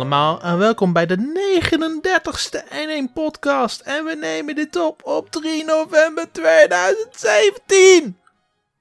Allemaal 0.00 0.42
en 0.42 0.58
welkom 0.58 0.92
bij 0.92 1.06
de 1.06 1.16
39ste 1.16 2.62
N1 2.72 3.12
podcast. 3.14 3.80
En 3.80 4.04
we 4.04 4.14
nemen 4.14 4.54
dit 4.54 4.76
op 4.76 5.04
op 5.04 5.30
3 5.30 5.64
november 5.64 6.26
2017. 6.32 8.18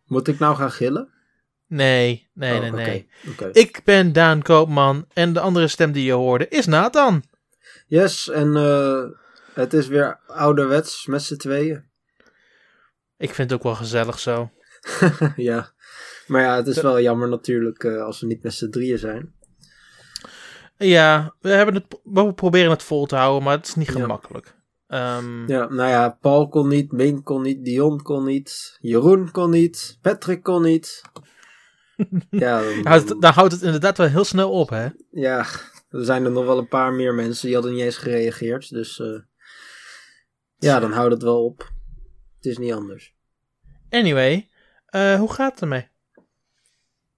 Moet 0.05 0.27
ik 0.27 0.39
nou 0.39 0.55
gaan 0.55 0.71
gillen? 0.71 1.09
Nee, 1.67 2.29
nee, 2.33 2.61
Oh, 2.61 2.71
nee. 2.71 3.09
Ik 3.51 3.81
ben 3.83 4.13
Daan 4.13 4.41
Koopman 4.41 5.05
en 5.13 5.33
de 5.33 5.39
andere 5.39 5.67
stem 5.67 5.91
die 5.91 6.05
je 6.05 6.11
hoorde 6.11 6.47
is 6.47 6.65
Nathan. 6.65 7.23
Yes, 7.87 8.29
en 8.29 8.55
eh, 8.55 9.03
het 9.53 9.73
is 9.73 9.87
weer 9.87 10.19
ouderwets 10.27 11.05
met 11.05 11.21
z'n 11.21 11.37
tweeën. 11.37 11.83
Ik 13.17 13.33
vind 13.33 13.49
het 13.49 13.59
ook 13.59 13.65
wel 13.65 13.75
gezellig 13.75 14.19
zo. 14.19 14.51
ja, 15.35 15.71
maar 16.27 16.41
ja, 16.41 16.55
het 16.55 16.67
is 16.67 16.81
wel 16.81 17.01
jammer 17.01 17.29
natuurlijk 17.29 17.83
eh, 17.83 18.03
als 18.03 18.19
we 18.19 18.27
niet 18.27 18.43
met 18.43 18.53
z'n 18.53 18.69
drieën 18.69 18.97
zijn. 18.97 19.37
Ja, 20.87 21.35
we, 21.39 21.49
hebben 21.49 21.75
het, 21.75 21.99
we 22.03 22.33
proberen 22.33 22.69
het 22.71 22.83
vol 22.83 23.05
te 23.05 23.15
houden, 23.15 23.43
maar 23.43 23.57
het 23.57 23.67
is 23.67 23.75
niet 23.75 23.87
Ja. 23.87 23.93
gemakkelijk. 23.93 24.55
Ehm, 24.87 25.47
Ja, 25.47 25.67
nou 25.69 25.89
ja, 25.89 26.09
Paul 26.21 26.47
kon 26.49 26.67
niet, 26.67 26.91
Ming 26.91 27.23
kon 27.23 27.41
niet, 27.41 27.65
Dion 27.65 28.01
kon 28.01 28.23
niet, 28.25 28.77
Jeroen 28.81 29.31
kon 29.31 29.49
niet, 29.49 29.97
Patrick 30.01 30.43
kon 30.43 30.61
niet. 30.61 31.01
ja, 32.29 32.61
dan, 32.61 32.85
houdt- 32.87 33.21
dan 33.21 33.33
houdt 33.33 33.51
het 33.51 33.61
inderdaad 33.61 33.97
wel 33.97 34.07
heel 34.07 34.23
snel 34.23 34.51
op, 34.51 34.69
hè? 34.69 34.87
ja, 35.11 35.45
er 35.89 36.05
zijn 36.05 36.25
er 36.25 36.31
nog 36.31 36.45
wel 36.45 36.57
een 36.57 36.67
paar 36.67 36.93
meer 36.93 37.13
mensen 37.13 37.45
die 37.45 37.55
hadden 37.55 37.73
niet 37.73 37.83
eens 37.83 37.97
gereageerd. 37.97 38.69
Dus 38.69 38.99
eh, 38.99 39.19
ja, 40.57 40.79
dan 40.79 40.91
houdt 40.91 41.13
het 41.13 41.23
wel 41.23 41.43
op. 41.45 41.59
Het 42.35 42.45
is 42.45 42.57
niet 42.57 42.73
anders. 42.73 43.13
Anyway, 43.89 44.49
eh, 44.85 45.15
hoe 45.15 45.33
gaat 45.33 45.51
het 45.51 45.61
ermee? 45.61 45.87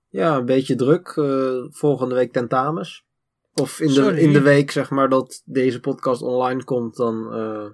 Ja, 0.09 0.35
een 0.37 0.45
beetje 0.45 0.75
druk. 0.75 1.07
eh, 1.07 1.55
volgende 1.69 2.15
week 2.15 2.31
tentamens. 2.31 3.05
Of 3.53 3.79
in 3.79 3.87
de, 3.87 3.93
Sorry. 3.93 4.17
in 4.17 4.33
de 4.33 4.41
week, 4.41 4.71
zeg 4.71 4.89
maar, 4.89 5.09
dat 5.09 5.41
deze 5.45 5.79
podcast 5.79 6.21
online 6.21 6.63
komt, 6.63 6.95
dan. 6.95 7.33
eh, 7.33 7.69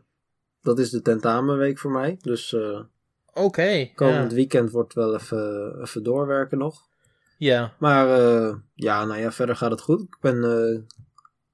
dat 0.61 0.79
is 0.79 0.89
de 0.89 1.01
tentamenweek 1.01 1.79
voor 1.79 1.91
mij. 1.91 2.17
Dus 2.21 2.53
eh, 2.53 2.79
Oké. 3.33 3.91
komend 3.95 4.29
ja. 4.31 4.35
weekend 4.35 4.71
wordt 4.71 4.93
wel 4.93 5.13
even, 5.15 5.75
even 5.81 6.03
doorwerken 6.03 6.57
nog. 6.57 6.87
ja. 7.37 7.73
Maar 7.79 8.19
eh, 8.19 8.55
ja, 8.73 9.05
nou 9.05 9.19
ja, 9.19 9.31
verder 9.31 9.55
gaat 9.55 9.71
het 9.71 9.81
goed. 9.81 10.01
Ik 10.01 10.17
ben, 10.21 10.41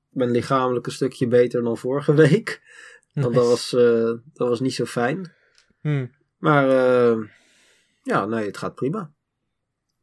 ben 0.09 0.31
lichamelijk 0.31 0.85
een 0.85 0.91
stukje 0.91 1.27
beter 1.27 1.63
dan 1.63 1.77
vorige 1.77 2.13
week. 2.27 2.61
Want 3.13 3.33
dat 3.35 3.45
was, 3.45 3.69
dat 4.33 4.47
was 4.47 4.59
niet 4.59 4.73
zo 4.73 4.85
fijn. 4.85 5.33
Hm. 5.81 6.05
Maar 6.37 6.67
ja, 8.03 8.25
nee, 8.25 8.45
het 8.45 8.57
gaat 8.57 8.75
prima. 8.75 9.11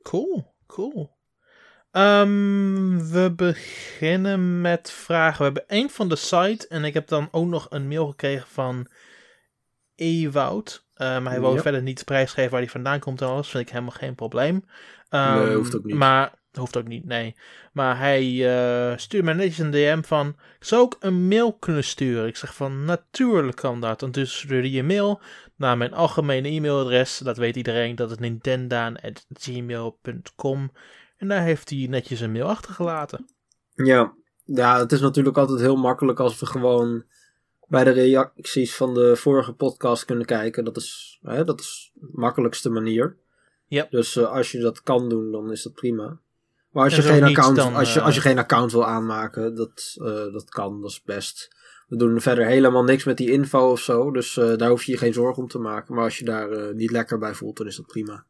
Cool, 0.03 0.55
cool. 0.67 1.11
Ehm, 1.91 2.99
we 3.11 3.33
beginnen 3.37 4.61
met 4.61 4.91
vragen. 4.91 5.39
We 5.39 5.45
hebben 5.45 5.69
één 5.69 5.91
van 5.91 6.09
de 6.09 6.17
site 6.17 6.69
en 6.69 6.85
ik 6.85 6.95
heb 6.95 7.09
dan 7.09 7.29
ook 7.31 7.47
nog 7.47 7.67
een 7.71 7.89
mail 7.89 8.07
gekregen 8.09 8.47
van 8.49 8.87
Ewoud. 9.95 10.89
Maar 10.97 11.23
hij 11.25 11.41
wil 11.41 11.55
Ja. 11.55 11.61
verder 11.61 11.83
niet 11.83 12.05
prijsgeven 12.05 12.51
waar 12.51 12.61
hij 12.61 12.69
vandaan 12.71 12.99
komt 12.99 13.21
en 13.21 13.27
alles. 13.29 13.49
Vind 13.49 13.63
ik 13.67 13.71
helemaal 13.71 13.91
geen 13.95 14.15
probleem. 14.15 14.65
Ehm, 15.09 15.45
Nee, 15.45 15.55
hoeft 15.57 15.77
ook 15.77 15.85
niet. 15.85 15.95
Maar 15.97 16.33
hoeft 16.53 16.77
ook 16.77 16.87
niet, 16.89 17.05
nee. 17.05 17.35
Maar 17.73 17.99
hij 17.99 18.49
eh 18.49 18.93
stuurt 18.97 19.25
mij 19.25 19.35
netjes 19.35 19.59
een 19.59 19.71
DM 19.71 20.03
van... 20.03 20.29
Ik 20.59 20.65
zou 20.67 20.83
ook 20.83 20.97
een 21.01 21.29
mail 21.29 21.53
kunnen 21.53 21.85
sturen. 21.85 22.27
Ik 22.27 22.37
zeg 22.37 22.55
van, 22.55 22.85
natuurlijk 22.85 23.57
kan 23.57 23.81
dat. 23.81 24.03
En 24.03 24.11
dus 24.11 24.39
stuurde 24.39 24.69
hij 24.69 24.79
een 24.79 24.87
mail 24.87 25.21
naar 25.57 25.77
mijn 25.77 25.95
algemene 25.95 26.49
e-mailadres. 26.49 27.19
Dat 27.19 27.37
weet 27.37 27.57
iedereen, 27.57 27.95
dat 27.95 28.11
is 28.11 28.17
nintendaan.gmail.com. 28.19 30.73
En 31.21 31.29
daar 31.29 31.43
heeft 31.43 31.71
hij 31.71 31.87
netjes 31.91 32.21
een 32.21 32.33
mail 32.33 32.49
achtergelaten. 32.49 33.29
Ja, 33.75 34.13
ja, 34.45 34.79
het 34.79 34.93
is 34.93 35.01
natuurlijk 35.01 35.37
altijd 35.37 35.61
heel 35.61 35.77
makkelijk 35.77 36.21
als 36.21 36.41
we 36.41 36.47
gewoon 36.47 37.05
bij 37.67 37.85
de 37.85 37.91
reacties 37.91 38.77
van 38.77 38.95
de 38.95 39.17
vorige 39.17 39.53
podcast 39.53 40.05
kunnen 40.05 40.27
kijken. 40.27 40.65
Dat 40.65 40.77
is, 40.77 41.19
hè, 41.23 41.45
dat 41.45 41.61
is 41.61 41.91
de 41.95 42.09
makkelijkste 42.13 42.71
manier. 42.71 43.17
Ja. 43.67 43.87
Dus 43.91 44.17
eh, 44.17 44.33
als 44.33 44.53
je 44.53 44.59
dat 44.59 44.83
kan 44.83 45.09
doen, 45.09 45.33
dan 45.33 45.53
is 45.53 45.63
dat 45.63 45.75
prima. 45.75 46.19
Maar 46.71 46.85
als 46.85 46.93
En 46.93 47.03
je, 47.03 47.09
geen 47.09 47.25
account, 47.25 47.57
dan, 47.57 47.75
als, 47.75 47.93
je, 47.93 47.99
eh, 47.99 48.07
als 48.07 48.15
je 48.15 48.21
geen 48.21 48.39
account 48.39 48.73
wil 48.73 48.87
aanmaken, 48.87 49.55
dat, 49.55 49.97
eh, 49.99 50.33
dat 50.33 50.51
kan, 50.51 50.81
dat 50.81 50.91
is 50.91 51.03
best. 51.03 51.59
We 51.91 51.97
doen 51.97 52.21
verder 52.21 52.47
helemaal 52.47 52.85
niks 52.85 53.05
met 53.05 53.17
die 53.17 53.31
info 53.31 53.71
of 53.71 53.81
zo. 53.81 54.11
Dus 54.11 54.37
eh, 54.37 54.57
daar 54.57 54.69
hoef 54.69 54.83
je 54.83 54.93
je 54.93 54.99
geen 54.99 55.13
zorgen 55.13 55.43
om 55.43 55.49
te 55.49 55.59
maken. 55.59 55.95
Maar 55.95 56.05
als 56.05 56.19
je 56.19 56.25
daar 56.25 56.51
eh, 56.51 56.75
niet 56.75 56.91
lekker 56.91 57.19
bij 57.19 57.35
voelt, 57.35 57.57
dan 57.57 57.67
is 57.67 57.77
dat 57.77 57.87
prima. 57.87 58.25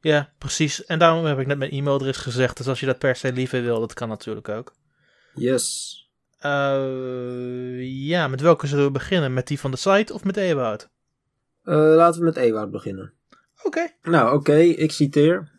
Ja, 0.00 0.32
precies. 0.38 0.84
En 0.84 0.98
daarom 0.98 1.24
heb 1.24 1.38
ik 1.38 1.46
net 1.46 1.58
mijn 1.58 1.70
e-mailadres 1.70 2.16
gezegd. 2.16 2.56
Dus 2.56 2.68
als 2.68 2.80
je 2.80 2.86
dat 2.86 2.98
per 2.98 3.16
se 3.16 3.32
liever 3.32 3.62
wil, 3.62 3.80
dat 3.80 3.94
kan 3.94 4.08
natuurlijk 4.08 4.48
ook. 4.48 4.72
Yes. 5.34 5.94
Eh, 6.38 8.06
ja, 8.06 8.28
met 8.28 8.40
welke 8.40 8.66
zullen 8.66 8.84
we 8.84 8.90
beginnen? 8.90 9.34
Met 9.34 9.46
die 9.46 9.60
van 9.60 9.70
de 9.70 9.76
site 9.76 10.14
of 10.14 10.24
met 10.24 10.36
Ewout? 10.36 10.88
Eh, 11.62 11.74
laten 11.74 12.20
we 12.20 12.26
met 12.26 12.36
Ewout 12.36 12.70
beginnen. 12.70 13.12
Oké. 13.62 13.88
Nou, 14.02 14.34
oké, 14.34 14.56
ik 14.56 14.92
citeer. 14.92 15.50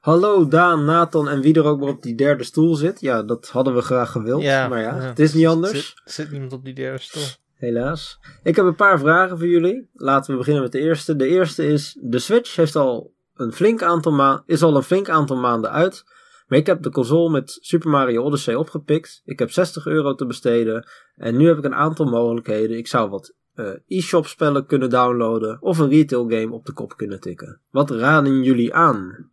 Hallo 0.00 0.48
Daan, 0.48 0.84
Nathan 0.84 1.28
en 1.28 1.40
wie 1.40 1.54
er 1.54 1.64
ook 1.64 1.80
maar 1.80 1.88
op 1.88 2.02
die 2.02 2.14
derde 2.14 2.44
stoel 2.44 2.74
zit. 2.74 3.00
Ja, 3.00 3.22
dat 3.22 3.48
hadden 3.48 3.74
we 3.74 3.80
graag 3.80 4.10
gewild, 4.10 4.42
Ja, 4.42 4.68
maar 4.68 4.80
ja, 4.80 4.96
ja. 4.96 5.00
het 5.00 5.18
is 5.18 5.34
niet 5.34 5.46
anders. 5.46 5.72
Zit, 5.72 6.00
zit 6.04 6.30
niemand 6.30 6.52
op 6.52 6.64
die 6.64 6.74
derde 6.74 6.98
stoel? 6.98 7.22
Helaas. 7.54 8.18
Ik 8.42 8.56
heb 8.56 8.64
een 8.64 8.74
paar 8.74 8.98
vragen 8.98 9.38
voor 9.38 9.46
jullie. 9.48 9.88
Laten 9.92 10.32
we 10.32 10.38
beginnen 10.38 10.62
met 10.62 10.72
de 10.72 10.80
eerste. 10.80 11.16
De 11.16 11.26
eerste 11.26 11.66
is, 11.66 11.98
de 12.00 12.18
Switch 12.18 12.56
heeft 12.56 12.76
al 12.76 13.11
een 13.34 13.52
flink 13.52 13.82
aantal 13.82 14.12
ma- 14.12 14.42
is 14.46 14.62
al 14.62 14.76
een 14.76 14.82
flink 14.82 15.08
aantal 15.08 15.36
maanden 15.36 15.70
uit. 15.70 16.04
Maar 16.46 16.58
ik 16.58 16.66
heb 16.66 16.82
de 16.82 16.90
console 16.90 17.30
met 17.30 17.58
Super 17.60 17.90
Mario 17.90 18.22
Odyssey 18.22 18.54
opgepikt. 18.54 19.22
Ik 19.24 19.38
heb 19.38 19.50
60 19.50 19.86
euro 19.86 20.14
te 20.14 20.26
besteden. 20.26 20.88
En 21.14 21.36
nu 21.36 21.46
heb 21.46 21.58
ik 21.58 21.64
een 21.64 21.74
aantal 21.74 22.06
mogelijkheden. 22.06 22.76
Ik 22.76 22.86
zou 22.86 23.10
wat 23.10 23.34
eh, 23.54 23.70
e-shop 23.86 24.26
spellen 24.26 24.66
kunnen 24.66 24.90
downloaden. 24.90 25.62
Of 25.62 25.78
een 25.78 25.88
retail 25.88 26.28
game 26.28 26.52
op 26.52 26.66
de 26.66 26.72
kop 26.72 26.96
kunnen 26.96 27.20
tikken. 27.20 27.60
Wat 27.70 27.90
raden 27.90 28.42
jullie 28.42 28.74
aan? 28.74 29.30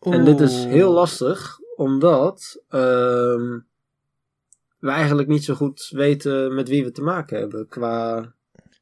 En 0.00 0.24
dit 0.24 0.40
is 0.40 0.64
heel 0.64 0.92
lastig, 0.92 1.58
omdat 1.76 2.62
ehm, 2.68 3.58
we 4.78 4.90
eigenlijk 4.90 5.28
niet 5.28 5.44
zo 5.44 5.54
goed 5.54 5.88
weten 5.90 6.54
met 6.54 6.68
wie 6.68 6.84
we 6.84 6.90
te 6.90 7.02
maken 7.02 7.38
hebben 7.38 7.68
qua 7.68 8.32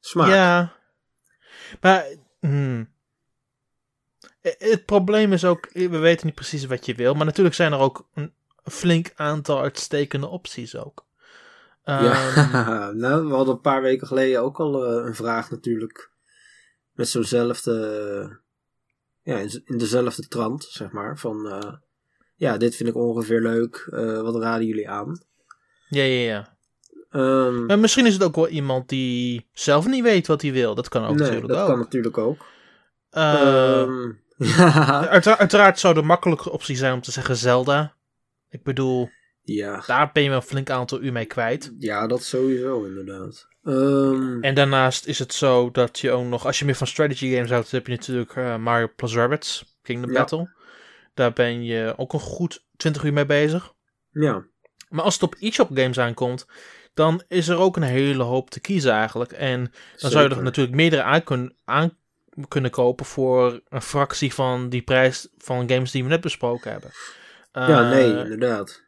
smaak. 0.00 0.28
Ja. 0.28 0.72
Maar, 1.80 2.06
hmm. 2.40 2.88
Het 4.58 4.84
probleem 4.84 5.32
is 5.32 5.44
ook, 5.44 5.68
we 5.72 5.88
weten 5.98 6.26
niet 6.26 6.34
precies 6.34 6.64
wat 6.66 6.86
je 6.86 6.94
wil. 6.94 7.14
Maar 7.14 7.24
natuurlijk 7.26 7.54
zijn 7.54 7.72
er 7.72 7.78
ook 7.78 8.08
een 8.14 8.32
flink 8.64 9.12
aantal 9.16 9.60
uitstekende 9.60 10.26
opties 10.28 10.76
ook. 10.76 11.04
Ehm, 11.84 12.04
Ja, 12.04 12.90
nou, 13.04 13.26
we 13.28 13.34
hadden 13.34 13.54
een 13.54 13.60
paar 13.60 13.82
weken 13.82 14.06
geleden 14.06 14.42
ook 14.42 14.58
al 14.60 14.84
eh, 14.86 15.06
een 15.06 15.14
vraag 15.14 15.50
natuurlijk. 15.50 16.10
Met 16.92 17.08
zo'nzelfde, 17.08 18.38
ja, 19.22 19.38
in, 19.38 19.62
dezelfde 19.78 20.28
trant, 20.28 20.64
zeg 20.64 20.90
maar. 20.90 21.18
Van, 21.18 21.48
eh, 21.48 21.72
ja, 22.36 22.56
dit 22.56 22.76
vind 22.76 22.88
ik 22.88 22.94
ongeveer 22.96 23.40
leuk. 23.40 23.88
eh, 23.92 24.20
wat 24.20 24.36
raden 24.42 24.66
jullie 24.66 24.88
aan? 24.88 25.22
ja, 25.88 26.02
ja, 26.02 26.20
ja. 26.30 26.54
Ehm, 27.10 27.66
Maar 27.66 27.78
misschien 27.78 28.06
is 28.06 28.12
het 28.12 28.22
ook 28.22 28.34
wel 28.34 28.48
iemand 28.48 28.88
die 28.88 29.48
zelf 29.52 29.86
niet 29.86 30.02
weet 30.02 30.26
wat 30.26 30.42
hij 30.42 30.52
wil. 30.52 30.74
Dat 30.74 30.88
kan 30.88 31.02
ook 31.04 31.08
nee, 31.10 31.18
natuurlijk 31.18 31.48
dat 31.48 31.60
ook. 31.60 31.66
kan 31.66 31.78
natuurlijk 31.78 32.18
ook. 32.18 32.44
Eh, 33.10 33.80
Ehm, 33.80 34.12
ja, 34.36 35.08
uitera- 35.08 35.38
uiteraard 35.38 35.78
zou 35.78 35.94
de 35.94 36.02
makkelijke 36.02 36.50
optie 36.50 36.76
zijn 36.76 36.92
om 36.92 37.00
te 37.00 37.10
zeggen 37.10 37.36
Zelda. 37.36 37.94
Ik 38.50 38.62
bedoel, 38.62 39.08
ja. 39.42 39.82
daar 39.86 40.10
ben 40.12 40.22
je 40.22 40.28
wel 40.28 40.38
een 40.38 40.44
flink 40.44 40.70
aantal 40.70 41.00
uur 41.02 41.12
mee 41.12 41.24
kwijt. 41.24 41.72
Ja, 41.78 42.06
dat 42.06 42.22
sowieso 42.22 42.84
inderdaad. 42.84 43.48
Ehm, 43.64 44.40
En 44.40 44.54
daarnaast 44.54 45.06
is 45.06 45.18
het 45.18 45.32
zo 45.34 45.70
dat 45.70 45.98
je 45.98 46.10
ook 46.10 46.24
nog, 46.26 46.46
als 46.46 46.58
je 46.58 46.64
meer 46.64 46.74
van 46.74 46.86
strategy 46.86 47.34
games 47.34 47.50
houdt, 47.50 47.70
heb 47.70 47.86
je 47.86 47.92
natuurlijk 47.92 48.36
eh, 48.36 48.56
Mario 48.56 48.88
plus 48.96 49.14
Rabbids, 49.14 49.76
Kingdom 49.82 50.10
Ja. 50.12 50.18
Battle. 50.18 50.54
Daar 51.14 51.32
ben 51.32 51.64
je 51.64 51.94
ook 51.96 52.12
een 52.12 52.20
goed 52.20 52.64
20 52.76 53.02
uur 53.04 53.12
mee 53.12 53.26
bezig. 53.26 53.72
ja, 54.10 54.44
Maar 54.88 55.04
als 55.04 55.14
het 55.14 55.22
op 55.22 55.34
e-shop 55.38 55.68
games 55.74 55.98
aankomt, 55.98 56.46
dan 56.94 57.22
is 57.28 57.48
er 57.48 57.56
ook 57.58 57.76
een 57.76 57.82
hele 57.82 58.22
hoop 58.22 58.50
te 58.50 58.60
kiezen 58.60 58.92
eigenlijk. 58.92 59.32
En 59.32 59.72
dan 59.96 60.10
zou 60.10 60.28
je 60.28 60.34
er 60.34 60.42
natuurlijk 60.42 60.76
meerdere 60.76 61.02
aan, 61.02 61.22
kun- 61.24 61.56
aan 61.64 61.96
kunnen 62.48 62.70
kopen 62.70 63.06
voor 63.06 63.60
een 63.68 63.82
fractie 63.82 64.34
van 64.34 64.68
die 64.68 64.82
prijs 64.82 65.28
van 65.38 65.68
games 65.70 65.90
die 65.90 66.02
we 66.02 66.08
net 66.08 66.20
besproken 66.20 66.70
hebben. 66.70 66.90
Ja, 67.52 67.82
Eh, 67.84 67.90
nee, 67.90 68.06
inderdaad. 68.22 68.84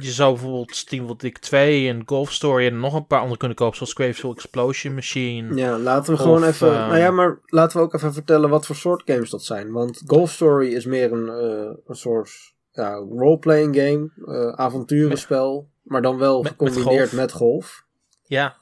Je 0.00 0.10
zou 0.10 0.32
bijvoorbeeld 0.32 0.76
SteamWorld 0.76 1.20
Dick 1.20 1.38
2 1.38 1.88
en 1.88 2.02
Golf 2.06 2.32
Story 2.32 2.66
en 2.66 2.80
nog 2.80 2.94
een 2.94 3.06
paar 3.06 3.18
andere 3.20 3.38
kunnen 3.38 3.56
kopen, 3.56 3.76
zoals 3.76 3.92
Gravesol 3.92 4.32
Explosion 4.34 4.94
Machine. 4.94 5.54
Ja, 5.56 5.78
laten 5.78 6.12
we 6.14 6.20
gewoon 6.20 6.44
even... 6.44 6.68
ehm, 6.68 6.88
nou 6.88 6.98
ja, 6.98 7.10
maar 7.10 7.38
laten 7.46 7.76
we 7.78 7.82
ook 7.82 7.94
even 7.94 8.12
vertellen 8.12 8.50
wat 8.50 8.66
voor 8.66 8.76
soort 8.76 9.02
games 9.04 9.30
dat 9.30 9.44
zijn. 9.44 9.72
Want 9.72 10.02
Golf 10.06 10.30
Story 10.30 10.72
is 10.74 10.84
meer 10.84 11.12
een, 11.12 11.28
eh, 11.28 11.76
een 11.86 11.94
soort 11.96 12.30
ja, 12.72 12.94
role-playing 12.94 13.76
game, 13.76 14.10
eh, 14.26 14.52
avonturenspel, 14.64 15.68
maar 15.82 16.02
dan 16.02 16.18
wel 16.18 16.42
Met- 16.42 16.50
gecombineerd 16.50 17.12
met 17.12 17.20
met 17.20 17.32
golf. 17.32 17.50
golf. 17.64 17.84
Ja, 18.26 18.56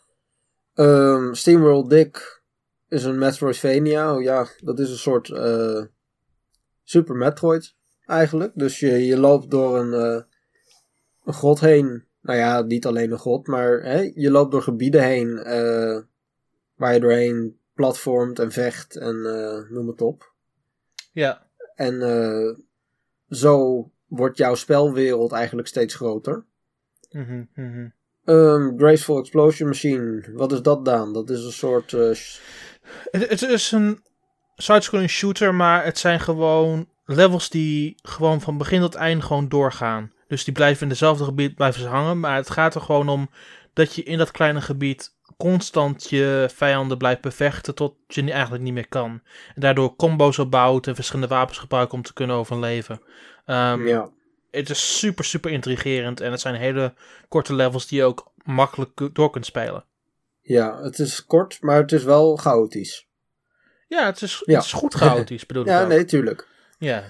Ehm 0.75 1.33
SteamWorld 1.33 1.91
Dick 1.91 2.42
is 2.93 3.05
een 3.05 3.19
Metroidvania. 3.19 4.19
Ja, 4.19 4.47
dat 4.59 4.79
is 4.79 4.91
een 4.91 4.97
soort 4.97 5.31
eh, 5.31 5.83
Super 6.83 7.17
Metroid 7.17 7.75
eigenlijk. 8.07 8.53
Dus 8.55 8.81
je, 8.81 9.07
je 9.07 9.19
loopt 9.19 9.51
door 9.51 9.79
een, 9.79 9.93
eh, 9.93 10.23
een 11.25 11.33
grot 11.33 11.61
heen. 11.61 12.05
Nou 12.21 12.39
ja, 12.39 12.61
niet 12.61 12.87
alleen 12.87 13.13
een 13.13 13.19
grot, 13.19 13.47
maar 13.47 13.83
hè, 13.83 14.11
je 14.15 14.31
loopt 14.31 14.51
door 14.51 14.63
gebieden 14.63 15.03
heen 15.03 15.39
eh, 15.39 16.01
waar 16.75 16.95
je 16.95 17.01
doorheen 17.01 17.59
platformt 17.75 18.39
en 18.39 18.53
vecht 18.53 18.97
en 18.97 19.23
noem 19.71 19.87
het 19.87 20.01
op. 20.01 20.33
Ja. 21.13 21.47
En 21.75 22.01
zo 23.29 23.91
wordt 24.07 24.37
jouw 24.37 24.55
spelwereld 24.55 25.33
eigenlijk 25.33 25.69
steeds 25.69 25.95
groter. 25.95 26.45
Um, 28.25 28.79
Graceful 28.79 29.19
Explosion 29.19 29.69
Machine, 29.69 30.33
wat 30.33 30.53
is 30.53 30.63
dat 30.63 30.85
dan? 30.85 31.13
Dat 31.13 31.31
is 31.31 31.45
een 31.45 31.53
soort. 31.53 31.93
Het, 33.11 33.29
het 33.29 33.43
is 33.43 33.73
een 33.73 34.03
side-scrolling 34.57 35.11
shooter, 35.11 35.55
maar 35.55 35.85
het 35.85 35.99
zijn 35.99 36.21
gewoon 36.21 36.89
levels 37.05 37.49
die 37.49 37.95
gewoon 38.03 38.41
van 38.41 38.59
begin 38.59 38.81
tot 38.81 38.95
eind 38.95 39.25
gewoon 39.25 39.49
doorgaan. 39.49 40.13
Dus 40.29 40.45
die 40.45 40.55
blijven 40.55 40.83
in 40.83 40.89
dezelfde 40.89 41.25
gebied 41.25 41.55
blijven 41.55 41.81
ze 41.81 41.89
hangen, 41.89 42.21
maar 42.21 42.37
het 42.37 42.51
gaat 42.51 42.75
er 42.75 42.81
gewoon 42.81 43.09
om 43.09 43.31
dat 43.73 43.95
je 43.95 44.03
in 44.03 44.19
dat 44.19 44.31
kleine 44.31 44.61
gebied 44.61 45.15
constant 45.37 46.11
je 46.11 46.51
vijanden 46.55 46.99
blijft 46.99 47.21
bevechten 47.21 47.75
tot 47.75 47.95
je 48.07 48.23
niet- 48.23 48.33
eigenlijk 48.33 48.63
niet 48.63 48.73
meer 48.73 48.89
kan. 48.89 49.21
En 49.55 49.61
daardoor 49.61 49.97
combo's 49.97 50.39
opbouwt 50.39 50.87
en 50.87 50.95
verschillende 50.95 51.35
wapens 51.35 51.59
gebruikt 51.59 51.93
om 51.93 52.03
te 52.03 52.13
kunnen 52.13 52.37
overleven. 52.37 53.01
Ehm, 53.47 53.87
ja. 53.87 54.09
Het 54.51 54.71
is 54.71 54.99
super, 54.99 55.25
super 55.25 55.51
intrigerend 55.51 56.21
en 56.21 56.31
het 56.31 56.41
zijn 56.41 56.55
hele 56.55 56.95
korte 57.29 57.55
levels 57.55 57.87
die 57.87 57.99
je 57.99 58.05
ook 58.05 58.33
makkelijk 58.45 59.09
door 59.13 59.31
kunt 59.31 59.47
spelen. 59.47 59.85
Ja, 60.43 60.83
het 60.83 60.99
is 60.99 61.25
kort, 61.27 61.59
maar 61.61 61.77
het 61.81 61.93
is 61.93 62.05
wel 62.05 62.37
chaotisch. 62.37 63.09
Ja, 63.89 64.07
het 64.07 64.23
is, 64.23 64.43
Ja. 64.45 64.55
Het 64.57 64.65
is 64.65 64.73
goed 64.73 64.95
chaotisch, 64.95 65.47
bedoel 65.47 65.63
ik 65.67 65.69
Ja, 65.69 65.83
ook. 65.83 65.89
nee, 65.89 66.05
tuurlijk. 66.05 66.49
Ja. 66.79 67.03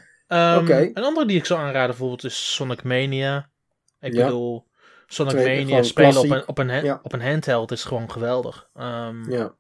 Oké. 0.58 0.90
Een 0.94 1.02
andere 1.04 1.26
die 1.26 1.36
ik 1.36 1.44
zou 1.44 1.60
aanraden 1.60 1.86
bijvoorbeeld 1.88 2.24
is 2.24 2.54
Sonic 2.54 2.82
Mania. 2.82 3.48
Ik 4.00 4.12
Ja. 4.12 4.24
bedoel, 4.24 4.66
Sonic 5.06 5.32
Twee- 5.32 5.64
Mania 5.64 5.82
spelen 5.82 6.16
op 6.18 6.30
een, 6.30 6.48
op, 6.48 6.58
een, 6.58 6.84
Ja. 6.84 7.00
op 7.02 7.12
een 7.12 7.22
handheld 7.22 7.72
is 7.72 7.84
gewoon 7.84 8.10
geweldig. 8.10 8.68
Ehm, 8.74 9.30
ja. 9.30 9.38
Ja. 9.38 9.54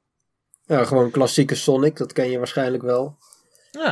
Ja, 0.76 0.84
gewoon 0.84 1.10
klassieke 1.10 1.54
Sonic, 1.54 1.96
dat 1.96 2.12
ken 2.12 2.30
je 2.30 2.38
waarschijnlijk 2.38 2.82
wel. 2.82 3.16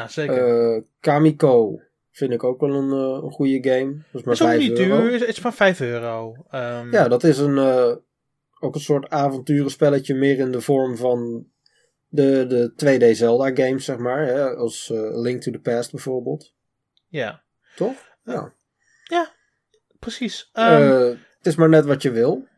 zeker. 0.08 0.74
Eh 0.74 0.82
Kamiko 1.00 1.80
vind 2.10 2.32
ik 2.32 2.44
ook 2.44 2.60
wel 2.60 2.70
een, 2.74 2.90
eh, 2.92 3.22
een 3.24 3.30
goede 3.30 3.70
game. 3.70 3.92
Dat 4.12 4.20
is 4.20 4.22
maar 4.22 4.34
is 4.34 4.42
ook 4.42 4.48
5 4.48 4.60
niet 4.60 4.78
euro. 4.78 5.00
duur, 5.00 5.12
het 5.12 5.28
is 5.28 5.40
maar 5.40 5.52
5 5.52 5.80
euro. 5.80 6.36
Ehm, 6.50 6.92
Ja, 6.92 7.08
dat 7.08 7.24
is 7.24 7.38
een, 7.38 7.58
eh, 7.58 7.92
ook 8.60 8.74
een 8.74 8.80
soort 8.80 9.08
avonturenspelletje 9.10 10.14
meer 10.14 10.38
in 10.38 10.50
de 10.50 10.60
vorm 10.60 10.96
van 10.96 11.46
de, 12.08 12.46
de 12.46 12.72
2D 13.10 13.16
Zelda 13.16 13.54
games, 13.54 13.84
zeg 13.84 13.96
maar. 13.98 14.26
Hè? 14.26 14.54
Als 14.54 14.90
eh, 14.90 15.20
Link 15.20 15.42
to 15.42 15.50
the 15.52 15.58
Past 15.60 15.90
bijvoorbeeld. 15.90 16.54
ja, 17.08 17.42
Toch? 17.76 18.08
Ja. 18.24 18.52
precies. 19.98 20.50
Ehm, 20.52 20.82
Eh, 20.82 21.08
het 21.38 21.46
is 21.46 21.54
maar 21.56 21.68
net 21.68 21.84
wat 21.84 22.02
je 22.02 22.10
wil. 22.10 22.48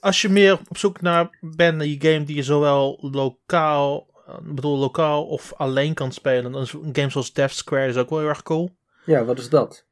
als 0.00 0.22
je 0.22 0.28
meer 0.28 0.58
op 0.68 0.76
zoek 0.78 1.00
naar 1.00 1.38
bent 1.40 1.76
naar 1.76 1.86
je 1.86 2.00
game 2.00 2.24
die 2.24 2.36
je 2.36 2.42
zowel 2.42 2.98
lokaal, 3.10 4.06
eh, 4.26 4.38
bedoel 4.42 4.78
lokaal 4.78 5.26
of 5.26 5.52
alleen 5.56 5.94
kan 5.94 6.12
spelen, 6.12 6.52
dan 6.52 6.62
is 6.62 6.72
een 6.72 6.88
game 6.94 7.10
zoals 7.10 7.32
Death 7.32 7.52
Square 7.52 7.88
is 7.88 7.96
ook 7.96 8.10
wel 8.10 8.18
heel 8.18 8.28
erg 8.28 8.42
cool. 8.42 8.76
Ja, 9.04 9.24
wat 9.24 9.38
is 9.38 9.48
dat? 9.48 9.86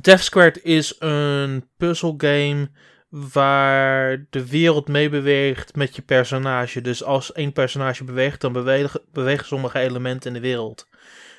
Death 0.00 0.20
Squared 0.20 0.64
is 0.64 0.96
een 0.98 1.68
puzzelgame 1.76 2.70
waar 3.08 4.26
de 4.30 4.48
wereld 4.48 4.88
meebeweegt 4.88 5.76
met 5.76 5.96
je 5.96 6.02
personage. 6.02 6.80
Dus 6.80 7.04
als 7.04 7.32
één 7.32 7.52
personage 7.52 8.04
beweegt, 8.04 8.40
dan 8.40 8.52
bewegen, 8.52 9.00
bewegen 9.12 9.46
sommige 9.46 9.78
elementen 9.78 10.34
in 10.34 10.42
de 10.42 10.48
wereld. 10.48 10.88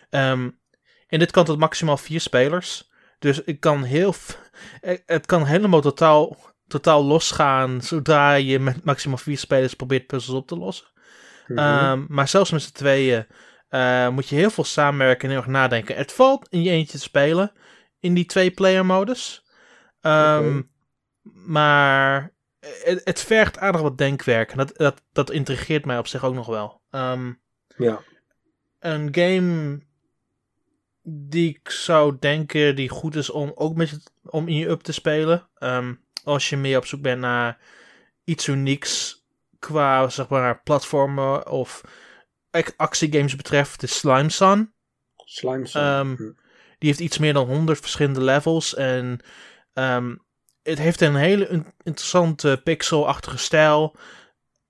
Ehm, 0.10 0.50
en 1.08 1.20
dit 1.20 1.32
kan 1.32 1.46
tot 1.46 1.60
maximaal 1.60 1.98
vier 1.98 2.22
spelers. 2.22 2.90
Dus 3.20 3.44
ik 3.44 3.60
kan 3.60 3.84
heel, 3.84 4.16
eh, 4.82 4.98
het 5.06 5.26
kan 5.26 5.46
helemaal 5.46 5.82
totaal, 5.82 6.38
totaal 6.68 7.04
losgaan 7.04 7.82
zodra 7.82 8.34
je 8.34 8.60
met 8.60 8.84
maximaal 8.84 9.18
vier 9.18 9.38
spelers 9.38 9.74
probeert 9.74 10.08
puzzels 10.08 10.38
op 10.38 10.48
te 10.48 10.58
lossen. 10.58 10.88
Mhm. 11.48 11.60
Ehm, 11.60 12.06
maar 12.08 12.28
zelfs 12.28 12.52
met 12.52 12.62
z'n 12.62 12.74
tweeën 12.74 13.26
eh, 13.70 14.10
moet 14.10 14.30
je 14.30 14.36
heel 14.36 14.50
veel 14.50 14.64
samenwerken 14.64 15.24
en 15.24 15.30
heel 15.30 15.44
erg 15.44 15.50
nadenken. 15.52 15.96
Het 15.96 16.12
valt 16.12 16.48
in 16.50 16.64
je 16.64 16.70
eentje 16.70 16.98
te 16.98 17.04
spelen 17.04 17.52
in 18.00 18.14
die 18.14 18.26
twee-player 18.26 18.86
modus. 18.86 19.46
Ehm, 20.02 20.58
Oké. 20.58 20.68
Maar 21.34 22.34
het, 22.60 23.02
het 23.04 23.22
vergt 23.22 23.58
aardig 23.58 23.82
wat 23.82 23.98
denkwerk. 23.98 24.52
En 24.52 24.58
dat, 24.58 24.78
dat, 24.78 25.02
dat 25.12 25.30
intrigeert 25.32 25.86
mij 25.86 25.98
op 25.98 26.08
zich 26.08 26.24
ook 26.24 26.34
nog 26.34 26.48
wel. 26.48 26.82
Ehm, 26.92 27.34
ja. 27.78 28.02
een 28.80 29.08
game 29.16 29.80
die 31.04 31.50
ik 31.50 31.70
zou 31.70 32.16
denken 32.20 32.76
die 32.76 32.90
goed 32.90 33.16
is 33.16 33.30
om 33.30 33.52
ook 33.56 33.76
met 33.76 33.90
het, 33.90 34.12
om 34.24 34.48
in 34.48 34.56
je 34.56 34.70
up 34.70 34.82
te 34.82 34.92
spelen. 34.94 35.48
Ehm, 35.58 35.94
als 36.24 36.50
je 36.50 36.58
meer 36.58 36.78
op 36.78 36.86
zoek 36.86 37.02
bent 37.02 37.22
naar 37.22 37.58
iets 38.24 38.48
unieks 38.48 39.24
qua 39.60 40.10
zeg 40.10 40.28
maar 40.28 40.62
platformen 40.64 41.48
of 41.50 41.82
ac- 42.52 42.74
actiegames 42.78 43.36
betreft, 43.36 43.80
de 43.80 43.88
Slime 43.88 44.30
Sun. 44.30 44.74
Slime 45.16 45.68
Sun. 45.68 45.82
Ehm, 45.82 46.16
Hm. 46.16 46.32
Die 46.78 46.90
heeft 46.90 47.00
iets 47.00 47.18
meer 47.18 47.34
dan 47.34 47.48
100 47.48 47.80
verschillende 47.80 48.22
levels. 48.22 48.76
En 48.76 49.20
het 50.64 50.78
heeft 50.78 51.02
een 51.02 51.16
hele 51.16 51.48
in- 51.48 51.74
interessante 51.84 52.62
pixelachtige 52.64 53.38
stijl. 53.38 53.96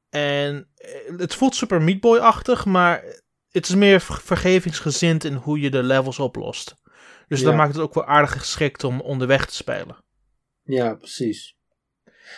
En 0.09 0.67
eh, 0.75 1.17
het 1.17 1.35
voelt 1.35 1.55
super 1.55 1.81
Meat 1.81 1.99
Boy-achtig, 1.99 2.65
maar 2.65 3.03
het 3.49 3.67
is 3.69 3.75
meer 3.75 3.99
ver- 4.01 4.21
vergevingsgezind 4.21 5.23
in 5.23 5.33
hoe 5.33 5.59
je 5.59 5.69
de 5.69 5.83
levels 5.83 6.19
oplost. 6.19 6.75
Dus 7.27 7.41
dat 7.41 7.51
Ja. 7.51 7.57
maakt 7.57 7.73
het 7.73 7.81
ook 7.83 7.93
wel 7.93 8.05
aardig 8.05 8.31
geschikt 8.31 8.83
om 8.83 9.01
onderweg 9.01 9.45
te 9.45 9.55
spelen. 9.55 9.97
Ja, 10.63 10.93
precies. 10.95 11.57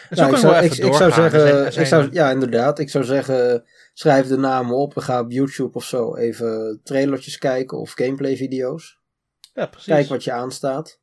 En 0.10 0.18
Nou, 0.18 0.30
zo 0.30 0.36
ik, 0.36 0.40
zou, 0.42 0.54
wel 0.54 0.64
ik, 0.64 0.72
even 0.72 0.86
ik 0.86 0.94
zou 0.94 1.04
doorgaan. 1.12 1.30
Zeggen, 1.30 1.72
zijn- 1.74 1.84
ik 1.86 1.90
zou, 1.92 2.10
ja 2.12 2.32
inderdaad, 2.32 2.80
ik 2.80 2.90
zou 2.90 3.04
zeggen, 3.04 3.64
schrijf 3.94 4.28
de 4.28 4.38
namen 4.38 4.76
op 4.76 4.96
en 4.96 5.02
ga 5.02 5.20
op 5.20 5.32
YouTube 5.32 5.78
of 5.78 5.84
zo 5.86 6.16
even 6.16 6.80
trailertjes 6.84 7.38
kijken 7.38 7.78
of 7.78 7.92
gameplay 7.92 8.36
video's. 8.38 9.00
ja, 9.54 9.66
precies. 9.66 9.88
Kijk 9.94 10.08
wat 10.08 10.24
je 10.24 10.32
aanstaat. 10.32 11.00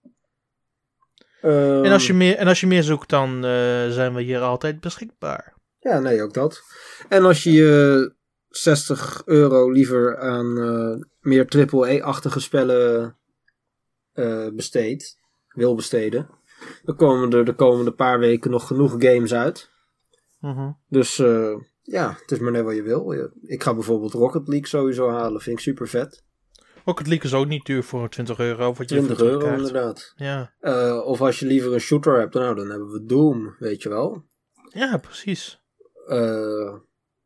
Ehm, 1.40 1.84
en, 1.84 1.92
als 1.92 2.06
je 2.06 2.14
meer, 2.14 2.36
en 2.36 2.46
als 2.46 2.60
je 2.60 2.66
meer 2.66 2.82
zoekt, 2.82 3.08
dan 3.08 3.34
eh, 3.44 3.88
zijn 3.88 4.14
we 4.14 4.22
hier 4.22 4.40
altijd 4.40 4.80
beschikbaar. 4.80 5.54
Ja, 5.78 5.98
nee, 5.98 6.22
ook 6.22 6.34
dat. 6.34 6.62
En 7.08 7.24
als 7.24 7.42
je 7.42 7.52
je 7.52 8.12
60 8.48 9.22
euro 9.24 9.70
liever 9.70 10.18
aan 10.18 10.58
eh, 10.58 11.06
meer 11.20 11.46
AAA-achtige 11.48 12.40
spellen 12.40 13.16
besteedt, 14.54 15.18
wil 15.48 15.74
besteden, 15.74 16.28
dan 16.82 16.96
komen 16.96 17.32
er 17.32 17.44
de 17.44 17.54
komende 17.54 17.92
paar 17.92 18.18
weken 18.18 18.50
nog 18.50 18.66
genoeg 18.66 18.94
games 18.98 19.34
uit. 19.34 19.70
Mhm. 20.40 20.70
Dus 20.88 21.16
ja, 21.82 22.16
het 22.20 22.30
is 22.30 22.38
maar 22.38 22.52
net 22.52 22.64
wat 22.64 22.74
je 22.74 22.82
wil. 22.82 23.30
Ik 23.42 23.62
ga 23.62 23.74
bijvoorbeeld 23.74 24.12
Rocket 24.12 24.48
League 24.48 24.66
sowieso 24.66 25.10
halen, 25.10 25.40
vind 25.40 25.56
ik 25.56 25.62
super 25.62 25.88
vet. 25.88 26.24
Ook 26.88 26.98
het 26.98 27.06
leak 27.06 27.22
is 27.24 27.34
ook 27.34 27.46
niet 27.46 27.66
duur 27.66 27.84
voor 27.84 28.08
20 28.08 28.38
euro. 28.38 28.66
Wat 28.66 28.78
je 28.78 28.84
20 28.84 29.10
ervoor 29.10 29.26
euro 29.28 29.56
inderdaad. 29.56 30.12
Ja. 30.16 30.52
Eh, 30.60 31.00
of 31.04 31.20
als 31.20 31.38
je 31.38 31.46
liever 31.46 31.72
een 31.72 31.80
shooter 31.80 32.18
hebt, 32.18 32.34
nou 32.34 32.54
dan 32.54 32.70
hebben 32.70 32.88
we 32.90 33.04
Doom, 33.04 33.54
weet 33.58 33.82
je 33.82 33.88
wel. 33.88 34.24
ja, 34.68 34.96
precies. 34.96 35.60
Eh, 36.06 36.74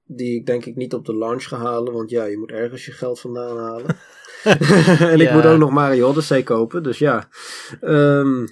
die 0.05 0.39
ik 0.39 0.47
denk 0.47 0.65
ik 0.65 0.77
niet 0.77 0.95
op 0.95 1.05
de 1.07 1.17
launch 1.17 1.45
ga 1.45 1.57
halen, 1.57 1.93
want 1.93 2.11
ja, 2.11 2.25
je 2.25 2.39
moet 2.39 2.51
ergens 2.51 2.85
je 2.85 2.93
geld 2.93 3.21
vandaan 3.21 3.57
halen. 3.59 3.97
en 5.13 5.21
ik 5.21 5.33
moet 5.33 5.47
ook 5.47 5.59
nog 5.59 5.71
Mario 5.71 6.09
Odyssey 6.09 6.43
kopen, 6.43 6.83
dus 6.83 6.99
ja. 6.99 7.29
Ehm 7.81 8.47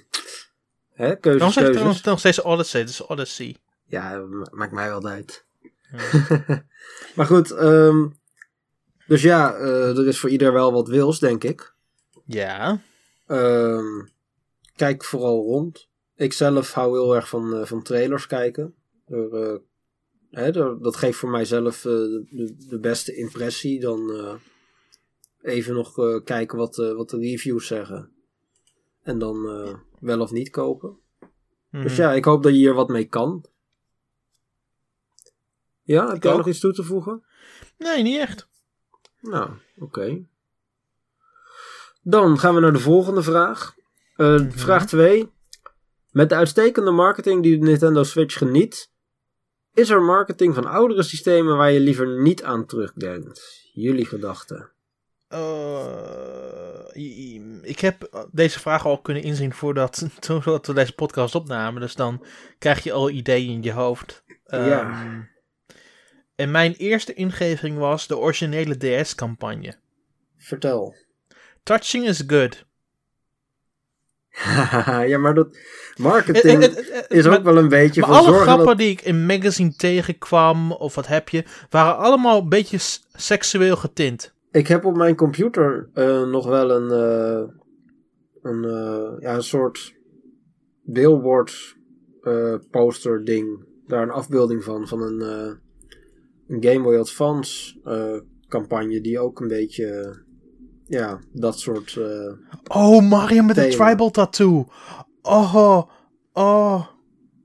hè, 0.93 1.15
keuzes, 1.15 1.55
Dan 1.55 1.63
keuzes. 1.63 2.01
nog 2.01 2.19
steeds 2.19 2.41
Odyssey, 2.41 2.83
dus 2.83 3.05
Odyssey. 3.05 3.55
Ja, 3.85 4.17
ma- 4.17 4.47
maakt 4.51 4.71
mij 4.71 4.87
wel 4.89 5.05
uit. 5.07 5.45
Ja. 5.91 6.63
Maar 7.15 7.25
goed, 7.25 7.51
ehm, 7.51 8.07
dus 9.11 9.21
ja, 9.21 9.53
eh, 9.55 9.97
er 9.97 10.07
is 10.07 10.19
voor 10.19 10.29
ieder 10.29 10.53
wel 10.53 10.71
wat 10.71 10.87
wils, 10.87 11.19
denk 11.19 11.43
ik. 11.43 11.73
ja. 12.25 12.81
Ehm, 13.27 14.05
kijk 14.75 15.03
vooral 15.03 15.43
rond. 15.43 15.87
Ik 16.15 16.33
zelf 16.33 16.73
hou 16.73 16.91
heel 16.99 17.15
erg 17.15 17.29
van, 17.29 17.53
eh, 17.55 17.65
van 17.65 17.83
trailers 17.83 18.27
kijken. 18.27 18.75
Er, 19.07 19.33
eh, 19.33 19.57
hè, 20.31 20.45
er- 20.59 20.81
dat 20.81 20.95
geeft 20.95 21.17
voor 21.17 21.29
mijzelf 21.29 21.81
de, 21.81 22.55
de 22.69 22.79
beste 22.79 23.15
impressie. 23.15 23.79
Dan 23.79 24.11
even 25.41 25.73
nog 25.73 25.93
kijken 26.23 26.57
wat, 26.57 26.75
wat 26.75 27.09
de 27.09 27.17
reviews 27.17 27.67
zeggen. 27.67 28.09
En 29.03 29.19
dan 29.19 29.41
wel 29.99 30.19
of 30.19 30.31
niet 30.31 30.49
kopen. 30.49 30.97
Mhm. 31.69 31.83
Dus 31.83 31.95
ja, 31.95 32.13
ik 32.13 32.25
hoop 32.25 32.43
dat 32.43 32.51
je 32.51 32.57
hier 32.57 32.73
wat 32.73 32.89
mee 32.89 33.05
kan. 33.05 33.45
Ja, 35.83 36.05
heb 36.07 36.15
Ik 36.15 36.23
jij 36.23 36.31
ook. 36.31 36.37
nog 36.37 36.47
iets 36.47 36.59
toe 36.59 36.73
te 36.73 36.83
voegen? 36.83 37.23
Nee, 37.77 38.03
niet 38.03 38.17
echt. 38.17 38.47
Nou, 39.21 39.49
oké. 39.79 40.19
Dan 42.01 42.39
gaan 42.39 42.55
we 42.55 42.61
naar 42.61 42.73
de 42.73 42.79
volgende 42.79 43.23
vraag. 43.23 43.75
Eh, 44.15 44.39
Vraag 44.49 44.85
2. 44.87 45.29
Met 46.11 46.29
de 46.29 46.35
uitstekende 46.35 46.91
marketing 46.91 47.43
die 47.43 47.59
de 47.59 47.65
Nintendo 47.65 48.03
Switch 48.03 48.37
geniet, 48.37 48.89
is 49.73 49.89
er 49.89 50.01
marketing 50.01 50.55
van 50.55 50.65
oudere 50.65 51.03
systemen 51.03 51.57
waar 51.57 51.71
je 51.71 51.79
liever 51.79 52.07
niet 52.21 52.43
aan 52.43 52.65
terugdenkt? 52.65 53.69
Jullie 53.73 54.05
gedachten. 54.05 54.69
eh, 56.93 57.61
ik 57.61 57.79
heb 57.79 58.27
deze 58.31 58.59
vraag 58.59 58.85
al 58.85 59.01
kunnen 59.01 59.23
inzien 59.23 59.53
voordat, 59.53 60.07
voordat 60.19 60.67
we 60.67 60.73
deze 60.73 60.93
podcast 60.93 61.35
opnamen. 61.35 61.81
Dus 61.81 61.95
dan 61.95 62.25
krijg 62.59 62.83
je 62.83 62.91
al 62.91 63.09
ideeën 63.09 63.49
in 63.49 63.63
je 63.63 63.71
hoofd. 63.71 64.23
Ja. 64.45 65.29
En 66.41 66.51
mijn 66.51 66.73
eerste 66.73 67.13
ingeving 67.13 67.77
was 67.77 68.07
de 68.07 68.17
originele 68.17 68.77
DS-campagne. 68.77 69.73
Vertel. 70.37 70.95
Touching 71.63 72.07
is 72.07 72.23
good. 72.27 72.65
ja, 75.07 75.17
maar 75.17 75.33
dat 75.33 75.57
marketing 75.95 76.61
Het- 76.61 76.75
het- 76.75 76.91
het- 76.93 77.05
is 77.11 77.25
maar- 77.27 77.37
ook 77.37 77.43
wel 77.43 77.57
een 77.57 77.67
beetje 77.69 78.01
Maar 78.01 78.09
van 78.09 78.17
alle 78.17 78.27
zorgen 78.27 78.45
grappen 78.45 78.65
dat... 78.67 78.77
die 78.77 78.89
ik 78.89 79.01
in 79.01 79.25
magazine 79.25 79.75
tegenkwam, 79.75 80.71
of 80.71 80.95
wat 80.95 81.07
heb 81.07 81.29
je, 81.29 81.43
waren 81.69 81.97
allemaal 81.97 82.39
een 82.41 82.49
beetje 82.49 82.77
seksueel 83.13 83.75
getint. 83.75 84.33
Ik 84.51 84.67
heb 84.67 84.85
op 84.85 84.95
mijn 84.95 85.15
computer 85.15 85.89
eh, 85.93 86.27
nog 86.27 86.45
wel 86.45 86.71
een, 86.71 86.91
eh, 86.91 87.53
een, 88.41 88.63
eh, 88.65 89.21
ja, 89.21 89.33
een 89.35 89.43
soort 89.43 89.93
billboard 90.83 91.75
poster 92.71 93.25
ding. 93.25 93.65
Daar 93.87 94.01
een 94.03 94.09
afbeelding 94.11 94.63
van, 94.63 94.87
van 94.87 95.01
een, 95.01 95.59
een 96.51 96.63
Game 96.63 96.81
Boy 96.81 96.97
Advance 96.97 97.79
eh, 97.83 98.19
campagne 98.47 99.01
die 99.01 99.19
ook 99.19 99.39
een 99.39 99.47
beetje, 99.47 100.19
ja, 100.85 101.19
dat 101.33 101.59
soort... 101.59 101.95
eh, 101.97 102.77
Oh, 102.77 103.09
Mario 103.09 103.43
met 103.43 103.55
de 103.55 103.67
Thema. 103.67 103.85
tribal 103.85 104.11
tattoo. 104.11 104.67
Oh, 105.21 105.81
oh. 106.33 106.85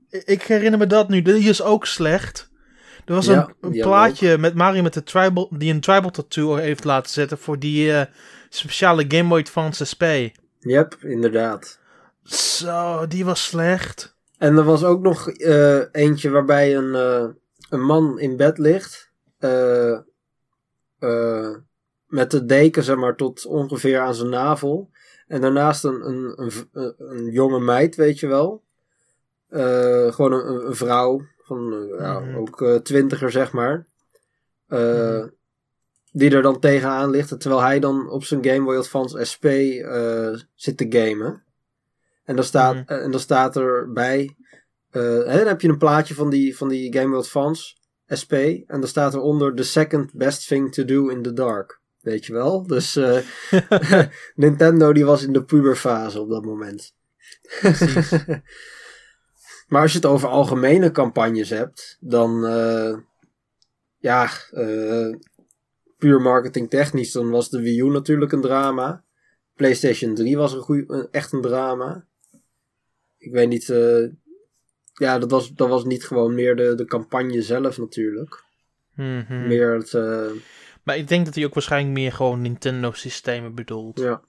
Ik 0.09 0.41
herinner 0.43 0.79
me 0.79 0.87
dat 0.87 1.09
nu. 1.09 1.21
Die 1.21 1.49
is 1.49 1.61
ook 1.61 1.85
slecht. 1.85 2.51
Er 3.05 3.13
was 3.13 3.25
Ja, 3.25 3.47
een, 3.61 3.71
een 3.73 3.81
plaatje 3.81 4.37
met 4.37 4.53
Mario 4.55 4.81
met 4.81 4.93
de 4.93 5.03
tribal, 5.03 5.49
die 5.57 5.73
een 5.73 5.79
tribal 5.81 6.09
tattoo 6.11 6.55
heeft 6.55 6.83
laten 6.83 7.11
zetten 7.11 7.37
voor 7.37 7.59
die 7.59 7.91
eh, 7.93 8.05
speciale 8.49 9.05
Game 9.07 9.29
Boy 9.29 9.39
Advance 9.39 9.85
SP. 9.91 10.03
Yep, 10.59 10.97
inderdaad. 11.01 11.79
Zo, 12.23 13.07
die 13.07 13.25
was 13.25 13.43
slecht. 13.45 14.15
En 14.37 14.57
er 14.57 14.63
was 14.63 14.83
ook 14.83 15.01
nog 15.01 15.29
eentje 15.91 16.29
waarbij 16.29 16.75
een, 16.77 16.95
een 17.69 17.81
man 17.85 18.19
in 18.19 18.37
bed 18.37 18.57
ligt. 18.57 19.05
eh, 19.37 19.91
eh, 20.99 21.55
met 22.07 22.31
de 22.31 22.45
deken, 22.45 22.83
zeg 22.83 22.95
maar, 22.95 23.15
tot 23.15 23.45
ongeveer 23.45 23.99
aan 23.99 24.15
zijn 24.15 24.29
navel. 24.29 24.89
En 25.27 25.41
daarnaast 25.41 25.83
een, 25.83 26.07
een, 26.09 26.33
een, 26.71 26.93
een 26.97 27.25
jonge 27.31 27.59
meid, 27.59 27.95
weet 27.95 28.19
je 28.19 28.27
wel. 28.27 28.63
Eh, 29.47 30.11
gewoon 30.13 30.33
een, 30.33 30.65
een 30.67 30.75
vrouw 30.75 31.21
van 31.37 31.73
eh, 31.73 31.99
ja, 31.99 32.19
Mhm. 32.19 32.35
ook 32.35 32.61
eh, 32.61 32.75
twintiger, 32.75 33.31
zeg 33.31 33.51
maar. 33.51 33.87
Eh, 34.67 34.79
Mhm. 35.17 35.27
Die 36.11 36.31
er 36.35 36.41
dan 36.41 36.59
tegenaan 36.59 37.09
ligt. 37.09 37.39
Terwijl 37.39 37.61
hij 37.61 37.79
dan 37.79 38.09
op 38.09 38.23
zijn 38.23 38.45
Game 38.45 38.63
Boy 38.65 38.75
Advance 38.77 39.23
SP 39.31 39.45
eh, 39.45 40.33
zit 40.55 40.77
te 40.77 40.85
gamen. 40.89 41.43
En 42.23 42.35
dan 42.35 42.45
staat, 42.45 42.73
Mhm. 42.75 42.83
en 42.93 43.11
dan 43.11 43.19
staat 43.19 43.55
erbij. 43.57 44.35
Eh, 44.89 45.01
hè, 45.01 45.37
dan 45.37 45.47
heb 45.47 45.61
je 45.61 45.67
een 45.67 45.77
plaatje 45.77 46.13
van 46.13 46.29
die, 46.29 46.57
van 46.57 46.67
die 46.67 46.93
Game 46.93 47.09
Boy 47.09 47.19
Advance 47.19 47.75
SP. 48.21 48.33
En 48.33 48.79
dan 48.79 48.87
staat 48.87 49.13
eronder 49.13 49.55
the 49.55 49.63
second 49.63 50.13
best 50.13 50.47
thing 50.47 50.73
to 50.73 50.85
do 50.85 51.07
in 51.07 51.21
the 51.21 51.33
dark. 51.33 51.81
Weet 51.99 52.25
je 52.25 52.33
wel? 52.33 52.67
Dus 52.67 52.95
eh, 52.95 53.19
Nintendo 54.35 54.93
die 54.93 55.05
was 55.05 55.23
in 55.23 55.33
de 55.33 55.43
puberfase 55.43 56.21
op 56.21 56.29
dat 56.29 56.45
moment. 56.45 56.95
Precies. 57.59 58.11
maar 59.67 59.81
als 59.81 59.91
je 59.91 59.97
het 59.97 60.07
over 60.07 60.29
algemene 60.29 60.91
campagnes 60.91 61.49
hebt, 61.49 61.97
dan 61.99 62.45
eh, 62.45 62.97
ja, 63.97 64.29
eh, 64.51 65.15
puur 65.97 66.21
marketingtechnisch, 66.21 67.11
dan 67.11 67.29
was 67.29 67.49
de 67.49 67.61
Wii 67.61 67.79
U 67.79 67.89
natuurlijk 67.89 68.31
een 68.31 68.41
drama. 68.41 69.03
PlayStation 69.53 70.15
3 70.15 70.37
was 70.37 70.53
een 70.53 70.61
goeie, 70.61 71.07
echt 71.11 71.31
een 71.31 71.41
drama. 71.41 72.05
Ik 73.17 73.31
weet 73.31 73.49
niet, 73.49 73.69
eh, 73.69 74.03
ja, 74.97 75.19
dat 75.19 75.31
was, 75.31 75.53
dat 75.53 75.69
was 75.69 75.83
niet 75.85 76.03
gewoon 76.05 76.33
meer 76.33 76.55
de, 76.55 76.75
de 76.75 76.85
campagne 76.85 77.41
zelf 77.41 77.77
natuurlijk. 77.77 78.43
Mhm. 78.95 79.47
Meer 79.47 79.73
het, 79.73 79.93
eh, 79.93 80.25
Maar 80.83 80.97
ik 80.97 81.07
denk 81.07 81.25
dat 81.25 81.35
hij 81.35 81.45
ook 81.45 81.53
waarschijnlijk 81.53 81.93
meer 81.93 82.11
gewoon 82.11 82.41
Nintendo-systemen 82.41 83.55
bedoelt. 83.55 83.99
ja. 83.99 84.21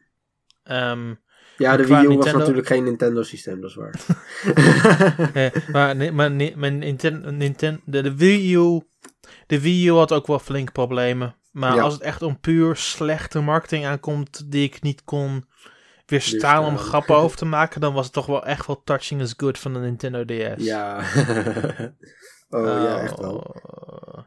Ehm, 0.63 1.15
Ja, 1.57 1.77
de 1.77 1.87
Wii 1.87 2.05
U 2.05 2.17
was 2.17 2.33
natuurlijk 2.33 2.67
geen 2.67 2.85
Nintendo 2.85 3.23
systeem, 3.23 3.61
dat 3.61 3.71
is 3.71 3.77
waar. 3.77 3.95
eh, 5.35 5.51
maar 5.73 5.97
nee, 5.97 6.13
maar 6.13 6.31
nee, 6.31 6.57
mijn 6.57 6.79
Nintendo, 6.79 7.31
Nintendo, 7.31 7.81
de, 7.85 8.03
de 8.03 8.17
Wii 8.17 8.55
U, 8.55 8.81
de 9.47 9.61
Wii 9.61 9.87
U 9.89 9.91
had 9.93 10.13
ook 10.13 10.27
wel 10.27 10.39
flinke 10.39 10.73
problemen. 10.73 11.37
Maar 11.51 11.75
Ja. 11.75 11.83
als 11.83 11.93
het 11.93 12.03
echt 12.03 12.23
om 12.23 12.41
puur 12.41 12.77
slechte 12.77 13.41
marketing 13.41 13.87
aankomt 13.87 14.51
die 14.51 14.65
ik 14.65 14.83
niet 14.83 15.05
kon 15.05 15.48
weerstaan 16.11 16.59
om 16.59 16.65
Weerstaan. 16.65 16.88
grappen 16.88 17.17
over 17.17 17.37
te 17.37 17.45
maken, 17.45 17.81
dan 17.81 17.93
was 17.93 18.05
het 18.05 18.15
toch 18.15 18.27
wel 18.27 18.47
echt 18.47 18.67
wel 18.67 18.83
touching 18.85 19.21
is 19.21 19.35
good 19.37 19.59
van 19.59 19.73
de 19.73 19.79
Nintendo 19.79 20.25
DS. 20.25 20.65
ja. 20.65 20.97
oh 22.50 22.65
ja, 22.67 23.00
echt 23.00 23.19
wel. 23.19 23.37
Oh. 23.37 24.19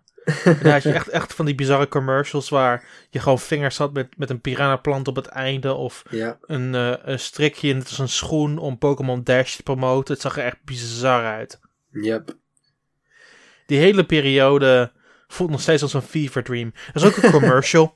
Dan 0.61 0.71
had 0.71 0.83
je 0.83 0.91
echt, 0.91 1.07
echt 1.07 1.33
van 1.33 1.45
die 1.45 1.55
bizarre 1.55 1.87
commercials 1.87 2.49
waar 2.49 2.85
je 3.09 3.19
gewoon 3.19 3.39
vingers 3.39 3.77
had 3.77 3.93
met, 3.93 4.17
met 4.17 4.29
een 4.29 4.41
piranha 4.41 4.75
plant 4.75 5.07
op 5.07 5.15
het 5.15 5.25
einde 5.25 5.73
of 5.73 6.03
Ja, 6.09 6.37
een, 6.41 6.75
eh, 6.75 6.93
een 7.01 7.19
strikje, 7.19 7.73
net 7.73 7.87
als 7.87 7.97
een 7.99 8.09
schoen 8.09 8.57
om 8.57 8.77
Pokémon 8.77 9.23
Dash 9.23 9.55
te 9.55 9.63
promoten. 9.63 10.13
Het 10.13 10.23
zag 10.23 10.37
er 10.37 10.43
echt 10.43 10.63
bizar 10.63 11.25
uit. 11.25 11.59
yep. 11.91 12.35
Die 13.65 13.79
hele 13.79 14.05
periode 14.05 14.91
voelt 15.27 15.49
nog 15.49 15.61
steeds 15.61 15.81
als 15.81 15.93
een 15.93 16.01
fever 16.01 16.43
dream. 16.43 16.71
Er 16.87 16.95
is 16.95 17.03
ook 17.03 17.15
een 17.15 17.31
commercial. 17.39 17.95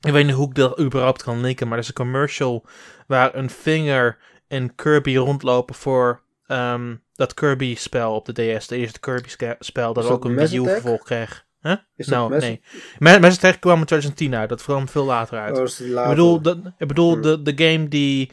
Ik 0.00 0.12
weet 0.12 0.26
niet 0.26 0.34
hoe 0.34 0.48
ik 0.48 0.54
dat 0.54 0.80
überhaupt 0.80 1.22
kan 1.22 1.40
linken, 1.40 1.66
maar 1.68 1.76
er 1.76 1.82
is 1.82 1.88
een 1.88 1.94
commercial 1.94 2.64
waar 3.06 3.34
een 3.34 3.50
vinger 3.50 4.18
en 4.48 4.74
Kirby 4.74 5.16
rondlopen 5.16 5.74
voor 5.74 6.22
ehm, 6.46 6.96
dat 7.14 7.34
Kirby-spel 7.34 8.14
op 8.14 8.24
de 8.24 8.32
DS. 8.56 8.66
De 8.66 8.76
eerste 8.76 9.00
Kirby-spel 9.00 9.92
dat 9.92 10.06
ook 10.10 10.24
een 10.24 10.36
Wii? 10.36 10.56
U-vervolg 10.56 11.02
kreeg. 11.02 11.46
Huh? 11.60 11.76
Is 11.96 12.06
dat 12.06 12.28
nou, 12.28 12.40
nee. 12.40 12.60
Ma- 12.98 13.18
Mass 13.18 13.38
kwam 13.38 13.78
in 13.78 13.84
2010 13.84 14.34
uit. 14.34 14.48
Dat 14.48 14.62
kwam 14.62 14.88
veel 14.88 15.04
later 15.04 15.38
uit. 15.38 15.58
Oh, 15.58 15.86
Ik 16.02 16.08
bedoel, 16.08 16.42
de, 16.42 16.72
ik 16.78 16.88
bedoel 16.88 17.12
Hmm. 17.12 17.22
de, 17.22 17.42
de 17.54 17.64
game 17.64 17.88
die 17.88 18.30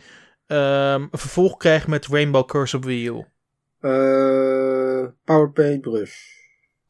ehm, 0.47 1.01
een 1.01 1.19
vervolg 1.19 1.57
kreeg 1.57 1.87
met 1.87 2.07
Rainbow 2.07 2.45
Curse 2.47 2.77
op 2.77 2.83
Wii 2.83 3.07
U. 3.07 3.25
Eh, 3.79 5.05
Power 5.25 5.51
Paintbrush. 5.51 6.15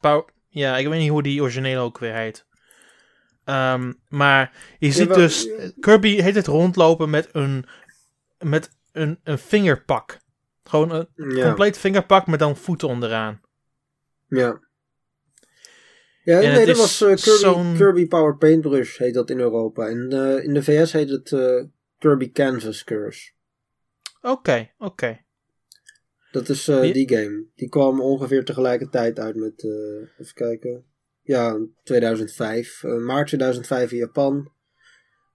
Pow- 0.00 0.28
ja, 0.48 0.76
ik 0.76 0.88
weet 0.88 1.00
niet 1.00 1.10
hoe 1.10 1.22
die 1.22 1.40
originele 1.40 1.80
ook 1.80 1.98
weer 1.98 2.14
heet. 2.14 2.45
Ehm, 3.46 3.92
maar 4.08 4.52
je 4.78 4.92
ziet 4.92 5.08
wel- 5.08 5.16
dus 5.16 5.48
Kirby 5.80 6.20
heet 6.20 6.34
het 6.34 6.46
rondlopen 6.46 7.10
met 7.10 7.28
een, 7.32 7.64
met 8.38 8.70
een, 8.92 9.18
een 9.24 9.38
vingerpak. 9.38 10.18
Gewoon 10.64 10.90
een 10.90 11.30
Ja. 11.36 11.44
compleet 11.46 11.78
vingerpak 11.78 12.26
met 12.26 12.38
dan 12.38 12.56
voeten 12.56 12.88
onderaan. 12.88 13.40
Ja. 14.28 14.60
Ja, 16.24 16.40
En 16.40 16.40
nee, 16.50 16.58
het 16.58 16.66
dat 16.66 16.76
was 16.76 17.00
eh, 17.00 17.14
Kirby, 17.42 17.76
Kirby 17.76 18.06
Power 18.06 18.36
Paintbrush 18.36 18.98
heet 18.98 19.14
dat 19.14 19.30
in 19.30 19.38
Europa. 19.38 19.86
En 19.88 20.08
eh, 20.12 20.44
in 20.44 20.54
de 20.54 20.62
VS 20.62 20.92
heet 20.92 21.08
het 21.10 21.32
eh, 21.32 21.64
Kirby 21.98 22.32
Canvas 22.32 22.84
Curse. 22.84 23.30
Oké, 24.22 24.70
oké. 24.78 25.20
Dat 26.30 26.48
is 26.48 26.64
Die- 26.64 26.92
die 26.92 27.08
game. 27.16 27.44
Die 27.54 27.68
kwam 27.68 28.00
ongeveer 28.00 28.44
tegelijkertijd 28.44 29.18
uit 29.18 29.36
met, 29.36 29.64
even 29.64 30.34
kijken. 30.34 30.84
Ja, 31.26 31.58
2005. 31.84 32.82
eh, 32.82 32.96
maart 32.96 33.26
2005 33.26 33.90
in 33.92 33.98
Japan. 33.98 34.54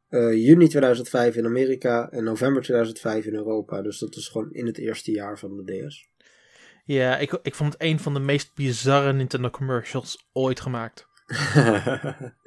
eh, 0.10 0.34
juni 0.34 0.68
2005 0.68 1.36
in 1.36 1.46
Amerika. 1.46 2.10
En 2.10 2.24
november 2.24 2.62
2005 2.62 3.26
in 3.26 3.36
Europa. 3.36 3.82
Dus 3.82 4.00
dat 4.00 4.16
is 4.16 4.28
gewoon 4.28 4.52
in 4.52 4.66
het 4.66 4.78
eerste 4.78 5.12
jaar 5.12 5.40
van 5.40 5.58
de 5.58 5.88
DS. 5.88 6.10
Ja, 6.86 7.18
ik, 7.18 7.40
ik 7.44 7.56
vond 7.56 7.74
het 7.74 7.82
een 7.82 8.00
van 8.00 8.14
de 8.14 8.20
meest 8.20 8.56
bizarre 8.56 9.14
Nintendo 9.14 9.50
commercials 9.50 10.30
ooit 10.34 10.60
gemaakt. 10.60 11.08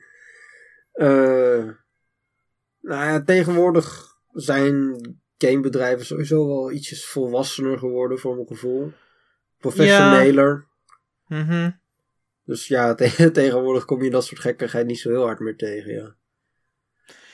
Eh, 0.94 1.64
nou 2.80 3.04
ja, 3.04 3.22
tegenwoordig 3.22 4.16
zijn 4.32 4.96
gamebedrijven 5.38 6.06
sowieso 6.06 6.46
wel 6.46 6.72
ietsjes 6.72 7.06
volwassener 7.06 7.78
geworden 7.78 8.18
voor 8.18 8.34
mijn 8.34 8.46
gevoel. 8.46 8.92
Professioneler. 9.58 10.66
Mhm. 11.26 11.70
Dus 12.44 12.66
ja, 12.68 12.94
te- 12.94 13.30
tegenwoordig 13.32 13.84
kom 13.84 14.02
je 14.02 14.10
dat 14.10 14.24
soort 14.24 14.40
gekkigheid 14.40 14.86
niet 14.86 14.98
zo 14.98 15.10
heel 15.10 15.24
hard 15.24 15.38
meer 15.38 15.56
tegen, 15.56 15.92
ja. 15.92 16.14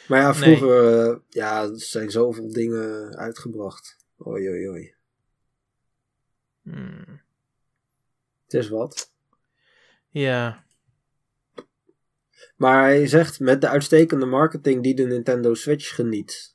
Maar 0.09 0.21
ja, 0.21 0.31
Nee. 0.39 0.57
vroeger, 0.57 1.01
eh, 1.11 1.17
ja, 1.29 1.63
er 1.63 1.81
zijn 1.81 2.11
zoveel 2.11 2.53
dingen 2.53 3.17
uitgebracht. 3.17 3.97
Oei, 4.27 4.49
oei, 4.49 4.69
oei. 4.69 4.95
Hmm. 6.63 7.21
Het 8.45 8.55
is 8.55 8.69
wat. 8.69 9.13
Ja. 10.09 10.65
Maar 12.57 12.83
hij 12.83 13.07
zegt 13.07 13.41
met 13.41 13.61
de 13.61 13.69
uitstekende 13.69 14.27
marketing 14.27 14.83
die 14.83 14.95
de 14.95 15.07
Nintendo 15.07 15.55
Switch 15.55 15.95
geniet. 15.95 16.55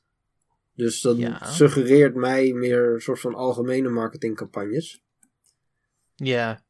Dus 0.74 1.00
dat 1.00 1.16
Ja. 1.18 1.44
suggereert 1.44 2.14
mij 2.14 2.52
meer 2.52 2.92
een 2.94 3.00
soort 3.00 3.20
van 3.20 3.34
algemene 3.34 3.88
marketingcampagnes. 3.88 5.02
Ja. 6.14 6.64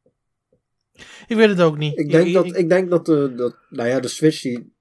Ik 1.27 1.35
weet 1.35 1.49
het 1.49 1.61
ook 1.61 1.77
niet. 1.77 1.97
Ik 1.97 2.11
denk 2.11 2.27
Ik- 2.27 2.33
dat, 2.33 2.45
ik- 2.45 2.55
ik 2.55 2.69
denk 2.69 2.89
dat, 2.89 3.05
de, 3.05 3.33
dat 3.35 3.55
nou 3.69 3.89
ja, 3.89 3.99
de 3.99 4.07
Switch 4.07 4.41
die, 4.41 4.73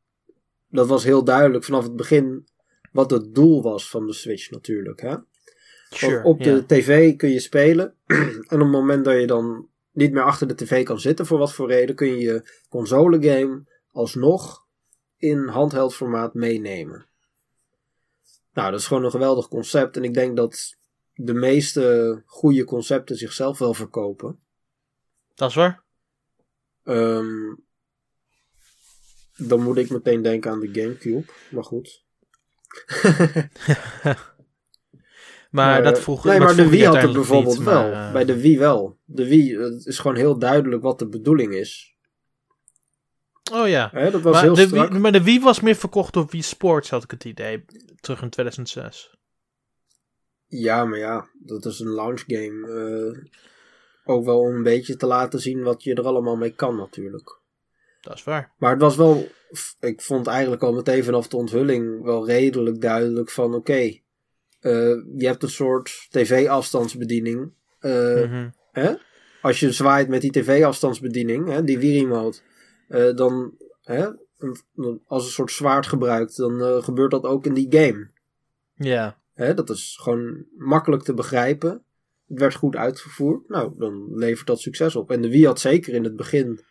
dat 0.69 0.87
was 0.87 1.05
heel 1.05 1.25
duidelijk 1.25 1.65
vanaf 1.65 1.83
het 1.83 1.97
begin 1.97 2.49
wat 2.93 3.11
het 3.11 3.35
doel 3.35 3.63
was 3.63 3.91
van 3.91 4.07
de 4.07 4.13
Switch 4.13 4.51
natuurlijk. 4.51 5.01
Hè? 5.01 5.17
Sure, 5.91 6.25
op 6.25 6.43
de 6.43 6.67
tv 6.67 7.17
kun 7.17 7.29
je 7.31 7.41
spelen. 7.41 7.95
en 8.07 8.39
op 8.49 8.49
het 8.51 8.59
moment 8.71 9.05
dat 9.05 9.21
je 9.21 9.27
dan 9.27 9.69
niet 9.93 10.13
meer 10.13 10.23
achter 10.23 10.47
de 10.47 10.55
tv 10.55 10.85
kan 10.85 11.01
zitten, 11.01 11.27
voor 11.27 11.39
wat 11.39 11.53
voor 11.53 11.69
reden, 11.69 11.95
kun 11.95 12.07
je 12.07 12.19
je 12.19 12.51
console 12.69 13.23
game 13.23 13.65
alsnog 13.93 14.65
in 15.17 15.47
handheld 15.49 15.95
formaat 15.95 16.35
meenemen. 16.35 17.07
Nou, 18.53 18.71
dat 18.71 18.81
is 18.81 18.87
gewoon 18.87 19.05
een 19.05 19.11
geweldig 19.11 19.49
concept. 19.49 19.97
En 19.97 20.05
ik 20.05 20.15
denk 20.15 20.37
dat 20.37 20.77
de 21.15 21.35
meeste 21.35 22.23
goede 22.27 22.65
concepten 22.65 23.17
zichzelf 23.17 23.59
wel 23.59 23.75
verkopen. 23.75 24.39
Dat 25.35 25.49
is 25.49 25.55
waar. 25.55 25.83
Ehm, 26.87 27.55
dan 29.37 29.63
moet 29.63 29.77
ik 29.77 29.91
meteen 29.91 30.23
denken 30.23 30.51
aan 30.51 30.61
de 30.61 30.69
Gamecube. 30.73 31.25
Maar 31.51 31.65
goed. 31.65 32.05
Maar 35.51 35.83
dat 35.83 35.97
eh, 35.97 36.03
vroeg 36.03 36.25
Nee, 36.25 36.39
dat 36.39 36.47
maar 36.47 36.57
de 36.57 36.63
vroeg 36.63 36.73
Wii 36.75 36.85
had 36.85 37.03
het 37.03 37.13
bijvoorbeeld 37.13 37.57
niet, 37.59 37.65
wel. 37.67 37.91
maar, 37.91 38.07
eh, 38.07 38.13
Bij 38.13 38.25
de 38.25 38.41
Wii 38.41 38.59
wel. 38.59 38.99
De 39.05 39.29
Wii, 39.29 39.59
het 39.59 39.87
is 39.87 39.99
gewoon 39.99 40.17
heel 40.17 40.39
duidelijk 40.39 40.83
wat 40.83 40.99
de 40.99 41.09
bedoeling 41.09 41.55
is. 41.55 41.97
Oh 43.53 43.69
ja. 43.69 43.89
Hè, 43.93 44.11
dat 44.11 44.21
was 44.23 44.33
Maar 44.33 44.43
heel 44.43 44.55
de, 44.55 44.67
strak. 44.67 44.89
Wii, 44.91 45.01
maar 45.01 45.13
de 45.13 45.23
Wii 45.23 45.41
was 45.41 45.61
meer 45.61 45.75
verkocht 45.75 46.13
door 46.13 46.27
Wii 46.31 46.43
Sports, 46.43 46.91
had 46.91 47.03
ik 47.03 47.11
het 47.11 47.25
idee. 47.25 47.65
Terug 48.01 48.23
in 48.23 48.31
2006. 48.31 49.17
Ja, 50.47 50.85
maar 50.85 50.99
ja, 50.99 51.29
dat 51.39 51.65
is 51.65 51.79
een 51.81 51.91
launch 51.91 52.23
game. 52.27 52.69
eh, 52.69 53.31
ook 54.07 54.25
wel 54.25 54.41
om 54.41 54.55
een 54.55 54.63
beetje 54.63 54.97
te 54.97 55.07
laten 55.07 55.41
zien 55.41 55.63
wat 55.63 55.83
je 55.83 55.95
er 55.95 56.07
allemaal 56.07 56.37
mee 56.37 56.55
kan 56.55 56.77
natuurlijk. 56.77 57.39
Dat 58.01 58.15
is 58.15 58.25
waar. 58.25 58.53
Maar 58.59 58.71
het 58.71 58.81
was 58.81 58.97
wel, 58.97 59.29
ik 59.81 60.01
vond 60.01 60.27
eigenlijk 60.27 60.63
al 60.63 60.73
meteen 60.73 61.05
vanaf 61.05 61.29
de 61.29 61.37
onthulling 61.37 62.03
wel 62.03 62.27
redelijk 62.27 62.81
duidelijk 62.81 63.31
van 63.31 63.55
oké, 63.55 63.73
eh, 63.73 64.01
je 65.17 65.27
hebt 65.27 65.43
een 65.43 65.51
soort 65.51 66.07
tv-afstandsbediening. 66.11 67.53
Eh, 67.79 68.23
Mhm. 68.23 68.49
hè? 68.73 68.95
Als 69.43 69.61
je 69.61 69.73
zwaait 69.73 70.09
met 70.09 70.21
die 70.21 70.31
tv-afstandsbediening, 70.31 71.49
hè, 71.49 71.65
die 71.65 71.79
Wii-remote, 71.79 72.39
eh, 72.89 73.15
dan 73.15 73.55
hè, 73.83 74.09
als 75.07 75.25
een 75.25 75.31
soort 75.31 75.51
zwaard 75.53 75.87
gebruikt, 75.87 76.37
dan 76.37 76.83
gebeurt 76.83 77.11
dat 77.11 77.25
ook 77.25 77.47
in 77.47 77.55
die 77.55 77.67
game. 77.71 78.09
Ja. 78.75 79.19
Hè, 79.35 79.55
dat 79.55 79.71
is 79.71 79.99
gewoon 80.03 80.45
makkelijk 80.57 81.03
te 81.03 81.15
begrijpen. 81.15 81.83
Het 82.29 82.39
werd 82.39 82.55
goed 82.55 82.77
uitgevoerd. 82.77 83.49
Nou, 83.49 83.73
dan 83.79 84.17
levert 84.17 84.47
dat 84.47 84.61
succes 84.61 84.97
op. 84.97 85.11
En 85.11 85.21
de 85.21 85.29
Wii 85.29 85.47
had 85.47 85.61
zeker 85.61 85.95
in 85.95 86.05
het 86.05 86.17
begin 86.17 86.65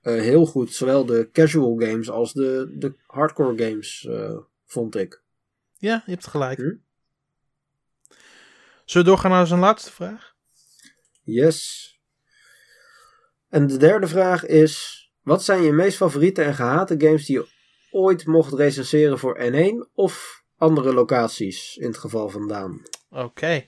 eh, 0.00 0.14
heel 0.14 0.46
goed 0.46 0.72
zowel 0.72 1.04
de 1.04 1.28
casual 1.32 1.76
games 1.78 2.10
als 2.10 2.32
de, 2.32 2.74
de 2.78 2.94
hardcore 3.06 3.64
games, 3.64 4.06
eh, 4.06 4.38
vond 4.66 4.96
ik. 4.96 5.22
Ja, 5.78 6.02
je 6.06 6.12
hebt 6.12 6.26
gelijk. 6.26 6.58
Hm? 6.58 6.74
Zullen 8.84 9.06
we 9.06 9.12
doorgaan 9.12 9.30
naar 9.30 9.46
zijn 9.46 9.60
laatste 9.60 9.92
vraag? 9.92 10.34
Yes. 11.22 11.88
En 13.48 13.66
de 13.66 13.76
derde 13.76 14.06
vraag 14.06 14.46
is: 14.46 15.00
wat 15.22 15.44
zijn 15.44 15.62
je 15.62 15.72
meest 15.72 15.96
favoriete 15.96 16.42
en 16.42 16.54
gehate 16.54 16.94
games 16.98 17.26
die 17.26 17.36
je 17.36 17.48
ooit 17.90 18.26
mocht 18.26 18.52
recenseren 18.52 19.18
voor 19.18 19.38
N1 19.52 19.92
of 19.94 20.44
andere 20.56 20.94
locaties 20.94 21.76
in 21.76 21.86
het 21.86 21.98
geval 21.98 22.28
van 22.28 22.48
Daan? 22.48 22.82
Oké. 23.10 23.64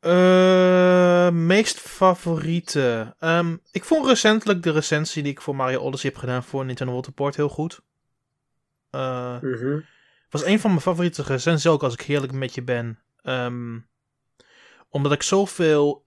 Eh, 0.00 1.30
meest 1.30 1.80
favoriete. 1.80 3.14
Ehm, 3.18 3.56
ik 3.70 3.84
vond 3.84 4.06
recentelijk 4.06 4.62
de 4.62 4.70
recensie 4.70 5.22
die 5.22 5.32
ik 5.32 5.40
voor 5.40 5.56
Mario 5.56 5.80
Odyssey 5.80 6.10
heb 6.10 6.18
gedaan 6.18 6.42
voor 6.42 6.64
Nintendo 6.64 6.92
World 6.92 7.06
Report 7.06 7.36
heel 7.36 7.48
goed. 7.48 7.80
Mhm. 8.90 9.80
was 10.30 10.44
een 10.44 10.60
van 10.60 10.70
mijn 10.70 10.82
favoriete 10.82 11.22
recensies 11.22 11.66
ook 11.70 11.82
als 11.82 11.92
ik 11.92 12.00
heerlijk 12.00 12.32
met 12.32 12.54
je 12.54 12.62
ben. 12.62 12.98
Ehm, 13.22 13.78
omdat 14.88 15.12
ik 15.12 15.22
zoveel 15.22 16.06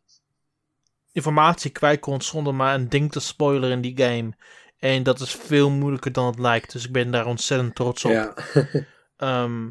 informatie 1.12 1.71
kwijt 1.71 1.99
kon 1.99 2.21
zonder 2.21 2.56
maar 2.56 2.75
een 2.75 2.89
ding 2.89 3.12
te 3.12 3.19
spoileren 3.19 3.71
in 3.71 3.82
die 3.82 3.97
game. 3.97 4.34
En 4.77 5.04
dat 5.04 5.19
is 5.19 5.36
veel 5.36 5.69
moeilijker 5.69 6.12
dan 6.12 6.25
het 6.25 6.39
lijkt. 6.39 6.71
Dus 6.71 6.86
ik 6.86 6.91
ben 6.91 7.12
daar 7.12 7.25
ontzettend 7.25 7.75
trots 7.75 8.06
op. 8.06 8.12
Ja. 8.12 8.34
Ehm, 9.17 9.69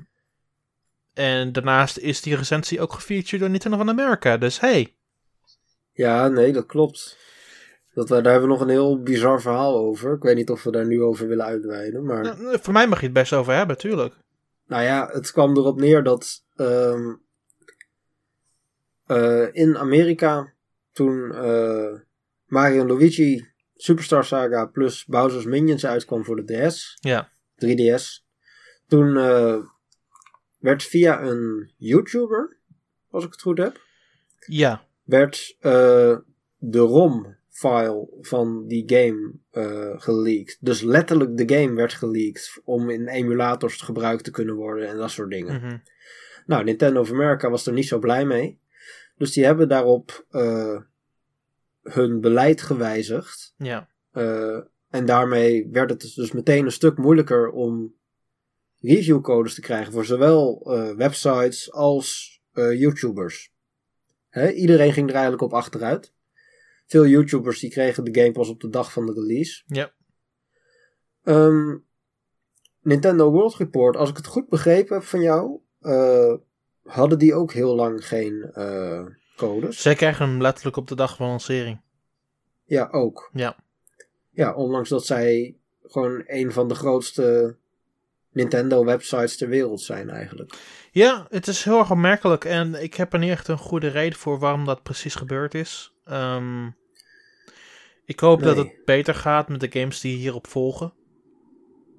en 1.15 1.53
daarnaast 1.53 1.97
is 1.99 2.21
die 2.21 2.37
recensie 2.37 2.81
ook 2.81 2.93
gefeatured 2.93 3.41
door 3.41 3.51
Nintendo 3.51 3.77
van 3.77 3.89
America. 3.89 4.37
Dus 4.37 4.61
hey. 4.61 4.95
Ja, 5.93 6.29
nee, 6.29 6.53
dat 6.53 6.67
klopt. 6.67 7.19
Dat, 7.95 8.09
we- 8.09 8.21
daar 8.21 8.33
hebben 8.33 8.49
we 8.51 8.55
nog 8.57 8.63
een 8.65 8.69
heel 8.73 9.03
bizar 9.03 9.41
verhaal 9.41 9.77
over. 9.77 10.15
Ik 10.15 10.23
weet 10.23 10.37
niet 10.37 10.51
of 10.51 10.63
we 10.63 10.71
daar 10.71 10.87
nu 10.87 11.03
over 11.03 11.29
willen 11.29 11.45
uitweiden. 11.47 12.05
Maar 12.05 12.23
Nou, 12.23 12.59
voor 12.63 12.73
mij 12.73 12.87
mag 12.89 12.99
je 12.99 13.05
het 13.05 13.15
best 13.15 13.33
over 13.33 13.55
hebben, 13.55 13.79
tuurlijk. 13.79 14.15
nou 14.67 14.83
ja, 14.83 15.09
het 15.13 15.33
kwam 15.33 15.57
erop 15.57 15.81
neer 15.81 16.03
dat 16.03 16.45
ehm, 16.57 17.15
eh, 19.07 19.47
in 19.55 19.79
Amerika 19.79 20.53
toen 20.93 21.35
eh, 21.35 21.93
Mario 22.47 22.87
Luigi 22.87 23.49
Superstar 23.77 24.25
Saga 24.25 24.67
plus 24.67 25.05
Bowser's 25.05 25.45
Minions 25.45 25.87
uitkwam 25.87 26.25
voor 26.25 26.37
de 26.45 26.67
DS, 26.69 26.97
Ja. 27.01 27.31
3DS. 27.55 28.25
Toen 28.87 29.17
eh, 29.17 29.57
werd 30.61 30.83
via 30.83 31.23
een 31.23 31.73
YouTuber, 31.77 32.57
als 33.11 33.25
ik 33.25 33.31
het 33.33 33.41
goed 33.43 33.59
heb, 33.59 33.81
Ja. 34.47 34.85
werd 35.05 35.57
eh, 35.61 36.17
de 36.59 36.79
ROM-file 36.79 38.09
van 38.21 38.67
die 38.67 38.83
game 38.87 39.33
eh 39.51 40.01
geleakt. 40.01 40.57
Dus 40.61 40.81
letterlijk 40.83 41.37
de 41.37 41.55
game 41.57 41.75
werd 41.75 41.93
geleakt 41.93 42.61
om 42.65 42.91
in 42.91 43.09
emulators 43.09 43.81
gebruikt 43.81 44.25
te 44.25 44.31
kunnen 44.31 44.55
worden 44.55 44.89
en 44.89 44.97
dat 44.97 45.11
soort 45.11 45.31
dingen. 45.31 45.61
Mhm. 45.61 45.77
Nou, 46.47 46.65
Nintendo 46.65 47.01
of 47.01 47.11
America 47.11 47.51
was 47.51 47.67
er 47.67 47.73
niet 47.73 47.89
zo 47.89 47.99
blij 47.99 48.25
mee. 48.25 48.59
Dus 49.17 49.33
die 49.33 49.45
hebben 49.45 49.69
daarop 49.69 50.25
eh, 50.31 50.81
hun 51.83 52.21
beleid 52.21 52.63
gewijzigd. 52.63 53.55
Ja. 53.57 53.89
En 54.91 55.07
daarmee 55.07 55.69
werd 55.73 55.91
het 55.91 56.13
dus 56.15 56.33
meteen 56.33 56.65
een 56.65 56.73
stuk 56.73 56.97
moeilijker 56.99 57.51
om 57.51 57.95
reviewcodes 58.81 59.55
te 59.55 59.61
krijgen 59.61 59.93
voor 59.93 60.05
zowel 60.05 60.63
eh, 60.65 60.95
websites 60.95 61.73
als 61.73 62.41
eh, 62.53 62.81
YouTubers. 62.81 63.53
Iedereen 64.55 64.93
ging 64.93 65.09
er 65.09 65.15
eigenlijk 65.15 65.43
op 65.43 65.55
achteruit. 65.55 66.15
Veel 66.87 67.07
YouTubers 67.07 67.61
die 67.61 67.71
kregen 67.71 68.05
de 68.05 68.21
game 68.21 68.33
pas 68.33 68.49
op 68.49 68.61
de 68.61 68.69
dag 68.69 68.93
van 68.93 69.07
de 69.07 69.13
release. 69.13 69.63
Ja. 69.67 69.93
Ehm, 71.23 71.77
Nintendo 72.81 73.31
World 73.31 73.55
Report, 73.55 73.97
als 73.97 74.11
ik 74.11 74.17
het 74.17 74.27
goed 74.27 74.49
begrepen 74.49 74.97
heb 74.97 75.05
van 75.05 75.21
jou, 75.21 75.61
eh, 75.81 76.35
hadden 76.83 77.19
die 77.19 77.35
ook 77.35 77.53
heel 77.53 77.75
lang 77.75 78.07
geen 78.07 78.53
codes. 79.37 79.83
Zij 79.83 79.95
krijgen 79.95 80.29
hem 80.29 80.41
letterlijk 80.41 80.77
op 80.77 80.89
de 80.89 80.95
dag 80.95 81.17
van 81.17 81.29
lancering. 81.29 81.81
Ja, 82.65 82.89
ook. 82.91 83.31
Ja. 83.33 83.57
Ja, 84.31 84.55
ondanks 84.55 84.89
dat 84.89 85.07
zij 85.07 85.57
gewoon 85.83 86.23
een 86.27 86.53
van 86.53 86.69
de 86.69 86.75
grootste 86.75 87.57
Nintendo-websites 88.33 89.37
ter 89.37 89.49
wereld 89.49 89.81
zijn 89.81 90.11
eigenlijk. 90.11 90.53
Ja, 90.93 91.27
het 91.31 91.47
is 91.47 91.65
heel 91.65 91.79
erg 91.79 91.91
opmerkelijk. 91.91 92.45
En 92.45 92.83
ik 92.83 92.95
heb 92.95 93.13
er 93.13 93.19
niet 93.19 93.31
echt 93.31 93.49
een 93.49 93.59
goede 93.59 93.89
reden 93.89 94.19
voor 94.19 94.39
waarom 94.39 94.65
dat 94.65 94.83
precies 94.83 95.15
gebeurd 95.15 95.55
is. 95.55 95.93
Ehm, 96.05 96.67
ik 98.05 98.21
hoop 98.21 98.43
dat 98.43 98.57
het 98.57 98.85
beter 98.85 99.15
gaat 99.15 99.49
met 99.49 99.61
de 99.61 99.81
games 99.81 100.01
die 100.01 100.17
hierop 100.17 100.47
volgen. 100.47 100.93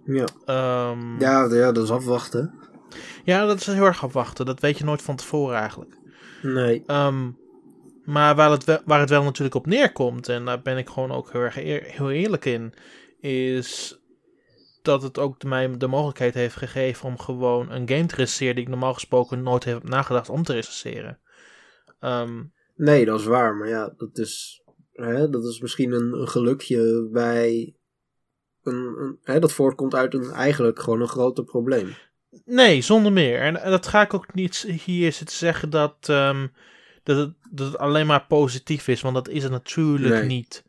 Ja, 0.06 0.26
Ehm, 0.46 1.20
ja, 1.20 1.48
ja 1.54 1.72
dat 1.72 1.84
is 1.84 1.90
afwachten. 1.92 2.54
ja, 3.24 3.46
dat 3.46 3.60
is 3.60 3.66
heel 3.66 3.86
erg 3.86 4.04
afwachten. 4.04 4.46
Dat 4.46 4.60
weet 4.60 4.78
je 4.78 4.84
nooit 4.84 5.02
van 5.02 5.16
tevoren 5.16 5.58
eigenlijk. 5.58 5.96
Nee. 6.42 6.84
Ehm, 6.86 7.30
maar 8.06 8.36
waar 8.36 8.52
het, 8.52 8.64
wel, 8.64 8.80
waar 8.86 9.00
het 9.00 9.10
wel 9.10 9.24
natuurlijk 9.24 9.56
op 9.56 9.66
neerkomt, 9.66 10.30
en 10.30 10.46
daar 10.46 10.62
ben 10.62 10.78
ik 10.78 10.90
gewoon 10.90 11.12
ook 11.12 11.32
heel 11.32 11.42
erg 11.42 11.58
eer- 11.58 11.84
heel 11.84 12.12
eerlijk 12.12 12.46
in, 12.46 12.74
is 13.20 14.01
dat 14.82 15.02
het 15.04 15.18
ook 15.20 15.40
de, 15.40 15.48
mij 15.48 15.78
de 15.78 15.88
mogelijkheid 15.88 16.34
heeft 16.34 16.56
gegeven 16.56 17.06
om 17.06 17.20
gewoon 17.20 17.72
een 17.72 17.90
game 17.90 18.06
te 18.06 18.16
recenseren 18.16 18.56
die 18.56 18.64
ik 18.64 18.70
normaal 18.70 18.94
gesproken 18.94 19.44
nooit 19.44 19.64
heb 19.64 19.84
nagedacht 19.84 20.30
om 20.30 20.44
te 20.44 20.54
recenseren. 20.54 21.20
Ehm, 22.00 22.44
Nee, 22.76 23.06
dat 23.06 23.20
is 23.20 23.26
waar. 23.26 23.56
Maar 23.56 23.68
ja, 23.68 23.94
dat 23.98 24.18
is, 24.18 24.62
hè, 24.94 25.30
dat 25.30 25.44
is 25.46 25.60
misschien 25.60 25.92
een, 25.92 26.14
een 26.14 26.28
gelukje 26.28 27.10
bij. 27.12 27.76
Een, 28.64 28.76
een, 28.76 29.20
hè, 29.24 29.40
dat 29.40 29.54
voortkomt 29.54 29.96
uit 29.96 30.14
een 30.14 30.32
eigenlijk 30.32 30.80
gewoon 30.80 31.02
een 31.02 31.08
groter 31.08 31.44
probleem. 31.44 31.94
nee, 32.46 32.82
zonder 32.82 33.12
meer. 33.12 33.40
En, 33.40 33.62
en 33.62 33.72
dat 33.72 33.88
ga 33.88 34.02
ik 34.02 34.14
ook 34.14 34.34
niet 34.34 34.58
hier 34.86 35.12
zitten 35.12 35.36
zeggen 35.36 35.70
dat, 35.70 35.96
ehm, 36.02 36.48
dat, 37.04 37.18
het, 37.18 37.34
dat 37.52 37.68
het 37.68 37.78
alleen 37.78 38.06
maar 38.08 38.26
positief 38.28 38.88
is, 38.88 39.02
want 39.02 39.16
dat 39.16 39.28
is 39.30 39.44
het 39.44 39.52
natuurlijk 39.52 40.14
Nee. 40.14 40.24
niet. 40.26 40.64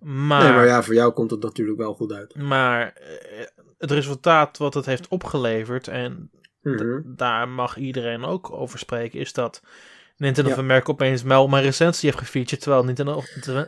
Maar, 0.00 0.42
Nee, 0.44 0.52
maar 0.52 0.66
ja, 0.66 0.82
voor 0.82 0.94
jou 0.94 1.12
komt 1.12 1.30
het 1.30 1.42
natuurlijk 1.42 1.78
wel 1.78 1.94
goed 1.94 2.12
uit. 2.12 2.34
Maar 2.34 2.92
eh, 2.92 3.46
het 3.78 3.90
resultaat 3.90 4.58
wat 4.58 4.74
het 4.74 4.86
heeft 4.86 5.08
opgeleverd, 5.08 5.88
en 5.88 6.30
Mhm. 6.62 7.00
daar 7.04 7.48
mag 7.48 7.76
iedereen 7.76 8.24
ook 8.24 8.50
over 8.52 8.78
spreken, 8.78 9.20
is 9.20 9.32
dat 9.32 9.62
Nintendo 10.16 10.50
Ja. 10.50 10.56
of 10.56 10.62
America 10.62 10.92
opeens 10.92 11.22
wel 11.22 11.48
mijn 11.48 11.62
recensie 11.64 12.08
heeft 12.08 12.22
gefeatured, 12.22 12.60
terwijl 12.62 12.84
Nintendo, 12.84 13.22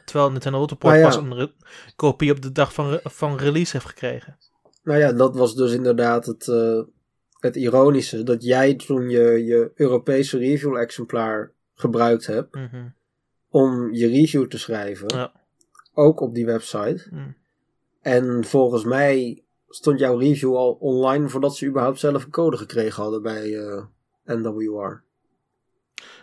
terwijl 0.04 0.30
Nintendo 0.30 0.64
Report 0.64 0.96
ja. 0.96 1.02
pas 1.02 1.16
een 1.16 1.52
kopie 1.96 2.30
op 2.32 2.42
de 2.42 2.52
dag 2.52 2.74
van, 2.74 2.90
re- 2.90 3.00
van 3.02 3.36
release 3.36 3.72
heeft 3.72 3.86
gekregen. 3.88 4.36
nou 4.82 4.98
ja, 4.98 5.12
dat 5.12 5.36
was 5.36 5.54
dus 5.54 5.72
inderdaad 5.72 6.26
het, 6.26 6.48
eh, 6.48 6.80
het 7.38 7.56
ironische. 7.56 8.22
Dat 8.22 8.44
jij 8.44 8.74
toen 8.74 9.08
je, 9.10 9.44
je 9.44 9.70
Europese 9.74 10.38
review-exemplaar 10.38 11.52
gebruikt 11.74 12.26
hebt 12.26 12.54
Mhm. 12.54 12.86
om 13.48 13.92
je 13.92 14.06
review 14.06 14.46
te 14.46 14.58
schrijven. 14.58 15.06
Ja. 15.16 15.32
Ook 16.00 16.20
op 16.20 16.34
die 16.34 16.46
website. 16.46 17.06
Mm. 17.10 17.36
En 18.00 18.44
volgens 18.44 18.84
mij 18.84 19.42
stond 19.68 19.98
jouw 19.98 20.16
review 20.16 20.56
al 20.56 20.72
online 20.72 21.28
voordat 21.28 21.56
ze 21.56 21.66
überhaupt 21.66 21.98
zelf 21.98 22.24
een 22.24 22.30
code 22.30 22.56
gekregen 22.56 23.02
hadden 23.02 23.22
bij 23.22 23.58
eh, 23.58 23.84
NWR. 24.24 25.02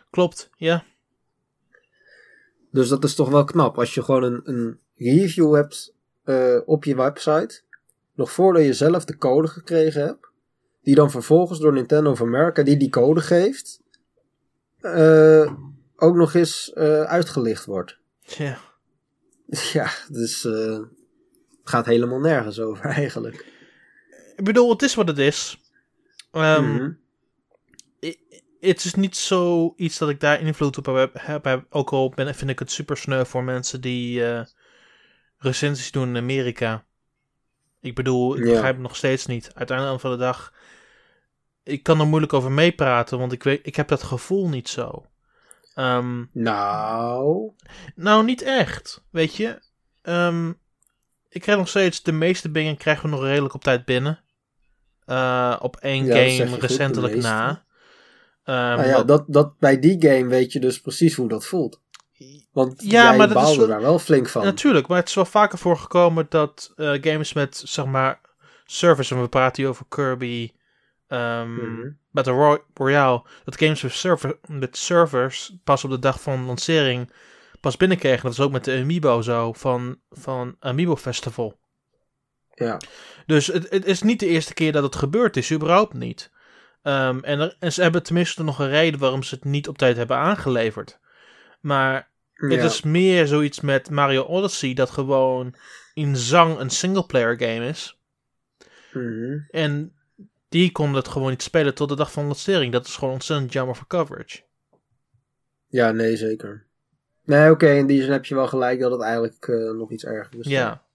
Klopt, 0.10 0.50
ja. 0.56 0.84
Dus 2.72 2.90
dat 2.90 3.04
is 3.04 3.16
toch 3.16 3.30
wel 3.30 3.44
knap. 3.44 3.78
Als 3.78 3.94
je 3.94 4.04
gewoon 4.04 4.24
een, 4.24 4.42
een 4.44 4.80
review 4.96 5.56
hebt 5.56 5.94
eh, 6.24 6.60
op 6.66 6.84
je 6.84 6.96
website. 6.96 7.62
Nog 8.14 8.32
voordat 8.32 8.64
je 8.64 8.74
zelf 8.74 9.06
de 9.06 9.18
code 9.18 9.48
gekregen 9.48 10.02
hebt. 10.02 10.28
Die 10.82 10.96
dan 10.96 11.12
vervolgens 11.12 11.60
door 11.60 11.74
Nintendo 11.74 12.12
of 12.12 12.22
America, 12.22 12.64
die 12.64 12.78
die 12.78 12.90
code 12.90 13.22
geeft. 13.22 13.82
eh, 14.80 15.54
ook 15.96 16.16
nog 16.16 16.34
eens 16.34 16.76
uitgelicht 17.06 17.66
wordt. 17.66 17.98
Ja. 18.22 18.67
Ja, 19.74 19.90
dus 20.10 20.46
eh, 20.46 20.80
het 21.50 21.70
gaat 21.70 21.86
helemaal 21.86 22.20
nergens 22.20 22.60
over 22.60 22.86
eigenlijk. 23.02 23.46
Ik 24.36 24.44
bedoel, 24.44 24.70
het 24.70 24.82
is 24.82 24.96
wat 24.96 25.08
het 25.08 25.18
is. 25.18 25.58
Ehm, 26.32 26.74
Mhm. 26.74 26.92
Het 28.60 28.84
is 28.86 28.94
niet 28.94 29.16
zoiets 29.16 29.98
dat 29.98 30.10
ik 30.10 30.20
daar 30.20 30.42
invloed 30.42 30.78
op 30.78 31.10
heb. 31.14 31.66
Ook 31.70 31.90
al 31.90 32.10
ben, 32.10 32.36
vind 32.36 32.50
ik 32.50 32.60
het 32.60 32.72
super 32.72 32.98
sneu 32.98 33.24
voor 33.26 33.44
mensen 33.44 33.82
die 33.82 34.26
eh, 34.26 34.42
recensies 35.38 35.92
doen 35.92 36.08
in 36.08 36.18
Amerika. 36.18 36.86
Ik 37.82 37.96
bedoel, 37.96 38.38
ik 38.38 38.44
Ja. 38.46 38.52
begrijp 38.52 38.74
het 38.74 38.82
nog 38.84 38.96
steeds 38.96 39.26
niet. 39.26 39.52
Uiteindelijk 39.54 40.00
van 40.00 40.12
de 40.12 40.18
dag. 40.18 40.54
Ik 41.64 41.84
kan 41.84 42.00
er 42.00 42.08
moeilijk 42.08 42.34
over 42.34 42.52
meepraten, 42.52 43.20
want 43.20 43.32
ik, 43.32 43.44
weet, 43.44 43.60
ik 43.68 43.76
heb 43.76 43.88
dat 43.88 44.04
gevoel 44.04 44.50
niet 44.50 44.70
zo. 44.70 45.06
Ehm, 45.78 46.24
Nou, 46.32 47.52
nou, 47.96 48.24
niet 48.26 48.42
echt. 48.42 49.04
Weet 49.12 49.36
je, 49.36 49.66
Ehm, 50.02 50.50
ik 51.30 51.42
krijg 51.42 51.58
nog 51.58 51.68
steeds 51.68 52.04
de 52.04 52.12
meeste 52.12 52.52
dingen 52.52 52.78
krijgen 52.78 53.04
we 53.04 53.10
nog 53.16 53.24
redelijk 53.24 53.54
op 53.54 53.64
tijd 53.64 53.86
binnen. 53.86 54.20
Eh, 55.06 55.56
op 55.62 55.76
één 55.76 56.06
Ja, 56.06 56.16
game 56.16 56.48
goed, 56.52 56.62
recentelijk 56.62 57.16
na. 57.16 57.64
Ehm, 58.44 58.56
nou 58.58 58.88
ja, 58.88 58.94
wat- 58.94 59.08
dat, 59.08 59.24
dat, 59.28 59.58
bij 59.60 59.80
die 59.80 60.02
game 60.10 60.28
weet 60.28 60.52
je 60.52 60.60
dus 60.60 60.82
precies 60.82 61.16
hoe 61.16 61.28
dat 61.28 61.46
voelt. 61.46 61.82
Want 62.52 62.82
Ja, 62.84 63.04
jij 63.10 63.18
maar 63.18 63.28
dat 63.34 63.50
is 63.50 63.56
wel- 63.56 63.68
daar 63.68 63.82
wel 63.82 64.00
flink 64.00 64.28
van. 64.30 64.44
Natuurlijk, 64.44 64.88
maar 64.88 64.98
het 65.00 65.08
is 65.08 65.16
wel 65.16 65.26
vaker 65.26 65.58
voorgekomen 65.58 66.26
dat 66.30 66.74
eh, 66.76 66.94
games 67.02 67.34
met, 67.34 67.62
zeg 67.66 67.86
maar, 67.86 68.22
service, 68.66 69.16
en 69.16 69.22
we 69.22 69.28
praten 69.30 69.62
hier 69.62 69.72
over 69.72 69.86
Kirby, 69.90 70.52
Mhm. 71.08 71.90
Battle 72.12 72.34
Roy- 72.34 72.62
Royale, 72.74 73.24
dat 73.44 73.58
games 73.58 73.82
met, 73.82 73.92
server, 73.94 74.38
met 74.48 74.78
servers 74.78 75.56
pas 75.64 75.84
op 75.84 75.90
de 75.90 76.00
dag 76.00 76.22
van 76.22 76.46
lancering 76.46 77.12
pas 77.62 77.78
binnenkregen. 77.78 78.24
Dat 78.24 78.32
is 78.32 78.40
ook 78.40 78.52
met 78.52 78.64
de 78.66 78.80
Amiibo 78.82 79.22
zo, 79.22 79.54
van, 79.54 80.00
van 80.10 80.56
Amiibo 80.60 80.96
Festival. 80.96 81.60
Ja. 82.54 82.80
Dus 83.26 83.48
het, 83.48 83.70
het 83.70 83.86
is 83.86 84.02
niet 84.02 84.20
de 84.20 84.26
eerste 84.28 84.54
keer 84.54 84.72
dat 84.72 84.84
het 84.84 84.96
gebeurd 84.96 85.38
is, 85.38 85.52
überhaupt 85.52 85.94
niet. 85.94 86.32
Ehm, 86.82 87.20
en, 87.22 87.40
er, 87.40 87.56
en 87.60 87.74
ze 87.74 87.82
hebben 87.82 88.04
tenminste 88.04 88.44
nog 88.44 88.60
een 88.60 88.70
reden 88.70 89.00
waarom 89.00 89.24
ze 89.24 89.36
het 89.36 89.44
niet 89.44 89.68
op 89.68 89.78
tijd 89.78 89.98
hebben 89.98 90.18
aangeleverd. 90.18 91.00
Maar 91.62 92.10
het 92.34 92.54
Ja. 92.54 92.64
is 92.64 92.82
meer 92.82 93.28
zoiets 93.28 93.60
met 93.60 93.90
Mario 93.90 94.24
Odyssey 94.24 94.74
dat 94.74 94.90
gewoon 94.90 95.56
in 95.94 96.16
zang 96.16 96.60
een 96.60 96.70
singleplayer 96.70 97.40
game 97.40 97.68
is. 97.68 98.00
Mhm. 98.94 99.38
En 99.50 99.97
die 100.50 100.72
konden 100.72 100.96
het 100.96 101.08
gewoon 101.08 101.30
niet 101.30 101.42
spelen 101.44 101.76
tot 101.76 101.90
de 101.90 101.96
dag 101.96 102.12
van 102.12 102.26
lancering. 102.26 102.72
Dat 102.72 102.88
is 102.88 102.96
gewoon 102.96 103.14
ontzettend 103.14 103.54
jammer 103.54 103.76
voor 103.76 103.88
coverage. 103.88 104.42
Ja, 105.68 105.92
nee, 105.92 106.18
zeker. 106.18 106.66
Nee, 107.24 107.52
oké, 107.52 107.70
in 107.70 107.88
die 107.88 108.02
zin 108.02 108.12
heb 108.12 108.26
je 108.26 108.36
wel 108.36 108.48
gelijk 108.48 108.80
dat 108.80 108.92
het 108.92 109.02
eigenlijk 109.02 109.48
eh, 109.48 109.56
nog 109.72 109.92
iets 109.92 110.06
erger 110.06 110.40
is. 110.40 110.48
Ja. 110.48 110.86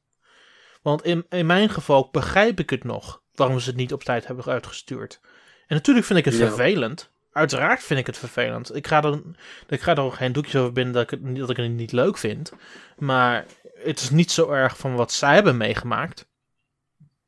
Want 0.83 1.05
in, 1.05 1.27
in 1.29 1.47
mijn 1.47 1.69
geval 1.69 2.09
begrijp 2.13 2.59
ik 2.61 2.71
het 2.71 2.85
nog 2.85 3.23
waarom 3.35 3.59
ze 3.61 3.69
het 3.69 3.79
niet 3.79 3.93
op 3.93 4.03
tijd 4.05 4.27
hebben 4.27 4.45
uitgestuurd. 4.45 5.21
En 5.67 5.77
natuurlijk 5.77 6.07
vind 6.07 6.19
ik 6.19 6.25
het 6.25 6.37
Ja. 6.37 6.47
vervelend. 6.47 7.11
Uiteraard 7.33 7.83
vind 7.83 8.01
ik 8.01 8.07
het 8.07 8.19
vervelend. 8.19 8.75
Ik 8.75 8.87
ga 8.87 9.03
er, 9.03 9.23
ik 9.69 9.81
ga 9.81 9.93
er 9.95 10.01
ook 10.01 10.15
geen 10.15 10.33
doekjes 10.33 10.57
over 10.57 10.73
binnen 10.73 10.95
dat 10.95 11.03
ik, 11.03 11.11
het, 11.11 11.37
dat 11.37 11.51
ik 11.51 11.57
het 11.57 11.71
niet 11.71 11.93
leuk 11.93 12.19
vind. 12.19 12.53
Maar 12.97 13.47
het 13.75 14.01
is 14.01 14.11
niet 14.11 14.31
zo 14.31 14.51
erg 14.51 14.77
van 14.77 14.95
wat 14.95 15.13
zij 15.13 15.35
hebben 15.35 15.57
meegemaakt. 15.57 16.27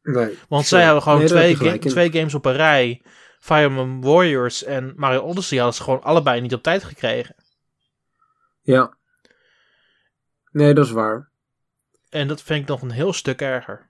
Nee. 0.04 0.38
Want 0.48 0.66
zij 0.66 0.82
hebben 0.84 1.02
gewoon 1.02 1.18
Nee, 1.18 1.26
twee, 1.28 1.56
ga- 1.56 1.78
twee 1.78 2.12
games 2.12 2.34
op 2.34 2.44
een 2.44 2.52
rij. 2.56 3.02
Fire 3.40 3.62
Emblem 3.68 4.00
Warriors 4.02 4.62
en 4.64 4.92
Mario 4.96 5.20
Odyssey 5.20 5.58
hadden 5.58 5.76
ze 5.76 5.82
gewoon 5.82 6.02
allebei 6.02 6.40
niet 6.40 6.54
op 6.54 6.62
tijd 6.62 6.84
gekregen. 6.84 7.34
Ja. 8.62 8.96
Nee, 10.50 10.74
dat 10.74 10.84
is 10.84 10.90
waar. 10.90 11.28
En 12.10 12.28
dat 12.28 12.42
vind 12.42 12.62
ik 12.62 12.68
nog 12.68 12.82
een 12.82 12.90
heel 12.90 13.12
stuk 13.12 13.40
erger. 13.40 13.88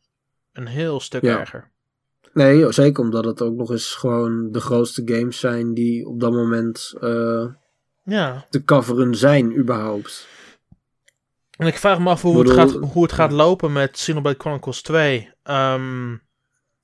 Een 0.53 0.67
heel 0.67 1.01
stuk 1.01 1.23
Ja. 1.23 1.39
erger. 1.39 1.71
Nee, 2.33 2.73
zeker 2.73 3.03
omdat 3.03 3.25
het 3.25 3.43
ook 3.43 3.55
nog 3.55 3.71
eens 3.71 3.95
gewoon 3.95 4.53
de 4.53 4.61
grootste 4.61 5.03
games 5.05 5.39
zijn 5.41 5.75
die 5.75 6.07
op 6.07 6.21
dat 6.21 6.33
moment 6.33 6.95
eh, 7.01 7.47
Ja. 8.03 8.47
te 8.51 8.65
coveren 8.65 9.15
zijn, 9.15 9.57
überhaupt. 9.59 10.29
En 11.57 11.67
ik 11.67 11.77
vraag 11.79 11.99
me 11.99 12.09
af 12.11 12.23
hoe, 12.23 12.39
het, 12.39 12.51
gaat, 12.51 12.71
hoe 12.73 13.03
het 13.03 13.13
gaat 13.13 13.33
lopen 13.33 13.73
met 13.73 13.91
Xenoblade 13.91 14.39
Chronicles 14.39 14.83
2. 14.83 15.31
Ehm, 15.43 16.11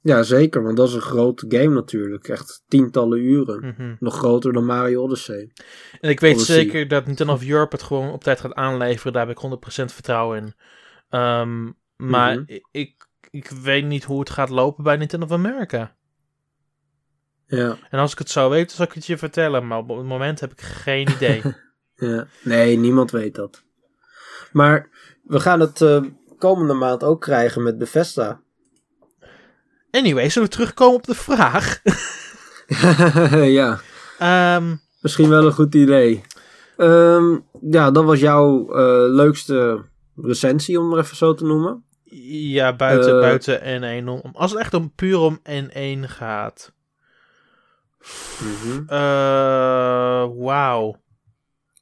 Ja, 0.00 0.22
zeker, 0.22 0.62
want 0.62 0.76
dat 0.76 0.88
is 0.88 0.94
een 0.94 1.00
grote 1.00 1.44
game 1.48 1.74
natuurlijk. 1.74 2.28
Echt 2.28 2.62
tientallen 2.68 3.18
uren. 3.18 3.74
mhm. 3.78 3.94
Nog 3.98 4.14
groter 4.16 4.52
dan 4.52 4.64
Mario 4.64 5.02
Odyssey. 5.02 5.50
En 6.00 6.10
ik 6.10 6.20
weet 6.20 6.34
Odyssey. 6.34 6.54
zeker 6.54 6.88
dat 6.88 7.06
Nintendo 7.06 7.32
of 7.32 7.44
Europe 7.48 7.76
het 7.76 7.84
gewoon 7.84 8.10
op 8.12 8.22
tijd 8.24 8.40
gaat 8.40 8.54
aanleveren. 8.54 9.12
Daar 9.12 9.26
heb 9.26 9.36
ik 9.36 9.42
100% 9.42 9.92
vertrouwen 9.92 10.38
in. 10.42 10.54
Ehm, 11.08 11.70
maar 11.96 12.34
Mhm. 12.34 12.42
ik, 12.46 12.66
ik, 12.70 13.06
ik 13.30 13.48
weet 13.48 13.84
niet 13.84 14.04
hoe 14.04 14.20
het 14.20 14.30
gaat 14.30 14.48
lopen 14.50 14.84
bij 14.84 14.96
Nintendo 14.96 15.26
of 15.26 15.32
America. 15.32 15.96
Ja, 17.46 17.76
En 17.90 17.98
als 17.98 18.12
ik 18.12 18.18
het 18.18 18.30
zou 18.30 18.50
weten, 18.50 18.76
zou 18.76 18.88
ik 18.88 18.94
het 18.94 19.06
je 19.06 19.18
vertellen. 19.18 19.66
Maar 19.66 19.78
op 19.78 19.88
het 19.88 20.06
moment 20.06 20.40
heb 20.40 20.52
ik 20.52 20.60
geen 20.60 21.08
idee. 21.10 21.42
ja. 21.94 22.26
Nee, 22.42 22.76
niemand 22.76 23.10
weet 23.10 23.34
dat. 23.34 23.64
Maar 24.52 24.88
we 25.22 25.40
gaan 25.40 25.60
het 25.60 25.80
eh, 25.80 26.02
komende 26.38 26.74
maand 26.74 27.04
ook 27.04 27.20
krijgen 27.20 27.62
met 27.62 27.78
Bethesda. 27.78 28.40
anyway, 29.90 30.28
zullen 30.30 30.48
we 30.48 30.54
terugkomen 30.54 30.94
op 30.96 31.04
de 31.06 31.14
vraag? 31.14 31.80
ja, 33.58 33.80
Ehm, 34.18 34.76
misschien 35.00 35.28
wel 35.28 35.44
een 35.46 35.52
goed 35.52 35.74
idee. 35.74 36.22
Ehm, 36.76 37.38
ja, 37.70 37.90
dat 37.90 38.04
was 38.04 38.20
jouw 38.20 38.68
eh, 38.74 39.12
leukste 39.14 39.84
recensie, 40.16 40.80
om 40.80 40.88
maar 40.88 40.98
even 40.98 41.16
zo 41.16 41.34
te 41.34 41.44
noemen. 41.44 41.84
ja, 42.30 42.76
buiten, 42.76 43.14
Eh. 43.14 43.20
buiten 43.20 43.60
N1. 43.60 44.08
Om, 44.08 44.30
als 44.32 44.50
het 44.50 44.60
echt 44.60 44.74
om 44.74 44.92
puur 44.94 45.18
om 45.18 45.40
N1 45.50 46.08
gaat. 46.08 46.72
Eh, 48.86 50.26
Wauw. 50.36 50.96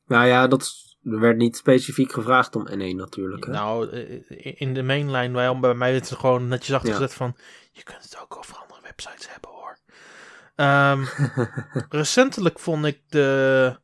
Nou 0.06 0.26
ja, 0.26 0.46
dat 0.46 0.74
er 1.10 1.20
werd 1.20 1.36
niet 1.36 1.56
specifiek 1.56 2.12
gevraagd 2.12 2.56
om 2.56 2.68
N1 2.68 2.96
natuurlijk. 2.96 3.44
Hè? 3.44 3.52
Nou, 3.52 3.90
eh, 3.90 4.60
in 4.60 4.74
de 4.74 4.82
mainline, 4.82 5.32
bij, 5.32 5.58
bij 5.58 5.74
mij 5.74 5.96
is 5.96 6.10
het 6.10 6.18
gewoon 6.18 6.48
netjes 6.48 6.74
achtergezet 6.74 7.14
van... 7.14 7.36
Je 7.72 7.82
kunt 7.82 8.02
het 8.02 8.18
ook 8.22 8.36
over 8.36 8.56
andere 8.56 8.80
websites 8.82 9.32
hebben, 9.32 9.50
hoor. 9.50 9.78
Ehm, 10.54 11.04
recentelijk 12.00 12.58
vond 12.58 12.84
ik 12.84 13.00
de 13.08 13.76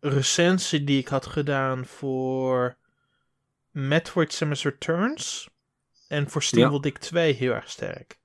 recensie 0.00 0.84
die 0.84 0.98
ik 0.98 1.08
had 1.08 1.26
gedaan 1.26 1.86
voor 1.86 2.76
Metroid 3.70 4.32
Samus 4.32 4.62
Returns 4.62 5.48
en 6.08 6.30
voor 6.30 6.42
Steel 6.42 6.72
Ja. 6.72 6.78
Dick 6.78 6.98
2 6.98 7.32
heel 7.32 7.52
erg 7.52 7.70
sterk. 7.70 8.18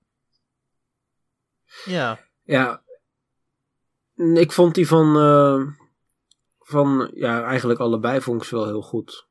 Ja, 1.86 2.20
Ja, 2.44 2.84
ik 4.16 4.52
vond 4.52 4.76
die 4.76 4.88
van, 4.88 5.18
eh, 5.18 5.81
van, 6.64 7.12
ja, 7.14 7.44
eigenlijk 7.44 7.80
allebei 7.80 8.22
vond 8.22 8.42
ik 8.42 8.48
ze 8.48 8.56
wel 8.56 8.66
heel 8.66 8.82
goed. 8.82 9.28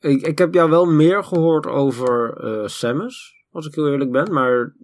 Ik, 0.00 0.22
ik 0.22 0.38
heb 0.38 0.54
jou 0.54 0.70
wel 0.70 0.84
meer 0.86 1.24
gehoord 1.24 1.66
over 1.66 2.36
eh 2.36 2.66
Samus, 2.68 3.44
als 3.52 3.66
ik 3.66 3.74
heel 3.74 3.88
eerlijk 3.88 4.10
ben, 4.10 4.32
maar 4.32 4.74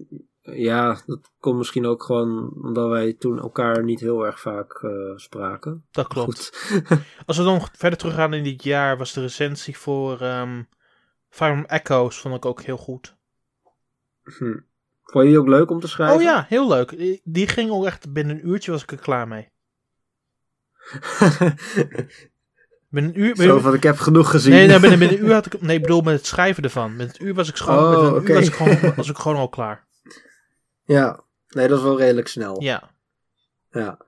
ja, 0.40 1.00
dat 1.06 1.30
komt 1.40 1.56
misschien 1.58 1.86
ook 1.86 2.02
gewoon 2.02 2.52
omdat 2.62 2.88
wij 2.88 3.12
toen 3.12 3.38
elkaar 3.38 3.84
niet 3.84 4.00
heel 4.00 4.26
erg 4.26 4.40
vaak 4.40 4.72
eh, 4.82 4.90
spraken. 5.16 5.84
dat 5.90 6.06
klopt. 6.06 6.70
Als 7.26 7.36
we 7.36 7.44
dan 7.44 7.60
verder 7.72 7.98
teruggaan 7.98 8.34
in 8.34 8.42
dit 8.44 8.62
jaar, 8.62 8.98
was 8.98 9.12
de 9.12 9.20
recensie 9.20 9.78
voor 9.78 10.20
ehm 10.20 10.62
Fire 11.28 11.50
Emblem 11.52 11.70
Echoes 11.70 12.18
vond 12.20 12.34
ik 12.34 12.44
ook 12.44 12.62
heel 12.62 12.76
goed. 12.76 13.16
Hm. 14.22 14.58
Vond 15.04 15.24
je 15.24 15.30
die 15.30 15.38
ook 15.38 15.48
leuk 15.48 15.70
om 15.70 15.80
te 15.80 15.88
schrijven? 15.88 16.16
Oh 16.16 16.22
ja, 16.22 16.44
heel 16.48 16.68
leuk. 16.68 16.98
Die- 16.98 17.20
Die 17.24 17.46
ging 17.48 17.70
ook 17.70 17.84
echt 17.84 18.12
binnen 18.12 18.36
een 18.36 18.48
uurtje 18.48 18.70
was 18.70 18.82
ik 18.82 18.90
er 18.92 18.98
klaar 18.98 19.28
mee. 19.28 19.48
Binnen 22.90 23.14
een 23.14 23.20
uur... 23.20 23.36
Zo 23.36 23.58
van, 23.58 23.74
ik 23.74 23.82
heb 23.82 23.98
genoeg 23.98 24.30
gezien. 24.30 24.52
Nee, 24.52 24.66
nee 24.66 24.80
binnen, 24.80 24.98
binnen 24.98 25.18
een 25.18 25.24
uur 25.24 25.32
had 25.32 25.46
ik... 25.46 25.60
Nee, 25.62 25.76
ik 25.76 25.82
bedoel 25.82 26.00
met 26.00 26.14
het 26.14 26.26
schrijven 26.26 26.62
ervan. 26.62 26.96
Met 26.96 27.08
het 27.08 27.20
uur 27.20 27.34
was 27.34 27.48
ik. 27.48 27.68
Oh, 27.68 27.90
met 27.90 27.98
een 27.98 28.14
oké. 28.14 28.28
uur 28.30 28.34
was 28.34 28.46
ik, 28.46 28.54
gewoon, 28.54 28.94
was 28.96 29.08
ik 29.08 29.16
gewoon 29.16 29.36
al 29.38 29.48
klaar. 29.48 29.86
Ja, 30.84 31.20
nee, 31.48 31.68
dat 31.68 31.78
is 31.78 31.84
wel 31.84 31.98
redelijk 31.98 32.28
snel. 32.28 32.62
Ja. 32.62 32.90
Ja. 33.70 33.98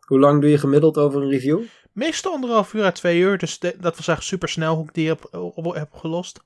Hoe 0.00 0.18
lang 0.18 0.40
doe 0.40 0.50
je 0.50 0.58
gemiddeld 0.58 0.96
over 0.98 1.22
een 1.22 1.30
review? 1.30 1.62
Meestal 1.92 2.32
anderhalf 2.32 2.74
uur 2.74 2.84
à 2.84 2.90
twee 2.92 3.20
uur. 3.20 3.38
Dus 3.38 3.58
de- 3.58 3.76
dat 3.80 3.96
was 3.96 4.08
echt 4.08 4.22
super 4.22 4.48
snel 4.48 4.74
hoe 4.76 4.84
ik 4.84 4.94
die 4.94 5.08
heb, 5.08 5.28
op, 5.34 5.74
heb 5.74 5.92
gelost. 5.92 6.40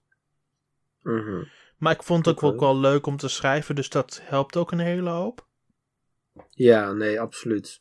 Mhm. 1.02 1.42
Maar 1.78 1.92
ik 1.92 2.02
vond 2.02 2.26
het 2.26 2.44
ook 2.44 2.60
wel 2.60 2.78
leuk 2.78 3.06
om 3.06 3.16
te 3.16 3.28
schrijven. 3.28 3.74
Dus 3.74 3.88
dat 3.88 4.20
helpt 4.22 4.56
ook 4.56 4.72
een 4.72 4.78
hele 4.78 5.10
hoop. 5.10 5.46
Ja, 6.50 6.92
nee, 6.92 7.20
absoluut. 7.20 7.80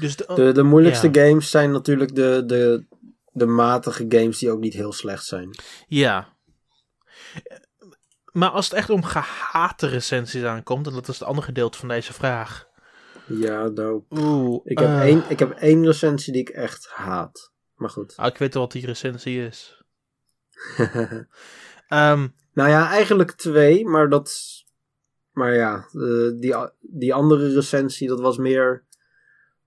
Dus 0.00 0.16
de, 0.16 0.24
De, 0.34 0.52
de 0.52 0.62
moeilijkste 0.62 1.08
Ja. 1.12 1.26
games 1.26 1.50
zijn 1.50 1.70
natuurlijk 1.70 2.14
de, 2.14 2.42
de, 2.46 2.84
de 3.32 3.46
matige 3.46 4.04
games 4.08 4.38
die 4.38 4.50
ook 4.50 4.60
niet 4.60 4.74
heel 4.74 4.92
slecht 4.92 5.24
zijn. 5.24 5.50
Ja. 5.86 6.28
Maar 8.32 8.48
als 8.50 8.64
het 8.64 8.74
echt 8.74 8.90
om 8.90 9.04
gehate 9.04 9.86
recensies 9.86 10.42
aankomt, 10.44 10.86
en 10.86 10.92
dat 10.92 11.08
is 11.08 11.18
het 11.18 11.28
andere 11.28 11.46
gedeelte 11.46 11.78
van 11.78 11.88
deze 11.88 12.12
vraag. 12.12 12.66
Ja, 13.26 13.68
nou, 13.68 14.02
Oeh. 14.10 14.60
ik 14.64 14.78
heb, 14.78 14.88
eh, 14.88 15.00
één, 15.00 15.22
ik 15.28 15.38
heb 15.38 15.50
één 15.50 15.84
recensie 15.84 16.32
die 16.32 16.42
ik 16.42 16.48
echt 16.48 16.88
haat. 16.88 17.52
Maar 17.74 17.90
goed. 17.90 18.16
ah, 18.16 18.26
ik 18.26 18.36
weet 18.38 18.54
wel 18.54 18.62
wat 18.62 18.72
die 18.72 18.86
recensie 18.86 19.46
is. 19.46 19.82
Ehm, 21.88 22.28
nou 22.52 22.68
ja, 22.70 22.88
eigenlijk 22.90 23.30
twee, 23.32 23.86
maar 23.86 24.08
dat... 24.08 24.40
Maar 25.32 25.54
ja, 25.54 25.74
eh, 25.92 26.40
die, 26.40 26.54
die 26.80 27.14
andere 27.14 27.54
recensie, 27.54 28.08
dat 28.08 28.20
was 28.20 28.36
meer... 28.36 28.84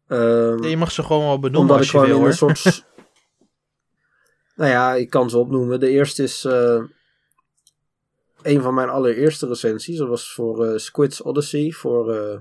ehm, 0.08 0.64
je 0.64 0.78
mag 0.78 0.92
ze 0.92 1.04
gewoon 1.04 1.26
wel 1.26 1.40
benoemen 1.40 1.62
omdat 1.62 1.78
als 1.78 1.86
ik 1.86 1.92
je 1.92 2.00
gewoon 2.00 2.22
wil, 2.22 2.32
in 2.32 2.38
hoor. 2.40 2.50
een 2.50 2.56
soort... 2.56 2.86
nou 4.56 4.72
ja, 4.72 4.94
ik 4.94 5.10
kan 5.10 5.30
ze 5.30 5.38
opnoemen. 5.38 5.80
De 5.80 5.90
eerste 5.90 6.24
is 6.24 6.46
eh, 6.46 6.84
een 8.42 8.62
van 8.62 8.74
mijn 8.74 8.90
allereerste 8.90 9.48
recensies. 9.48 9.98
Dat 9.98 10.08
was 10.08 10.34
voor 10.34 10.80
Squid's 10.80 11.26
Odyssey, 11.26 11.72
voor 11.72 12.14
eh, 12.16 12.38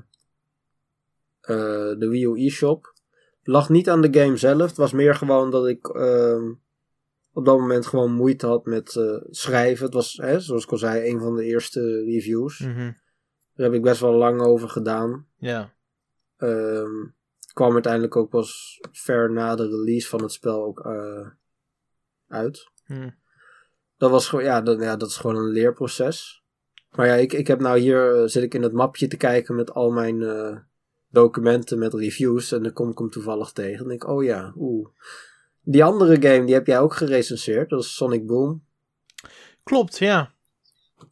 de 1.99 2.07
Wii 2.11 2.25
U 2.25 2.47
eShop. 2.47 2.93
Lag 3.43 3.69
niet 3.69 3.89
aan 3.89 4.01
de 4.01 4.21
game 4.21 4.37
zelf. 4.37 4.69
Het 4.69 4.77
was 4.77 4.93
meer 4.93 5.15
gewoon 5.15 5.51
dat 5.51 5.67
ik 5.67 5.89
ehm, 5.89 6.53
op 7.33 7.45
dat 7.45 7.59
moment 7.59 7.87
gewoon 7.87 8.13
moeite 8.13 8.47
had 8.47 8.65
met 8.65 9.01
schrijven. 9.31 9.85
Het 9.85 9.95
was, 9.95 10.17
hè, 10.23 10.41
zoals 10.41 10.65
ik 10.65 10.71
al 10.71 10.79
zei, 10.79 11.11
een 11.11 11.21
van 11.21 11.37
de 11.37 11.45
eerste 11.45 12.05
reviews. 12.05 12.59
Mhm, 12.59 12.93
Daar 13.55 13.67
heb 13.67 13.73
ik 13.73 13.83
best 13.83 14.01
wel 14.01 14.15
lang 14.15 14.41
over 14.41 14.69
gedaan. 14.69 15.27
Ja. 15.39 15.73
Ehm, 16.37 17.05
kwam 17.55 17.73
uiteindelijk 17.73 18.17
ook 18.17 18.31
pas 18.31 18.81
ver 18.93 19.33
na 19.33 19.55
de 19.55 19.69
release 19.69 20.09
van 20.09 20.23
het 20.23 20.33
spel 20.33 20.65
ook 20.65 20.81
eh, 20.81 21.29
uit. 22.29 22.71
Hm. 22.85 23.11
Dat 23.97 24.11
was 24.11 24.29
gewoon, 24.29 24.45
ja, 24.45 24.61
dat, 24.61 24.81
ja, 24.81 24.97
dat 24.97 25.09
is 25.09 25.17
gewoon 25.17 25.37
een 25.37 25.51
leerproces. 25.51 26.45
Maar 26.91 27.07
ja, 27.07 27.15
ik, 27.15 27.33
ik 27.33 27.47
heb 27.47 27.61
nou 27.61 27.79
hier, 27.79 28.23
eh, 28.23 28.29
zit 28.29 28.43
ik 28.43 28.55
in 28.55 28.63
het 28.63 28.73
mapje 28.73 29.07
te 29.07 29.17
kijken 29.17 29.55
met 29.55 29.75
al 29.75 29.91
mijn 29.91 30.23
eh, 30.23 30.57
documenten 31.09 31.79
met 31.79 31.95
reviews. 31.95 32.53
En 32.53 32.63
dan 32.63 32.73
kom 32.73 32.91
ik 32.91 32.99
hem 32.99 33.11
toevallig 33.11 33.53
tegen. 33.53 33.83
En 33.83 33.89
denk 33.89 34.03
ik, 34.03 34.09
oh 34.09 34.25
ja, 34.25 34.53
oeh. 34.57 34.89
Die 35.61 35.85
andere 35.85 36.23
game, 36.23 36.45
die 36.45 36.55
heb 36.55 36.67
jij 36.67 36.81
ook 36.81 36.95
gerecenseerd. 36.95 37.71
Dat 37.71 37.83
is 37.83 37.95
Sonic 37.95 38.27
Boom, 38.27 38.65
Klopt, 39.65 39.99
ja. 39.99 40.35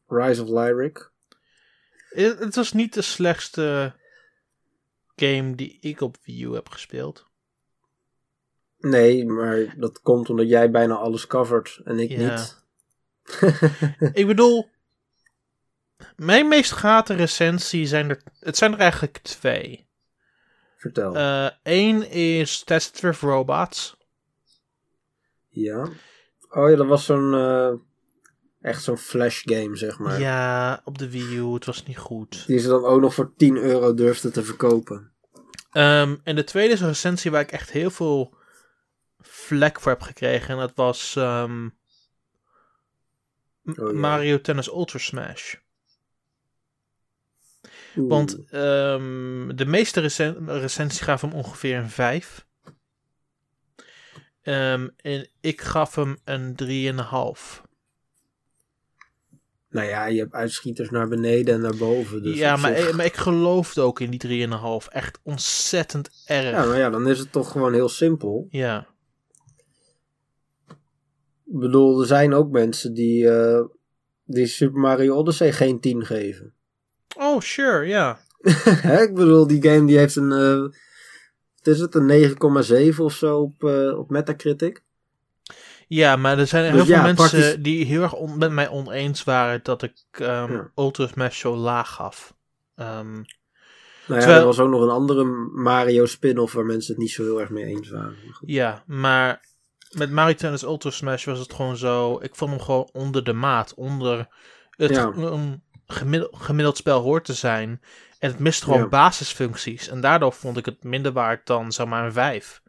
Rise 0.06 0.42
of 0.42 0.48
Lyric. 0.48 1.10
Het 2.08 2.38
het 2.38 2.54
was 2.54 2.72
niet 2.72 2.94
de 2.94 3.02
slechtste 3.02 3.94
game 5.26 5.54
die 5.54 5.78
ik 5.80 6.00
op 6.00 6.16
Wii 6.24 6.44
U 6.44 6.54
heb 6.54 6.68
gespeeld. 6.68 7.26
Nee, 8.78 9.26
maar 9.26 9.74
dat 9.78 10.00
komt 10.00 10.30
omdat 10.30 10.48
jij 10.48 10.70
bijna 10.70 10.94
alles 10.94 11.26
covert 11.26 11.80
en 11.84 11.98
ik 11.98 12.10
Ja. 12.10 12.30
niet. 12.34 12.60
Ik 14.20 14.26
bedoel, 14.26 14.68
mijn 16.16 16.48
meest 16.48 16.72
gehate 16.72 17.14
recensie 17.14 17.86
zijn 17.86 18.08
er... 18.10 18.22
Het 18.40 18.56
zijn 18.56 18.72
er 18.72 18.78
eigenlijk 18.78 19.18
twee. 19.18 19.86
Vertel. 20.76 21.16
Eén 21.62 22.10
is 22.10 22.64
Tested 22.64 23.00
with 23.00 23.16
Robots. 23.18 23.96
Ja. 25.48 25.88
Oh 26.50 26.70
ja, 26.70 26.76
dat 26.76 26.86
was 26.86 27.04
zo'n. 27.04 27.34
eh, 27.34 27.72
echt 28.60 28.82
zo'n 28.82 28.98
flash 28.98 29.42
game, 29.44 29.76
zeg 29.76 29.98
maar. 29.98 30.20
Ja, 30.20 30.80
op 30.84 30.98
de 30.98 31.10
Wii 31.10 31.36
U. 31.36 31.44
Het 31.54 31.64
was 31.64 31.84
niet 31.86 31.98
goed. 31.98 32.46
Die 32.46 32.58
ze 32.58 32.68
dan 32.68 32.84
ook 32.84 33.00
nog 33.00 33.14
voor 33.14 33.32
10 33.36 33.56
euro 33.56 33.94
durfde 33.94 34.30
te 34.30 34.42
verkopen. 34.44 35.11
Ehm, 35.72 36.16
en 36.22 36.36
de 36.36 36.44
tweede 36.44 36.72
is 36.72 36.80
een 36.80 36.86
recensie 36.86 37.30
waar 37.30 37.40
ik 37.40 37.52
echt 37.52 37.70
heel 37.70 37.90
veel 37.90 38.34
vlek 39.20 39.80
voor 39.80 39.92
heb 39.92 40.00
gekregen. 40.00 40.48
En 40.48 40.56
dat 40.56 40.72
was 40.74 41.16
ehm, 41.16 41.68
Oh, 43.64 43.74
ja. 43.76 43.92
Mario 43.92 44.40
Tennis 44.40 44.68
Ultra 44.68 44.98
Smash. 44.98 45.54
Oeh. 47.96 48.08
Want 48.08 48.44
ehm, 48.50 49.54
de 49.56 49.66
meeste 49.66 50.00
recen 50.00 50.60
recensies 50.60 51.00
gaven 51.00 51.28
hem 51.28 51.38
ongeveer 51.38 51.76
een 51.76 51.90
5. 51.90 52.46
Ehm, 54.42 54.88
en 54.96 55.28
ik 55.40 55.60
gaf 55.60 55.94
hem 55.94 56.18
een 56.24 56.54
3,5. 56.54 57.61
Nou 59.72 59.86
ja, 59.88 60.06
je 60.06 60.18
hebt 60.18 60.32
uitschieters 60.32 60.90
naar 60.90 61.08
beneden 61.08 61.54
en 61.54 61.60
naar 61.60 61.76
boven. 61.76 62.22
Dus 62.22 62.38
ja, 62.38 62.56
maar, 62.56 62.76
zich- 62.76 62.88
ik- 62.88 62.94
maar 62.94 63.04
ik 63.04 63.16
geloofde 63.16 63.80
ook 63.80 64.00
in 64.00 64.10
die 64.10 64.18
3,5. 64.18 64.88
Echt 64.88 65.18
ontzettend 65.22 66.10
erg. 66.26 66.50
Ja, 66.50 66.64
maar 66.64 66.78
ja, 66.78 66.90
dan 66.90 67.08
is 67.08 67.18
het 67.18 67.32
toch 67.32 67.50
gewoon 67.50 67.72
heel 67.72 67.88
simpel. 67.88 68.46
Ja. 68.50 68.86
Ik 71.46 71.58
bedoel, 71.58 72.00
er 72.00 72.06
zijn 72.06 72.34
ook 72.34 72.50
mensen 72.50 72.94
die, 72.94 73.28
eh, 73.30 73.64
die 74.24 74.46
Super 74.46 74.80
Mario 74.80 75.14
Odyssey 75.16 75.52
geen 75.52 75.80
10 75.80 76.04
geven. 76.06 76.52
Oh, 77.18 77.40
sure, 77.40 77.86
ja. 77.86 78.18
Ik 79.06 79.10
bedoel, 79.14 79.46
die 79.46 79.62
game 79.62 79.86
die 79.86 79.98
heeft 79.98 80.16
een. 80.16 80.28
wat 81.56 81.66
is 81.66 81.80
het, 81.80 81.94
een 81.94 82.06
9,7 82.06 83.04
of 83.04 83.12
zo 83.14 83.38
op, 83.40 83.64
eh, 83.64 83.98
op 83.98 84.10
Metacritic. 84.10 84.82
Ja, 85.94 86.16
maar 86.16 86.38
er 86.38 86.46
zijn 86.46 86.64
heel 86.64 86.72
Dus 86.72 86.86
veel 86.86 86.94
ja, 86.94 87.02
mensen 87.02 87.28
praktisch- 87.30 87.62
die 87.62 87.84
heel 87.84 88.02
erg 88.02 88.14
on- 88.14 88.38
met 88.38 88.50
mij 88.52 88.68
oneens 88.68 89.24
waren 89.24 89.60
dat 89.62 89.82
ik 89.82 89.94
ehm 90.12 90.52
Ja. 90.52 90.70
Ultra 90.76 91.06
Smash 91.06 91.38
zo 91.40 91.56
laag 91.56 91.90
gaf. 91.92 92.34
Ehm, 92.76 93.12
Nou 94.06 94.20
ja, 94.20 94.26
Terwijl- 94.26 94.40
er 94.40 94.46
was 94.46 94.58
ook 94.58 94.70
nog 94.70 94.80
een 94.82 94.88
andere 94.90 95.24
Mario 95.54 96.06
spin-off 96.06 96.52
waar 96.52 96.64
mensen 96.64 96.92
het 96.92 97.02
niet 97.02 97.10
zo 97.12 97.22
heel 97.22 97.40
erg 97.40 97.50
mee 97.50 97.64
eens 97.64 97.90
waren. 97.90 98.14
Maar 98.22 98.40
ja, 98.40 98.82
maar 98.86 99.40
met 99.90 100.10
Mario 100.10 100.34
Tennis 100.34 100.62
Ultra 100.62 100.90
Smash 100.90 101.24
was 101.24 101.38
het 101.38 101.52
gewoon 101.52 101.76
zo... 101.76 102.18
Ik 102.22 102.34
vond 102.36 102.50
hem 102.50 102.60
gewoon 102.60 102.88
onder 102.92 103.24
de 103.24 103.32
maat. 103.32 103.74
Onder 103.74 104.26
het 104.70 104.90
Ja. 104.90 105.12
gemiddeld, 105.86 106.36
gemiddeld 106.36 106.76
spel 106.76 107.00
hoort 107.00 107.24
te 107.24 107.32
zijn. 107.34 107.80
En 108.18 108.30
het 108.30 108.38
mist 108.38 108.62
gewoon 108.64 108.78
Ja. 108.78 108.88
basisfuncties. 108.88 109.88
En 109.88 110.00
daardoor 110.00 110.32
vond 110.32 110.56
ik 110.56 110.64
het 110.64 110.84
minder 110.84 111.12
waard 111.12 111.46
dan 111.46 111.72
zeg 111.72 111.86
maar 111.86 112.04
een 112.04 112.12
5. 112.12 112.61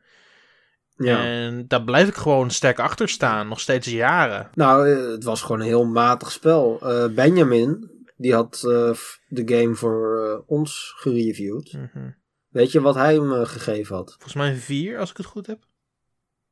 Ja. 0.96 1.24
En 1.24 1.68
daar 1.68 1.84
blijf 1.84 2.08
ik 2.08 2.16
gewoon 2.16 2.52
sterk 2.52 2.80
achter 2.80 3.10
staan. 3.10 3.48
Nog 3.48 3.60
steeds 3.60 3.88
jaren. 3.92 4.50
Nou, 4.54 4.90
eh, 4.92 5.12
het 5.12 5.24
was 5.24 5.42
gewoon 5.42 5.60
een 5.60 5.66
heel 5.68 5.86
matig 5.86 6.32
spel. 6.32 6.80
Eh, 6.82 7.14
Benjamin, 7.14 7.92
die 8.18 8.34
had 8.34 8.64
eh, 8.68 8.92
de 9.28 9.56
game 9.56 9.76
voor 9.76 10.44
ons 10.48 10.94
gereviewd. 10.98 11.74
Mhm. 11.74 12.10
Weet 12.50 12.72
je 12.72 12.82
wat 12.82 12.96
hij 12.96 13.14
hem 13.14 13.46
gegeven 13.46 13.96
had? 13.96 14.10
Volgens 14.10 14.34
mij 14.34 14.56
4, 14.56 15.00
als 15.00 15.10
ik 15.10 15.18
het 15.18 15.26
goed 15.26 15.48
heb. 15.48 15.64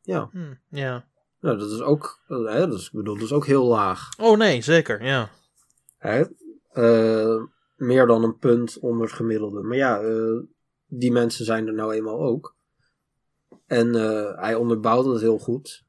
Ja, 0.01 0.29
Hm, 0.31 0.53
ja. 0.69 1.05
nou, 1.39 1.57
dat 1.57 1.71
is 1.71 1.81
ook, 1.81 2.23
hè, 2.27 2.67
dat 2.67 2.73
is, 2.79 2.85
ik 2.85 2.91
bedoel, 2.91 3.13
dat 3.15 3.23
is 3.23 3.31
ook 3.31 3.45
heel 3.45 3.65
laag. 3.65 4.09
Oh 4.17 4.37
nee, 4.37 4.61
zeker, 4.61 5.03
ja. 5.03 5.29
Hè? 5.97 6.23
Meer 7.75 8.07
dan 8.07 8.23
een 8.23 8.37
punt 8.37 8.79
onder 8.79 9.05
het 9.07 9.15
gemiddelde. 9.15 9.61
Maar 9.61 9.77
ja, 9.77 10.01
die 10.87 11.11
mensen 11.11 11.45
zijn 11.45 11.67
er 11.67 11.73
nou 11.73 11.93
eenmaal 11.93 12.19
ook. 12.19 12.55
En 13.71 13.95
eh, 13.95 14.39
hij 14.41 14.55
onderbouwt 14.55 15.05
het 15.05 15.21
heel 15.21 15.37
goed. 15.37 15.85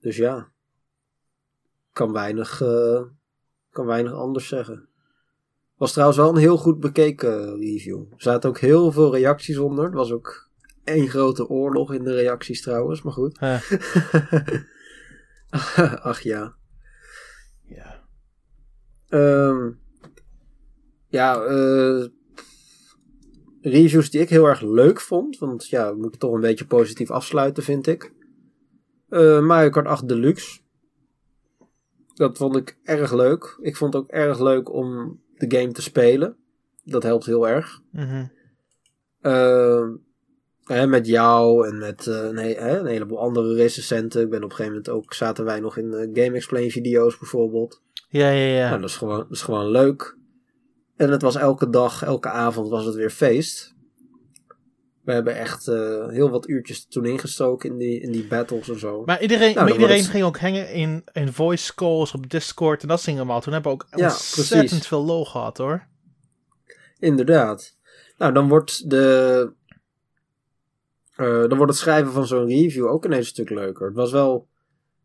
Dus 0.00 0.16
ja, 0.16 0.52
kan 1.92 2.12
weinig, 2.12 2.60
eh, 2.60 3.02
kan 3.70 3.86
weinig 3.86 4.12
anders 4.12 4.48
zeggen. 4.48 4.88
Was 5.76 5.92
trouwens 5.92 6.18
wel 6.18 6.28
een 6.28 6.36
heel 6.36 6.56
goed 6.56 6.80
bekeken 6.80 7.58
review. 7.58 8.00
Er 8.12 8.22
zaten 8.22 8.48
ook 8.48 8.58
heel 8.58 8.92
veel 8.92 9.12
reacties 9.12 9.58
onder. 9.58 9.84
Het 9.84 9.94
was 9.94 10.12
ook 10.12 10.50
één 10.84 11.08
grote 11.08 11.48
oorlog 11.48 11.92
in 11.92 12.04
de 12.04 12.14
reacties 12.14 12.62
trouwens, 12.62 13.02
maar 13.02 13.12
goed. 13.12 13.38
Eh, 13.38 13.70
Ach 16.10 16.20
ja. 16.20 16.54
ja. 17.62 18.04
Ehm, 19.08 19.70
ja, 21.08 21.42
eh, 21.42 22.06
reviews 23.64 24.10
die 24.10 24.20
ik 24.20 24.28
heel 24.28 24.46
erg 24.46 24.60
leuk 24.60 25.00
vond. 25.00 25.38
Want 25.38 25.68
ja, 25.68 25.94
we 25.94 26.00
moeten 26.00 26.20
toch 26.20 26.32
een 26.34 26.40
beetje 26.40 26.66
positief 26.66 27.10
afsluiten, 27.10 27.62
vind 27.62 27.86
ik. 27.86 28.12
Eh 29.08 29.40
Mario 29.40 29.68
Kart 29.70 29.86
8 29.86 30.08
Deluxe. 30.08 30.60
Dat 32.14 32.36
vond 32.36 32.56
ik 32.56 32.78
erg 32.82 33.12
leuk. 33.12 33.58
Ik 33.60 33.76
vond 33.76 33.94
het 33.94 34.02
ook 34.02 34.10
erg 34.10 34.40
leuk 34.40 34.72
om 34.72 35.20
de 35.36 35.56
game 35.58 35.72
te 35.72 35.82
spelen. 35.82 36.36
Dat 36.84 37.02
helpt 37.02 37.26
heel 37.26 37.48
erg. 37.48 37.80
Mhm. 37.92 38.26
Ehm, 39.20 39.90
hè, 40.64 40.86
met 40.86 41.06
jou 41.06 41.68
en 41.68 41.78
met 41.78 42.06
eh, 42.06 42.24
een, 42.24 42.36
he- 42.36 42.54
hè, 42.54 42.78
een 42.78 42.86
heleboel 42.86 43.18
andere 43.20 43.54
recensenten. 43.54 44.22
Ik 44.22 44.30
ben 44.30 44.38
op 44.44 44.50
een 44.50 44.56
gegeven 44.56 44.72
moment 44.72 44.88
ook, 44.88 45.12
zaten 45.14 45.44
wij 45.44 45.60
nog 45.60 45.76
in 45.76 45.92
eh, 45.92 46.24
Game 46.24 46.36
Explain 46.36 46.70
video's 46.70 47.18
bijvoorbeeld. 47.18 47.82
Ja, 48.08 48.30
ja, 48.30 48.46
ja. 48.56 48.68
Nou, 48.68 48.80
dat 48.80 48.90
is, 48.90 48.96
gewoon, 48.96 49.18
dat 49.18 49.30
is 49.30 49.42
gewoon 49.42 49.70
leuk. 49.70 50.16
En 50.96 51.10
het 51.10 51.22
was 51.22 51.36
elke 51.36 51.70
dag, 51.70 52.02
elke 52.02 52.28
avond 52.28 52.68
was 52.68 52.84
het 52.84 52.94
weer 52.94 53.10
feest. 53.10 53.72
We 55.00 55.12
hebben 55.12 55.36
echt 55.36 55.68
eh, 55.68 56.08
heel 56.08 56.30
wat 56.30 56.48
uurtjes 56.48 56.86
toen 56.86 57.04
ingestoken 57.04 57.70
in 57.70 57.78
die, 57.78 58.00
in 58.00 58.12
die 58.12 58.26
battles 58.26 58.68
en 58.68 58.78
zo. 58.78 59.02
Maar 59.04 59.22
iedereen, 59.22 59.54
Nou, 59.54 59.64
maar 59.66 59.74
iedereen 59.74 59.96
het- 60.02 60.06
ging 60.10 60.24
ook 60.24 60.38
hangen 60.38 60.72
in, 60.72 61.04
in 61.12 61.32
voice 61.32 61.74
calls 61.74 62.12
op 62.14 62.30
Discord 62.30 62.82
en 62.82 62.88
dat 62.88 62.96
soort 62.96 63.08
dingen 63.10 63.22
allemaal. 63.22 63.40
Toen 63.40 63.52
hebben 63.52 63.72
we 63.72 63.76
ook 63.78 63.86
Ja, 63.98 64.04
ontzettend 64.06 64.68
precies. 64.68 64.86
veel 64.88 65.04
lol 65.04 65.24
gehad 65.24 65.58
hoor. 65.58 65.86
Inderdaad. 66.98 67.76
Nou, 68.18 68.32
dan 68.32 68.48
wordt 68.48 68.90
de. 68.90 69.52
eh, 71.16 71.26
dan 71.26 71.56
wordt 71.56 71.72
het 71.72 71.80
schrijven 71.80 72.12
van 72.12 72.26
zo'n 72.26 72.46
review 72.46 72.86
ook 72.86 73.04
ineens 73.04 73.20
een 73.20 73.32
stuk 73.32 73.50
leuker. 73.50 73.86
Het 73.86 73.96
was 73.96 74.12
wel 74.12 74.48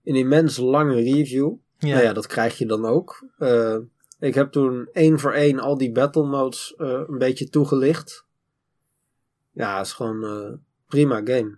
een 0.04 0.15
immens 0.15 0.58
lange 0.58 0.95
review. 0.95 1.54
Ja. 1.78 1.93
Nou 1.93 2.04
ja, 2.04 2.13
dat 2.13 2.28
krijg 2.28 2.58
je 2.58 2.65
dan 2.65 2.86
ook. 2.86 3.28
Eh, 3.38 3.78
ik 4.19 4.34
heb 4.34 4.51
toen 4.51 4.89
één 4.93 5.19
voor 5.19 5.34
één 5.34 5.60
al 5.60 5.77
die 5.77 5.91
battle 5.91 6.25
modes 6.25 6.75
eh, 6.77 7.01
een 7.08 7.17
beetje 7.17 7.49
toegelicht. 7.49 8.25
Ja, 9.51 9.77
het 9.77 9.86
is 9.86 9.93
gewoon 9.93 10.23
eh 10.23 10.58
prima 10.88 11.21
game. 11.23 11.58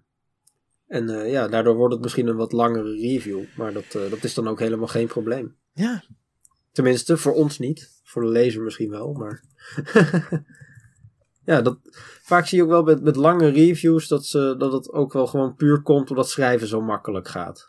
En 0.87 1.09
eh, 1.09 1.31
ja, 1.31 1.47
daardoor 1.47 1.75
wordt 1.75 1.93
het 1.93 2.03
misschien 2.03 2.27
een 2.27 2.35
wat 2.35 2.51
langere 2.51 2.95
review. 2.95 3.43
Maar 3.55 3.73
dat, 3.73 3.91
dat 3.91 4.23
is 4.23 4.33
dan 4.33 4.47
ook 4.47 4.59
helemaal 4.59 4.87
geen 4.87 5.07
probleem. 5.07 5.55
ja. 5.73 6.03
Tenminste, 6.71 7.17
voor 7.17 7.33
ons 7.33 7.59
niet. 7.59 8.01
Voor 8.03 8.21
de 8.21 8.27
lezer 8.27 8.61
misschien 8.61 8.89
wel, 8.89 9.13
maar... 9.13 9.43
ja, 11.51 11.61
dat, 11.61 11.77
vaak 12.21 12.45
zie 12.45 12.57
je 12.57 12.63
ook 12.63 12.69
wel 12.69 12.83
met, 12.83 13.01
met 13.01 13.15
lange 13.15 13.49
reviews 13.49 14.07
dat, 14.07 14.25
ze, 14.25 14.55
dat 14.57 14.71
het 14.71 14.91
ook 14.91 15.13
wel 15.13 15.27
gewoon 15.27 15.55
puur 15.55 15.81
komt 15.81 16.09
omdat 16.09 16.29
schrijven 16.29 16.67
zo 16.67 16.81
makkelijk 16.81 17.27
gaat. 17.27 17.67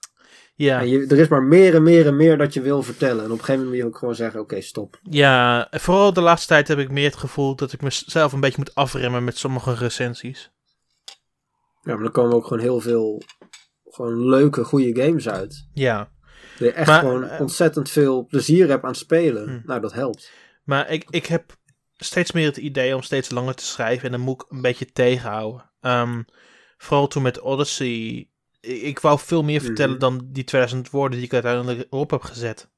Ja. 0.62 0.80
En 0.80 0.88
je, 0.88 1.06
er 1.06 1.18
is 1.18 1.28
maar 1.28 1.42
meer 1.42 1.74
en 1.74 1.82
meer 1.82 2.06
en 2.06 2.16
meer 2.16 2.38
dat 2.38 2.54
je 2.54 2.60
wil 2.60 2.82
vertellen. 2.82 3.24
En 3.24 3.30
op 3.30 3.38
een 3.38 3.44
gegeven 3.44 3.54
moment 3.54 3.70
moet 3.70 3.80
je 3.80 3.86
ook 3.86 3.98
gewoon 3.98 4.14
zeggen, 4.14 4.40
oké, 4.40 4.60
stop. 4.60 4.98
ja, 5.02 5.68
vooral 5.70 6.12
de 6.12 6.20
laatste 6.20 6.48
tijd 6.48 6.68
heb 6.68 6.78
ik 6.78 6.90
meer 6.90 7.04
het 7.04 7.16
gevoel 7.16 7.56
dat 7.56 7.72
ik 7.72 7.82
mezelf 7.82 8.32
een 8.32 8.40
beetje 8.40 8.58
moet 8.58 8.74
afremmen 8.74 9.24
met 9.24 9.38
sommige 9.38 9.74
recensies. 9.74 10.52
Ja, 11.82 11.94
maar 11.94 12.02
dan 12.02 12.12
komen 12.12 12.36
ook 12.36 12.46
gewoon 12.46 12.62
heel 12.62 12.80
veel 12.80 13.22
gewoon 13.84 14.28
leuke, 14.28 14.64
goede 14.64 15.02
games 15.02 15.28
uit. 15.28 15.68
Ja. 15.72 15.98
Dat 16.58 16.68
je 16.68 16.72
echt 16.72 16.86
Maar, 16.86 17.00
gewoon 17.00 17.24
eh, 17.24 17.40
ontzettend 17.40 17.90
veel 17.90 18.26
plezier 18.26 18.68
hebt 18.68 18.82
aan 18.82 18.90
het 18.90 18.98
spelen. 18.98 19.48
Hm. 19.48 19.60
Nou, 19.64 19.80
dat 19.80 19.92
helpt. 19.92 20.32
Maar 20.64 20.90
ik, 20.90 21.04
ik 21.10 21.26
heb 21.26 21.56
steeds 21.96 22.32
meer 22.32 22.46
het 22.46 22.56
idee 22.56 22.94
om 22.94 23.02
steeds 23.02 23.30
langer 23.30 23.54
te 23.54 23.64
schrijven. 23.64 24.04
En 24.04 24.10
dan 24.10 24.20
moet 24.20 24.42
ik 24.42 24.50
een 24.50 24.60
beetje 24.60 24.92
tegenhouden. 24.92 25.70
Ehm, 25.80 26.22
vooral 26.76 27.08
toen 27.08 27.22
met 27.22 27.40
Odyssey. 27.40 28.30
Ik, 28.70 28.98
wou 28.98 29.18
veel 29.18 29.42
meer 29.42 29.56
Mhm. 29.58 29.66
vertellen 29.66 29.98
dan 29.98 30.28
die 30.32 30.44
2000 30.44 30.90
woorden 30.90 31.16
die 31.18 31.26
ik 31.26 31.32
uiteindelijk 31.32 31.86
op 31.90 32.10
heb 32.10 32.22
gezet. 32.22 32.70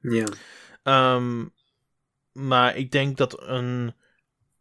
Ja. 0.00 0.26
Ehm, 0.82 1.44
maar 2.32 2.76
ik 2.76 2.90
denk 2.90 3.16
dat 3.16 3.42
een 3.42 3.94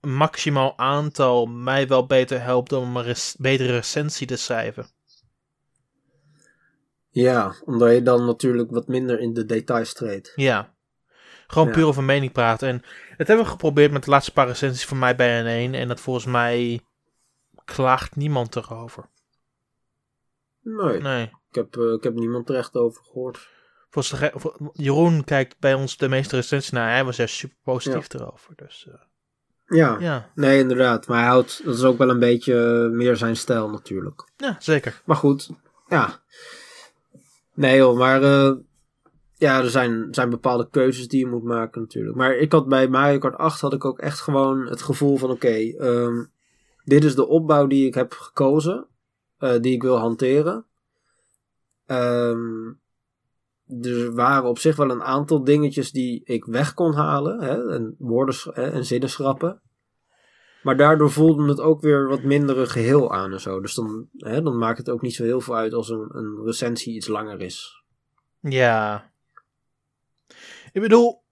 maximaal 0.01 0.77
aantal 0.77 1.45
mij 1.45 1.87
wel 1.87 2.05
beter 2.05 2.41
helpt 2.41 2.71
om 2.73 2.97
een 2.97 3.15
betere 3.37 3.71
recensie 3.71 4.27
te 4.27 4.35
schrijven. 4.35 4.87
ja, 7.09 7.55
omdat 7.65 7.93
je 7.93 8.01
dan 8.01 8.25
natuurlijk 8.25 8.71
wat 8.71 8.87
minder 8.87 9.19
in 9.19 9.33
de 9.33 9.45
details 9.45 9.93
treedt. 9.93 10.31
Ja. 10.35 10.75
Gewoon 11.47 11.67
Ja. 11.67 11.73
puur 11.73 11.85
over 11.85 12.03
mening 12.03 12.31
praten. 12.31 12.67
En 12.69 12.81
dat 13.17 13.27
hebben 13.27 13.45
we 13.45 13.51
geprobeerd 13.51 13.91
met 13.91 14.03
de 14.03 14.09
laatste 14.09 14.31
paar 14.33 14.47
recensies 14.47 14.85
van 14.85 14.99
mij 14.99 15.15
bij 15.15 15.41
N1. 15.41 15.75
En 15.75 15.87
dat 15.87 15.99
volgens 15.99 16.25
mij 16.25 16.81
klaagt 17.65 18.15
niemand 18.15 18.55
erover. 18.55 19.09
Nee, 20.75 21.01
Nee. 21.01 21.23
ik, 21.23 21.55
heb, 21.55 21.77
eh, 21.77 21.91
ik 21.91 22.03
heb 22.03 22.13
niemand 22.13 22.45
terecht 22.45 22.75
over 22.75 23.03
gehoord. 23.03 23.47
Volgens 23.89 24.19
de 24.19 24.69
Jeroen 24.73 25.23
kijkt 25.23 25.55
bij 25.59 25.73
ons 25.73 25.97
de 25.97 26.09
meeste 26.09 26.35
recensies 26.35 26.71
naar. 26.71 26.91
Hij 26.91 27.05
was 27.05 27.17
echt 27.17 27.31
super 27.31 27.57
positief 27.63 28.13
erover. 28.13 28.53
Dus 28.55 28.87
eh, 28.87 29.77
Ja. 29.77 29.97
ja. 29.99 30.29
nee, 30.35 30.59
inderdaad. 30.59 31.07
Maar 31.07 31.17
hij 31.19 31.27
houdt, 31.27 31.61
dat 31.65 31.75
is 31.75 31.83
ook 31.83 31.97
wel 31.97 32.09
een 32.09 32.19
beetje 32.19 32.85
eh, 32.89 32.97
meer 32.97 33.15
zijn 33.15 33.35
stijl 33.35 33.69
natuurlijk. 33.69 34.29
ja, 34.37 34.55
zeker. 34.59 35.01
Maar 35.05 35.15
goed, 35.15 35.49
ja. 35.87 36.19
Nee 37.53 37.77
joh, 37.77 37.97
maar 37.97 38.21
ja, 39.37 39.59
er 39.61 39.69
zijn, 39.69 40.07
zijn 40.11 40.29
bepaalde 40.29 40.67
keuzes 40.69 41.07
die 41.07 41.19
je 41.19 41.27
moet 41.27 41.43
maken 41.43 41.81
natuurlijk. 41.81 42.15
Maar 42.15 42.35
ik 42.35 42.51
had 42.51 42.67
bij 42.67 42.87
Mario 42.87 43.17
Kart 43.17 43.37
8 43.37 43.61
had 43.61 43.73
ik 43.73 43.85
ook 43.85 43.99
echt 43.99 44.19
gewoon 44.19 44.67
het 44.67 44.81
gevoel 44.81 45.17
van 45.17 45.29
oké, 45.29 45.73
ehm, 45.77 46.23
dit 46.83 47.03
is 47.03 47.15
de 47.15 47.27
opbouw 47.27 47.67
die 47.67 47.87
ik 47.87 47.93
heb 47.93 48.13
gekozen, 48.13 48.87
eh, 49.37 49.59
die 49.61 49.73
ik 49.73 49.81
wil 49.81 49.97
hanteren. 49.97 50.65
Ehm, 51.85 52.73
er 53.81 54.13
waren 54.13 54.49
op 54.49 54.59
zich 54.59 54.75
wel 54.75 54.89
een 54.89 55.03
aantal 55.03 55.43
dingetjes 55.43 55.91
die 55.91 56.21
ik 56.23 56.45
weg 56.45 56.73
kon 56.73 56.93
halen 56.93 57.41
hè, 57.41 57.73
en 57.73 57.95
woorden 57.97 58.35
hè, 58.53 58.71
en 58.71 58.85
zinnen 58.85 59.09
schrappen. 59.09 59.61
Maar 60.63 60.77
daardoor 60.77 61.11
voelde 61.11 61.47
het 61.47 61.59
ook 61.59 61.81
weer 61.81 62.07
wat 62.07 62.23
minder 62.23 62.57
een 62.57 62.69
geheel 62.69 63.13
aan 63.13 63.31
en 63.31 63.41
zo. 63.41 63.61
Dus 63.61 63.73
dan, 63.73 64.09
hè, 64.17 64.41
dan 64.41 64.57
maakt 64.57 64.77
het 64.77 64.89
ook 64.89 65.01
niet 65.01 65.15
zo 65.15 65.23
heel 65.23 65.41
veel 65.41 65.55
uit 65.55 65.73
als 65.73 65.89
een, 65.89 66.09
een 66.11 66.41
recensie 66.45 66.95
iets 66.95 67.07
langer 67.07 67.41
is. 67.41 67.83
Ja. 68.39 69.11
Ik 70.71 70.81
bedoel, 70.81 71.23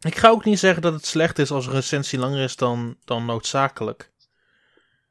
ik 0.00 0.16
ga 0.16 0.28
ook 0.28 0.44
niet 0.44 0.58
zeggen 0.58 0.82
dat 0.82 0.92
het 0.92 1.06
slecht 1.06 1.38
is 1.38 1.50
als 1.50 1.66
een 1.66 1.72
recensie 1.72 2.18
langer 2.18 2.42
is 2.42 2.56
dan, 2.56 2.96
dan 3.04 3.24
noodzakelijk. 3.24 4.10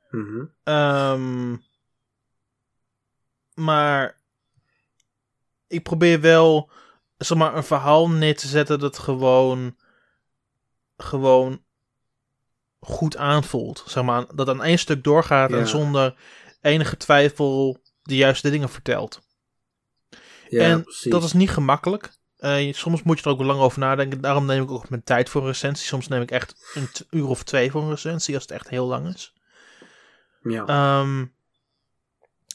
Mhm. 0.09 0.45
Ehm, 0.63 1.55
maar 3.63 4.17
ik 5.67 5.83
probeer 5.83 6.21
wel 6.21 6.69
zeg 7.17 7.37
maar, 7.37 7.55
een 7.55 7.63
verhaal 7.63 8.09
neer 8.09 8.37
te 8.37 8.47
zetten 8.47 8.79
dat 8.79 8.97
gewoon, 8.97 9.75
gewoon 10.97 11.63
goed 12.79 13.17
aanvoelt. 13.17 13.83
Zeg 13.87 14.03
maar, 14.03 14.25
dat 14.35 14.49
aan 14.49 14.63
één 14.63 14.79
stuk 14.79 15.03
doorgaat 15.03 15.49
Ja. 15.49 15.57
en 15.57 15.67
zonder 15.67 16.15
enige 16.61 16.97
twijfel 16.97 17.81
de 18.01 18.15
juiste 18.15 18.49
dingen 18.49 18.69
vertelt. 18.69 19.21
Ja, 20.49 20.63
en 20.63 20.83
precies. 20.83 21.11
dat 21.11 21.23
is 21.23 21.33
niet 21.33 21.49
gemakkelijk. 21.49 22.17
Eh, 22.37 22.73
soms 22.73 23.03
moet 23.03 23.19
je 23.19 23.25
er 23.25 23.31
ook 23.31 23.41
lang 23.41 23.59
over 23.59 23.79
nadenken. 23.79 24.21
Daarom 24.21 24.45
neem 24.45 24.63
ik 24.63 24.71
ook 24.71 24.89
mijn 24.89 25.03
tijd 25.03 25.29
voor 25.29 25.41
een 25.41 25.47
recensie. 25.47 25.87
Soms 25.87 26.07
neem 26.07 26.21
ik 26.21 26.31
echt 26.31 26.71
een 26.73 26.89
uur 27.09 27.27
of 27.27 27.43
twee 27.43 27.71
voor 27.71 27.81
een 27.81 27.89
recensie 27.89 28.33
als 28.33 28.43
het 28.43 28.51
echt 28.51 28.69
heel 28.69 28.85
lang 28.87 29.07
is. 29.13 29.33
ja. 30.43 30.65
Ehm, 30.65 31.25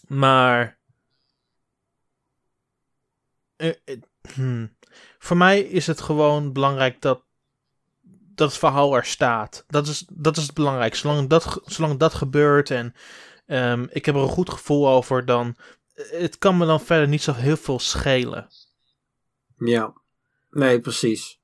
maar. 0.08 0.78
Eh, 3.56 3.68
eh, 3.84 4.00
hmm. 4.34 4.76
Voor 5.18 5.36
mij 5.36 5.60
is 5.60 5.86
het 5.86 6.00
gewoon 6.00 6.52
belangrijk 6.52 7.00
dat. 7.00 7.22
Dat 8.36 8.48
het 8.48 8.58
verhaal 8.58 8.94
er 8.96 9.04
staat. 9.04 9.64
Dat 9.68 9.86
is, 9.86 10.04
dat 10.12 10.36
is 10.36 10.42
het 10.42 10.54
belangrijk. 10.54 10.94
Zolang 10.94 11.28
dat, 11.28 11.60
zolang 11.64 11.98
dat 11.98 12.14
gebeurt 12.14 12.70
en 12.70 12.94
ehm, 13.46 13.86
ik 13.90 14.04
heb 14.04 14.14
er 14.14 14.20
een 14.20 14.28
goed 14.28 14.50
gevoel 14.50 14.88
over, 14.88 15.24
dan. 15.24 15.56
eh, 15.94 16.20
Het 16.20 16.38
kan 16.38 16.56
me 16.56 16.66
dan 16.66 16.80
verder 16.80 17.08
niet 17.08 17.22
zo 17.22 17.32
heel 17.32 17.56
veel 17.56 17.78
schelen. 17.78 18.48
ja. 19.58 19.92
Nee, 20.50 20.80
precies. 20.80 21.40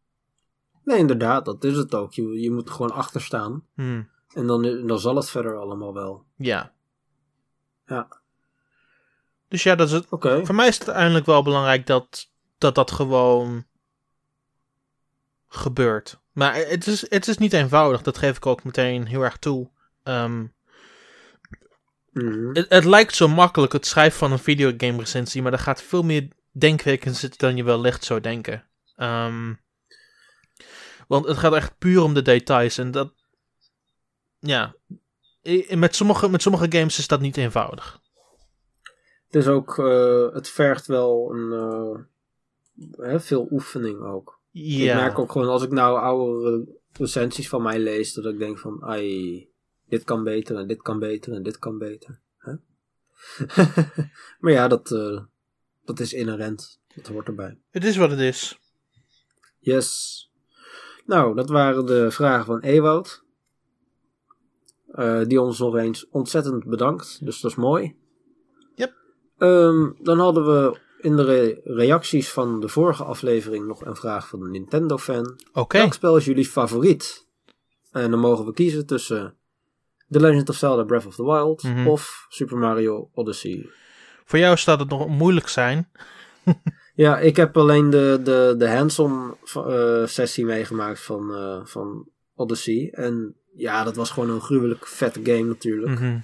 Nee, 0.85 0.99
inderdaad, 0.99 1.45
dat 1.45 1.65
is 1.65 1.77
het 1.77 1.95
ook. 1.95 2.13
Je, 2.13 2.23
je 2.41 2.51
moet 2.51 2.69
er 2.69 2.75
gewoon 2.75 2.93
achter 2.93 3.21
staan. 3.21 3.67
Hmm. 3.75 4.11
En 4.35 4.47
dan, 4.47 4.87
dan 4.87 4.99
zal 4.99 5.17
het 5.17 5.31
verder 5.31 5.57
allemaal 5.57 5.95
wel. 5.95 6.25
Ja. 6.37 6.73
Ja. 7.87 8.20
Dus 9.51 9.63
ja, 9.63 9.75
dat 9.75 9.87
is 9.87 9.93
het. 9.93 10.07
Voor 10.47 10.55
mij 10.55 10.69
is 10.69 10.79
het 10.79 10.87
uiteindelijk 10.87 11.27
wel 11.27 11.43
belangrijk 11.43 11.87
dat 11.87 12.31
dat, 12.59 12.75
dat 12.75 12.91
gewoon 12.91 13.67
gebeurt. 15.49 16.21
Maar 16.33 16.55
het 16.55 16.87
is, 16.87 17.11
het 17.11 17.29
is 17.29 17.39
niet 17.39 17.53
eenvoudig, 17.53 18.03
dat 18.03 18.19
geef 18.19 18.37
ik 18.37 18.47
ook 18.47 18.65
meteen 18.65 19.07
heel 19.07 19.23
erg 19.23 19.37
toe. 19.37 19.71
Ehm, 20.03 20.45
Mhm. 22.13 22.49
het, 22.53 22.67
het 22.69 22.85
lijkt 22.85 23.15
zo 23.15 23.29
makkelijk, 23.29 23.73
het 23.73 23.87
schrijven 23.87 24.19
van 24.19 24.33
een 24.33 24.39
videogame 24.39 24.99
recensie, 24.99 25.43
maar 25.43 25.53
er 25.53 25.59
gaat 25.59 25.83
veel 25.83 26.03
meer 26.03 26.29
denkwerk 26.53 27.05
in 27.05 27.15
zitten 27.15 27.39
dan 27.39 27.57
je 27.57 27.65
wellicht 27.65 28.05
zou 28.05 28.21
denken. 28.21 28.67
Ehm, 28.97 29.55
want 31.09 31.27
het 31.27 31.37
gaat 31.39 31.55
echt 31.55 31.79
puur 31.79 32.03
om 32.03 32.15
de 32.15 32.23
details 32.23 32.79
en 32.79 32.91
dat, 32.91 33.13
ja, 34.39 34.75
met 35.69 35.97
sommige, 35.97 36.29
met 36.29 36.43
sommige 36.43 36.67
games 36.69 36.99
is 36.99 37.07
dat 37.07 37.21
niet 37.21 37.37
eenvoudig. 37.37 38.01
Het 39.31 39.43
is 39.43 39.49
ook, 39.49 39.79
eh, 39.79 40.33
het 40.33 40.49
vergt 40.49 40.87
wel 40.87 41.35
een, 41.35 41.53
eh, 41.53 41.99
hè, 43.07 43.21
veel 43.21 43.49
oefening 43.51 44.01
ook. 44.01 44.41
Ja. 44.51 44.95
Ik 44.95 45.01
merk 45.01 45.19
ook 45.19 45.33
gewoon 45.33 45.49
als 45.49 45.63
ik 45.63 45.71
nou 45.71 45.99
oude 45.99 46.67
recensies 46.93 47.49
van 47.49 47.63
mij 47.63 47.79
lees, 47.79 48.13
dat 48.13 48.25
ik 48.25 48.39
denk 48.39 48.59
van, 48.59 48.83
ai, 48.85 49.49
dit 49.89 50.05
kan 50.05 50.25
beter 50.25 50.57
en 50.57 50.67
dit 50.67 50.83
kan 50.83 50.99
beter 50.99 51.33
en 51.33 51.43
dit 51.43 51.59
kan 51.59 51.79
beter. 51.79 52.21
Hè? 52.39 52.53
maar 54.41 54.53
ja, 54.53 54.69
dat, 54.69 54.93
eh, 54.93 55.21
dat 55.85 56.01
is 56.01 56.13
inherent. 56.13 56.81
Dat 56.95 57.07
hoort 57.07 57.27
erbij. 57.27 57.59
Het 57.71 57.85
is 57.85 57.97
wat 57.97 58.11
het 58.11 58.21
is. 58.21 58.59
Yes. 59.59 60.31
Nou, 61.07 61.35
dat 61.35 61.49
waren 61.49 61.87
de 61.87 62.11
vragen 62.11 62.45
van 62.45 62.61
Ewoud. 62.61 63.25
eh, 64.91 65.25
die 65.25 65.41
ons 65.41 65.59
nog 65.59 65.77
eens 65.77 66.09
ontzettend 66.09 66.65
bedankt. 66.65 67.25
Dus 67.25 67.41
dat 67.41 67.51
is 67.51 67.57
mooi. 67.57 67.99
Ehm, 69.41 69.91
dan 70.03 70.19
hadden 70.19 70.45
we 70.47 70.79
in 71.01 71.17
de 71.17 71.25
re- 71.25 71.61
reacties 71.65 72.31
van 72.31 72.61
de 72.61 72.69
vorige 72.69 73.05
aflevering 73.05 73.67
nog 73.67 73.85
een 73.85 73.97
vraag 73.97 74.29
van 74.29 74.43
een 74.43 74.51
Nintendo-fan. 74.51 75.39
Oké. 75.53 75.79
Welk 75.79 75.93
spel 75.95 76.17
is 76.17 76.25
jullie 76.25 76.45
favoriet? 76.47 77.27
En 77.93 78.11
dan 78.11 78.21
mogen 78.21 78.45
we 78.45 78.53
kiezen 78.53 78.87
tussen 78.87 79.35
The 80.11 80.21
Legend 80.21 80.49
of 80.49 80.57
Zelda 80.57 80.83
Breath 80.85 81.07
of 81.07 81.15
the 81.15 81.25
Wild 81.25 81.63
Mhm. 81.63 81.87
of 81.87 82.27
Super 82.29 82.57
Mario 82.59 83.11
Odyssey. 83.15 83.69
Voor 84.25 84.39
jou 84.39 84.57
staat 84.57 84.81
het 84.81 84.89
nog 84.89 85.09
moeilijk 85.09 85.49
zijn. 85.49 85.91
Ja, 86.95 87.19
ik 87.19 87.37
heb 87.37 87.57
alleen 87.57 87.91
de, 87.91 88.21
de, 88.25 88.55
de 88.59 88.69
hands-on 88.71 89.37
eh, 89.55 90.07
sessie 90.07 90.45
meegemaakt 90.45 91.01
van, 91.01 91.35
eh, 91.35 91.61
van 91.65 92.09
Odyssey. 92.35 92.89
En 92.93 93.37
ja, 93.55 93.85
dat 93.85 93.97
was 93.97 94.11
gewoon 94.11 94.31
een 94.31 94.41
gruwelijk 94.41 94.87
vette 94.87 95.21
game 95.23 95.43
natuurlijk. 95.45 95.99
Mhm. 96.01 96.19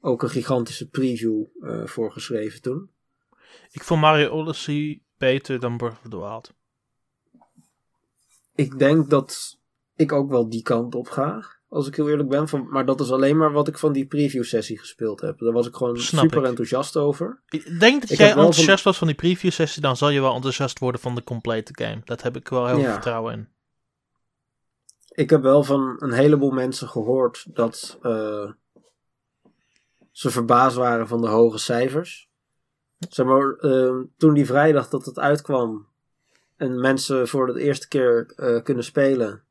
Ook 0.00 0.22
een 0.22 0.30
gigantische 0.30 0.88
preview 0.88 1.44
eh 1.62 1.86
voor 1.86 2.12
geschreven 2.12 2.62
toen. 2.62 2.90
Ik 3.70 3.82
vond 3.84 4.00
Mario 4.00 4.28
Odyssey 4.30 5.00
beter 5.18 5.60
dan 5.60 5.76
Breath 5.76 5.98
of 6.04 6.10
the 6.10 6.18
Wild. 6.18 6.52
Ik 8.54 8.78
denk 8.78 9.10
dat 9.10 9.58
ik 9.96 10.12
ook 10.12 10.30
wel 10.30 10.48
die 10.48 10.62
kant 10.62 10.94
op 10.94 11.08
ga. 11.08 11.44
Als 11.68 11.86
ik 11.86 11.96
heel 11.96 12.08
eerlijk 12.08 12.28
ben. 12.28 12.48
Van, 12.48 12.68
maar 12.70 12.84
dat 12.86 13.00
is 13.00 13.10
alleen 13.10 13.36
maar 13.36 13.52
wat 13.52 13.68
ik 13.68 13.78
van 13.78 13.92
die 13.92 14.06
preview 14.06 14.44
sessie 14.44 14.78
gespeeld 14.78 15.20
heb. 15.20 15.38
Daar 15.38 15.52
was 15.52 15.66
ik 15.66 15.74
gewoon 15.74 15.98
Snap 15.98 16.22
super 16.22 16.38
ik. 16.40 16.46
enthousiast 16.46 16.96
over. 16.96 17.40
Ik 17.48 17.80
denk 17.80 18.00
dat 18.00 18.10
Ik 18.10 18.18
jij 18.18 18.28
enthousiast 18.28 18.84
was 18.84 18.98
van 18.98 19.06
die 19.06 19.16
preview 19.16 19.50
sessie, 19.50 19.82
dan 19.82 19.96
zal 19.96 20.08
je 20.10 20.20
wel 20.20 20.34
enthousiast 20.34 20.78
worden 20.78 21.00
van 21.00 21.14
de 21.14 21.22
complete 21.24 21.72
game. 21.84 22.00
Dat 22.04 22.22
heb 22.22 22.36
ik 22.36 22.48
wel 22.48 22.66
heel 22.66 22.74
veel 22.74 22.84
Ja. 22.84 22.92
vertrouwen 22.92 23.32
in. 23.32 23.48
Ik 25.08 25.30
heb 25.30 25.42
wel 25.42 25.64
van 25.64 25.96
een 25.98 26.12
heleboel 26.12 26.50
mensen 26.50 26.88
gehoord 26.88 27.44
dat 27.54 27.98
eh, 28.02 28.50
ze 30.20 30.30
verbaasd 30.30 30.76
waren 30.76 31.08
van 31.08 31.20
de 31.20 31.28
hoge 31.28 31.58
cijfers. 31.58 32.28
Zeg 33.08 33.26
maar, 33.26 33.52
eh, 33.52 33.96
toen 34.16 34.34
die 34.34 34.46
vrijdag 34.46 34.88
dat 34.88 35.04
het 35.04 35.18
uitkwam 35.18 35.86
en 36.56 36.80
mensen 36.80 37.28
voor 37.28 37.46
de 37.46 37.60
eerste 37.60 37.88
keer 37.88 38.32
eh, 38.36 38.62
kunnen 38.62 38.84
spelen, 38.84 39.42